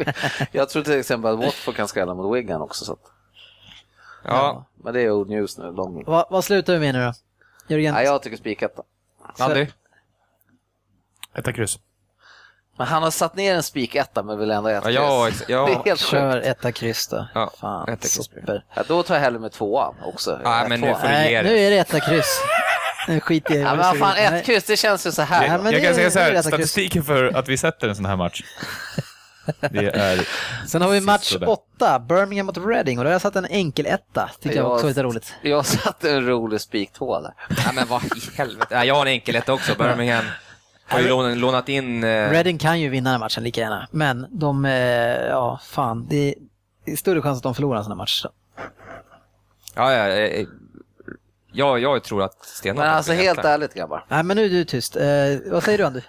är 0.00 0.14
Jag 0.52 0.68
tror 0.68 0.82
till 0.82 0.98
exempel 1.00 1.32
att 1.34 1.38
Watford 1.44 1.76
kan 1.76 1.88
skrälla 1.88 2.14
mot 2.14 2.36
Wigan 2.36 2.60
också. 2.62 2.84
Så 2.84 2.92
att... 2.92 2.98
Ja, 4.24 4.64
Men 4.84 4.94
det 4.94 5.00
är 5.00 5.10
old 5.10 5.28
news 5.30 5.58
nu. 5.58 5.64
De... 5.72 6.02
Va, 6.06 6.26
vad 6.30 6.44
slutar 6.44 6.72
vi 6.72 6.78
med 6.78 6.94
nu 6.94 7.04
då? 7.04 7.12
Jörgen? 7.68 7.94
Nej, 7.94 8.04
jag 8.04 8.22
tycker 8.22 8.36
spiketta. 8.36 8.82
Andy? 9.38 9.66
Etta 11.34 11.52
kryss. 11.52 11.78
Men 12.78 12.86
han 12.86 13.02
har 13.02 13.10
satt 13.10 13.36
ner 13.36 13.54
en 13.54 13.62
spiketta 13.62 14.22
men 14.22 14.38
vill 14.38 14.50
ändå 14.50 14.68
äta 14.68 14.90
Ja, 14.90 15.02
ja, 15.02 15.26
kryss. 15.30 15.44
ja. 15.48 15.66
Det 15.66 15.72
är 15.72 15.84
helt 15.84 16.00
Kör 16.00 16.32
sjukt. 16.32 16.46
etta 16.46 16.72
kryss 16.72 17.08
då. 17.08 17.26
Ja, 17.34 17.50
Fan, 17.60 17.88
etta 17.88 17.96
kryss. 17.96 18.12
super. 18.24 18.64
Ja, 18.74 18.82
då 18.88 19.02
tar 19.02 19.14
jag 19.14 19.22
hellre 19.22 19.38
med 19.40 19.52
tvåan 19.52 19.94
också. 20.04 20.40
Nej, 20.44 20.68
men 20.68 20.80
nu 20.80 20.86
Tvåan. 20.86 21.00
får 21.00 21.08
du 21.08 21.14
ge 21.14 21.20
Nej, 21.20 21.34
det. 21.34 21.42
nu 21.50 21.58
är 21.58 21.70
det 21.70 21.76
etta 21.78 22.00
kryss. 22.00 22.40
Jag 23.08 23.30
i 23.30 23.42
Ja, 23.48 23.64
vad 23.64 23.76
men 23.76 23.78
vad 23.78 23.98
fan. 23.98 24.14
Nej. 24.16 24.26
ett 24.40 24.46
kryss, 24.46 24.64
det 24.64 24.76
känns 24.76 25.06
ju 25.06 25.12
så 25.12 25.22
här. 25.22 25.46
Ja, 25.46 25.56
men 25.56 25.64
jag 25.72 25.74
det- 25.74 25.86
kan 25.86 25.94
säga 25.94 26.10
så 26.10 26.18
det 26.18 26.24
är 26.24 26.26
här, 26.26 26.32
kryss. 26.42 26.46
statistiken 26.46 27.02
för 27.04 27.36
att 27.36 27.48
vi 27.48 27.56
sätter 27.56 27.88
en 27.88 27.96
sån 27.96 28.04
här 28.06 28.16
match. 28.16 28.42
Det 29.70 29.88
är... 29.96 30.28
Sen 30.66 30.82
har 30.82 30.90
vi 30.90 31.00
match 31.00 31.36
åtta, 31.46 31.98
Birmingham 31.98 32.46
mot 32.46 32.58
Reading 32.58 32.98
och 32.98 33.04
där 33.04 33.10
har 33.10 33.12
jag 33.14 33.20
satt 33.22 33.36
en 33.36 33.44
enkel 33.46 33.86
etta. 33.86 34.30
Tyckte 34.40 34.58
jag 34.58 34.66
Ja. 34.66 34.70
också 34.70 34.82
var 34.82 34.88
lite 34.88 35.02
roligt. 35.02 35.34
Jag 35.42 35.66
satte 35.66 36.10
en 36.12 36.26
rolig 36.26 36.60
spik 36.60 36.92
två 36.92 37.20
där. 37.20 37.34
Ja, 37.48 37.72
men 37.74 37.86
vad 37.88 38.04
i 38.04 38.08
helvete. 38.36 38.66
Ja, 38.70 38.84
jag 38.84 38.94
har 38.94 39.02
en 39.06 39.12
enkeletta 39.12 39.52
också. 39.52 39.74
Birmingham 39.78 40.24
har 40.88 41.00
ju 41.00 41.08
lånat, 41.08 41.36
lånat 41.36 41.68
in... 41.68 42.04
Eh, 42.04 42.30
Reading 42.30 42.58
kan 42.58 42.80
ju 42.80 42.88
vinna 42.88 43.10
den 43.10 43.20
här 43.20 43.24
matchen 43.26 43.44
lika 43.44 43.60
gärna, 43.60 43.88
men 43.90 44.26
de, 44.30 44.64
eh, 44.64 44.72
ja 45.28 45.60
fan, 45.66 46.06
det 46.10 46.34
är 46.86 46.96
större 46.96 47.22
chans 47.22 47.36
att 47.36 47.42
de 47.42 47.54
förlorar 47.54 47.78
en 47.78 47.84
sån 47.84 47.90
här 47.92 47.96
match. 47.96 48.24
ja, 49.74 49.92
ja, 49.92 50.08
eh, 50.08 50.46
ja, 51.54 51.78
jag 51.78 52.02
tror 52.04 52.22
att 52.22 52.44
stenhårt 52.44 52.84
Men 52.84 52.94
alltså 52.94 53.12
helt 53.12 53.38
etta. 53.38 53.50
ärligt 53.50 53.74
grabbar. 53.74 54.04
Nej, 54.08 54.22
men 54.22 54.36
nu 54.36 54.44
är 54.44 54.48
du 54.50 54.64
tyst. 54.64 54.96
Eh, 54.96 55.04
vad 55.46 55.62
säger 55.62 55.78
du 55.78 55.84
Andy? 55.84 56.00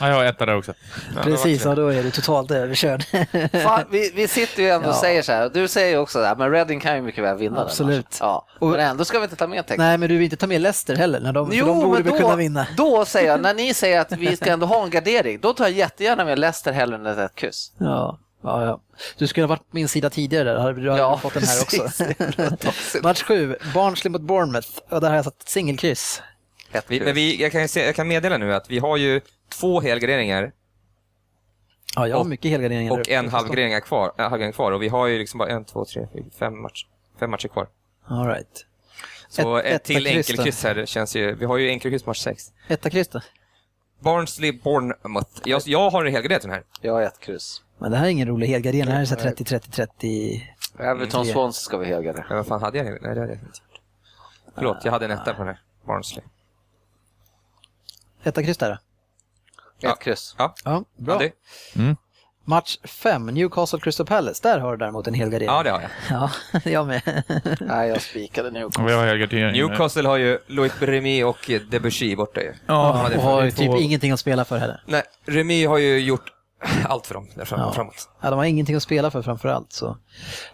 Ja, 0.00 0.08
jag 0.08 0.14
har 0.16 0.24
etta 0.24 0.46
där 0.46 0.56
också. 0.58 0.72
Ja, 1.16 1.22
Precis, 1.22 1.64
ja, 1.64 1.74
då 1.74 1.88
är 1.88 2.02
du 2.02 2.10
totalt 2.10 2.50
överkörd. 2.50 3.02
Fan, 3.62 3.84
vi, 3.90 4.12
vi 4.14 4.28
sitter 4.28 4.62
ju 4.62 4.68
ändå 4.68 4.88
och 4.88 4.94
Ja. 4.94 5.00
säger 5.00 5.22
så 5.22 5.32
här, 5.32 5.44
och 5.46 5.52
du 5.52 5.68
säger 5.68 5.88
ju 5.90 5.96
också 5.98 6.18
det 6.20 6.26
här, 6.26 6.36
men 6.36 6.50
Reading 6.50 6.80
kan 6.80 6.96
ju 6.96 7.02
mycket 7.02 7.24
väl 7.24 7.36
vinna 7.36 7.60
Absolut. 7.60 8.16
Ja, 8.20 8.46
Och- 8.58 8.70
men 8.70 8.80
ändå 8.80 9.04
ska 9.04 9.18
vi 9.18 9.24
inte 9.24 9.36
ta 9.36 9.46
med 9.46 9.66
tecken. 9.66 9.84
Nej, 9.84 9.98
men 9.98 10.08
du 10.08 10.14
vill 10.14 10.24
inte 10.24 10.36
ta 10.36 10.46
med 10.46 10.60
Leicester 10.60 10.96
heller, 10.96 11.20
när 11.20 11.32
de, 11.32 11.50
för 11.50 11.56
de 11.58 11.80
borde 11.80 12.02
då, 12.02 12.18
kunna 12.18 12.36
vinna. 12.36 12.66
då 12.76 13.04
säger 13.04 13.28
jag, 13.30 13.40
när 13.40 13.54
ni 13.54 13.74
säger 13.74 14.00
att 14.00 14.12
vi 14.12 14.36
ska 14.36 14.50
ändå 14.50 14.66
ha 14.66 14.84
en 14.84 14.90
gardering, 14.90 15.40
då 15.40 15.52
tar 15.54 15.64
jag 15.64 15.72
jättegärna 15.72 16.24
med 16.24 16.38
Leicester 16.38 16.72
hellre 16.72 16.96
än 16.96 17.06
ett 17.06 17.34
kryss. 17.34 17.72
Ja, 17.78 18.18
ja, 18.42 18.64
ja. 18.64 18.80
Du 19.18 19.26
skulle 19.26 19.44
ha 19.44 19.48
varit 19.48 19.70
på 19.70 19.76
min 19.76 19.88
sida 19.88 20.10
tidigare 20.10 20.44
där, 20.52 20.72
du 20.72 20.90
hade 20.90 21.02
Ja, 21.02 21.18
fått 21.18 21.34
den 21.34 21.42
här 21.42 21.62
också. 21.62 21.88
Match 23.02 23.22
sju, 23.22 23.56
Barnsley 23.74 24.10
mot 24.10 24.20
Bournemouth. 24.22 24.68
Och 24.88 25.00
där 25.00 25.08
har 25.08 25.16
jag 25.16 25.24
satt 25.24 25.48
singelkryss. 25.48 26.22
Ett 26.72 26.84
Vi, 26.88 27.00
men 27.00 27.14
vi, 27.14 27.42
jag, 27.42 27.52
kan 27.52 27.68
se, 27.68 27.84
jag 27.86 27.94
kan 27.94 28.08
meddela 28.08 28.38
nu 28.38 28.54
att 28.54 28.70
vi 28.70 28.78
har 28.78 28.96
ju 28.96 29.20
två 29.48 29.80
helgarderingar 29.80 30.52
Ja, 31.96 32.08
jag 32.08 32.16
har 32.16 32.20
Och- 32.20 32.26
mycket 32.28 32.50
helgarderingar. 32.50 32.92
och 32.92 33.08
en 33.08 33.28
halvgardering 33.28 33.80
kvar, 33.80 34.06
äh, 34.18 34.22
halvgardering 34.22 34.52
kvar 34.52 34.72
och 34.72 34.82
vi 34.82 34.88
har 34.88 35.06
ju 35.06 35.18
liksom 35.18 35.38
bara 35.38 35.48
en, 35.48 35.64
två, 35.64 35.84
tre, 35.84 36.06
fyra, 36.12 36.24
fem, 36.38 36.62
match, 36.62 36.86
fem 37.20 37.30
matcher 37.30 37.48
kvar. 37.48 37.68
All 38.06 38.26
right. 38.28 38.66
Så 39.28 39.56
Ett- 39.56 39.64
ett, 39.66 39.84
till 39.84 40.06
enkelkryss 40.06 40.64
här 40.64 40.86
känns 40.86 41.16
ju, 41.16 41.34
vi 41.34 41.44
har 41.44 41.56
ju 41.56 41.68
enkelkryss 41.68 42.06
match 42.06 42.18
sex. 42.20 42.52
Etta 42.68 42.90
kryss 42.90 43.08
då? 43.08 43.20
Barnsley, 44.00 44.52
Bournemouth. 44.52 45.30
Jag, 45.44 45.62
jag 45.66 45.90
har 45.90 46.04
en 46.04 46.12
helgarderat 46.12 46.42
den 46.42 46.50
här. 46.50 46.62
Jag 46.80 46.92
har 46.92 47.02
ett 47.02 47.20
kryss. 47.20 47.62
Men 47.82 47.90
det 47.90 47.96
här 47.96 48.04
är 48.04 48.08
ingen 48.08 48.28
rolig 48.28 48.46
helgardering, 48.46 48.86
det 48.86 48.92
här 48.92 49.00
är 49.00 49.04
så 49.04 49.14
här 49.14 49.22
30, 49.22 49.44
30, 49.44 49.70
30. 49.70 50.48
Everton. 50.78 51.26
Swans 51.26 51.56
ska 51.56 51.76
vi 51.78 51.86
helgardera. 51.86 52.24
Men 52.28 52.36
vad 52.36 52.46
fan 52.46 52.62
hade 52.62 52.78
jag? 52.78 52.84
Nej, 52.86 52.98
det 53.02 53.08
hade 53.08 53.20
jag 53.20 53.30
inte 53.30 53.44
gjort. 53.46 53.54
Förlåt, 54.54 54.84
jag 54.84 54.92
hade 54.92 55.04
en 55.04 55.10
etta 55.10 55.34
på 55.34 55.38
den 55.38 55.46
här. 55.46 55.60
Barnsley. 55.86 56.24
Etta 58.22 58.42
kryss 58.42 58.56
där 58.58 58.78
då? 59.82 59.88
Ett 59.88 59.98
kryss. 60.00 60.34
Ja, 60.38 60.54
Ja, 60.64 60.84
bra. 60.96 61.14
Andy? 61.14 61.30
Match 62.44 62.78
fem, 62.84 63.26
Newcastle 63.26 63.80
Crystal 63.80 64.06
Palace. 64.06 64.40
Där 64.42 64.58
har 64.58 64.70
du 64.72 64.76
däremot 64.78 65.06
en 65.06 65.14
helgardering. 65.14 65.54
Ja, 65.54 65.62
det 65.62 65.70
har 65.70 65.80
jag. 65.80 65.90
Ja, 66.64 66.70
jag 66.70 66.86
med. 66.86 67.22
Nej, 67.60 67.88
jag 67.88 68.02
spikade 68.02 68.50
nu. 68.50 68.64
Och 68.64 68.72
vi 68.88 68.92
har 68.92 69.06
helgardering. 69.06 69.52
Newcastle 69.52 70.08
har 70.08 70.16
ju 70.16 70.38
Louis 70.46 70.72
Remy 70.82 71.22
och 71.24 71.50
Debussy 71.70 72.16
borta 72.16 72.40
ju. 72.40 72.52
Ja, 72.66 72.90
och 73.16 73.22
har 73.22 73.44
ju 73.44 73.50
två- 73.50 73.56
typ 73.72 73.80
ingenting 73.84 74.12
att 74.12 74.20
spela 74.20 74.44
för 74.44 74.58
heller. 74.58 74.82
Nej, 74.86 75.02
Remy 75.24 75.66
har 75.66 75.78
ju 75.78 75.98
gjort 75.98 76.32
allt 76.88 77.06
för 77.06 77.14
dem 77.14 77.28
där 77.34 77.44
fram, 77.44 77.60
Ja. 77.60 77.72
framåt. 77.72 78.08
Ja, 78.20 78.30
de 78.30 78.36
har 78.36 78.44
ingenting 78.44 78.76
att 78.76 78.82
spela 78.82 79.10
för 79.10 79.22
framför 79.22 79.48
allt. 79.48 79.72
Så 79.72 79.96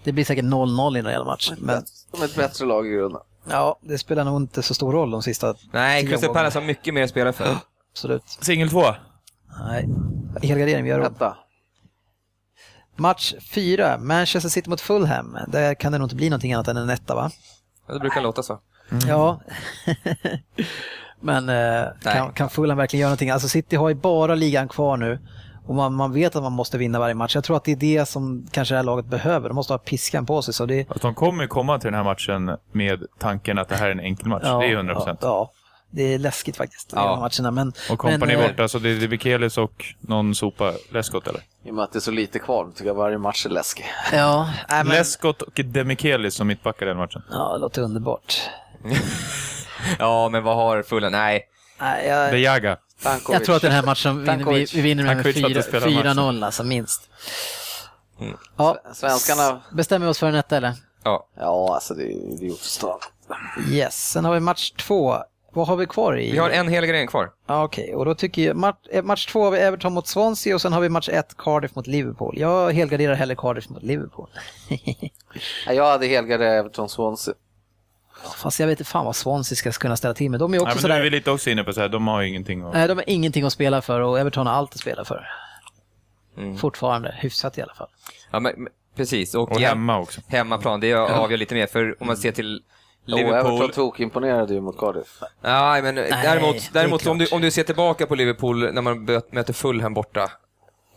det 0.05 0.13
blir 0.13 0.25
säkert 0.25 0.45
0-0 0.45 0.99
i 0.99 1.03
den 1.03 1.13
hela 1.13 1.25
match. 1.25 1.51
Men 1.59 1.85
De 2.13 2.21
är 2.23 2.25
ett 2.25 2.37
bättre 2.37 2.67
lag 2.67 2.87
i 2.87 2.91
grunden. 2.91 3.21
ja, 3.51 3.79
det 3.83 3.99
spelar 3.99 4.25
nog 4.25 4.37
inte 4.43 4.63
så 4.63 4.75
stor 4.75 4.93
roll 4.93 5.11
de 5.11 5.23
sista 5.23 5.55
Nej, 5.73 6.07
Crystal. 6.07 6.35
Palace 6.35 6.59
har 6.59 6.67
mycket 6.67 6.95
mer 6.95 7.03
att 7.03 7.11
spela 7.11 7.33
för. 7.33 7.57
Absolut. 7.93 8.23
Singel 8.41 8.71
två. 8.71 8.83
Nej, 9.69 9.89
helgardering, 10.43 10.85
vi 10.85 10.91
har 10.91 10.99
råd. 10.99 11.13
Etta. 11.13 11.37
Match 12.97 13.35
fyra, 13.55 13.99
Manchester 13.99 14.51
City 14.51 14.71
mot 14.71 14.81
Fulham. 14.81 15.39
Där 15.49 15.75
kan 15.75 15.93
det 15.93 15.99
nog 15.99 16.07
inte 16.07 16.17
bli 16.17 16.31
någonting 16.31 16.53
annat 16.53 16.69
än 16.69 16.77
en 16.77 16.91
etta 16.91 17.15
va? 17.15 17.31
Ja, 17.87 17.95
Det 17.95 18.01
brukar 18.01 18.21
låta 18.21 18.43
så. 18.43 18.61
Ja. 19.09 19.41
Men 21.21 21.49
eh, 21.49 21.85
kan, 22.03 22.33
kan 22.33 22.51
Fulham 22.51 22.79
verkligen 22.79 23.01
göra 23.01 23.09
någonting? 23.09 23.31
Alltså 23.31 23.49
City 23.49 23.77
har 23.77 23.89
ju 23.89 23.95
bara 23.95 24.35
ligan 24.35 24.69
kvar 24.69 24.97
nu. 24.97 25.19
Och 25.69 25.75
man, 25.75 25.95
man 25.95 26.13
vet 26.13 26.37
att 26.37 26.43
man 26.43 26.53
måste 26.53 26.79
vinna 26.79 26.99
varje 26.99 27.15
match. 27.15 27.35
Jag 27.35 27.45
tror 27.45 27.57
att 27.57 27.65
det 27.65 27.73
är 27.73 27.77
det 27.77 28.07
som 28.07 28.47
kanske 28.51 28.75
det 28.75 28.77
här 28.77 28.85
laget 28.85 29.07
behöver. 29.07 29.49
De 29.49 29.55
måste 29.55 29.73
ha 29.73 29.79
piskan 29.79 30.27
på 30.27 30.43
sig. 30.43 30.55
Så 30.55 30.67
det, 30.67 30.91
Att 30.91 31.03
de 31.03 31.15
kommer 31.15 31.47
komma 31.47 31.79
till 31.79 31.87
den 31.87 31.95
här 31.95 32.05
matchen 32.05 32.57
med 32.73 33.05
tanken 33.19 33.59
att 33.59 33.69
det 33.69 33.77
här 33.77 33.87
är 33.87 33.91
en 33.91 34.01
enkel 34.01 34.29
match. 34.29 34.43
det 34.43 34.49
är 34.67 34.73
100 34.73 34.95
procent. 34.95 35.19
Ja, 35.23 35.29
ja, 35.29 35.51
det 35.91 36.15
är 36.15 36.19
läskigt 36.19 36.57
faktiskt, 36.57 36.93
Ja. 36.95 37.01
ja. 37.05 37.11
de 37.11 37.21
matcherna. 37.21 37.51
Men, 37.51 37.73
Och 37.91 37.99
kompani 37.99 38.37
men, 38.37 38.45
eh, 38.45 38.51
borta, 38.51 38.69
så 38.69 38.79
det 38.79 38.91
är 38.91 39.09
Bikelis 39.09 39.59
och 39.59 39.85
någon 40.01 40.35
sopa. 40.35 40.73
Lescott 40.91 41.27
eller? 41.27 41.41
I 41.65 41.71
och 41.71 41.75
med 41.75 41.85
att 41.85 41.93
det 41.93 41.99
är 41.99 42.01
så 42.01 42.11
lite 42.11 42.39
kvar, 42.39 42.69
tycker 42.75 42.87
jag 42.87 42.95
varje 42.95 43.19
match 43.19 43.47
är 43.47 43.51
läskig. 43.51 43.85
Ja, 44.13 44.51
nej, 44.69 44.85
men, 44.85 44.97
Lescott 44.97 45.43
och 45.43 45.61
Demikelis 45.65 46.35
som 46.35 46.47
mittbackar 46.47 46.87
den 46.87 46.97
matchen. 46.97 47.23
ja, 47.31 47.53
det 47.53 47.59
låter 47.59 47.83
underbart. 47.83 48.35
Ja, 49.99 50.29
men 50.29 50.43
vad 50.43 50.57
har 50.57 50.83
Fulham? 50.83 51.13
Nej. 51.13 51.49
Nej, 51.81 52.09
jag, 52.09 52.31
Bejaga. 52.31 52.77
Tankovic. 53.03 53.39
jag 53.39 53.45
tror 53.45 53.57
att 53.57 53.63
den 53.63 53.73
här 53.73 53.83
matchen 53.83 54.19
vinner, 54.19 54.33
vi, 54.37 54.45
Tankovic. 54.45 54.75
vi 54.75 54.81
vinner 54.81 55.05
med 55.05 55.13
Tankovic 55.17 55.41
för 55.41 55.47
att 55.47 55.53
4 55.53 55.81
spela 55.81 55.87
4-0 56.15 56.45
alltså, 56.45 56.65
minst. 56.65 57.11
Ja, 58.57 58.79
Svenskarna- 58.95 59.61
Bestämmer 59.73 60.07
vi 60.07 60.11
oss 60.13 60.19
för 60.19 60.27
en 60.27 60.35
etta 60.35 60.57
eller? 60.57 60.73
Ja. 61.05 61.27
Ja, 61.39 61.75
alltså 61.75 61.95
det 61.95 62.03
är 62.03 62.35
idiotstad. 62.35 62.99
Yes, 63.71 64.11
sen 64.11 64.25
har 64.25 64.35
vi 64.35 64.41
match 64.41 64.71
två. 64.71 65.17
Vad 65.53 65.67
har 65.67 65.77
vi 65.77 65.87
kvar 65.87 66.19
i? 66.19 66.31
Vi 66.33 66.39
har 66.39 66.51
en 66.51 66.69
helgardering 66.69 67.07
kvar. 67.09 67.31
Ja, 67.47 67.65
Okej, 67.65 67.95
och 67.95 68.05
då 68.05 68.15
tycker 68.15 68.43
jag 68.43 68.57
match, 68.57 68.77
eh, 68.91 69.03
match 69.05 69.27
två 69.27 69.45
har 69.45 69.51
vi 69.51 69.59
Everton 69.59 69.93
mot 69.93 70.07
Swansea 70.07 70.55
och 70.55 70.61
sen 70.63 70.73
har 70.73 70.81
vi 70.81 70.89
match 70.89 71.09
ett 71.09 71.37
Cardiff 71.37 71.75
mot 71.75 71.87
Liverpool. 71.87 72.39
Jag 72.39 72.73
helgarderar 72.73 73.15
hellre 73.15 73.37
Cardiff 73.37 73.69
mot 73.69 73.83
Liverpool. 73.83 74.29
Ja, 75.67 75.73
Jag 75.73 75.85
hade 75.91 76.07
helgarderat 76.07 76.53
Everton 76.61 76.89
Swansea. 76.89 77.35
Fast 78.37 78.61
jag 78.61 78.67
vet 78.67 78.81
inte 78.81 78.91
fan 78.91 79.05
vad 79.05 79.17
Swansea 79.17 79.57
ska 79.57 79.71
kunna 79.73 79.97
ställa 79.97 80.15
till 80.15 80.31
med. 80.31 80.41
De 80.41 80.55
är 80.55 80.59
också 80.59 80.65
Nej, 80.65 80.75
men 80.75 80.77
nu 80.77 80.83
sådär... 80.83 80.97
är 80.97 81.03
vi 81.03 81.11
lite 81.11 81.31
också 81.31 81.51
inne 81.51 81.65
på 81.65 81.73
så 81.73 81.81
här, 81.81 81.89
de 81.89 82.09
har 82.09 82.21
ju 82.21 82.29
ingenting 82.29 82.63
att... 82.63 82.75
Nej, 82.75 82.89
de 82.89 82.97
har 82.97 83.05
ingenting 83.07 83.45
att 83.45 83.53
spela 83.53 83.83
för 83.83 84.01
och 84.01 84.21
Everton 84.21 84.47
har 84.47 84.55
allt 84.55 84.75
att 84.75 84.81
spela 84.81 85.05
för. 85.05 85.29
Mm. 86.37 86.57
Fortfarande, 86.59 87.15
hyfsat 87.19 87.59
i 87.59 87.63
alla 87.63 87.75
fall. 87.75 87.89
Ja, 88.31 88.41
men, 88.41 88.69
precis. 88.97 89.35
Och, 89.35 89.51
Och 89.51 89.61
hemma 89.61 89.99
också. 89.99 90.21
Hemmaplan, 90.27 90.81
det 90.81 90.95
avgör 90.95 91.39
lite 91.39 91.55
mer. 91.55 91.67
För 91.67 91.97
om 92.01 92.07
man 92.07 92.17
ser 92.17 92.33
till 92.33 92.63
Och 93.13 93.19
Everton 93.19 93.51
Liverpool. 93.51 93.73
tokimponerade 93.73 94.55
ju 94.55 94.61
mot 94.61 94.79
Cardiff. 94.79 95.21
Nej, 95.41 95.83
men 95.83 95.95
däremot, 95.95 96.71
däremot 96.73 97.03
klart. 97.03 97.11
om, 97.11 97.19
du, 97.19 97.27
om 97.27 97.41
du 97.41 97.51
ser 97.51 97.63
tillbaka 97.63 98.07
på 98.07 98.15
Liverpool 98.15 98.73
när 98.75 98.83
man 98.83 99.05
möter 99.31 99.53
Fulham 99.53 99.95
borta 99.95 100.31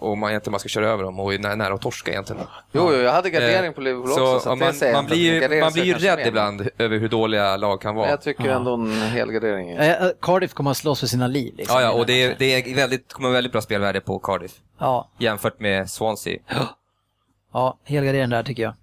och 0.01 0.17
man 0.17 0.29
egentligen 0.29 0.51
bara 0.51 0.59
ska 0.59 0.69
köra 0.69 0.87
över 0.89 1.03
dem 1.03 1.19
och 1.19 1.33
är 1.33 1.39
nä- 1.39 1.55
nära 1.55 1.73
att 1.73 1.81
torska 1.81 2.11
egentligen. 2.11 2.41
Jo, 2.71 2.89
jo, 2.93 2.97
jag 2.97 3.11
hade 3.11 3.29
gardering 3.29 3.65
Eh, 3.65 3.71
på 3.71 3.81
Liverpool 3.81 4.09
så, 4.11 4.35
också. 4.35 4.39
Så 4.39 4.51
att 4.51 4.57
man, 4.81 4.93
man 4.93 5.05
blir 5.05 5.41
Gardering 5.41 5.61
man 5.61 5.73
blir 5.73 5.83
ju 5.83 5.93
rädd 5.93 6.27
ibland 6.27 6.69
över 6.77 6.97
hur 6.97 7.09
dåliga 7.09 7.57
lag 7.57 7.81
kan 7.81 7.89
Men 7.93 7.99
vara. 7.99 8.09
jag 8.09 8.21
tycker 8.21 8.49
ändå 8.49 8.73
en 8.73 8.91
helgardering 9.01 9.69
är... 9.71 9.79
Eh, 9.79 10.05
eh, 10.05 10.11
Cardiff 10.21 10.53
kommer 10.53 10.71
att 10.71 10.77
slåss 10.77 10.99
för 10.99 11.07
sina 11.07 11.27
liv. 11.27 11.53
Liksom, 11.57 11.75
Ja, 11.77 11.81
ja, 11.83 11.91
och 11.91 12.05
det 12.05 12.23
är, 12.23 12.35
det 12.39 12.45
är 12.45 12.75
väldigt, 12.75 13.13
kommer 13.13 13.29
väldigt 13.29 13.51
bra 13.51 13.61
spelvärde 13.61 14.01
på 14.01 14.19
Cardiff 14.19 14.51
Ja, 14.79 15.11
jämfört 15.19 15.59
med 15.59 15.89
Swansea. 15.89 16.39
ja 17.53 17.77
helgardering 17.83 18.29
där 18.29 18.43
tycker 18.43 18.63
jag. 18.63 18.73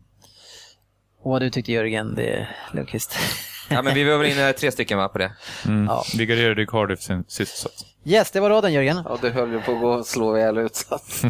Och 1.22 1.30
vad 1.30 1.42
du 1.42 1.50
tyckte 1.50 1.72
Jörgen, 1.72 2.14
det 2.14 2.26
är 2.30 2.56
Lundqvist. 2.72 3.16
Ja, 3.70 3.82
men 3.82 3.94
vi 3.94 4.04
var 4.04 4.18
väl 4.18 4.30
inne 4.32 4.52
tre 4.58 4.72
stycken 4.72 4.98
va, 4.98 5.08
på 5.08 5.18
det. 5.18 5.32
Mm. 5.66 5.86
Ja. 5.86 6.04
Vikarierade 6.18 6.62
i 6.62 6.66
Cardiff 6.66 7.00
sin 7.00 7.24
sista 7.28 7.68
sats. 7.68 7.84
Yes, 8.08 8.30
det 8.30 8.40
var 8.40 8.50
raden 8.50 8.72
Jörgen. 8.72 9.02
Ja, 9.04 9.18
du 9.20 9.30
höll 9.30 9.52
ju 9.52 9.60
på 9.60 9.72
att 9.72 9.80
gå 9.80 9.88
och 9.92 10.06
slå 10.06 10.36
ihjäl 10.36 10.58
ut. 10.58 10.76
så 10.76 10.94
att- 10.94 11.24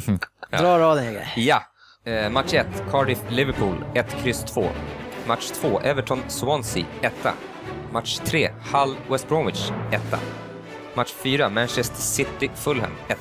Dra 0.60 0.78
raden 0.78 1.04
Jörgen. 1.04 1.22
Ja. 1.36 1.62
Eh, 2.04 2.30
match 2.30 2.54
1, 2.54 2.66
Cardiff-Liverpool, 2.90 3.84
1, 3.94 4.06
kryss 4.22 4.44
2. 4.44 4.68
Match 5.26 5.50
2, 5.50 5.80
Everton-Swansea, 5.80 6.84
1. 7.02 7.12
Match 7.92 8.18
3, 8.24 8.50
Hull-West 8.72 9.28
Bromwich, 9.28 9.70
1. 9.90 10.02
Match 10.94 11.12
4, 11.12 11.48
Manchester 11.48 11.96
City-Fulham, 11.96 12.90
1. 13.08 13.18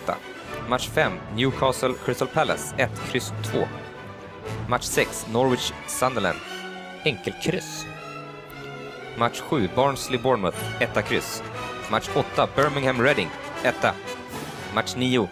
Match 0.69 0.89
5, 0.89 1.11
Newcastle-Crystal 1.35 2.27
Palace, 2.27 2.75
1, 2.77 2.89
kryss 3.11 3.33
2. 3.51 3.67
Match 4.69 4.83
6, 4.83 5.25
Norwich-Sunderland, 5.33 6.37
enkelkryss. 7.03 7.85
Match 9.17 9.41
7, 9.49 9.69
Barnsley-Bournemouth, 9.75 10.57
1, 10.79 11.01
kryss. 11.03 11.43
Match 11.91 12.09
8, 12.15 12.47
Birmingham-Reading, 12.55 13.29
1. 13.63 13.93
Match 14.73 14.95
9, 14.95 15.27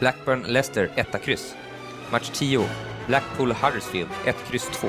Blackburn-Leicester, 0.00 0.90
1, 0.96 1.18
kryss. 1.20 1.54
Match 2.12 2.30
10, 2.30 2.68
Blackpool-Huddersfield, 3.06 4.10
1, 4.24 4.34
kryss 4.50 4.68
2. 4.80 4.88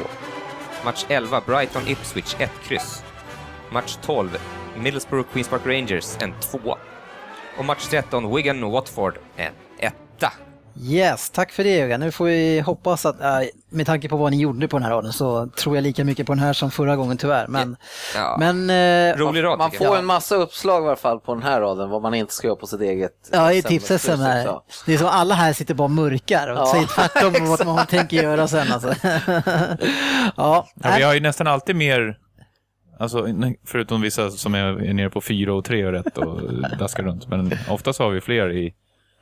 Match 0.85 1.05
11, 1.09 1.41
Brighton-Ipswich, 1.45 2.35
1, 2.39 2.49
kryss. 2.63 3.03
Match 3.71 3.97
12, 4.01 4.37
Middlesbrough-Queens 4.77 5.47
Park 5.47 5.65
Rangers, 5.65 6.17
en 6.21 6.33
2. 6.39 6.77
Och 7.57 7.65
match 7.65 7.87
13, 7.87 8.35
Wigan-Watford, 8.35 9.17
en 9.37 9.53
1. 9.79 10.48
Yes, 10.81 11.29
tack 11.29 11.51
för 11.51 11.63
det 11.63 11.77
Jörgen. 11.77 11.99
Nu 11.99 12.11
får 12.11 12.25
vi 12.25 12.59
hoppas 12.59 13.05
att, 13.05 13.21
äh, 13.21 13.27
med 13.69 13.85
tanke 13.85 14.09
på 14.09 14.17
vad 14.17 14.31
ni 14.31 14.37
gjorde 14.41 14.67
på 14.67 14.77
den 14.77 14.83
här 14.83 14.91
raden 14.91 15.13
så 15.13 15.47
tror 15.47 15.75
jag 15.75 15.83
lika 15.83 16.03
mycket 16.03 16.27
på 16.27 16.33
den 16.33 16.39
här 16.43 16.53
som 16.53 16.71
förra 16.71 16.95
gången 16.95 17.17
tyvärr. 17.17 17.47
Men, 17.47 17.75
Ja. 18.15 18.37
men 18.39 18.69
eh, 18.69 19.17
Rolig 19.17 19.43
rad 19.43 19.57
Man 19.59 19.71
får 19.71 19.85
jag. 19.87 19.99
en 19.99 20.05
massa 20.05 20.35
uppslag 20.35 20.83
i 20.83 20.87
alla 20.87 20.95
fall 20.95 21.19
på 21.19 21.33
den 21.33 21.43
här 21.43 21.61
raden, 21.61 21.89
vad 21.89 22.01
man 22.01 22.13
inte 22.13 22.33
ska 22.33 22.47
göra 22.47 22.55
på 22.55 22.67
sitt 22.67 22.81
eget 22.81 23.11
ja, 23.31 23.51
i 23.53 23.61
SM 23.61 23.67
tips-SM 23.67 24.15
här. 24.21 24.59
Det 24.85 24.93
är 24.93 24.97
som 24.97 25.07
alla 25.07 25.35
här 25.35 25.53
sitter 25.53 25.73
bara 25.73 25.83
och 25.83 25.91
murkar 25.91 26.47
och 26.47 26.57
Ja, 26.57 26.65
säger 26.65 26.85
tvärtom 26.87 27.35
om 27.43 27.49
vad 27.49 27.65
man 27.65 27.85
tänker 27.89 28.23
göra 28.23 28.47
sen. 28.47 28.71
Alltså. 28.71 28.93
ja, 30.35 30.67
Ja, 30.83 30.93
vi 30.97 31.03
har 31.03 31.13
ju 31.13 31.19
nästan 31.19 31.47
alltid 31.47 31.75
mer, 31.75 32.17
alltså, 32.99 33.27
förutom 33.67 34.01
vissa 34.01 34.31
som 34.31 34.55
är, 34.55 34.93
nere 34.93 35.09
på 35.09 35.21
4 35.21 35.53
och 35.53 35.65
3 35.65 35.85
och 35.85 35.91
rätt 35.91 36.17
och 36.17 36.39
daskar 36.79 37.03
runt. 37.03 37.27
Men 37.27 37.53
oftast 37.69 37.99
har 37.99 38.09
vi 38.09 38.21
fler 38.21 38.51
i 38.51 38.73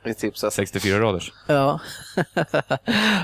I 0.04 0.14
tips-SM. 0.14 0.50
64 0.50 1.00
raders. 1.00 1.32
Ja. 1.46 1.80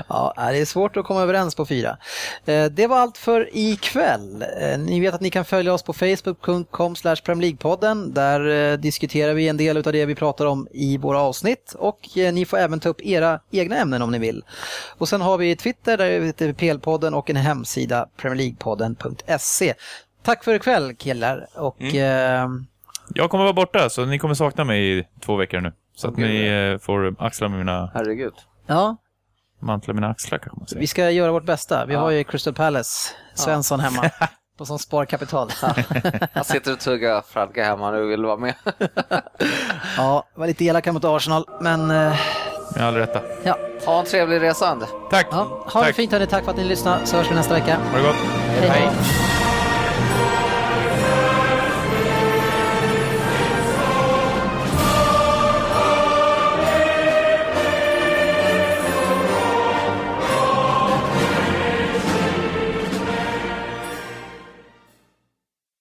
ja, 0.07 0.33
det 0.37 0.57
är 0.57 0.65
svårt 0.65 0.97
att 0.97 1.05
komma 1.05 1.21
överens 1.21 1.55
på 1.55 1.65
fyra. 1.65 1.97
Eh, 2.45 2.65
Det 2.65 2.87
var 2.87 2.97
allt 2.99 3.17
för 3.17 3.49
ikväll. 3.53 4.45
Eh, 4.61 4.77
Ni 4.79 4.99
vet 4.99 5.13
att 5.13 5.21
ni 5.21 5.29
kan 5.29 5.45
följa 5.45 5.73
oss 5.73 5.83
på 5.83 5.93
facebook.com 5.93 6.95
podden. 7.59 8.13
Där 8.13 8.71
eh, 8.71 8.77
diskuterar 8.77 9.33
vi 9.33 9.47
en 9.47 9.57
del 9.57 9.77
av 9.77 9.83
det 9.83 10.05
vi 10.05 10.15
pratar 10.15 10.45
om 10.45 10.67
i 10.71 10.97
våra 10.97 11.19
avsnitt 11.19 11.75
och 11.77 11.99
ni 12.33 12.45
får 12.45 12.57
även 12.57 12.79
ta 12.79 12.89
upp 12.89 13.01
era 13.05 13.39
egna 13.51 13.75
ämnen 13.77 14.01
om 14.01 14.11
ni 14.11 14.19
vill. 14.19 14.43
Och 14.97 15.09
sen 15.09 15.21
har 15.21 15.37
vi 15.37 15.55
Twitter 15.55 15.97
där 15.97 16.19
vi 16.19 16.25
heter 16.25 16.53
PL-podden 16.53 17.13
och 17.13 17.29
en 17.29 17.35
hemsida 17.35 18.07
premierleaguepodden.se. 18.17 19.73
Tack 20.23 20.43
för 20.43 20.53
ikväll 20.53 20.95
killar 20.95 21.47
och 21.53 21.81
eh, 21.83 22.49
Jag 23.13 23.29
kommer 23.29 23.43
vara 23.43 23.53
borta, 23.53 23.89
så 23.89 24.05
ni 24.05 24.19
kommer 24.19 24.33
sakna 24.35 24.63
mig 24.63 24.99
i 24.99 25.03
två 25.21 25.35
veckor 25.35 25.61
nu. 25.61 25.73
Så 25.95 26.07
att 26.07 26.17
ni 26.17 26.45
eh, 26.73 26.77
får 26.79 27.15
axla 27.19 27.47
mina, 27.49 27.91
Herregud. 27.93 28.33
ja, 28.67 28.97
mantla 29.61 29.93
mina 29.93 30.07
axlar 30.09 30.37
kanske 30.37 30.59
man 30.59 30.67
säger. 30.67 30.79
Vi 30.79 30.87
ska 30.87 31.09
göra 31.11 31.31
vårt 31.31 31.45
bästa. 31.45 31.85
Vi 31.85 31.93
Ja. 31.93 31.99
har 31.99 32.11
ju 32.11 32.23
Crystal 32.23 32.53
Palace, 32.53 33.11
Svensson 33.33 33.79
hemma, 33.79 34.09
på 34.57 34.65
som 34.65 34.79
sparkapital. 34.79 35.49
Jag 36.33 36.45
sitter 36.45 36.73
och 36.73 36.79
tuggar 36.79 37.21
Fradga 37.21 37.63
hemma 37.65 37.91
nu 37.91 38.03
och 38.03 38.09
vill 38.11 38.25
vara 38.25 38.37
med. 38.37 38.55
ja, 39.97 40.27
var 40.35 40.47
lite 40.47 40.65
elaka 40.65 40.93
mot 40.93 41.03
Arsenal, 41.05 41.45
men 41.61 41.81
eh, 41.81 42.19
Med 42.75 42.83
all 42.87 42.95
rätta. 42.95 43.21
ja. 43.43 43.57
Ha 43.85 43.99
en 43.99 44.05
trevlig 44.05 44.41
resa. 44.41 44.77
Tack! 45.11 45.27
ja. 45.31 45.37
Ha 45.73 45.79
det 45.79 45.85
Tack. 45.85 45.95
fint 45.95 46.11
hörni, 46.11 46.27
tack 46.27 46.43
för 46.43 46.51
att 46.51 46.57
ni 46.57 46.63
lyssnade, 46.63 47.05
så 47.05 47.17
hörs 47.17 47.31
vi 47.31 47.35
nästa 47.35 47.53
vecka. 47.53 47.77
Ha 47.91 47.97
det 47.97 48.03
gott! 48.03 48.15
Hej, 48.59 48.69
hej. 48.69 48.89